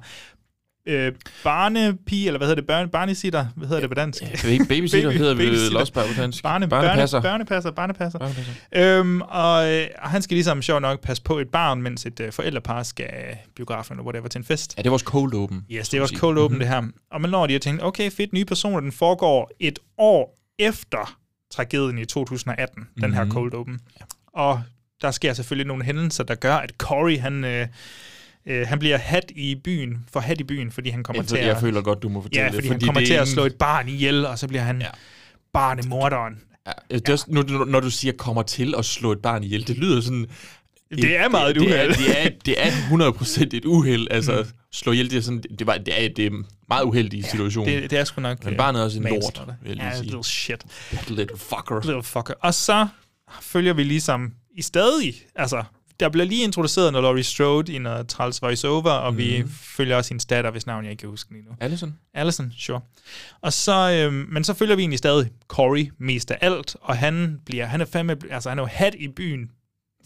øh, 0.91 1.13
barnepige, 1.45 2.27
eller 2.27 2.39
hvad 2.39 2.49
hedder 2.49 2.61
det, 2.61 2.67
børne, 2.67 2.89
barnesitter, 2.89 3.47
hvad 3.57 3.69
hedder 3.69 3.81
det 3.81 3.91
på 3.91 3.95
dansk? 3.95 4.23
Baby- 4.43 4.63
babysitter 4.69 5.11
hedder 5.11 5.35
vi 5.35 5.45
Lost 5.73 5.93
på 5.93 6.01
dansk. 6.17 6.43
Barne, 6.43 6.69
Børnepasser. 6.69 7.21
Børne, 7.21 7.45
børnepasser, 7.45 7.71
børnepasser. 7.71 8.19
Børnepasser. 8.19 8.53
Øhm, 8.73 9.21
og, 9.21 9.73
øh, 9.73 9.87
og 10.03 10.11
han 10.11 10.23
skal 10.23 10.35
ligesom 10.35 10.63
sjovt 10.63 10.83
nok 10.83 11.01
passe 11.01 11.23
på 11.23 11.39
et 11.39 11.49
barn, 11.49 11.83
mens 11.83 12.07
et 12.07 12.21
øh, 12.21 12.33
forældrepar 12.33 12.83
skal 12.83 13.05
øh, 13.29 13.37
biografen 13.57 13.95
eller 13.97 14.05
whatever 14.05 14.29
til 14.29 14.39
en 14.39 14.45
fest. 14.45 14.75
Ja, 14.77 14.83
det 14.83 14.87
er 14.87 14.91
vores 14.91 15.03
cold 15.03 15.35
open. 15.35 15.65
Yes, 15.73 15.89
det 15.89 15.99
er 15.99 16.03
også 16.03 16.13
sige. 16.13 16.19
cold 16.19 16.39
open 16.39 16.55
Mhm. 16.55 16.61
det 16.61 16.69
her. 16.69 16.83
Og 17.11 17.21
man 17.21 17.31
når 17.31 17.47
de 17.47 17.53
har 17.53 17.61
tænkt, 17.61 17.83
okay, 17.83 18.11
fedt, 18.11 18.33
nye 18.33 18.45
personer, 18.45 18.81
den 18.81 18.93
foregår 18.93 19.51
et 19.61 19.79
år 19.99 20.39
efter 20.59 21.17
tragedien 21.51 21.99
i 21.99 22.05
2018, 22.05 22.81
mm-hmm. 22.83 23.03
den 23.03 23.15
her 23.15 23.25
Mhm. 23.25 23.33
cold 23.33 23.55
open. 23.55 23.79
Ja. 24.01 24.05
Og 24.41 24.63
der 25.03 25.11
sker 25.11 25.33
selvfølgelig 25.33 25.67
nogle 25.67 25.85
hændelser, 25.85 26.25
der 26.25 26.35
gør, 26.35 26.55
at 26.55 26.73
Corey, 26.79 27.19
han, 27.19 27.45
øh, 27.45 27.67
øh, 28.47 28.67
han 28.69 28.79
bliver 28.79 28.97
hat 28.99 29.25
i 29.37 29.55
byen, 29.65 29.99
for 30.13 30.21
hat 30.21 30.41
i 30.41 30.45
byen, 30.45 30.71
fordi 30.73 30.91
han 30.91 31.03
kommer 31.03 31.23
Jeg, 31.23 31.29
til 31.29 31.37
at... 31.37 31.47
jeg 31.47 31.61
føler 31.61 31.81
godt, 31.83 32.03
du 32.03 32.09
må 32.09 32.23
fortælle 32.23 32.43
Ja, 32.43 32.47
det. 32.47 32.55
fordi, 32.55 32.69
han 32.69 32.81
kommer 32.81 33.01
det 33.01 33.07
til 33.09 33.15
at 33.15 33.29
slå 33.29 33.45
et 33.45 33.55
barn 33.55 33.89
ihjel, 33.89 34.27
og 34.27 34.39
så 34.39 34.49
bliver 34.49 34.63
han 34.63 34.81
ja. 34.81 34.87
barnemorderen. 35.53 36.35
Ja, 36.67 36.99
det 36.99 37.09
er 37.09 37.25
nu, 37.29 37.43
nu- 37.43 37.65
når 37.65 37.81
du 37.81 37.91
siger 37.91 38.13
kommer 38.13 38.43
til 38.43 38.75
at 38.79 38.85
slå 38.85 39.13
et 39.13 39.19
barn 39.23 39.45
ihjel, 39.45 39.67
det 39.69 39.79
lyder 39.79 40.01
sådan... 40.01 40.27
Det 40.91 41.17
er 41.17 41.29
meget 41.29 41.51
et 41.51 41.55
det, 41.57 41.63
uheld. 41.63 41.89
Det 41.95 42.21
er, 42.25 42.29
det 42.47 42.63
er, 42.63 42.67
det 42.67 42.67
er 42.67 43.13
100% 43.51 43.57
et 43.57 43.65
uheld. 43.65 44.07
Altså, 44.11 44.47
slå 44.73 44.93
ihjel, 44.93 45.11
det 45.11 45.17
er, 45.17 45.21
sådan, 45.21 45.43
det, 45.59 45.67
var, 45.67 45.77
det 45.79 46.05
er, 46.05 46.09
det 46.17 46.27
er 46.27 46.31
meget 46.69 46.85
uheldig 46.85 47.25
situation. 47.25 47.67
Det, 47.67 47.91
det 47.91 47.99
er 47.99 48.05
sgu 48.05 48.21
nok... 48.21 48.45
Men 48.45 48.53
øh, 48.53 48.59
barnet 48.59 48.81
er 48.81 48.85
også 48.85 48.99
en 48.99 49.05
lort, 49.05 49.43
vil 49.63 49.77
jeg 49.77 49.85
Ja, 49.87 49.93
sige. 49.97 50.05
little 50.05 50.25
shit. 50.25 50.65
That 50.93 51.11
little 51.11 51.39
fucker. 51.39 51.81
Little 51.87 52.03
fucker. 52.03 52.35
Og 52.41 52.55
så 52.55 52.87
følger 53.41 53.73
vi 53.73 53.83
ligesom 53.85 54.33
i 54.57 54.63
stadig, 54.63 55.15
altså, 55.37 55.63
der 56.01 56.09
bliver 56.09 56.25
lige 56.27 56.45
introduceret 56.45 56.93
noget 56.93 57.03
Laurie 57.05 57.23
Strode 57.25 57.73
i 57.73 57.79
noget 57.79 58.09
træls 58.09 58.43
voice-over, 58.43 58.91
og 58.91 59.13
mm. 59.13 59.19
vi 59.19 59.39
Mhm. 59.43 59.51
følger 59.51 59.97
også 59.97 60.11
hendes 60.11 60.27
datter, 60.27 60.51
hvis 60.51 60.67
navn 60.67 60.85
jeg 60.85 60.91
ikke 60.91 61.01
kan 61.01 61.09
huske 61.09 61.33
lige 61.33 61.43
nu. 61.45 61.51
Allison? 61.61 61.95
Allison, 62.15 62.53
sure. 62.59 62.81
Og 63.41 63.53
så, 63.53 63.91
øhm, 63.91 64.27
men 64.33 64.45
så 64.45 64.55
følger 64.55 64.77
vi 64.77 64.83
egentlig 64.83 64.99
stadig 64.99 65.31
Corey 65.49 65.93
mest 65.99 66.31
af 66.31 66.39
alt, 66.41 66.77
og 66.81 66.97
han 66.97 67.41
bliver, 67.47 67.67
han 67.67 67.81
er 67.81 67.85
fandme, 67.85 68.17
altså 68.31 68.49
han 68.49 68.59
er 68.59 68.63
jo 68.63 68.69
hat 68.73 68.95
i 68.99 69.09
byen. 69.09 69.51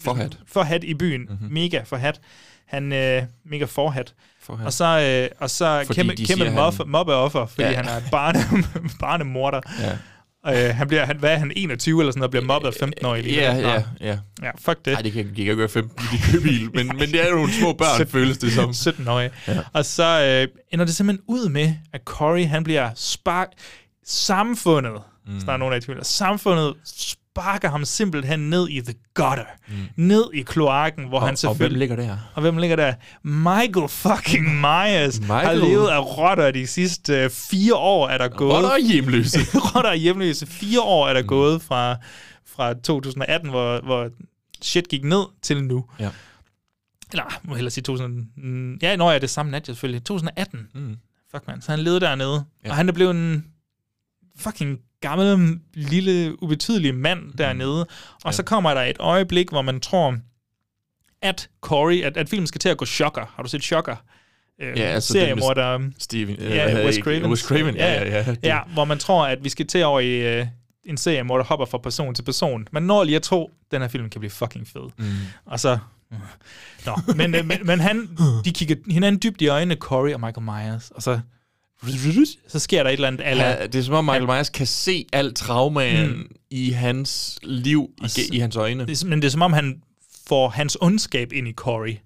For 0.01 0.13
hat. 0.13 0.37
For 0.47 0.61
hat 0.63 0.83
i 0.83 0.93
byen. 0.93 1.21
Mm-hmm. 1.21 1.53
Mega 1.53 1.81
for 1.85 1.95
hat. 1.97 2.21
Han 2.65 2.93
øh, 2.93 3.23
mega 3.45 3.65
for 3.65 3.89
hat. 3.89 4.13
For 4.41 4.55
hat. 4.55 4.65
Og 4.65 4.73
så, 4.73 4.85
øh, 4.85 5.29
og 5.39 5.49
så 5.49 5.83
Fordi 5.85 5.99
kæmpe, 5.99 6.15
kæmpe 6.15 6.25
siger, 6.45 6.51
mobbe, 6.51 6.77
han- 6.77 6.89
mobbeoffer, 6.89 7.45
fordi 7.45 7.63
Ja. 7.63 7.73
han 7.75 7.85
er 7.87 7.97
et 7.97 8.03
barne, 8.11 8.39
barnemorder. 8.99 9.61
Ja. 9.81 9.97
Øh, 10.47 10.75
han 10.75 10.87
bliver, 10.87 11.05
han, 11.05 11.17
hvad 11.17 11.31
er 11.31 11.37
han, 11.37 11.51
21 11.55 12.01
eller 12.01 12.11
sådan 12.11 12.19
noget, 12.19 12.27
og 12.27 12.31
bliver 12.31 12.43
mobbet 12.43 12.67
af 12.67 12.73
15 12.73 13.05
år 13.05 13.15
i 13.15 13.33
Ja, 13.33 13.55
ja, 13.55 13.83
ja. 14.01 14.17
Ja, 14.41 14.51
fuck 14.59 14.85
det. 14.85 14.93
Nej, 14.93 15.01
det 15.01 15.13
kan, 15.13 15.33
ikke 15.37 15.55
gøre 15.55 15.69
15 15.69 16.03
i 16.13 16.31
købil, 16.31 16.69
men, 16.73 16.87
men 16.87 17.11
det 17.11 17.21
er 17.25 17.29
jo 17.29 17.35
nogle 17.35 17.53
små 17.53 17.73
børn, 17.73 17.95
17 17.95 18.11
føles 18.11 18.37
det 18.37 18.53
som. 18.53 18.73
17 18.73 19.07
år. 19.07 19.19
Ja. 19.19 19.29
Og 19.73 19.85
så 19.85 20.03
øh, 20.21 20.61
ender 20.73 20.85
det 20.85 20.95
simpelthen 20.95 21.23
ud 21.27 21.49
med, 21.49 21.73
at 21.93 22.01
Corey, 22.05 22.45
han 22.45 22.63
bliver 22.63 22.89
spark... 22.95 23.47
Samfundet, 24.07 24.93
mm. 25.27 25.41
der 25.41 25.53
er 25.53 25.57
nogen, 25.57 25.71
der 25.71 25.77
er 25.77 25.81
i 25.81 25.85
tvivl, 25.85 26.05
samfundet 26.05 26.73
sparker 27.35 27.69
ham 27.69 27.85
simpelthen 27.85 28.39
ned 28.49 28.69
i 28.69 28.81
the 28.81 28.93
gutter. 29.13 29.45
Mm. 29.67 29.75
Ned 29.95 30.23
i 30.33 30.41
kloakken, 30.41 31.07
hvor 31.07 31.17
Og- 31.19 31.25
han 31.25 31.31
og 31.31 31.37
selvfølgelig... 31.37 31.87
hvem 31.87 31.97
ligger 31.97 32.13
der? 32.15 32.17
Og 32.35 32.41
hvem 32.41 32.57
ligger 32.57 32.75
der? 32.75 32.93
Michael 33.23 33.87
fucking 33.87 34.45
Myers 34.65 35.17
har 35.17 35.39
Michael. 35.41 35.59
levet 35.59 35.87
af 35.87 36.17
rotter 36.17 36.51
de 36.51 36.67
sidste 36.67 37.13
øh, 37.23 37.29
fire 37.29 37.75
år, 37.75 38.07
er 38.07 38.17
der 38.17 38.27
gået. 38.27 38.53
Rotter 38.53 38.69
og 38.69 38.79
hjemløse. 38.79 39.39
rotter 39.75 39.89
og 39.89 39.95
hjemløse. 39.95 40.45
Fire 40.45 40.81
år 40.81 41.07
er 41.07 41.13
der 41.13 41.21
mm. 41.21 41.27
gået 41.27 41.61
fra, 41.61 41.95
fra 42.47 42.73
2018, 42.73 43.49
hvor, 43.49 43.81
hvor 43.81 44.09
shit 44.61 44.87
gik 44.87 45.03
ned, 45.03 45.25
til 45.41 45.63
nu. 45.63 45.85
Ja. 45.99 46.09
Eller, 47.11 47.39
må 47.43 47.55
hellere 47.55 47.71
sige 47.71 47.81
2000... 47.83 48.27
mm, 48.37 48.77
Ja, 48.81 48.95
når 48.95 49.09
jeg 49.09 49.15
er 49.15 49.19
det 49.19 49.29
samme 49.29 49.51
nat, 49.51 49.65
selvfølgelig. 49.65 50.03
2018. 50.03 50.67
Mm. 50.73 50.97
Fuck, 51.31 51.47
man. 51.47 51.61
Så 51.61 51.71
han 51.71 51.79
levede 51.79 51.99
dernede. 51.99 52.45
Ja. 52.65 52.69
Og 52.69 52.75
han 52.75 52.89
er 52.89 52.93
blevet 52.93 53.11
en 53.11 53.45
fucking 54.39 54.77
gammel, 55.01 55.59
lille, 55.73 56.43
ubetydelig 56.43 56.95
mand 56.95 57.33
dernede. 57.37 57.81
Og 57.81 57.87
Ja. 58.23 58.27
ja. 58.29 58.31
så 58.31 58.43
kommer 58.43 58.73
der 58.73 58.81
et 58.81 58.97
øjeblik, 58.99 59.49
hvor 59.49 59.61
man 59.61 59.79
tror, 59.79 60.17
at 61.21 61.49
Corey, 61.61 62.03
at, 62.03 62.17
at 62.17 62.29
filmen 62.29 62.47
skal 62.47 62.59
til 62.59 62.69
at 62.69 62.77
gå 62.77 62.85
chokker. 62.85 63.33
Har 63.35 63.43
du 63.43 63.49
set 63.49 63.63
chokker? 63.63 63.95
Øh, 64.61 64.67
Ja, 64.79 64.83
altså 64.83 65.13
den 65.13 65.19
med 65.21 65.25
seriemorder, 65.27 65.79
Steven- 65.99 66.43
øh, 66.43 66.55
ja, 66.55 66.85
Wes? 66.85 66.95
Craven. 66.95 67.25
Wes 67.25 67.39
Craven, 67.39 67.75
ja, 67.75 67.93
ja, 67.93 68.09
ja. 68.09 68.23
Det- 68.31 68.39
ja. 68.43 68.59
hvor 68.73 68.85
man 68.85 68.97
tror, 68.97 69.25
at 69.27 69.43
vi 69.43 69.49
skal 69.49 69.67
til 69.67 69.83
over 69.85 69.99
i 69.99 70.39
øh, 70.39 70.47
en 70.83 70.97
seriemorder 70.97 71.43
hopper 71.45 71.65
fra 71.65 71.77
person 71.77 72.15
til 72.15 72.23
person. 72.23 72.67
Man 72.71 72.83
når 72.83 73.03
lige 73.03 73.15
at 73.15 73.21
tro, 73.21 73.45
at 73.65 73.71
den 73.71 73.81
her 73.81 73.87
film 73.87 74.09
kan 74.09 74.19
blive 74.19 74.31
fucking 74.31 74.67
fed. 74.67 74.89
Mm. 74.97 75.05
Og 75.45 75.59
så... 75.59 75.77
Nå, 76.85 76.95
men, 77.15 77.35
øh, 77.35 77.45
men, 77.45 77.59
men 77.63 77.79
han, 77.79 78.17
de 78.45 78.51
kigger 78.53 78.75
hinanden 78.89 79.21
dybt 79.23 79.41
i 79.41 79.47
øjnene, 79.47 79.75
Corey 79.75 80.13
og 80.13 80.19
Michael 80.19 80.43
Myers, 80.45 80.91
og 80.91 81.01
så, 81.03 81.19
så 82.47 82.59
sker 82.59 82.83
der 82.83 82.89
et 82.89 82.93
eller 82.93 83.07
andet... 83.07 83.23
Ala, 83.23 83.43
Ja, 83.43 83.67
det 83.67 83.75
er 83.75 83.83
som 83.83 83.93
om 83.93 84.05
Michael 84.05 84.25
Myers 84.25 84.49
kan 84.49 84.67
se 84.67 85.05
alt 85.13 85.35
traumaen 85.35 86.09
mm. 86.09 86.35
i 86.49 86.69
hans 86.69 87.39
liv, 87.43 87.89
i, 88.01 88.35
i 88.35 88.39
hans 88.39 88.55
øjne. 88.55 88.85
Det 88.85 89.05
men 89.05 89.21
det 89.21 89.27
er 89.27 89.31
som 89.31 89.41
om, 89.41 89.53
han 89.53 89.81
får 90.27 90.49
hans 90.49 90.77
ondskab 90.81 91.33
ind 91.33 91.47
i 91.47 91.53
Corey. 91.53 91.97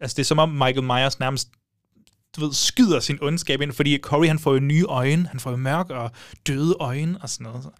Altså, 0.00 0.14
det 0.14 0.22
er 0.22 0.26
som 0.26 0.38
om 0.38 0.48
Michael 0.48 0.82
Myers 0.82 1.20
nærmest 1.20 1.48
du 2.36 2.44
ved, 2.44 2.52
skyder 2.52 3.00
sin 3.00 3.18
ondskab 3.22 3.60
ind, 3.60 3.72
fordi 3.72 3.98
Corey, 3.98 4.28
han 4.28 4.38
får 4.38 4.52
jo 4.52 4.58
nye 4.58 4.84
øjne, 4.84 5.28
han 5.28 5.40
får 5.40 5.50
jo 5.50 5.56
mørke 5.56 5.94
og 5.94 6.10
døde 6.46 6.76
øjne 6.80 7.18
og 7.22 7.28
sådan 7.28 7.44
noget. 7.44 7.62
Så. 7.62 7.70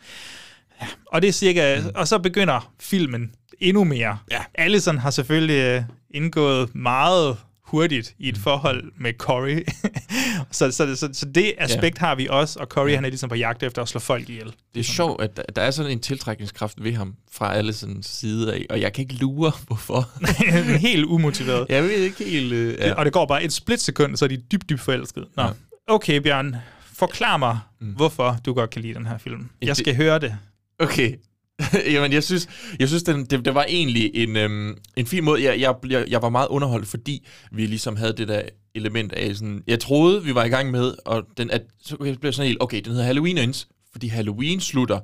Ja. 0.81 0.87
Og 1.07 1.23
det 1.23 1.29
er 1.29 1.33
cirka, 1.33 1.81
mm. 1.81 1.91
og 1.95 2.09
så 2.09 2.19
begynder 2.19 2.73
filmen 2.81 3.35
endnu 3.59 3.85
mere. 3.85 4.19
Ja. 4.31 4.45
Allison 4.55 4.99
har 4.99 5.11
selvfølgelig 5.11 5.62
øh, 5.62 5.83
indgået 6.11 6.75
meget 6.75 7.37
hurtigt 7.67 8.14
i 8.19 8.23
Mm. 8.23 8.29
et 8.29 8.39
forhold 8.39 8.93
med 9.01 9.12
Corey. 9.19 9.67
så, 10.51 10.71
så, 10.71 10.97
så, 10.97 11.09
så 11.12 11.27
det 11.35 11.53
aspekt 11.59 11.99
har 11.99 12.14
vi 12.14 12.27
også, 12.31 12.59
og 12.61 12.67
Corey 12.67 12.95
han 12.95 13.05
er 13.05 13.09
ligesom 13.09 13.29
på 13.29 13.35
jagt 13.35 13.62
efter 13.62 13.83
at 13.83 13.89
slå 13.89 14.01
folk 14.01 14.29
ihjel. 14.29 14.53
Det 14.75 14.81
er 14.81 14.85
sjovt, 14.85 15.23
at 15.23 15.37
der, 15.37 15.43
der 15.57 15.62
er 15.62 15.71
sådan 15.71 15.93
en 15.93 16.01
tiltrækningskraft 16.01 16.85
ved 16.85 16.93
ham 16.93 17.14
fra 17.33 17.55
alle 17.55 17.73
sådan 17.73 18.03
sider 18.03 18.53
af, 18.53 18.67
og 18.71 18.81
jeg 18.81 18.93
kan 18.93 19.03
ikke 19.03 19.14
lure, 19.14 19.53
hvorfor. 19.67 20.09
Helt 20.89 21.05
umotiveret. 21.05 21.67
Jeg 21.69 21.83
ved 21.83 21.91
ikke 21.91 22.25
helt... 22.25 22.53
Øh, 22.53 22.75
Ja. 22.79 22.95
Og 22.95 23.05
det 23.05 23.12
går 23.12 23.27
bare 23.27 23.45
et 23.45 23.53
splitsekund, 23.53 24.17
så 24.17 24.25
er 24.25 24.29
de 24.29 24.37
dybt, 24.37 24.69
dybt 24.71 24.81
forelsket. 24.81 25.25
Nå. 25.37 25.43
Ja. 25.43 25.49
Okay, 25.89 26.17
Bjørn. 26.17 26.57
Forklar 26.93 27.37
mig, 27.37 27.59
mm. 27.81 27.87
hvorfor 27.93 28.37
du 28.47 28.55
godt 28.55 28.71
kan 28.71 28.83
lide 28.83 28.95
den 28.95 29.07
her 29.07 29.19
film. 29.19 29.49
Jeg 29.61 29.69
Det- 29.69 29.77
skal 29.77 29.97
høre 29.97 30.19
det. 30.19 30.37
Okay. 30.79 31.14
Jamen, 31.92 32.12
jeg 32.12 32.22
synes, 32.24 32.48
jeg 32.80 32.88
synes 32.88 33.02
den, 33.02 33.24
det, 33.24 33.44
det 33.44 33.54
var 33.54 33.64
egentlig 33.68 34.11
en, 34.14 34.36
øhm, 34.36 34.76
en 34.96 35.07
fin 35.07 35.24
måde. 35.24 35.42
Jeg, 35.44 35.61
jeg, 35.61 36.04
jeg, 36.11 36.22
var 36.22 36.28
meget 36.28 36.48
underholdt, 36.48 36.88
fordi 36.88 37.26
vi 37.52 37.66
ligesom 37.66 37.96
havde 37.96 38.12
det 38.16 38.28
der 38.28 38.42
element 38.74 39.12
af 39.12 39.36
sådan... 39.36 39.62
Jeg 39.66 39.80
troede, 39.80 40.24
vi 40.24 40.34
var 40.34 40.44
i 40.44 40.48
gang 40.48 40.70
med, 40.70 40.94
og 41.07 41.22
den, 41.36 41.50
at, 41.50 41.62
så 41.84 41.96
blev 41.96 42.16
jeg 42.22 42.34
sådan 42.34 42.46
helt, 42.46 42.62
okay, 42.62 42.80
den 42.80 42.92
hedder 42.92 43.04
Halloween 43.07 43.38
Ends, 43.38 43.68
fordi 43.92 44.07
Halloween 44.09 44.61
slutter, 44.61 45.00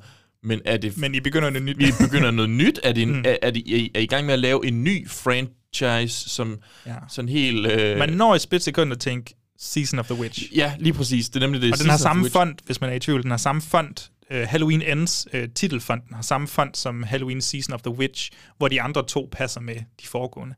men 0.46 0.60
er 0.64 0.76
det... 0.76 0.98
Men 0.98 1.14
I 1.14 1.20
begynder 1.20 1.50
noget 1.50 1.64
nyt. 1.66 1.78
Vi 1.78 1.92
begynder 2.00 2.30
noget 2.30 2.50
nyt. 2.50 2.80
Er, 2.82 2.92
det 2.92 3.02
en, 3.02 3.12
Mm. 3.16 3.22
er, 3.26 3.36
er, 3.42 3.50
de, 3.50 3.58
er, 3.74 3.76
I- 3.76 3.90
er 3.94 4.00
I 4.00 4.06
gang 4.06 4.26
med 4.26 4.34
at 4.34 4.40
lave 4.40 4.66
en 4.66 4.84
ny 4.84 5.08
franchise, 5.08 6.30
som 6.30 6.58
Ja. 6.86 6.94
sådan 7.08 7.28
helt... 7.28 7.66
Øh, 7.66 7.98
Man 7.98 8.08
når 8.12 8.34
et 8.34 8.40
splitsekund 8.40 8.92
at 8.92 8.98
tænke 9.00 9.34
Season 9.58 9.98
of 9.98 10.06
the 10.06 10.14
Witch. 10.20 10.56
Ja, 10.56 10.72
lige 10.78 10.92
præcis. 10.92 11.28
Det 11.28 11.36
er 11.36 11.40
nemlig 11.40 11.62
det. 11.62 11.72
Og 11.72 11.78
den 11.78 11.90
har 11.90 11.96
samme 11.96 12.30
font, 12.30 12.60
hvis 12.66 12.80
man 12.80 12.90
er 12.90 12.94
i 12.94 12.98
tvivl. 12.98 13.22
Den 13.22 13.30
har 13.30 13.38
samme 13.38 13.62
font. 13.62 14.10
Uh, 14.32 14.38
Halloween 14.38 14.82
Ends, 14.82 15.26
uh, 15.34 15.40
titelfonten, 15.54 16.14
har 16.14 16.22
samme 16.22 16.48
font 16.48 16.76
som 16.76 17.02
Halloween 17.02 17.40
Season 17.40 17.74
of 17.74 17.82
the 17.82 17.90
Witch, 17.90 18.30
hvor 18.58 18.68
de 18.68 18.82
andre 18.82 19.06
to 19.06 19.28
passer 19.32 19.60
med 19.60 19.74
de 19.74 20.06
foregående. 20.06 20.54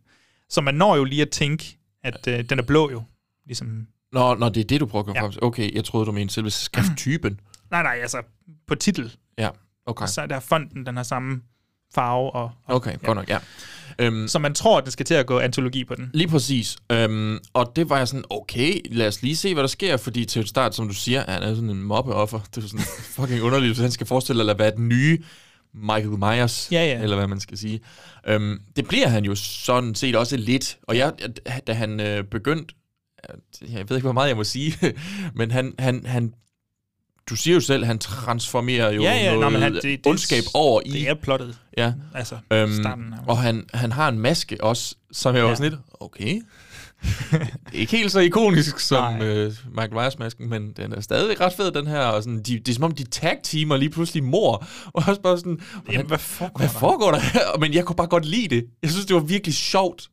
Så 0.48 0.60
man 0.60 0.74
når 0.74 0.96
jo 0.96 1.04
lige 1.04 1.22
at 1.22 1.30
tænke, 1.30 1.78
at 2.04 2.26
uh, 2.28 2.34
den 2.50 2.58
er 2.58 2.62
blå 2.62 2.90
jo. 2.90 3.02
Ligesom, 3.46 3.86
Nå, 4.12 4.34
nå, 4.34 4.48
det 4.48 4.60
er 4.60 4.64
det, 4.64 4.80
du 4.80 4.86
prøver 4.86 5.02
at 5.02 5.06
komme 5.06 5.32
Ja. 5.42 5.46
Okay, 5.46 5.74
jeg 5.74 5.84
troede, 5.84 6.06
du 6.06 6.12
mente 6.12 6.34
selve 6.34 6.50
skrifttypen. 6.50 7.40
nej, 7.70 7.82
nej, 7.82 7.98
altså 8.02 8.22
på 8.66 8.74
titel. 8.74 9.16
Ja, 9.38 9.48
okay. 9.86 10.06
Så 10.06 10.22
er 10.22 10.26
der 10.26 10.40
fonten, 10.40 10.86
den 10.86 10.96
har 10.96 11.02
samme 11.02 11.42
farve. 11.94 12.30
Og, 12.30 12.50
og 12.64 12.76
Okay, 12.76 12.96
godt 13.04 13.16
nok, 13.16 13.28
ja. 13.28 13.38
Øhm, 13.98 14.28
Så 14.28 14.38
man 14.38 14.54
tror, 14.54 14.78
at 14.78 14.84
den 14.84 14.90
skal 14.92 15.06
til 15.06 15.14
at 15.14 15.26
gå 15.26 15.38
antologi 15.38 15.84
på 15.84 15.94
den. 15.94 16.10
Lige 16.14 16.28
præcis. 16.28 16.76
Øhm, 16.92 17.38
og 17.52 17.72
det 17.76 17.90
var 17.90 17.98
jeg 17.98 18.08
sådan, 18.08 18.24
okay, 18.30 18.80
lad 18.90 19.08
os 19.08 19.22
lige 19.22 19.36
se, 19.36 19.54
hvad 19.54 19.62
der 19.62 19.68
sker, 19.68 19.96
fordi 19.96 20.24
til 20.24 20.40
et 20.42 20.48
start, 20.48 20.74
som 20.74 20.88
du 20.88 20.94
siger, 20.94 21.24
han 21.28 21.42
er 21.42 21.54
sådan 21.54 21.70
en 21.70 21.82
mobbeoffer. 21.82 22.40
Det 22.54 22.64
er 22.64 22.68
sådan 22.68 22.84
fucking 23.16 23.42
underligt, 23.42 23.70
hvis 23.70 23.78
han 23.82 23.90
skal 23.90 24.06
forestille 24.06 24.50
at 24.50 24.58
være 24.58 24.70
den 24.76 24.88
nye 24.88 25.18
Michael 25.74 26.18
Myers, 26.18 26.68
Ja, 26.72 26.84
ja. 26.86 27.02
eller 27.02 27.16
hvad 27.16 27.26
man 27.26 27.40
skal 27.40 27.58
sige. 27.58 27.80
Øhm, 28.26 28.60
det 28.76 28.88
bliver 28.88 29.08
han 29.08 29.24
jo 29.24 29.34
sådan 29.34 29.94
set 29.94 30.16
også 30.16 30.36
lidt. 30.36 30.78
Og 30.82 30.96
jeg, 30.96 31.12
da 31.66 31.72
han 31.72 32.00
øh, 32.00 32.24
begyndte, 32.24 32.74
jeg 33.62 33.88
ved 33.88 33.96
ikke, 33.96 34.04
hvor 34.06 34.12
meget 34.12 34.28
jeg 34.28 34.36
må 34.36 34.44
sige, 34.44 34.74
men 35.38 35.50
han, 35.50 35.72
han, 35.78 36.06
han 36.06 36.32
du 37.30 37.36
siger 37.36 37.54
jo 37.54 37.60
selv, 37.60 37.84
han 37.84 37.98
transformerer 37.98 38.90
jo 38.92 39.02
Ja, 39.02 39.14
ja, 39.16 39.34
noget 39.34 39.52
men 39.52 39.62
han- 39.62 39.74
det- 39.74 39.82
det- 39.82 40.00
ondskab 40.06 40.42
over 40.54 40.80
i... 40.84 40.90
Det 40.90 41.08
er 41.08 41.14
plottet. 41.14 41.58
Ja. 41.76 41.92
Altså, 42.14 42.36
Øhm, 42.52 42.72
starten 42.82 43.12
af- 43.12 43.18
og 43.28 43.38
han, 43.38 43.64
han 43.74 43.92
har 43.92 44.08
en 44.08 44.18
maske 44.18 44.56
også, 44.64 44.94
som 45.12 45.34
jeg 45.34 45.42
Ja. 45.42 45.48
var 45.48 45.54
sådan 45.54 45.70
lidt, 45.70 45.80
okay. 46.00 46.40
ikke 47.72 47.96
helt 47.96 48.12
så 48.12 48.20
ikonisk 48.20 48.78
som 48.80 49.22
øh, 49.22 49.52
Michael 49.70 49.92
Myers-masken, 49.94 50.48
men 50.50 50.72
den 50.76 50.92
er 50.92 51.00
stadigvæk 51.00 51.40
ret 51.40 51.52
fed, 51.52 51.70
den 51.72 51.86
her. 51.86 52.00
Og 52.00 52.22
sådan, 52.22 52.38
de, 52.42 52.58
det 52.58 52.68
er 52.68 52.74
som 52.74 52.84
om, 52.84 52.92
de 52.92 53.04
tag-teamer 53.04 53.76
lige 53.76 53.90
pludselig 53.90 54.24
mor. 54.24 54.66
Og 54.94 55.02
også 55.06 55.20
bare 55.20 55.38
sådan, 55.38 55.60
Jamen, 55.92 56.06
hvad 56.06 56.18
foregår 56.18 56.58
hvad 56.58 56.68
der? 56.68 56.74
foregår 56.74 57.10
der 57.10 57.20
her? 57.20 57.58
Men 57.60 57.74
jeg 57.74 57.84
kunne 57.84 57.96
bare 57.96 58.06
godt 58.06 58.24
lide 58.24 58.48
det. 58.54 58.64
Jeg 58.82 58.90
synes, 58.90 59.06
det 59.06 59.14
var 59.16 59.22
virkelig 59.22 59.54
sjovt. 59.54 60.08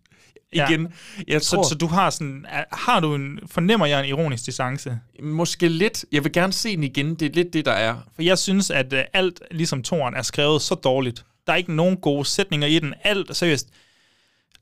Ja. 0.55 0.69
Igen, 0.69 0.87
jeg 1.27 1.41
tror, 1.41 1.63
Så, 1.63 1.69
så 1.69 1.75
du 1.75 1.87
har 1.87 2.09
sådan, 2.09 2.45
har 2.71 2.99
du 2.99 3.15
en, 3.15 3.39
fornemmer 3.45 3.85
jeg 3.85 3.99
en 3.99 4.05
ironisk 4.05 4.45
distance? 4.45 4.99
måske 5.23 5.67
lidt, 5.67 6.05
jeg 6.11 6.23
vil 6.23 6.31
gerne 6.31 6.53
se 6.53 6.75
den 6.75 6.83
igen, 6.83 7.15
det 7.15 7.25
er 7.25 7.33
lidt 7.33 7.53
det, 7.53 7.65
der 7.65 7.71
er. 7.71 7.95
For 8.15 8.21
jeg 8.21 8.37
synes, 8.37 8.69
at 8.71 8.93
uh, 8.93 8.99
alt, 9.13 9.41
ligesom 9.51 9.83
toren, 9.83 10.13
er 10.13 10.21
skrevet 10.21 10.61
så 10.61 10.75
dårligt. 10.75 11.25
Der 11.47 11.53
er 11.53 11.57
ikke 11.57 11.75
nogen 11.75 11.97
gode 11.97 12.25
sætninger 12.25 12.67
i 12.67 12.79
den. 12.79 12.93
Alt, 13.03 13.37
seriøst, 13.37 13.69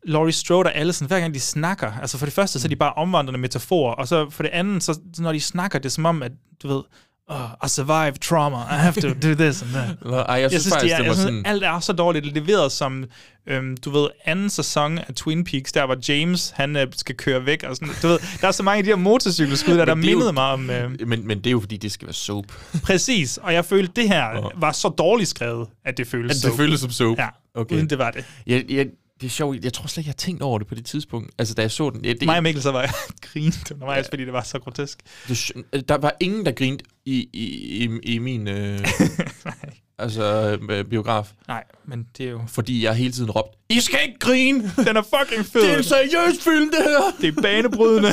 Laurie 0.03 0.31
Strode 0.31 0.67
og 0.67 0.75
Allison, 0.75 1.07
hver 1.07 1.19
gang 1.19 1.33
de 1.33 1.39
snakker, 1.39 1.91
altså 2.01 2.17
for 2.17 2.25
det 2.25 2.33
første, 2.33 2.59
så 2.59 2.67
er 2.67 2.69
de 2.69 2.75
bare 2.75 2.93
omvandrende 2.93 3.39
metaforer, 3.39 3.93
og 3.93 4.07
så 4.07 4.29
for 4.29 4.43
det 4.43 4.49
andet, 4.49 4.83
så 4.83 4.99
når 5.17 5.31
de 5.31 5.39
snakker, 5.39 5.79
det 5.79 5.85
er 5.85 5.89
som 5.89 6.05
om, 6.05 6.23
at 6.23 6.31
du 6.63 6.67
ved, 6.67 6.83
oh, 7.29 7.65
I 7.65 7.67
survived 7.67 8.17
trauma, 8.21 8.57
I 8.57 8.75
have 8.75 9.01
to 9.01 9.07
do 9.27 9.33
this 9.35 9.61
and 9.61 9.71
that. 9.71 9.89
Nå, 10.05 10.15
ej, 10.17 10.35
jeg 10.41 10.51
synes 10.51 10.69
faktisk, 10.69 10.89
de 10.89 10.93
er, 10.93 10.97
det 10.97 11.03
jeg 11.03 11.09
var 11.09 11.15
synes, 11.15 11.25
sådan- 11.25 11.45
alt 11.45 11.63
er 11.63 11.79
så 11.79 11.93
dårligt. 11.93 12.25
Det 12.25 12.37
er 12.37 12.41
leveret 12.45 12.71
som, 12.71 13.05
øhm, 13.47 13.77
du 13.77 13.89
ved, 13.89 14.07
anden 14.25 14.49
sæson 14.49 14.97
af 14.97 15.13
Twin 15.15 15.43
Peaks, 15.43 15.71
der 15.71 15.85
hvor 15.85 15.97
James, 16.09 16.53
han 16.55 16.75
øh, 16.75 16.87
skal 16.95 17.15
køre 17.15 17.45
væk, 17.45 17.63
og 17.63 17.75
sådan, 17.75 17.89
du 18.01 18.07
ved, 18.07 18.19
der 18.41 18.47
er 18.47 18.51
så 18.51 18.63
mange 18.63 18.77
af 18.77 18.83
de 18.83 18.89
her 18.89 18.95
motorcykelskud, 18.95 19.77
der, 19.77 19.85
der 19.85 19.95
Men 19.95 20.01
det 20.03 20.07
er 20.09 20.11
jo- 20.11 20.17
mindede 20.17 20.33
mig 20.33 20.43
om... 20.43 20.69
Øh, 20.69 21.07
Men, 21.07 21.27
men 21.27 21.37
det 21.37 21.47
er 21.47 21.51
jo, 21.51 21.59
fordi 21.59 21.77
det 21.77 21.91
skal 21.91 22.05
være 22.07 22.13
soap. 22.13 22.45
Præcis, 22.83 23.37
og 23.37 23.53
jeg 23.53 23.65
følte, 23.65 23.91
det 24.01 24.07
her 24.09 24.51
var 24.59 24.71
så 24.71 24.89
dårligt 24.89 25.29
skrevet, 25.29 25.67
at 25.85 25.97
det 25.97 26.07
føltes 26.07 26.43
At 26.45 26.49
det 26.51 26.57
føles 26.57 26.79
som 26.79 26.91
soap. 26.91 27.17
Ja, 27.17 27.27
Okay. 27.55 27.75
uden 27.75 27.89
det 27.89 27.97
var 27.97 28.11
det. 28.11 28.25
Jeg, 28.47 28.65
jeg, 28.69 28.85
det 29.21 29.25
er 29.27 29.29
sjovt, 29.29 29.63
jeg 29.63 29.73
tror 29.73 29.87
slet 29.87 30.01
ikke, 30.01 30.07
jeg 30.07 30.13
har 30.13 30.25
tænkt 30.25 30.41
over 30.41 30.59
det 30.59 30.67
på 30.67 30.75
det 30.75 30.85
tidspunkt. 30.85 31.31
Altså, 31.37 31.53
da 31.53 31.61
jeg 31.61 31.71
så 31.71 31.89
den. 31.89 32.05
Ja, 32.05 32.13
det, 32.13 32.25
Mig 32.25 32.37
og 32.37 32.43
Mikkel, 32.43 32.63
så 32.63 32.71
var 32.71 32.81
jeg 32.81 32.93
grint 33.33 33.71
undervejs, 33.71 34.09
fordi 34.09 34.25
det 34.25 34.33
var 34.33 34.43
så 34.43 34.59
grotesk. 34.59 34.99
det, 35.27 35.89
der 35.89 35.97
var 35.97 36.15
ingen, 36.19 36.45
der 36.45 36.51
grinte 36.51 36.85
i, 37.05 37.29
i, 37.33 37.45
i, 37.83 37.99
i 38.13 38.17
min 38.17 38.47
øh, 38.47 38.79
altså, 39.99 40.57
øh, 40.69 40.85
biograf. 40.85 41.31
Nej, 41.47 41.63
men 41.85 42.07
det 42.17 42.25
er 42.25 42.29
jo... 42.29 42.41
Fordi 42.47 42.83
jeg 42.83 42.95
hele 42.95 43.11
tiden 43.11 43.31
råbte, 43.31 43.57
I 43.69 43.79
skal 43.79 43.99
ikke 44.07 44.19
grine! 44.19 44.71
Den 44.87 44.97
er 44.97 45.01
fucking 45.01 45.45
fed. 45.45 45.61
Det 45.61 45.73
er 45.73 45.77
en 45.77 45.83
seriøs 45.83 46.43
film, 46.43 46.71
det 46.71 46.83
her! 46.83 47.11
Det 47.21 47.37
er 47.37 47.41
banebrydende. 47.41 48.09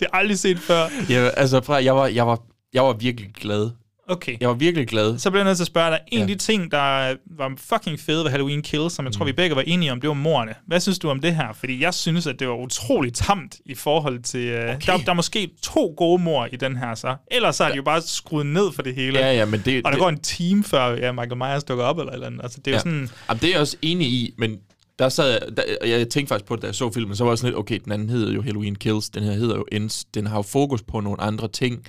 det 0.00 0.02
er 0.02 0.16
aldrig 0.16 0.38
set 0.38 0.58
før. 0.58 0.88
Ja, 1.08 1.28
altså, 1.36 1.60
fra, 1.60 1.84
jeg, 1.84 1.96
var, 1.96 2.06
jeg, 2.06 2.26
var, 2.26 2.42
jeg 2.72 2.82
var 2.82 2.92
virkelig 2.92 3.30
glad. 3.34 3.70
Okay. 4.12 4.36
Jeg 4.40 4.48
var 4.48 4.54
virkelig 4.54 4.88
glad. 4.88 5.18
Så 5.18 5.30
bliver 5.30 5.40
jeg 5.40 5.50
nødt 5.50 5.56
til 5.58 5.62
at 5.62 5.66
spørge 5.66 5.90
dig, 5.90 6.00
en 6.12 6.20
af 6.20 6.26
de 6.28 6.34
ting, 6.34 6.70
der 6.70 7.14
var 7.36 7.52
fucking 7.56 8.00
fede 8.00 8.24
ved 8.24 8.30
Halloween 8.30 8.62
Kills, 8.62 8.92
som 8.94 9.04
jeg 9.04 9.10
Mm. 9.10 9.12
tror, 9.12 9.24
vi 9.24 9.32
begge 9.32 9.56
var 9.56 9.62
enige 9.66 9.92
om, 9.92 10.00
det 10.00 10.08
var 10.08 10.14
morerne. 10.14 10.54
Hvad 10.66 10.80
synes 10.80 10.98
du 10.98 11.10
om 11.10 11.20
det 11.20 11.34
her? 11.34 11.52
Fordi 11.52 11.82
jeg 11.82 11.94
synes, 11.94 12.26
at 12.26 12.38
det 12.40 12.48
var 12.48 12.54
utroligt 12.54 13.16
tamt 13.16 13.56
i 13.66 13.74
forhold 13.74 14.22
til... 14.22 14.54
Uh, 14.54 14.58
okay. 14.58 14.86
der, 14.86 14.96
der 14.96 15.10
er 15.10 15.14
måske 15.14 15.50
to 15.62 15.94
gode 15.96 16.22
mor 16.22 16.48
i 16.52 16.56
den 16.56 16.76
her, 16.76 16.94
så. 16.94 17.16
Ellers 17.30 17.56
så 17.56 17.64
har 17.64 17.70
de 17.70 17.76
jo 17.76 17.82
bare 17.82 18.02
skruet 18.02 18.46
ned 18.46 18.72
for 18.72 18.82
det 18.82 18.94
hele. 18.94 19.18
Ja, 19.18 19.32
ja, 19.32 19.44
men 19.44 19.62
det... 19.64 19.76
Og 19.76 19.82
der 19.84 19.90
det, 19.90 19.98
går 19.98 20.08
en 20.08 20.20
time 20.20 20.64
før 20.64 20.96
ja, 20.96 21.12
Michael 21.12 21.36
Myers 21.36 21.64
dukker 21.64 21.84
op, 21.84 21.98
eller 21.98 22.12
eller 22.12 22.26
andet. 22.26 22.40
Altså, 22.42 22.58
det 22.64 22.66
er 22.66 22.70
jo 22.70 22.76
ja. 22.76 22.78
sådan... 22.78 23.10
Jamen, 23.28 23.40
det 23.40 23.48
er 23.48 23.52
jeg 23.52 23.60
også 23.60 23.76
enig 23.82 24.06
i, 24.06 24.34
men 24.38 24.56
der 24.98 25.08
sad 25.08 25.30
jeg, 25.30 25.40
der, 25.56 25.86
jeg 25.86 26.08
tænkte 26.08 26.28
faktisk 26.28 26.48
på 26.48 26.54
det, 26.56 26.62
da 26.62 26.66
jeg 26.66 26.74
så 26.74 26.90
filmen, 26.92 27.16
så 27.16 27.24
var 27.24 27.30
jeg 27.30 27.38
sådan 27.38 27.48
lidt, 27.50 27.58
okay, 27.58 27.78
den 27.84 27.92
anden 27.92 28.10
hedder 28.10 28.32
jo 28.32 28.42
Halloween 28.42 28.76
Kills, 28.76 29.10
den 29.10 29.22
her 29.22 29.32
hedder 29.32 29.56
jo 29.56 29.64
Ends, 29.72 30.04
den 30.04 30.26
har 30.26 30.36
jo 30.36 30.42
fokus 30.42 30.82
på 30.82 31.00
nogle 31.00 31.20
andre 31.20 31.48
ting. 31.48 31.84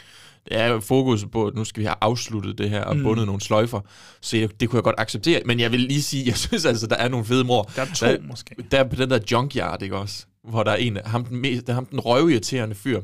Det 0.50 0.60
er 0.60 0.68
jo 0.68 0.80
fokus 0.80 1.26
på, 1.32 1.48
at 1.48 1.56
nu 1.56 1.64
skal 1.64 1.80
vi 1.82 1.86
have 1.86 1.96
afsluttet 2.02 2.58
det 2.58 2.70
her 2.70 2.82
og 2.82 2.98
Mm. 2.98 3.04
bundet 3.04 3.26
nogle 3.26 3.42
sløjfer, 3.42 3.80
så 4.22 4.38
jeg, 4.38 4.60
det 4.60 4.70
kunne 4.70 4.78
jeg 4.78 4.84
godt 4.84 4.96
acceptere. 4.98 5.42
Men 5.46 5.60
jeg 5.60 5.72
vil 5.72 5.80
lige 5.80 6.04
sige, 6.04 6.24
jeg 6.28 6.38
synes 6.48 6.66
altså, 6.66 6.88
der 6.88 6.96
er 6.96 7.08
nogle 7.08 7.26
fede 7.26 7.44
mor. 7.44 7.64
Der 7.76 7.82
er 7.82 7.86
to, 7.96 8.06
der, 8.06 8.18
måske. 8.22 8.56
Der 8.72 8.80
er 8.80 8.84
på 8.90 8.96
den 8.96 9.10
der 9.10 9.20
junkyard, 9.32 9.82
ikke 9.82 9.98
også? 9.98 10.26
Hvor 10.50 10.64
der 10.64 10.72
er 10.72 10.76
en, 10.76 10.98
ham 11.06 11.26
den, 11.26 11.38
mest, 11.38 11.68
der 11.68 11.74
ham 11.74 11.86
den 11.86 12.00
røvirriterende 12.00 12.76
fyr, 12.76 13.02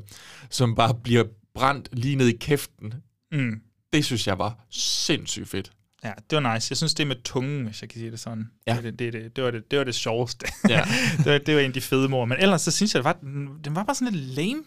som 0.50 0.76
bare 0.76 0.94
bliver 1.04 1.24
brændt 1.56 1.90
lige 1.94 2.16
ned 2.16 2.28
i 2.28 2.38
kæften. 2.38 2.94
Mm. 3.32 3.62
Det 3.94 4.06
synes 4.06 4.28
jeg 4.28 4.40
var 4.40 4.66
sindssygt 4.72 5.50
fedt. 5.50 5.72
Ja, 6.04 6.12
det 6.30 6.44
var 6.44 6.54
nice. 6.54 6.68
Jeg 6.72 6.78
synes, 6.78 6.94
det 6.94 7.08
med 7.08 7.16
tungen, 7.24 7.66
hvis 7.66 7.82
jeg 7.82 7.90
kan 7.90 8.00
sige 8.00 8.12
det 8.12 8.20
sådan. 8.20 8.50
Ja. 8.68 8.78
Det, 8.84 9.00
det, 9.00 9.14
det, 9.14 9.36
det, 9.36 9.44
var 9.44 9.52
det, 9.52 9.72
det 9.72 9.80
var 9.80 9.86
det 9.86 9.96
sjoveste. 9.96 10.46
Ja. 10.70 10.82
det, 11.18 11.26
var, 11.32 11.38
det 11.38 11.56
var 11.56 11.62
en 11.62 11.68
af 11.68 11.74
de 11.74 11.82
fede 11.82 12.10
mor. 12.10 12.26
Men 12.26 12.38
ellers 12.42 12.62
så 12.62 12.72
synes 12.72 12.94
jeg, 12.94 13.00
det 13.00 13.06
var, 13.06 13.14
den, 13.22 13.48
den 13.64 13.76
var 13.76 13.84
bare 13.84 13.96
sådan 13.96 14.14
lidt 14.14 14.26
lame. 14.36 14.60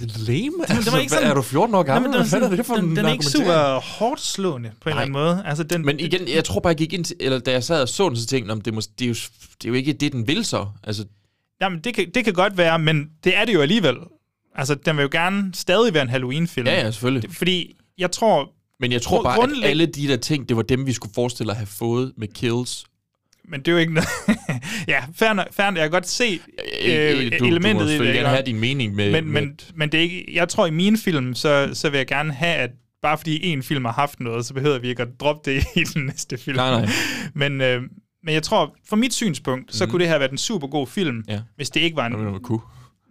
Lame? 0.00 0.52
Den, 0.68 0.76
Altså, 0.76 0.90
hvad, 1.08 1.22
er 1.30 1.34
du 1.34 1.42
14 1.42 1.74
år 1.74 1.82
gammel? 1.82 2.10
Nej, 2.10 2.18
men 2.18 2.26
Hvad 2.28 2.30
fanden 2.30 2.52
er 2.52 2.56
det 2.56 2.66
for 2.66 2.74
den, 2.74 2.84
en 2.84 2.96
den 2.96 3.04
er 3.06 3.12
ikke 3.12 3.24
super 3.24 3.80
hårdt 3.80 4.20
slående 4.20 4.72
på 4.80 4.88
en 4.88 4.94
Nej. 4.96 5.02
eller 5.04 5.18
anden 5.18 5.36
måde. 5.36 5.42
Altså, 5.46 5.64
den, 5.64 5.84
Men 5.86 6.00
igen, 6.00 6.28
jeg 6.28 6.44
tror 6.44 6.60
bare, 6.60 6.70
jeg 6.70 6.76
gik 6.78 6.92
ind 6.92 7.04
til, 7.04 7.16
eller 7.20 7.38
da 7.38 7.50
jeg 7.52 7.64
sad 7.64 7.82
og 7.82 7.88
så 7.88 8.08
den, 8.08 8.16
så 8.16 8.26
tænkte 8.26 8.46
jeg, 8.46 8.48
"Nå, 8.48 8.54
men 8.54 8.64
det, 8.64 8.74
må, 8.74 8.80
det, 8.98 9.04
er 9.04 9.08
jo, 9.08 9.14
det 9.14 9.64
er 9.64 9.68
jo 9.68 9.74
ikke 9.74 9.92
det, 9.92 10.12
den 10.12 10.26
vil 10.28 10.44
så. 10.44 10.66
Altså, 10.84 11.04
Jamen, 11.60 11.80
det 11.80 11.94
kan, 11.94 12.10
det 12.14 12.24
kan 12.24 12.34
godt 12.34 12.56
være, 12.58 12.78
men 12.78 13.10
det 13.24 13.36
er 13.36 13.44
det 13.44 13.54
jo 13.54 13.60
alligevel. 13.62 13.96
Altså, 14.54 14.74
den 14.74 14.96
vil 14.96 15.02
jo 15.02 15.08
gerne 15.12 15.54
stadig 15.54 15.94
være 15.94 16.02
en 16.02 16.08
Halloween-film. 16.08 16.66
ja, 16.66 16.74
ja, 16.80 16.90
selvfølgelig. 16.90 17.30
Fordi 17.34 17.76
jeg 17.98 18.10
tror... 18.10 18.50
Men 18.80 18.92
jeg 18.92 19.02
tror 19.02 19.22
bare, 19.22 19.42
at 19.42 19.50
alle 19.70 19.86
de 19.86 20.08
der 20.08 20.16
ting, 20.16 20.48
det 20.48 20.56
var 20.56 20.62
dem, 20.62 20.86
vi 20.86 20.92
skulle 20.92 21.14
forestille 21.14 21.52
at 21.52 21.56
have 21.56 21.66
fået 21.66 22.12
med 22.16 22.28
kills. 22.28 22.84
Men 23.50 23.60
det 23.60 23.68
er 23.68 23.72
jo 23.72 23.78
ikke 23.78 23.94
noget... 23.94 24.08
ja, 24.88 25.04
fair, 25.14 25.32
nok- 25.32 25.52
fair, 25.52 25.66
jeg 25.66 25.74
kan 25.76 25.90
godt 25.90 26.08
se 26.08 26.40
øh, 26.86 27.24
Øh, 27.26 27.38
du, 27.38 27.44
elementet 27.46 27.84
du 27.86 27.90
i 27.90 27.92
det. 27.94 28.00
ikke? 28.00 28.12
gerne 28.12 28.28
have 28.28 28.42
din 28.46 28.60
mening 28.60 28.94
med... 28.94 29.10
men, 29.12 29.24
med 29.32 29.42
men, 29.42 29.60
men 29.74 29.92
det 29.92 29.98
er 29.98 30.02
ikke, 30.02 30.26
jeg 30.34 30.48
tror, 30.48 30.66
i 30.66 30.70
mine 30.70 30.98
film, 30.98 31.34
så, 31.34 31.70
så 31.72 31.90
vil 31.90 31.98
jeg 31.98 32.06
gerne 32.06 32.32
have, 32.32 32.54
at 32.54 32.70
bare 33.02 33.18
fordi 33.18 33.46
en 33.46 33.62
film 33.62 33.84
har 33.84 33.92
haft 33.92 34.20
noget, 34.20 34.46
så 34.46 34.54
behøver 34.54 34.78
vi 34.78 34.88
ikke 34.88 35.02
at 35.02 35.08
droppe 35.20 35.50
det 35.50 35.64
i 35.76 35.84
den 35.84 36.04
næste 36.06 36.38
film. 36.38 36.56
Nej, 36.56 36.70
nej. 36.80 36.88
Men, 37.34 37.60
øh, 37.60 37.82
men 38.24 38.34
jeg 38.34 38.42
tror, 38.42 38.76
fra 38.88 38.96
mit 38.96 39.14
synspunkt, 39.14 39.74
så 39.74 39.84
Mhm. 39.84 39.90
kunne 39.90 40.00
det 40.00 40.08
her 40.10 40.18
være 40.18 40.30
en 40.32 40.38
super 40.38 40.66
god 40.66 40.86
film, 40.86 41.24
Ja. 41.28 41.40
hvis 41.56 41.70
det 41.70 41.80
ikke 41.80 41.96
var 41.96 42.06
en, 42.06 42.34
det 42.34 42.42
kunne. 42.42 42.60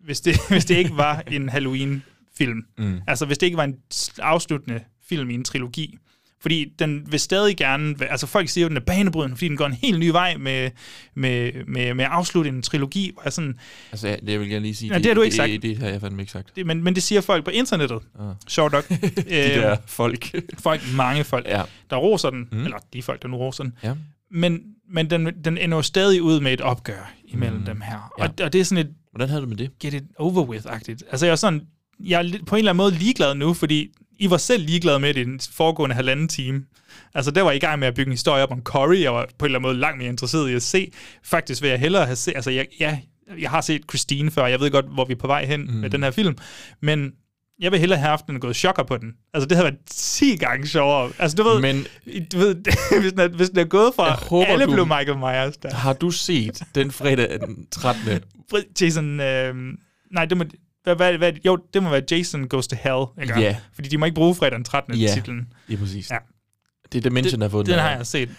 hvis 0.06 0.22
det, 0.22 0.36
hvis 0.50 0.66
det 0.66 0.76
ikke 0.78 0.98
var 0.98 1.24
en 1.32 1.50
Halloween-film. 1.50 2.62
Mm. 2.78 3.00
Altså, 3.08 3.26
hvis 3.26 3.38
det 3.38 3.46
ikke 3.48 3.58
var 3.58 3.64
en 3.64 3.76
afsluttende 4.20 4.80
film 5.10 5.30
i 5.30 5.34
en 5.34 5.44
trilogi, 5.44 5.98
Fordi 6.42 6.74
den 6.80 7.12
vil 7.12 7.20
stadig 7.20 7.58
gerne... 7.58 7.96
Altså 8.10 8.28
folk 8.28 8.50
siger 8.50 8.64
jo, 8.64 8.66
at 8.66 8.70
den 8.70 8.78
er 8.78 8.82
banebrydende, 8.82 9.36
fordi 9.36 9.48
den 9.48 9.58
går 9.58 9.66
en 9.66 9.74
helt 9.74 10.00
ny 10.00 10.08
vej 10.10 10.38
med, 10.38 10.70
med, 11.16 11.52
med, 11.68 11.94
med 11.94 12.06
at 12.06 12.12
afslutte 12.12 12.50
en 12.50 12.62
trilogi. 12.62 13.12
Hvor 13.14 13.22
jeg 13.24 13.34
sådan, 13.34 13.60
Altså, 13.92 14.18
det 14.28 14.40
vil 14.40 14.50
jeg 14.50 14.62
lige 14.62 14.76
sige. 14.76 14.92
Ja, 14.94 14.98
det 14.98 15.06
har 15.06 15.14
du 15.14 15.22
ikke 15.22 15.32
det, 15.32 15.38
sagt. 15.38 15.52
Det, 15.52 15.62
det 15.62 15.78
har 15.78 15.88
jeg 15.88 16.02
fandme 16.02 16.22
ikke 16.22 16.32
sagt. 16.32 16.56
det, 16.56 16.66
men, 16.66 16.84
men 16.84 16.96
det 16.96 17.04
siger 17.04 17.22
folk 17.22 17.44
på 17.46 17.52
internettet. 17.52 18.00
Ah. 18.20 18.26
Sjovt 18.48 18.72
nok. 18.72 18.90
De 18.90 19.24
der 19.28 19.78
folk. 19.86 20.36
folk, 20.60 20.82
mange 20.96 21.24
folk, 21.24 21.46
Ja. 21.48 21.62
der 21.90 21.96
roser 21.96 22.30
den. 22.30 22.48
Mm. 22.52 22.64
Eller 22.64 22.78
de 22.94 23.02
folk, 23.04 23.22
der 23.22 23.28
nu 23.28 23.38
roser 23.38 23.64
den. 23.64 23.74
Ja. 23.84 23.94
Men, 24.32 24.62
men 24.90 25.10
den, 25.10 25.26
den 25.46 25.58
ender 25.58 25.78
jo 25.78 25.82
stadig 25.82 26.22
ud 26.22 26.40
med 26.40 26.54
et 26.54 26.62
opgør 26.62 27.14
imellem 27.28 27.60
Mm. 27.60 27.66
dem 27.66 27.82
her. 27.82 28.12
Ja. 28.20 28.24
Og, 28.24 28.34
og 28.44 28.54
det 28.54 28.62
er 28.62 28.66
sådan 28.66 28.86
et 28.86 28.94
Hvordan 29.12 29.30
havde 29.30 29.42
du 29.42 29.48
med 29.48 29.58
det? 29.58 29.80
get 29.80 29.94
it 29.94 30.04
over 30.18 30.46
with-agtigt. 30.46 31.02
Altså 31.12 31.26
jeg 31.26 31.32
er 31.32 31.36
sådan, 31.36 31.62
jeg 32.06 32.26
er 32.26 32.32
på 32.48 32.56
en 32.56 32.60
eller 32.60 32.72
anden 32.72 32.78
måde 32.78 32.92
ligeglad 32.92 33.36
nu, 33.36 33.54
fordi 33.54 33.88
I 34.20 34.30
var 34.30 34.38
selv 34.38 34.66
ligeglade 34.66 35.00
med 35.00 35.14
det 35.14 35.22
i 35.22 35.24
den 35.24 35.40
foregående 35.52 35.96
halvanden 35.96 36.28
time. 36.28 36.64
Altså 37.14 37.32
der 37.32 37.42
var 37.42 37.52
I 37.52 37.56
i 37.56 37.60
gang 37.60 37.80
med 37.80 37.88
at 37.88 37.94
bygge 37.96 38.10
en 38.10 38.14
historie 38.14 38.44
op 38.44 38.52
om 38.52 38.62
Corey, 38.64 39.02
jeg 39.02 39.14
var 39.14 39.26
på 39.40 39.46
en 39.46 39.50
eller 39.50 39.60
anden 39.60 39.70
måde 39.70 39.80
langt 39.80 39.98
mere 39.98 40.10
interesseret 40.10 40.50
i 40.50 40.54
at 40.54 40.62
se. 40.64 40.92
Faktisk 41.24 41.62
vil 41.62 41.70
jeg 41.70 41.80
hellere 41.80 42.06
have 42.06 42.16
set, 42.16 42.36
altså 42.36 42.52
jeg, 42.52 42.68
ja, 42.80 42.98
jeg 43.40 43.50
har 43.50 43.62
set 43.62 43.82
Christine 43.90 44.32
før, 44.32 44.46
jeg 44.48 44.60
ved 44.60 44.72
godt, 44.72 44.86
hvor 44.94 45.06
vi 45.06 45.14
er 45.14 45.18
på 45.18 45.28
vej 45.28 45.46
hen 45.46 45.62
mm. 45.62 45.74
med 45.74 45.90
den 45.90 46.04
her 46.04 46.12
film, 46.12 46.38
men 46.82 47.12
jeg 47.60 47.72
vil 47.72 47.80
hellere 47.80 48.00
have 48.00 48.10
haft 48.10 48.28
den 48.28 48.40
gået 48.40 48.56
chokker 48.56 48.84
på 48.84 48.98
den. 48.98 49.14
Altså, 49.34 49.48
det 49.48 49.58
havde 49.58 49.64
været 49.72 49.80
10 49.90 50.36
gange 50.36 50.68
sjovere. 50.68 51.12
Altså, 51.20 51.36
du 51.38 51.44
ved, 51.44 51.62
Men- 51.62 51.86
du 52.32 52.38
ved 52.38 52.56
hvis, 53.02 53.12
den 53.12 53.20
er, 53.20 53.28
hvis 53.28 53.50
den 53.50 53.60
er 53.60 53.64
gået 53.66 53.94
fra, 53.96 54.12
håber, 54.30 54.46
alle 54.46 54.66
du- 54.66 54.72
blev 54.72 54.86
Michael 54.86 55.18
Myers 55.18 55.58
der. 55.58 55.74
Har 55.76 55.94
du 55.94 56.12
set 56.12 56.62
den 56.76 56.92
fredag 56.92 57.40
den 57.40 57.66
13. 57.72 58.20
Jason, 58.82 59.20
øh, 59.20 59.56
nej, 60.12 60.26
det 60.26 60.38
må, 60.38 60.44
hvad, 60.96 60.96
hvad, 60.96 61.18
hvad, 61.18 61.34
jo, 61.46 61.58
det 61.74 61.84
må 61.84 61.90
være 61.90 62.04
Jason 62.12 62.48
Goes 62.48 62.68
to 62.68 62.76
Hell, 62.84 63.06
ikke? 63.22 63.40
Ja. 63.40 63.56
Fordi 63.74 63.90
de 63.90 63.98
må 63.98 64.06
ikke 64.06 64.16
bruge 64.16 64.36
fredag 64.36 64.56
den 64.56 64.64
13. 64.64 64.96
Ja, 64.96 65.14
titlen. 65.14 65.48
lige 65.68 65.78
præcis. 65.78 66.10
Ja. 66.12 66.18
Det 66.92 66.98
er 66.98 67.10
Dimension, 67.10 67.42
der 67.42 67.48
har 67.48 67.52
fået 67.52 67.66
Den 67.66 67.76
her. 67.76 67.82
har 67.82 67.96
jeg 67.96 68.08
set. 68.08 68.30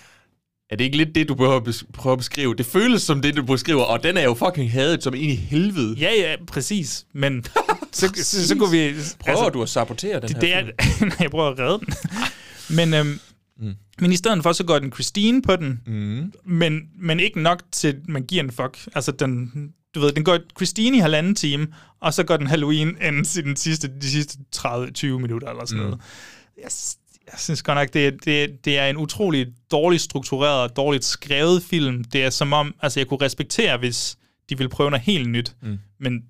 Er 0.71 0.77
det 0.77 0.85
ikke 0.85 0.97
lidt 0.97 1.15
det, 1.15 1.29
du 1.29 1.35
prøver 1.35 2.13
at 2.13 2.19
beskrive? 2.19 2.55
Det 2.55 2.67
føles 2.67 3.03
som 3.03 3.23
det, 3.23 3.37
du 3.37 3.43
beskriver, 3.43 3.83
og 3.83 4.03
den 4.03 4.17
er 4.17 4.23
jo 4.23 4.35
fucking 4.35 4.73
hadet 4.73 5.03
som 5.03 5.15
en 5.15 5.21
i 5.21 5.35
helvede. 5.35 5.97
Ja, 5.99 6.11
ja, 6.19 6.37
præcis. 6.47 7.07
Men 7.13 7.45
så, 7.93 8.13
så, 8.17 8.49
så 8.49 8.57
kunne 8.57 8.71
vi... 8.71 8.95
Prøver 9.19 9.39
altså, 9.39 9.51
du 9.51 9.63
at 9.63 9.69
sabotere 9.69 10.21
den 10.21 10.29
det, 10.29 10.31
her 10.31 10.41
det 10.41 10.55
er, 10.55 10.63
nej, 11.05 11.17
jeg 11.21 11.31
prøver 11.31 11.51
at 11.51 11.59
redde 11.59 11.79
den. 11.79 11.95
men, 12.77 12.95
øhm, 12.95 13.21
mm. 13.59 13.75
men 14.01 14.13
i 14.13 14.17
stedet 14.17 14.43
for, 14.43 14.53
så 14.53 14.65
går 14.65 14.79
den 14.79 14.93
Christine 14.93 15.43
på 15.43 15.57
den, 15.57 15.81
mm. 15.87 16.33
men, 16.45 16.81
men 17.01 17.21
ikke 17.21 17.43
nok 17.43 17.63
til, 17.73 18.01
man 18.09 18.23
giver 18.23 18.43
en 18.43 18.51
fuck. 18.51 18.79
Altså, 18.95 19.13
den, 19.13 19.53
du 19.95 20.01
ved, 20.01 20.13
den 20.13 20.25
går 20.25 20.39
Christine 20.57 20.97
i 20.97 21.01
halvanden 21.01 21.35
time, 21.35 21.67
og 22.01 22.15
så 22.15 22.23
går 22.25 22.37
den 22.37 22.47
Halloween 22.47 22.97
ends 23.03 23.37
i 23.37 23.41
den 23.43 23.57
sidste, 23.57 23.89
de 24.01 24.11
sidste 24.11 24.39
30-20 24.57 25.07
minutter 25.07 25.49
eller 25.49 25.67
sådan 25.67 25.83
Mm. 25.85 25.91
noget. 25.91 26.01
Jeg, 26.57 26.71
jeg 27.33 27.39
synes 27.39 27.63
godt 27.63 27.77
nok, 27.79 27.93
det, 27.95 28.25
det, 28.25 28.65
det 28.65 28.79
er 28.79 28.87
en 28.87 28.97
utrolig 28.97 29.47
dårligt 29.71 30.03
struktureret 30.03 30.63
og 30.71 30.77
dårligt 30.77 31.05
skrevet 31.05 31.63
film. 31.63 32.05
Det 32.05 32.25
er 32.25 32.31
som 32.31 32.53
om, 32.53 32.75
altså 32.83 33.01
jeg 33.01 33.07
kunne 33.07 33.21
respektere, 33.25 33.79
hvis 33.79 34.19
de 34.51 34.59
ville 34.59 34.69
prøve 34.71 34.91
noget 34.91 35.05
helt 35.05 35.29
nyt, 35.29 35.55
Mm. 35.63 35.79
men 36.01 36.23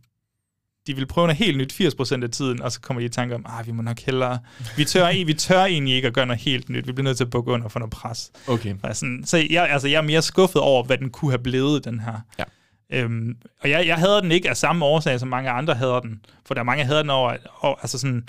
de 0.86 0.97
vil 0.97 1.06
prøve 1.06 1.26
noget 1.26 1.36
helt 1.39 1.56
nyt 1.59 1.72
80% 1.72 2.22
af 2.24 2.30
tiden, 2.30 2.62
og 2.62 2.72
så 2.72 2.80
kommer 2.80 3.01
de 3.01 3.06
i 3.06 3.09
tanke 3.09 3.35
om, 3.35 3.47
ah, 3.48 3.66
vi 3.66 3.72
må 3.72 3.82
nok 3.82 4.01
hellere... 4.01 4.39
Vi 4.76 4.85
tør, 4.85 5.24
vi 5.24 5.35
tør 5.35 5.64
egentlig 5.64 5.94
ikke 5.94 6.09
at 6.09 6.14
gøre 6.14 6.26
noget 6.26 6.40
helt 6.43 6.68
nyt. 6.68 6.86
Vi 6.86 6.93
bliver 6.93 7.05
nødt 7.05 7.16
til 7.16 7.24
at 7.24 7.30
bukke 7.30 7.52
under 7.52 7.68
for 7.68 7.78
noget 7.78 7.90
pres. 7.90 8.30
Okay. 8.47 8.74
Sådan, 8.93 9.22
så 9.26 9.47
jeg, 9.51 9.68
altså, 9.70 9.89
jeg 9.89 9.98
er 9.98 10.02
mere 10.02 10.22
skuffet 10.22 10.62
over, 10.62 10.85
hvad 10.85 10.98
den 10.98 11.10
kunne 11.10 11.30
have 11.30 11.43
blevet, 11.43 11.85
den 11.85 12.01
her. 12.01 12.20
Ja. 12.39 12.44
Øhm, 12.93 13.36
og 13.62 13.70
jeg, 13.70 13.86
jeg 13.86 13.97
havde 13.97 14.23
den 14.23 14.32
ikke 14.32 14.51
af 14.51 14.56
samme 14.56 14.85
årsag, 14.85 15.20
som 15.20 15.28
mange 15.28 15.51
andre 15.51 15.74
havde 15.74 16.01
den. 16.02 16.20
For 16.47 16.55
der 16.55 16.60
er 16.60 16.65
mange, 16.65 16.81
der 16.81 16.86
havde 16.86 17.01
den 17.02 17.10
over, 17.10 17.36
over 17.60 17.77
altså 17.77 17.98
sådan, 17.98 18.28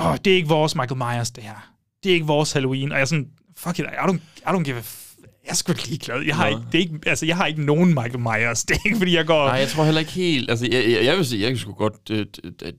åh, 0.00 0.16
det 0.24 0.32
er 0.32 0.36
ikke 0.36 0.48
vores 0.48 0.74
Michael 0.76 0.98
Myers, 0.98 1.30
det 1.30 1.44
her. 1.44 1.72
Det 2.04 2.10
er 2.10 2.14
ikke 2.14 2.26
vores 2.26 2.52
Halloween. 2.52 2.90
Og 2.92 2.96
jeg 2.98 3.02
er 3.02 3.06
sådan, 3.06 3.28
fuck 3.56 3.78
it, 3.78 3.84
I 3.84 3.88
don't, 3.88 4.18
I 4.38 4.48
don't 4.48 4.62
give 4.62 4.76
a 4.76 4.80
f- 4.80 5.04
jeg 5.44 5.50
er 5.50 5.54
sgu 5.54 5.72
ligeglad. 5.88 6.20
Jeg 6.22 6.36
har, 6.36 6.46
ikke, 6.46 6.60
det 6.72 6.78
er 6.78 6.82
ikke, 6.82 6.98
altså, 7.06 7.26
jeg 7.26 7.36
har 7.36 7.46
ikke 7.46 7.62
nogen 7.64 7.88
Michael 7.88 8.18
Myers. 8.18 8.64
Det 8.68 8.76
er 8.76 8.80
ikke, 8.86 8.96
fordi 8.98 9.16
jeg 9.16 9.26
går... 9.26 9.46
Nej, 9.46 9.56
jeg 9.58 9.68
tror 9.68 9.84
heller 9.84 10.00
ikke 10.00 10.12
helt... 10.12 10.50
Altså, 10.50 10.66
jeg, 10.72 10.84
jeg, 10.90 11.04
jeg 11.04 11.16
vil 11.16 11.26
sige, 11.26 11.42
jeg 11.42 11.50
kan 11.50 11.58
sgu 11.58 11.72
godt... 11.72 11.94
Øh, 12.10 12.26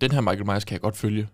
den 0.01 0.11
her 0.11 0.21
Michael 0.21 0.45
Myers 0.45 0.65
kan 0.65 0.73
jeg 0.73 0.81
godt 0.81 0.97
følge. 0.97 1.27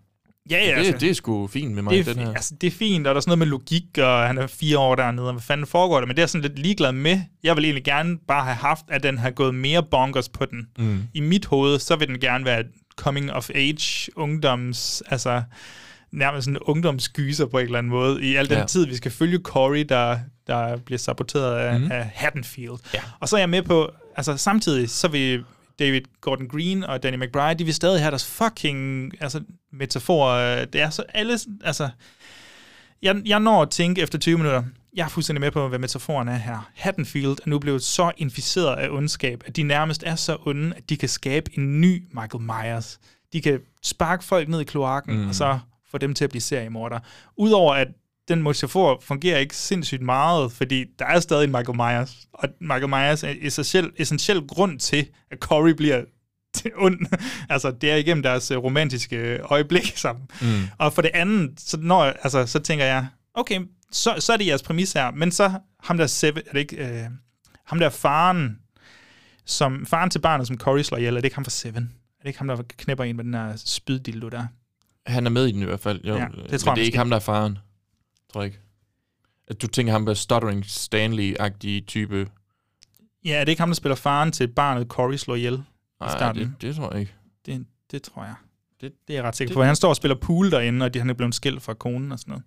Ja, 0.50 0.56
ja, 0.58 0.70
det, 0.70 0.72
altså. 0.72 0.98
det 0.98 1.10
er 1.10 1.14
sgu 1.14 1.46
fint 1.46 1.74
med 1.74 1.82
mig, 1.82 1.92
det 1.92 2.08
er, 2.08 2.14
den 2.14 2.22
her. 2.22 2.28
Altså, 2.32 2.54
det 2.60 2.66
er 2.66 2.70
fint, 2.70 3.06
og 3.06 3.14
der 3.14 3.18
er 3.18 3.20
sådan 3.20 3.30
noget 3.30 3.38
med 3.38 3.46
logik, 3.46 3.98
og 3.98 4.26
han 4.26 4.38
er 4.38 4.46
fire 4.46 4.78
år 4.78 4.94
dernede, 4.94 5.26
og 5.26 5.32
hvad 5.32 5.42
fanden 5.42 5.66
foregår 5.66 6.00
der? 6.00 6.06
Men 6.06 6.16
det 6.16 6.18
er 6.18 6.22
jeg 6.22 6.28
sådan 6.30 6.42
lidt 6.42 6.58
ligeglad 6.58 6.92
med. 6.92 7.20
Jeg 7.42 7.56
vil 7.56 7.64
egentlig 7.64 7.84
gerne 7.84 8.18
bare 8.28 8.44
have 8.44 8.54
haft, 8.56 8.84
at 8.88 9.02
den 9.02 9.18
har 9.18 9.30
gået 9.30 9.54
mere 9.54 9.82
bonkers 9.82 10.28
på 10.28 10.44
den. 10.44 10.66
Mm. 10.78 11.02
I 11.14 11.20
mit 11.20 11.46
hoved, 11.46 11.78
så 11.78 11.96
vil 11.96 12.08
den 12.08 12.20
gerne 12.20 12.44
være 12.44 12.64
coming 12.96 13.32
of 13.32 13.50
age, 13.54 14.10
ungdoms, 14.16 15.02
altså 15.06 15.42
nærmest 16.12 16.44
sådan 16.44 16.56
en 16.56 16.62
ungdomsgyser 16.62 17.46
på 17.46 17.58
en 17.58 17.64
eller 17.64 17.78
anden 17.78 17.90
måde, 17.90 18.22
i 18.22 18.36
al 18.36 18.48
den 18.48 18.58
Ja. 18.58 18.64
tid, 18.64 18.86
vi 18.86 18.96
skal 18.96 19.10
følge 19.10 19.38
Corey, 19.38 19.84
der, 19.88 20.18
der 20.46 20.76
bliver 20.76 20.98
saboteret 20.98 21.56
af, 21.56 21.80
mm. 21.80 21.92
af 21.92 22.10
Haddonfield. 22.14 22.76
Ja. 22.94 23.00
Og 23.20 23.28
så 23.28 23.36
er 23.36 23.40
jeg 23.40 23.50
med 23.50 23.62
på, 23.62 23.90
altså 24.16 24.36
samtidig, 24.36 24.90
så 24.90 25.08
vil 25.08 25.44
David 25.78 26.00
Gordon 26.20 26.48
Green 26.48 26.84
og 26.84 27.02
Danny 27.02 27.16
McBride, 27.16 27.58
de 27.58 27.64
vil 27.64 27.74
stadig 27.74 28.00
have 28.00 28.10
deres 28.10 28.26
fucking 28.26 29.12
altså, 29.20 29.40
metaforer. 29.72 30.64
Det 30.64 30.80
er 30.80 30.90
så 30.90 31.04
alle, 31.14 31.38
altså, 31.64 31.88
jeg, 33.02 33.22
jeg 33.26 33.40
når 33.40 33.62
at 33.62 33.70
tænke 33.70 34.02
efter 34.02 34.18
20 34.18 34.36
minutter, 34.38 34.62
jeg 34.96 35.04
er 35.04 35.08
fuldstændig 35.08 35.40
med 35.40 35.50
på, 35.50 35.68
hvad 35.68 35.78
metaforen 35.78 36.28
er 36.28 36.36
her. 36.36 36.70
Haddonfield 36.74 37.30
er 37.30 37.46
nu 37.46 37.58
blevet 37.58 37.82
så 37.82 38.12
inficeret 38.16 38.76
af 38.76 38.88
ondskab, 38.90 39.42
at 39.46 39.56
de 39.56 39.62
nærmest 39.62 40.02
er 40.06 40.14
så 40.14 40.36
onde, 40.46 40.72
at 40.76 40.88
de 40.90 40.96
kan 40.96 41.08
skabe 41.08 41.50
en 41.58 41.80
ny 41.80 42.02
Michael 42.12 42.42
Myers. 42.44 42.98
De 43.32 43.40
kan 43.42 43.60
sparke 43.82 44.24
folk 44.24 44.48
ned 44.48 44.60
i 44.60 44.64
kloakken, 44.64 45.16
Mm. 45.22 45.28
og 45.28 45.34
så 45.34 45.58
få 45.90 45.98
dem 45.98 46.14
til 46.14 46.24
at 46.24 46.30
blive 46.30 46.42
seriemordere. 46.42 47.00
Udover 47.36 47.74
at 47.74 47.88
den 48.28 48.42
metafor 48.42 48.98
fungerer 49.02 49.38
ikke 49.38 49.56
sindssygt 49.56 50.02
meget, 50.02 50.52
fordi 50.52 50.84
der 50.98 51.04
er 51.06 51.20
stadig 51.20 51.44
en 51.44 51.52
Michael 51.52 51.76
Myers, 51.76 52.16
og 52.32 52.48
Michael 52.60 52.88
Myers 52.88 53.24
er 53.24 53.34
essentiel, 53.40 53.90
essentiel 53.96 54.40
grund 54.46 54.78
til, 54.78 55.08
at 55.30 55.38
Corey 55.38 55.70
bliver 55.72 56.04
ond. 56.76 56.98
altså, 57.50 57.70
det 57.70 57.90
er 57.90 57.96
igennem 57.96 58.22
deres 58.22 58.50
øh, 58.50 58.58
romantiske 58.58 59.38
øjeblik 59.38 59.92
sammen. 59.96 60.24
Mm. 60.42 60.46
Og 60.78 60.92
for 60.92 61.02
det 61.02 61.10
andet, 61.14 61.60
så, 61.60 61.76
når, 61.80 62.04
jeg- 62.04 62.16
altså, 62.22 62.46
så 62.46 62.58
tænker 62.58 62.84
jeg, 62.84 63.06
okay, 63.34 63.60
så, 63.92 64.14
så 64.18 64.32
er 64.32 64.36
det 64.36 64.46
jeres 64.46 64.62
præmis 64.62 64.92
her, 64.92 65.10
men 65.10 65.30
så 65.30 65.52
ham 65.84 65.96
der, 65.96 66.06
seven, 66.06 66.42
er 66.46 66.52
det 66.52 66.60
ikke, 66.60 66.76
øh, 66.76 67.04
ham 67.66 67.78
der 67.78 67.88
faren, 67.90 68.58
som, 69.44 69.86
faren 69.86 70.10
til 70.10 70.18
barnet, 70.18 70.46
som 70.46 70.58
Corey 70.58 70.82
slår 70.82 70.98
ihjel, 70.98 71.12
er 71.16 71.20
det 71.20 71.24
ikke 71.24 71.34
ham 71.36 71.44
fra 71.44 71.50
Seven? 71.50 71.82
Er 72.18 72.22
det 72.22 72.28
ikke 72.28 72.38
ham, 72.38 72.46
der 72.48 72.56
knæpper 72.78 73.04
en 73.04 73.16
med 73.16 73.24
den 73.24 73.32
der 73.32 73.52
spyddildo 73.56 74.28
der? 74.28 74.46
Han 75.06 75.26
er 75.26 75.30
med 75.30 75.46
i 75.46 75.52
den 75.52 75.62
i 75.62 75.64
hvert 75.64 75.80
fald. 75.80 76.00
Jo, 76.04 76.16
Ja, 76.16 76.20
det 76.20 76.30
tror 76.30 76.34
men 76.34 76.48
jeg 76.48 76.50
det 76.50 76.66
er 76.66 76.70
ikke 76.70 76.80
måske. 76.86 76.98
ham, 76.98 77.10
der 77.10 77.16
er 77.16 77.20
faren. 77.20 77.58
Ikke. 78.44 78.58
At 79.48 79.62
du 79.62 79.66
tænker 79.66 79.92
ham 79.92 80.06
der 80.06 80.14
Stuttering 80.14 80.64
Stanley-agtige 80.64 81.84
type. 81.86 82.28
Ja, 83.24 83.34
er 83.40 83.44
det 83.44 83.48
ikke 83.52 83.62
ham, 83.62 83.68
der 83.68 83.74
spiller 83.74 83.96
faren 83.96 84.32
til 84.32 84.48
barnet, 84.48 84.88
Corey 84.88 85.16
slår 85.16 85.34
ihjel 85.34 85.54
i 85.54 85.58
Nej, 86.00 86.10
starten? 86.10 86.42
det, 86.42 86.62
det 86.62 86.76
tror 86.76 86.90
jeg 86.92 87.00
ikke. 87.00 87.14
Det, 87.46 87.66
det 87.90 88.02
tror 88.02 88.24
jeg. 88.24 88.34
Det, 88.80 88.92
Det 89.08 89.14
er 89.14 89.18
jeg 89.18 89.24
ret 89.24 89.36
sikker 89.36 89.54
på. 89.54 89.62
Han 89.62 89.76
står 89.76 89.88
og 89.88 89.96
spiller 89.96 90.14
pool 90.14 90.50
derinde, 90.50 90.86
og 90.86 90.94
de, 90.94 90.98
han 90.98 91.10
er 91.10 91.14
blevet 91.14 91.34
skilt 91.34 91.62
fra 91.62 91.74
konen 91.74 92.12
og 92.12 92.18
sådan 92.18 92.30
noget. 92.30 92.44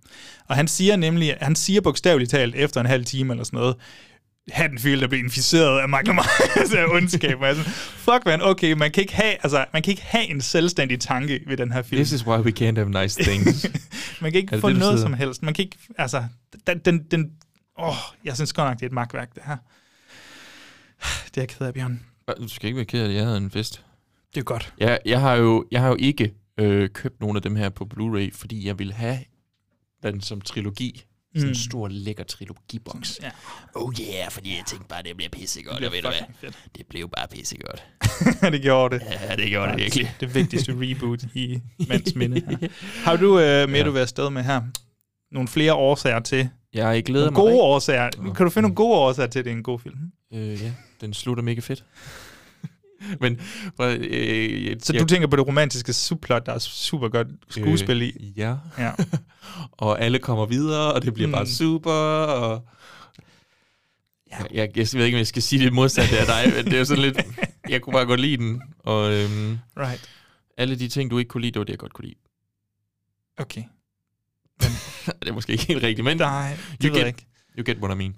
Og 0.48 0.56
han 0.56 0.68
siger 0.68 0.96
nemlig, 0.96 1.38
han 1.42 1.56
siger 1.56 1.82
bogstaveligt 1.82 2.32
talt 2.32 2.56
efter 2.56 2.80
en 2.82 2.88
halv 2.88 3.06
time 3.06 3.34
eller 3.34 3.44
sådan 3.44 3.60
noget, 3.60 3.76
Haddonfield 4.52 5.04
er 5.04 5.08
blevet 5.08 5.24
inficeret 5.24 5.80
af 5.80 5.90
af 6.78 6.86
ondskab. 6.96 7.38
Sådan, 7.40 7.64
Fuck 7.96 8.26
man, 8.26 8.42
okay, 8.42 8.74
man 8.74 8.92
kan, 8.92 9.02
ikke 9.02 9.16
have, 9.16 9.36
altså, 9.44 9.66
man 9.74 9.82
kan 9.82 9.92
ikke 9.92 10.04
have 10.04 10.26
en 10.26 10.42
selvstændig 10.42 11.00
tanke 11.00 11.42
ved 11.48 11.58
den 11.58 11.72
her 11.72 11.82
film. 11.82 12.00
This 12.00 12.12
is 12.12 12.28
why 12.28 12.40
we 12.40 12.54
can't 12.60 12.76
have 12.76 13.02
nice 13.02 13.24
things. 13.24 13.66
man 14.22 14.32
kan 14.32 14.42
ikke 14.42 14.60
få 14.60 14.70
det, 14.70 14.80
noget 14.80 15.00
som 15.00 15.14
helst. 15.14 15.44
Man 15.44 15.54
kan 15.54 15.66
ikke, 15.66 15.78
altså, 15.98 16.24
den, 16.68 16.80
den, 16.80 17.04
den 17.12 17.32
åh, 17.80 17.96
jeg 18.24 18.36
synes 18.36 18.54
godt 18.54 18.70
nok, 18.70 18.76
det 18.78 18.82
er 18.84 18.90
et 18.90 18.94
magtværk, 18.94 19.36
det 19.36 19.44
her. 19.46 19.58
Det 21.26 21.38
er 21.38 21.42
jeg 21.42 21.48
ked 21.48 21.66
af, 21.68 21.74
Bjørn. 21.74 22.02
Du 22.38 22.48
skal 22.48 22.68
ikke 22.68 22.78
være 22.78 22.86
ked 22.86 23.02
af 23.02 23.08
det, 23.08 23.16
jeg 23.16 23.26
havde 23.26 23.38
en 23.38 23.52
fest. 23.52 23.84
Det 24.36 24.40
er 24.40 24.44
godt. 24.44 24.74
Jeg, 24.78 25.00
jeg, 25.06 25.20
har, 25.20 25.36
jo, 25.36 25.66
jeg 25.72 25.82
har 25.82 25.88
jo 25.88 25.98
ikke 26.00 26.34
øh, 26.58 26.90
købt 26.90 27.22
nogle 27.22 27.38
af 27.38 27.42
dem 27.42 27.56
her 27.56 27.70
på 27.70 27.88
Blu-ray, 27.94 28.30
fordi 28.34 28.68
jeg 28.68 28.80
ville 28.80 28.94
have 28.94 29.20
den 30.04 30.22
som 30.22 30.42
trilogi. 30.42 31.06
Sådan 31.36 31.48
en 31.48 31.50
Mm. 31.50 31.56
stor, 31.56 31.88
lækker 31.88 32.24
trilogiboks. 32.24 33.20
Ja. 33.24 33.30
Oh 33.76 33.94
yeah, 34.02 34.32
fordi 34.32 34.50
jeg 34.50 34.64
tænkte 34.68 34.88
bare, 34.90 35.04
det 35.04 35.16
bliver 35.18 35.30
pissegodt. 35.30 35.78
Det 35.78 35.86
og 35.88 35.92
bliver 35.92 36.12
ved 36.12 36.12
du 36.22 36.26
hvad? 36.42 36.52
fedt. 36.52 36.58
Det 36.78 36.86
blev 36.90 37.10
bare 37.10 37.28
pissegodt. 37.28 37.84
det 38.54 38.62
gjorde 38.62 39.00
det. 39.00 39.06
Ja, 39.30 39.36
det 39.36 39.50
gjorde 39.50 39.72
det 39.72 39.78
virkelig. 39.78 40.16
Det 40.20 40.36
vigtigste 40.36 40.72
reboot 40.76 41.24
i 41.34 41.62
mands 41.90 42.16
minde. 42.16 42.58
Her. 42.62 42.68
Har 43.04 43.16
du 43.16 43.40
øh, 43.40 43.70
mere, 43.70 43.84
du 43.84 43.92
vil 43.92 44.00
afsted 44.00 44.30
med 44.30 44.44
her? 44.44 44.62
Nogle 45.32 45.48
flere 45.48 45.74
årsager 45.74 46.20
til? 46.20 46.50
Jeg 46.74 47.04
glæder 47.04 47.26
nogle 47.26 47.32
mig 47.32 47.36
gode 47.42 47.52
rigtig- 47.52 47.62
årsager. 47.62 48.10
Kan 48.36 48.46
du 48.46 48.50
finde 48.50 48.62
nogle 48.62 48.76
gode 48.76 48.98
årsager 48.98 49.28
til, 49.28 49.40
at 49.40 49.46
det 49.46 49.52
er 49.52 49.56
en 49.58 49.64
god 49.64 49.80
film? 49.80 49.98
Øh, 50.34 50.62
ja, 50.62 50.72
den 51.02 51.14
slutter 51.14 51.44
mega 51.44 51.60
fedt. 51.62 51.84
Men, 53.22 53.40
prøv, 53.78 53.98
øh, 54.00 54.76
Så 54.84 54.94
du 54.94 55.06
tænker 55.06 55.28
på 55.28 55.36
det 55.36 55.48
romantiske 55.48 55.94
subplot, 55.94 56.46
der 56.46 56.54
er 56.54 56.60
super 56.60 57.10
godt 57.10 57.28
skuespil 57.50 58.02
i? 58.02 58.10
Øh, 58.10 58.38
ja. 58.38 58.56
ja. 58.78 58.92
og 59.72 60.02
alle 60.02 60.20
kommer 60.20 60.46
videre, 60.46 60.94
og 60.94 61.02
det 61.02 61.14
bliver 61.14 61.28
mm. 61.28 61.34
bare 61.34 61.48
super, 61.48 61.92
og... 61.92 62.66
Ja. 64.32 64.38
Jeg, 64.38 64.48
jeg, 64.54 64.78
jeg 64.78 64.88
ved 64.94 65.06
ikke, 65.06 65.16
om 65.16 65.20
jeg 65.20 65.28
skal 65.28 65.42
sige 65.42 65.66
det 65.66 65.74
modsatte 65.74 66.20
af 66.20 66.26
dig, 66.26 66.54
men 66.56 66.66
det 66.66 66.74
er 66.74 66.80
jo 66.80 66.86
sådan 66.86 67.04
lidt... 67.04 67.18
Jeg 67.70 67.82
kunne 67.82 67.94
bare 67.94 68.06
godt 68.06 68.20
lide 68.20 68.38
den, 68.38 68.62
og 68.80 69.12
øhm, 69.14 69.58
Right. 69.78 70.10
alle 70.58 70.80
de 70.80 70.88
ting, 70.88 71.12
du 71.12 71.18
ikke 71.18 71.30
kunne 71.30 71.42
lide, 71.42 71.52
det 71.52 71.60
var 71.60 71.64
det, 71.64 71.72
jeg 71.72 71.80
godt 71.80 71.94
kunne 71.94 72.06
lide. 72.06 72.20
Okay. 73.38 73.64
det 75.22 75.28
er 75.30 75.34
måske 75.34 75.52
ikke 75.52 75.66
helt 75.66 75.84
rigtigt, 75.84 76.06
men 76.06 76.18
Nej, 76.18 76.58
det 76.82 76.84
you 76.84 76.96
jeg 76.96 77.02
get, 77.02 77.08
ikke. 77.08 77.26
you 77.58 77.64
get 77.66 77.78
what 77.78 77.96
I 77.96 77.98
mean. 77.98 78.16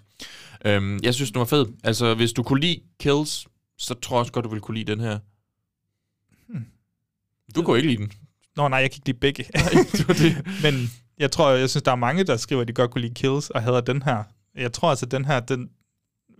Øhm, 0.65 0.99
jeg 1.03 1.13
synes, 1.13 1.31
den 1.31 1.39
var 1.39 1.45
fed. 1.45 1.65
Altså, 1.83 2.13
hvis 2.13 2.33
du 2.33 2.43
kunne 2.43 2.59
lide 2.59 2.79
Kills, 2.99 3.47
så 3.81 3.93
tror 3.93 4.15
jeg 4.15 4.19
også 4.19 4.31
godt, 4.31 4.45
du 4.45 4.49
ville 4.49 4.61
kunne 4.61 4.77
lide 4.77 4.91
den 4.91 4.99
her. 4.99 5.19
Hmm. 6.47 6.65
Du 7.55 7.63
kunne 7.63 7.77
ikke 7.77 7.89
lide 7.89 8.01
den. 8.01 8.11
Nå 8.55 8.67
nej, 8.67 8.79
jeg 8.79 8.91
kan 8.91 8.97
ikke 8.97 9.07
lide 9.07 9.19
begge. 9.19 9.45
Nej, 9.55 9.69
det 9.91 10.07
var 10.07 10.13
det. 10.13 10.47
Men 10.63 10.91
jeg 11.17 11.31
tror, 11.31 11.49
jeg 11.49 11.69
synes, 11.69 11.83
der 11.83 11.91
er 11.91 11.95
mange, 11.95 12.23
der 12.23 12.37
skriver, 12.37 12.61
at 12.61 12.67
de 12.67 12.73
godt 12.73 12.91
kunne 12.91 13.01
lide 13.01 13.13
Kills, 13.13 13.49
og 13.49 13.61
hader 13.61 13.81
den 13.81 14.01
her. 14.01 14.23
Jeg 14.55 14.73
tror 14.73 14.89
altså, 14.89 15.05
den 15.05 15.25
her, 15.25 15.39
den, 15.39 15.69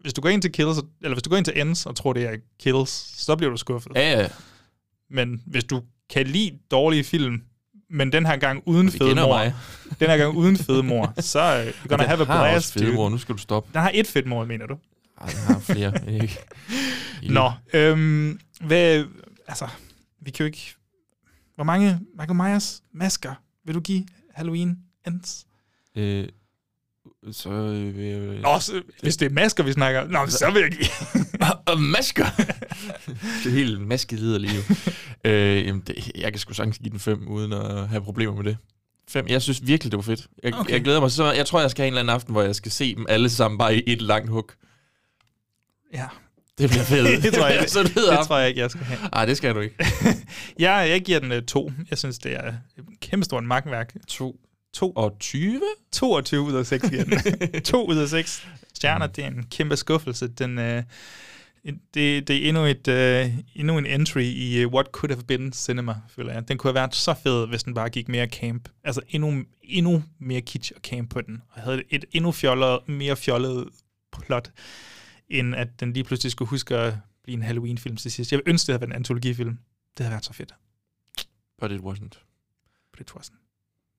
hvis 0.02 0.14
du 0.14 0.22
går 0.22 0.30
ind 0.30 0.42
til 0.42 0.52
Kills, 0.52 0.78
eller 1.02 1.16
hvis 1.16 1.24
du 1.24 1.30
går 1.30 1.38
ind 1.38 1.46
til 1.46 1.62
Ends 1.62 1.86
og 1.86 1.96
tror, 1.96 2.14
det 2.14 2.26
er 2.26 2.36
Kills, 2.60 2.90
så 3.24 3.36
bliver 3.36 3.52
du 3.52 3.58
skuffet. 3.58 3.92
Ja, 3.96 4.22
ja. 4.22 4.28
Men 5.10 5.44
hvis 5.46 5.64
du 5.64 5.82
kan 6.10 6.28
lide 6.28 6.60
dårlige 6.72 7.04
film, 7.04 7.42
men 7.90 8.12
den 8.12 8.26
her 8.26 8.38
gang 8.38 8.64
uden 8.66 8.92
fedmor, 8.92 9.38
den 10.00 10.10
her 10.10 10.18
gang 10.18 10.36
uden 10.36 10.58
fedmor, 10.58 11.14
så 11.18 11.40
er 11.40 11.72
you're 11.72 11.88
gonna 11.88 12.06
have 12.08 12.22
a 12.22 12.26
blast, 12.26 12.74
fedmor, 12.74 13.10
nu 13.10 13.18
skal 13.18 13.36
du 13.36 13.40
stoppe. 13.40 13.70
Den 13.74 13.82
har 13.82 13.92
et 13.94 14.08
fedt 14.08 14.28
mor, 14.28 14.46
mener 14.46 14.66
du? 14.66 14.78
Har 15.22 15.60
flere. 15.60 15.94
Nå, 17.38 17.52
øhm, 17.74 18.40
hvad, 18.62 19.06
altså, 19.48 19.68
vi 20.22 20.32
kan 20.32 20.44
jo 20.44 20.46
ikke... 20.46 20.76
Hvor 21.56 21.64
mange 21.64 22.00
Michael 22.20 22.36
Myers 22.36 22.84
masker 22.94 23.34
vil 23.66 23.76
du 23.76 23.80
give 23.80 24.06
Halloween 24.34 24.78
Ends? 25.08 25.46
Øh, 25.96 26.28
så... 27.32 27.50
Øh, 27.50 28.42
Nå, 28.42 28.60
så, 28.60 28.82
hvis 29.02 29.18
det 29.18 29.26
er 29.26 29.30
masker, 29.30 29.64
vi 29.64 29.72
snakker, 29.72 30.08
nå, 30.08 30.28
så 30.28 30.52
vil 30.52 30.62
jeg 30.62 30.72
give. 30.72 30.90
og 31.74 31.82
masker! 31.82 32.26
det 33.44 33.46
er 33.46 33.50
helt 33.50 33.82
maskeliderligt 33.82 34.54
jo. 34.56 34.62
øh, 35.30 35.66
jamen, 35.66 35.84
det, 35.88 36.12
jeg 36.16 36.32
kan 36.32 36.40
sgu 36.40 36.54
sagtens 36.54 36.78
give 36.78 36.92
den 36.92 37.00
5, 37.00 37.28
uden 37.28 37.54
at 37.54 37.90
have 37.90 38.02
problemer 38.02 38.36
med 38.36 38.44
det. 38.44 38.58
5. 39.10 39.28
Jeg 39.28 39.42
synes 39.42 39.68
virkelig, 39.68 39.92
det 39.92 39.98
var 39.98 40.04
fedt. 40.04 40.28
Jeg, 40.44 40.54
okay. 40.54 40.74
jeg 40.74 40.84
glæder 40.84 41.00
mig 41.00 41.12
så. 41.12 41.32
Jeg 41.32 41.46
tror, 41.46 41.62
jeg 41.62 41.72
skal 41.72 41.82
have 41.82 41.88
en 41.88 41.94
eller 41.94 42.00
anden 42.02 42.14
aften, 42.14 42.32
hvor 42.32 42.42
jeg 42.42 42.56
skal 42.56 42.72
se 42.72 42.96
dem 42.96 43.06
alle 43.10 43.30
sammen 43.30 43.58
bare 43.58 43.76
i 43.76 43.84
et 43.86 44.02
langt 44.02 44.30
hug. 44.30 44.52
Ja. 45.94 46.06
Det 46.58 46.70
bliver 46.70 46.84
fedt. 46.84 47.24
det 47.24 47.34
tror 47.34 47.48
jeg, 47.48 47.66
så 47.70 47.84
det, 47.84 47.96
det, 47.96 48.04
det 48.18 48.28
tror 48.28 48.38
jeg 48.38 48.50
ikke, 48.50 48.62
jeg 48.62 48.72
skal 48.72 48.84
have. 48.84 49.10
Nej, 49.14 49.26
det 49.26 49.38
skal 49.38 49.56
du 49.56 49.60
ikke. 49.60 49.76
Ja, 50.60 50.74
jeg 50.74 51.02
giver 51.02 51.20
den 51.20 51.32
uh, 51.32 51.38
to. 51.38 51.72
Jeg 51.90 51.98
synes, 51.98 52.20
det 52.20 52.34
er 52.34 52.48
et 52.48 53.00
kæmpe 53.02 53.26
stort 53.26 53.44
magtværk. 53.44 53.94
2. 54.08 54.40
To. 54.74 54.92
Og 54.92 55.18
20? 55.20 55.62
22 55.92 56.42
ud 56.42 56.54
af 56.54 56.66
6 56.66 56.90
giver 56.90 57.04
den. 57.04 57.62
2 57.62 57.86
ud 57.86 57.98
af 57.98 58.08
6 58.10 58.48
stjerner, 58.74 59.08
det 59.08 59.24
er 59.24 59.28
en 59.28 59.46
kæmpe 59.52 59.78
skuffelse. 59.78 60.28
Den, 60.28 60.58
uh, 60.58 60.84
det, 61.94 62.28
det 62.28 62.30
er 62.30 62.50
endnu, 62.50 62.66
et, 62.66 62.88
uh, 62.88 63.40
endnu 63.56 63.78
en 63.78 63.86
entry 63.86 64.22
i 64.22 64.66
uh, 64.66 64.74
What 64.74 64.86
Could 64.86 65.12
Have 65.12 65.24
Been 65.24 65.54
Cinema, 65.54 65.96
føler 66.16 66.34
jeg. 66.34 66.48
Den 66.48 66.58
kunne 66.58 66.70
have 66.70 66.76
været 66.76 66.96
så 66.96 67.16
fed, 67.24 67.48
hvis 67.48 67.64
den 67.64 67.74
bare 67.74 67.90
gik 67.90 68.08
mere 68.08 68.28
camp. 68.28 68.70
Altså 68.84 69.02
endnu, 69.10 69.44
endnu 69.64 70.04
mere 70.20 70.42
kitsch 70.42 70.72
og 70.76 70.82
camp 70.82 71.10
på 71.10 71.22
den. 71.22 71.42
Og 71.50 71.62
havde 71.62 71.84
et 71.90 72.06
endnu 72.12 72.32
fjollet, 72.32 72.80
mere 72.88 73.16
fjollet 73.16 73.68
plot, 74.12 74.52
end 75.40 75.56
at 75.56 75.80
den 75.80 75.94
lige 75.94 76.04
pludselig 76.04 76.32
skulle 76.32 76.50
huske 76.50 76.78
at 76.78 76.94
blive 77.24 77.34
en 77.34 77.44
Halloween-film 77.44 77.98
til 77.98 78.12
sidst. 78.12 78.32
Jeg 78.32 78.38
ville 78.38 78.50
ønske, 78.50 78.68
det 78.68 78.74
havde 78.74 78.82
været 78.82 78.90
en 78.90 78.96
antologifilm. 78.96 79.60
Det 79.98 80.06
havde 80.06 80.12
været 80.12 80.26
så 80.26 80.34
fedt. 80.34 80.54
But 81.62 81.72
it 81.72 81.82
wasn't. 81.82 82.24
But 82.92 83.00
it 83.00 83.12
wasn't. 83.12 83.38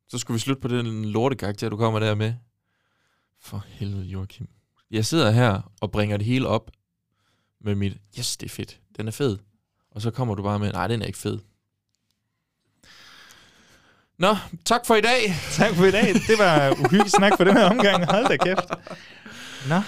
Så 0.08 0.18
skulle 0.18 0.34
vi 0.34 0.40
slutte 0.40 0.60
på 0.60 0.68
den 0.68 1.04
lortekarakter, 1.04 1.68
du 1.68 1.76
kommer 1.76 2.00
der 2.00 2.14
med. 2.14 2.34
For 3.40 3.64
helvede, 3.68 4.04
Joachim. 4.04 4.48
Jeg 4.90 5.06
sidder 5.06 5.30
her 5.30 5.72
og 5.80 5.90
bringer 5.90 6.16
det 6.16 6.26
hele 6.26 6.48
op 6.48 6.70
med 7.60 7.74
mit, 7.74 7.96
yes, 8.18 8.36
det 8.36 8.46
er 8.46 8.50
fedt, 8.50 8.80
den 8.96 9.08
er 9.08 9.12
fed. 9.12 9.38
Og 9.90 10.02
så 10.02 10.10
kommer 10.10 10.34
du 10.34 10.42
bare 10.42 10.58
med, 10.58 10.72
nej, 10.72 10.86
den 10.86 11.02
er 11.02 11.06
ikke 11.06 11.18
fed. 11.18 11.38
Nå, 14.18 14.36
tak 14.64 14.86
for 14.86 14.94
i 14.94 15.00
dag. 15.00 15.34
Tak 15.52 15.74
for 15.74 15.84
i 15.84 15.90
dag. 15.90 16.14
Det 16.14 16.38
var 16.38 16.70
uhyggeligt 16.70 17.16
snak 17.16 17.32
for 17.36 17.44
den 17.44 17.56
her 17.56 17.70
omgang. 17.70 18.06
Hold 18.10 18.28
da 18.28 18.36
kæft. 18.36 18.68
Nå, 19.68 19.80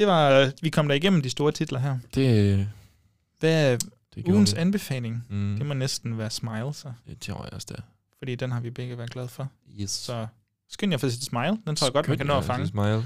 det 0.00 0.08
var, 0.08 0.52
vi 0.62 0.70
kom 0.70 0.88
da 0.88 0.94
igennem 0.94 1.22
de 1.22 1.30
store 1.30 1.52
titler 1.52 1.78
her. 1.78 1.98
Det, 2.14 2.68
Hvad 3.40 3.72
er 3.72 3.76
det 4.14 4.28
ugens 4.28 4.54
vi. 4.54 4.58
anbefaling? 4.60 5.24
Mm. 5.30 5.56
Det 5.58 5.66
må 5.66 5.74
næsten 5.74 6.18
være 6.18 6.30
Smile, 6.30 6.74
så. 6.74 6.92
Det 7.06 7.20
tror 7.20 7.44
jeg 7.44 7.52
også, 7.52 7.66
der. 7.70 7.82
Fordi 8.18 8.34
den 8.34 8.50
har 8.52 8.60
vi 8.60 8.70
begge 8.70 8.98
været 8.98 9.10
glade 9.10 9.28
for. 9.28 9.48
Yes. 9.80 9.90
Så 9.90 10.26
skynd 10.70 10.92
jer 10.92 10.98
for 10.98 11.08
sit 11.08 11.24
Smile. 11.24 11.58
Den 11.66 11.76
tror 11.76 11.86
jeg 11.86 11.92
godt, 11.94 12.08
man 12.08 12.16
kan 12.16 12.26
nå 12.26 12.38
at 12.38 12.44
fange. 12.44 12.66
Smile. 12.66 13.04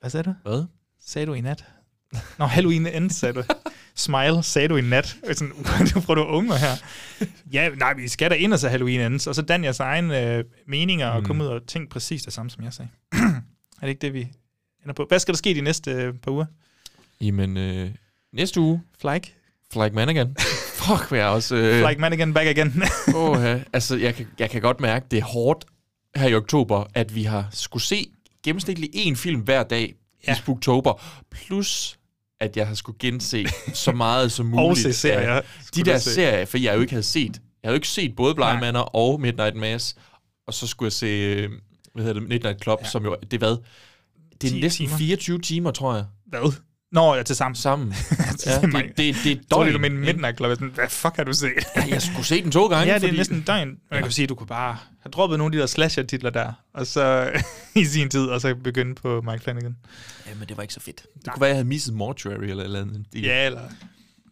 Hvad 0.00 0.10
sagde 0.10 0.24
du? 0.24 0.34
Hvad? 0.42 0.64
Sagde 1.06 1.26
du 1.26 1.32
i 1.34 1.40
nat? 1.40 1.64
Nå, 2.38 2.44
Halloween 2.46 2.86
end, 2.86 3.10
sagde 3.10 3.32
du. 3.34 3.42
Smile, 3.94 4.42
sagde 4.42 4.68
du 4.68 4.76
i 4.76 4.80
nat. 4.82 5.16
Sådan, 5.32 5.52
du 5.94 6.00
får 6.00 6.14
du 6.14 6.24
unge 6.24 6.58
her. 6.58 6.70
Ja, 7.52 7.68
nej, 7.68 7.94
vi 7.94 8.08
skal 8.08 8.30
da 8.30 8.34
ind 8.34 8.52
og 8.52 8.58
se 8.58 8.68
Halloween 8.68 9.00
ends, 9.00 9.26
og 9.26 9.34
så 9.34 9.42
dan 9.42 9.64
jeres 9.64 9.80
egne 9.80 10.22
øh, 10.34 10.44
meninger 10.66 11.08
og 11.08 11.20
Mm. 11.20 11.26
komme 11.26 11.44
ud 11.44 11.48
og 11.48 11.66
tænke 11.66 11.90
præcis 11.90 12.22
det 12.22 12.32
samme, 12.32 12.50
som 12.50 12.64
jeg 12.64 12.72
sagde. 12.72 12.90
er 13.12 13.80
det 13.80 13.88
ikke 13.88 14.00
det, 14.00 14.12
vi 14.14 14.28
ender 14.84 14.94
på? 14.94 15.04
Hvad 15.08 15.18
skal 15.18 15.34
der 15.34 15.38
ske 15.38 15.54
de 15.54 15.60
næste 15.60 15.90
øh, 15.90 16.14
par 16.14 16.30
uger? 16.30 16.46
Jamen, 17.20 17.56
øh, 17.56 17.90
næste 18.32 18.60
uge. 18.60 18.82
Flike? 19.00 19.34
Flike 19.72 19.94
Manigan. 19.94 20.36
Fuck, 20.74 21.08
hvad 21.08 21.18
jeg 21.18 21.28
også... 21.28 21.56
Øh, 21.56 21.86
Flike 21.86 22.00
man 22.00 22.12
again, 22.12 22.34
back 22.34 22.46
again. 22.48 22.82
Åh, 23.16 23.42
ja. 23.42 23.60
altså, 23.72 23.96
jeg 23.96 24.14
kan, 24.14 24.26
jeg 24.38 24.50
kan 24.50 24.62
godt 24.62 24.80
mærke, 24.80 25.06
det 25.10 25.18
er 25.18 25.24
hårdt 25.24 25.64
her 26.16 26.28
i 26.28 26.34
oktober, 26.34 26.84
at 26.94 27.14
vi 27.14 27.22
har 27.22 27.48
skulle 27.52 27.82
se 27.82 28.06
gennemsnitligt 28.44 28.96
én 28.96 29.14
film 29.14 29.40
hver 29.40 29.62
dag 29.62 29.94
ja. 30.26 30.32
i 30.32 30.36
Spooktober, 30.36 31.22
plus 31.30 31.98
at 32.40 32.56
jeg 32.56 32.66
har 32.66 32.74
skulle 32.74 32.98
gense 32.98 33.46
så 33.74 33.92
meget 33.92 34.32
som 34.32 34.46
muligt. 34.56 34.70
Og 34.70 34.76
se 34.76 34.92
serier, 34.92 35.32
af 35.32 35.42
De 35.74 35.82
der 35.82 35.98
se. 35.98 36.14
serier, 36.14 36.44
for 36.44 36.58
jeg 36.58 36.74
jo 36.76 36.80
ikke 36.80 36.92
havde 36.92 37.02
set. 37.02 37.32
Jeg 37.32 37.68
havde 37.68 37.72
jo 37.72 37.76
ikke 37.76 37.88
set 37.88 38.16
både 38.16 38.34
Blind 38.34 38.60
Manor 38.60 38.80
og 38.80 39.20
Midnight 39.20 39.56
Mass, 39.56 39.96
og 40.46 40.54
så 40.54 40.66
skulle 40.66 40.86
jeg 40.86 40.92
se, 40.92 41.06
øh, 41.06 41.50
hvad 41.94 42.04
hedder 42.04 42.20
det, 42.20 42.28
Midnight 42.28 42.62
Club, 42.62 42.78
ja. 42.82 42.88
som 42.88 43.04
jo, 43.04 43.16
det 43.30 43.38
hvad? 43.38 43.56
Det 44.40 44.48
er 44.48 44.52
10 44.52 44.60
næsten 44.60 44.86
timer. 44.86 44.98
24 44.98 45.38
timer, 45.40 45.70
tror 45.70 45.94
jeg. 45.94 46.04
Hvad? 46.26 46.52
Nå, 46.92 47.14
ja, 47.14 47.22
til 47.22 47.36
sammen. 47.36 47.54
Sammen. 47.56 47.88
ja, 48.46 48.60
det, 48.60 48.72
det, 48.72 48.96
det, 48.96 48.96
det 48.96 49.06
er 49.06 49.30
Jeg 49.30 49.38
tror, 49.52 49.64
det 49.64 49.74
er 49.74 49.78
døgn, 49.78 49.82
min 49.82 49.92
ikke? 50.02 50.12
Midnight 50.12 50.36
Club. 50.36 50.46
Jeg 50.46 50.50
er 50.52 50.54
sådan, 50.54 50.70
Hvad 50.74 50.88
fuck 50.88 51.16
har 51.16 51.24
du 51.24 51.32
set? 51.32 51.48
Ja, 51.76 51.84
jeg 51.88 52.02
skulle 52.02 52.24
se 52.24 52.42
den 52.42 52.50
to 52.50 52.66
gange, 52.66 52.86
Ja, 52.92 52.94
det 52.94 53.04
er 53.04 53.08
fordi- 53.08 53.16
næsten 53.16 53.36
en 53.36 53.42
døgn. 53.42 53.68
Man 53.68 53.76
Ja. 53.92 54.00
kan 54.02 54.10
sige, 54.12 54.22
at 54.22 54.28
du 54.28 54.34
kunne 54.34 54.46
bare 54.46 54.72
have 55.02 55.10
droppet 55.10 55.38
nogle 55.38 55.48
af 55.48 55.56
de 55.56 55.60
der 55.60 55.66
slasher-titler 55.66 56.30
der, 56.30 56.52
og 56.74 56.86
så 56.86 57.30
i 57.76 57.84
sin 57.84 58.08
tid, 58.10 58.26
og 58.26 58.40
så 58.40 58.54
begynde 58.54 58.94
på 58.94 59.20
Mike 59.20 59.42
Flanagan. 59.44 59.76
Ja, 60.26 60.34
men 60.38 60.48
det 60.48 60.56
var 60.56 60.62
ikke 60.62 60.74
så 60.74 60.80
fedt. 60.80 61.02
Det 61.24 61.32
kunne 61.32 61.40
være, 61.40 61.48
jeg 61.48 61.56
havde 61.56 61.68
misset 61.68 61.94
Mortuary 61.94 62.44
eller 62.44 62.64
eller 62.64 62.80
andet. 62.80 63.04
De- 63.12 63.20
Ja, 63.20 63.46
eller 63.46 63.60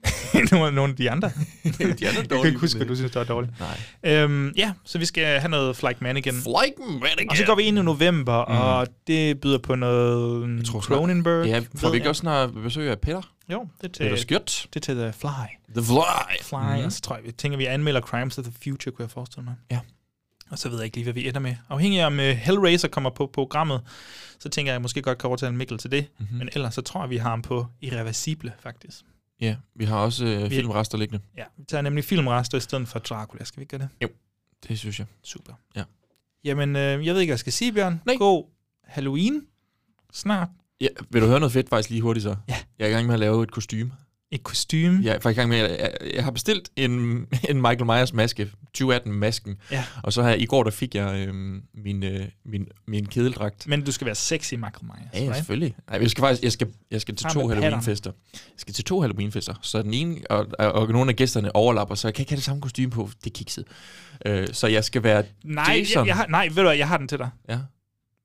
nogle, 0.53 0.75
nogle 0.75 0.91
af 0.91 0.97
de 0.97 1.11
andre. 1.11 1.29
de 1.65 1.83
andre 1.83 2.05
Jeg 2.05 2.29
kan 2.29 2.47
ikke 2.47 2.59
huske, 2.61 2.77
hvad 2.77 2.87
du 2.87 2.95
synes, 2.97 3.13
der 3.13 3.21
var 3.21 3.25
dårligt. 3.27 3.53
Nej. 3.61 4.13
Øhm, 4.15 4.49
ja, 4.57 4.73
så 4.85 4.99
vi 4.99 5.05
skal 5.05 5.41
have 5.41 5.51
noget 5.51 5.77
Flyke 5.77 5.97
Manigan. 6.01 6.35
Flyke 6.35 6.91
Manigan. 7.01 7.31
Og 7.31 7.37
så 7.37 7.45
går 7.47 7.55
vi 7.55 7.63
ind 7.63 7.79
i 7.79 7.83
november, 7.83 8.45
mm. 8.49 8.57
og 8.57 8.87
det 9.07 9.41
byder 9.41 9.59
på 9.59 9.75
noget 9.75 10.67
tror 10.67 10.81
snart- 10.81 10.99
Cronenberg. 10.99 11.47
Ja, 11.47 11.63
får 11.77 11.91
vi 11.91 11.97
ikke 11.97 12.05
jeg. 12.05 12.09
også 12.11 12.21
snart 12.21 12.55
besøg 12.55 12.91
af 12.91 12.99
Peter? 13.01 13.23
Jo, 13.53 13.69
det 13.81 13.89
er 13.89 13.93
til, 13.93 14.03
Peter 14.03 14.17
Skjørt. 14.17 14.67
det 14.75 14.81
er 14.81 14.85
til 14.85 14.95
The 14.95 15.13
Fly. 15.13 15.29
The 15.77 15.85
Fly. 15.85 16.43
Fly, 16.43 16.79
mm. 16.81 16.85
og 16.85 16.93
så 16.93 17.01
tror 17.01 17.17
jeg, 17.17 17.25
vi 17.25 17.33
tænker, 17.33 17.59
vi 17.59 17.65
anmelder 17.65 18.01
Crimes 18.01 18.39
of 18.39 18.45
the 18.45 18.53
Future, 18.65 18.93
kunne 18.95 19.03
jeg 19.03 19.11
forestille 19.11 19.45
mig. 19.45 19.55
Ja. 19.71 19.79
Og 20.51 20.59
så 20.59 20.69
ved 20.69 20.77
jeg 20.79 20.85
ikke 20.85 20.97
lige, 20.97 21.05
hvad 21.05 21.13
vi 21.15 21.29
ender 21.29 21.41
med. 21.41 21.55
Afhængig 21.69 22.01
af, 22.01 22.07
om 22.07 22.13
uh, 22.19 22.25
Hellraiser 22.25 22.89
kommer 22.89 23.11
på 23.11 23.31
programmet, 23.35 23.81
så 24.39 24.49
tænker 24.49 24.71
jeg, 24.71 24.75
at 24.75 24.79
jeg 24.79 24.83
måske 24.83 25.03
godt 25.03 25.19
kan 25.19 25.29
overtale 25.29 25.55
Mikkel 25.55 25.79
til 25.79 25.91
det. 25.91 26.07
Mhm. 26.19 26.23
Mm-hmm. 26.25 26.39
Men 26.39 26.49
ellers 26.55 26.75
så 26.75 26.81
tror 26.81 27.01
jeg, 27.03 27.11
vi 27.11 27.17
har 27.17 27.31
ham 27.31 27.43
på 27.43 27.67
Irreversible, 27.81 28.53
faktisk. 28.63 28.97
Ja, 29.41 29.57
vi 29.75 29.85
har 29.85 29.97
også 29.99 30.25
øh, 30.25 30.51
Vi- 30.51 30.57
filmrester 30.57 30.99
liggende. 30.99 31.25
Ja, 31.37 31.45
vi 31.57 31.65
tager 31.65 31.83
nemlig 31.83 32.05
filmrester 32.05 32.59
i 32.59 32.61
stedet 32.61 32.89
for 32.89 32.99
Dracula. 32.99 33.45
Skal 33.45 33.61
vi 33.61 33.63
ikke 33.63 33.79
gøre 33.79 33.89
det? 34.01 34.03
Jo, 34.03 34.09
det 34.69 34.79
synes 34.79 34.99
jeg. 34.99 35.07
Super. 35.23 35.53
Ja. 35.77 35.83
Jamen, 36.45 36.77
øh, 36.77 36.83
jeg 36.83 37.15
ved 37.15 37.21
ikke, 37.21 37.31
hvad 37.31 37.35
jeg 37.35 37.39
skal 37.39 37.53
sige, 37.53 37.73
Bjørn. 37.73 38.01
Nej. 38.07 38.15
God 38.17 38.45
Halloween 38.85 39.47
snart. 40.13 40.49
Ja, 40.81 40.89
vil 41.11 41.23
du 41.23 41.27
høre 41.27 41.41
noget 41.41 41.53
fedt 41.53 41.69
faktisk 41.69 41.91
lige 41.91 42.03
hurtigt 42.03 42.23
så? 42.23 42.37
Ja. 42.49 42.57
Jeg 42.79 42.85
er 42.85 42.89
i 42.89 42.93
gang 42.93 43.07
med 43.07 43.15
at 43.15 43.21
lave 43.21 43.43
et 43.43 43.51
kostume. 43.51 43.93
Et 44.31 44.43
kostume? 44.43 45.03
I 45.05 45.33
gang 45.33 45.49
med, 45.49 45.59
at 45.59 45.81
jeg, 45.81 46.15
jeg 46.15 46.25
har 46.25 46.31
bestilt 46.31 46.71
en, 46.77 46.91
en 47.51 47.57
Michael 47.57 47.85
Myers 47.85 48.13
maske, 48.13 48.51
2018-masken. 48.79 49.57
Ja. 49.71 49.85
Og 50.03 50.13
så 50.13 50.23
her 50.23 50.35
i 50.35 50.47
går, 50.47 50.63
der 50.63 50.71
fik 50.71 50.95
jeg 50.95 51.29
øh, 51.29 51.35
min, 51.75 52.03
øh, 52.03 52.27
min, 52.45 52.67
min 52.87 53.07
kedeldragt. 53.07 53.67
Men 53.69 53.85
du 53.85 53.93
skal 53.93 54.05
være 54.05 54.15
sexy, 54.15 54.55
Michael 54.55 54.83
Myers. 54.83 55.11
Ja, 55.15 55.19
ja, 55.19 55.25
right? 55.25 55.37
selvfølgelig. 55.37 55.77
Nej, 55.91 56.01
jeg 56.01 56.11
skal 56.11 56.23
faktisk 56.23 56.43
jeg 56.43 56.53
skal, 56.53 56.69
jeg 56.91 57.01
skal 57.01 57.17
til 57.17 57.27
to 57.31 57.49
Halloween-fester. 57.49 58.13
Jeg 58.33 58.41
skal 58.57 58.75
til 58.75 58.85
to 58.85 59.01
Halloween-fester. 59.01 59.55
Så 59.63 59.83
den 59.83 59.95
ene, 59.95 60.21
og, 60.31 60.47
og, 60.59 60.73
og 60.73 60.89
nogle 60.89 61.11
af 61.11 61.17
gæsterne 61.17 61.57
overlapper, 61.57 61.95
så 61.95 62.09
jeg 62.09 62.15
kan 62.15 62.23
ikke 62.23 62.33
have 62.33 62.37
det 62.37 62.45
samme 62.45 62.63
kostume 62.63 62.91
på. 62.91 63.11
Det 63.25 63.31
er 63.31 63.35
kikset. 63.35 63.65
Øh, 64.27 64.49
så 64.53 64.67
jeg 64.67 64.85
skal 64.85 65.03
være 65.03 65.25
Nej, 65.45 65.75
Jason. 65.79 66.01
jeg, 66.01 66.07
jeg 66.07 66.17
har, 66.17 66.27
nej, 66.27 66.49
ved 66.49 66.57
du 66.57 66.63
hvad, 66.63 66.77
jeg 66.77 66.89
har 66.89 66.97
den 66.97 67.09
til 67.09 67.19
dig. 67.19 67.31
Ja. 67.49 67.59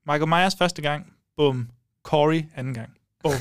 Michael 0.06 0.28
Myers 0.28 0.54
første 0.58 0.82
gang. 0.82 1.06
Bum. 1.36 1.68
Corey 2.04 2.42
anden 2.56 2.74
gang. 2.74 2.90
Bum. 3.22 3.32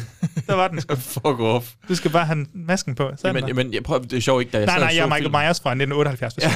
Der 0.48 0.54
var 0.54 0.68
den 0.68 0.82
sgu. 0.82 0.96
Fuck 1.16 1.26
off. 1.26 1.74
Du 1.88 1.96
skal 1.96 2.12
bare 2.12 2.26
have 2.26 2.46
masken 2.54 2.96
på. 2.96 3.12
Sådan 3.18 3.20
Jamen, 3.36 3.42
der. 3.42 3.48
jamen, 3.48 3.74
jeg 3.74 3.84
prøver, 3.84 4.02
det 4.02 4.14
er 4.14 4.20
sjovt 4.22 4.42
ikke, 4.42 4.52
da 4.52 4.58
jeg 4.58 4.66
nej, 4.66 4.80
nej, 4.80 4.88
jeg 4.96 4.98
er 4.98 5.06
Michael 5.06 5.24
filmen. 5.24 5.42
Myers 5.42 5.60
fra 5.60 5.70
1978. 5.72 6.38
Ja. 6.38 6.52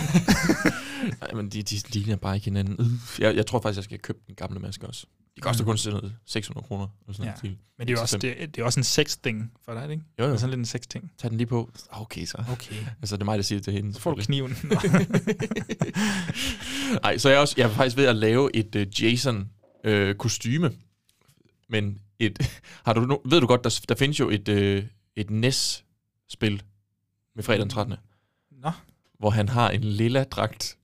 Nej, 1.21 1.31
men 1.41 1.49
de, 1.49 1.63
de 1.63 1.75
ligner 1.89 2.15
bare 2.15 2.35
ikke 2.35 2.45
hinanden. 2.45 2.75
Øh, 2.79 3.21
Jeg, 3.23 3.35
jeg 3.35 3.45
tror 3.45 3.61
faktisk, 3.61 3.77
jeg 3.77 3.83
skal 3.83 3.99
købe 3.99 4.19
den 4.27 4.35
gamle 4.35 4.59
maske 4.59 4.87
også. 4.87 5.05
De 5.35 5.41
koster 5.41 5.63
Mm. 5.63 5.67
kun 5.67 5.77
sådan 5.77 5.99
noget 5.99 6.15
600 6.27 6.67
kroner. 6.67 6.87
Eller 7.01 7.13
sådan 7.13 7.25
Ja. 7.25 7.31
noget. 7.43 7.57
Men 7.77 7.87
det 7.87 7.93
er 7.93 7.97
jo 7.97 8.01
også, 8.01 8.17
6-5. 8.17 8.19
det, 8.19 8.55
det 8.55 8.61
er 8.61 8.65
også 8.65 8.79
en 8.79 8.83
sex-ting 8.83 9.51
for 9.65 9.73
dig, 9.73 9.91
ikke? 9.91 10.03
Jo, 10.19 10.23
jo. 10.23 10.29
Det 10.29 10.35
er 10.35 10.39
sådan 10.39 10.49
lidt 10.49 10.59
en 10.59 10.65
sex-ting. 10.65 11.11
Tag 11.21 11.29
den 11.29 11.37
lige 11.37 11.47
på. 11.47 11.71
Okay, 11.89 12.25
så. 12.25 12.43
Okay. 12.51 12.75
Altså, 13.01 13.15
det 13.15 13.21
er 13.21 13.25
mig, 13.25 13.37
der 13.37 13.43
siger 13.43 13.59
det 13.59 13.63
til 13.63 13.73
hende. 13.73 13.93
Så 13.93 13.99
får 14.01 14.13
du 14.13 14.21
kniven. 14.21 14.57
Nej, 17.03 17.17
så 17.17 17.29
jeg 17.29 17.35
er, 17.35 17.39
også, 17.39 17.53
jeg 17.57 17.63
er 17.65 17.69
faktisk 17.73 17.97
ved 17.97 18.05
at 18.05 18.15
lave 18.15 18.55
et 18.55 18.75
uh, 18.75 19.03
Jason-kostyme. 19.03 20.71
men 21.69 21.97
et, 22.19 22.61
har 22.85 22.93
du, 22.93 23.01
no- 23.01 23.29
ved 23.29 23.41
du 23.41 23.47
godt, 23.47 23.63
der, 23.63 23.81
der 23.89 23.95
findes 23.95 24.19
jo 24.19 24.29
et, 24.29 24.49
uh, 24.49 24.83
et 25.15 25.29
NES-spil 25.29 26.63
med 27.35 27.43
fredag 27.43 27.61
den 27.61 27.69
13. 27.69 27.95
Nå. 28.51 28.71
Hvor 29.19 29.29
han 29.29 29.49
har 29.49 29.69
en 29.69 29.83
lilla 29.83 30.23
dragt, 30.23 30.77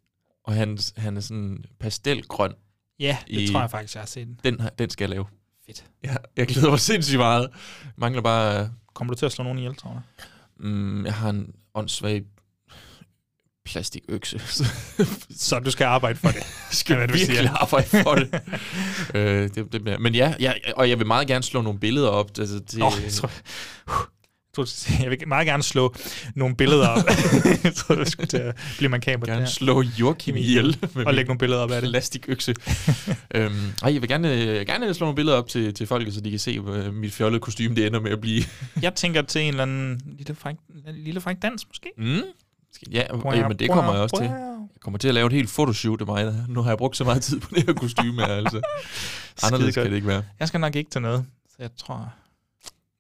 og 0.43 0.53
han, 0.53 0.77
han 0.97 1.17
er 1.17 1.21
sådan 1.21 1.65
pastelgrøn. 1.79 2.53
Ja, 2.99 3.17
det 3.27 3.51
tror 3.51 3.59
jeg 3.59 3.71
faktisk, 3.71 3.95
jeg 3.95 4.01
har 4.01 4.07
set. 4.07 4.27
Den, 4.43 4.61
den 4.79 4.89
skal 4.89 5.03
jeg 5.03 5.09
lave. 5.09 5.25
Fedt. 5.65 5.85
Ja, 6.03 6.15
jeg 6.37 6.47
glæder 6.47 6.69
mig 6.69 6.79
sindssygt 6.79 7.17
meget. 7.17 7.49
Mangler 7.95 8.21
bare... 8.21 8.71
Kommer 8.93 9.13
du 9.13 9.17
til 9.19 9.25
at 9.25 9.31
slå 9.31 9.43
nogen 9.43 9.57
ihjel, 9.57 9.75
tror 9.75 9.91
jeg? 9.91 10.01
Mm, 10.57 11.05
jeg 11.05 11.13
har 11.13 11.29
en 11.29 11.55
åndssvag 11.73 12.23
plastikøkse. 13.65 14.41
Så 15.47 15.59
du 15.59 15.71
skal 15.71 15.85
arbejde 15.85 16.19
for 16.19 16.27
det. 16.27 16.43
skal 16.71 16.95
du 16.95 16.99
virkelig 16.99 17.37
siger. 17.37 17.51
arbejde 17.61 17.87
for 17.87 18.15
det. 18.15 18.41
øh, 19.15 19.49
det, 19.55 19.73
det 19.73 20.01
men 20.01 20.15
ja, 20.15 20.33
ja, 20.39 20.53
og 20.75 20.89
jeg 20.89 20.99
vil 20.99 21.07
meget 21.07 21.27
gerne 21.27 21.43
slå 21.43 21.61
nogle 21.61 21.79
billeder 21.79 22.09
op. 22.09 22.29
Altså, 22.39 22.55
det, 22.59 22.77
Nå, 22.77 22.91
jeg 23.03 23.11
tror, 23.11 23.31
jeg, 25.03 25.09
vil 25.09 25.27
meget 25.27 25.47
gerne 25.47 25.63
slå 25.63 25.95
nogle 26.35 26.55
billeder 26.55 26.87
op. 26.87 27.03
jeg 27.63 27.75
tror, 27.75 27.95
du 27.95 28.05
skulle 28.05 28.27
til 28.27 28.37
at 28.37 28.55
blive 28.77 28.89
makaber. 28.89 29.25
gerne 29.25 29.41
der. 29.41 29.47
slå 29.47 29.81
Joachim 29.81 30.35
ihjel. 30.35 30.77
Og 31.05 31.13
lægge 31.13 31.27
nogle 31.27 31.39
billeder 31.39 31.61
op 31.61 31.71
af 31.71 31.81
det. 31.81 31.89
Plastikøkse. 31.89 32.55
øhm, 33.35 33.73
ej, 33.83 33.93
jeg 33.93 34.01
vil 34.01 34.09
gerne, 34.09 34.27
gerne 34.65 34.93
slå 34.93 35.05
nogle 35.05 35.15
billeder 35.15 35.37
op 35.37 35.47
til, 35.47 35.73
til 35.73 35.87
folket, 35.87 36.13
så 36.13 36.21
de 36.21 36.29
kan 36.29 36.39
se, 36.39 36.59
hvad 36.59 36.91
mit 36.91 37.13
fjollede 37.13 37.39
kostume 37.39 37.75
det 37.75 37.85
ender 37.87 37.99
med 37.99 38.11
at 38.11 38.21
blive. 38.21 38.43
Jeg 38.81 38.95
tænker 38.95 39.21
til 39.21 39.41
en 39.41 39.47
eller 39.47 39.63
anden 39.63 40.01
lille 40.17 40.35
fræk, 40.35 40.55
lille 40.93 41.21
fræk 41.21 41.35
dans, 41.41 41.67
måske. 41.67 41.89
Mm. 41.97 42.21
Ja, 42.91 43.03
og, 43.09 43.35
jamen, 43.35 43.59
det 43.59 43.71
kommer 43.71 43.93
jeg 43.93 44.01
også 44.01 44.17
til. 44.17 44.25
Jeg 44.25 44.81
kommer 44.81 44.97
til 44.97 45.07
at 45.07 45.13
lave 45.13 45.27
et 45.27 45.33
helt 45.33 45.49
fotoshoot 45.49 46.01
af 46.01 46.07
mig. 46.07 46.35
Nu 46.47 46.61
har 46.61 46.69
jeg 46.69 46.77
brugt 46.77 46.97
så 46.97 47.03
meget 47.03 47.21
tid 47.21 47.39
på 47.39 47.49
det 47.55 47.65
her 47.65 47.73
kostume 47.73 48.25
her, 48.25 48.33
altså. 48.33 48.61
Anderledes 49.43 49.75
kan 49.75 49.85
det 49.85 49.93
ikke 49.93 50.07
være. 50.07 50.23
Jeg 50.39 50.47
skal 50.47 50.59
nok 50.59 50.75
ikke 50.75 50.91
til 50.91 51.01
noget, 51.01 51.25
så 51.49 51.55
jeg 51.59 51.69
tror... 51.77 52.13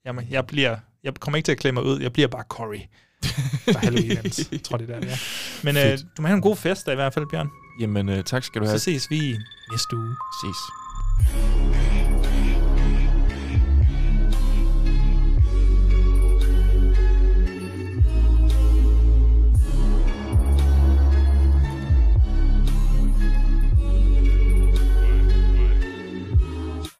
Jamen, 0.05 0.27
jeg 0.29 0.47
bliver... 0.47 0.77
Jeg 1.03 1.13
kommer 1.19 1.37
ikke 1.37 1.47
til 1.47 1.51
at 1.51 1.57
klemme 1.57 1.81
mig 1.81 1.91
ud. 1.91 1.99
Jeg 1.99 2.13
bliver 2.13 2.27
bare 2.27 2.43
Cory. 2.49 2.79
For 3.23 3.79
Halloween. 3.79 4.61
tror, 4.65 4.77
det 4.77 4.89
er 4.89 4.93
der, 4.93 4.99
det 4.99 5.11
er. 5.11 5.17
Men 5.63 5.77
øh, 5.77 5.97
du 6.17 6.21
må 6.21 6.27
have 6.27 6.35
en 6.35 6.41
god 6.41 6.55
fest 6.55 6.85
da, 6.85 6.91
i 6.91 6.95
hvert 6.95 7.13
fald, 7.13 7.25
Bjørn. 7.31 7.49
Jamen, 7.81 8.09
øh, 8.09 8.23
tak 8.23 8.43
skal 8.43 8.61
du 8.61 8.65
have. 8.67 8.79
Så 8.79 8.83
ses 8.83 9.09
vi 9.09 9.37
næste 9.71 9.95
uge. 9.97 10.15
Ses. 10.43 12.10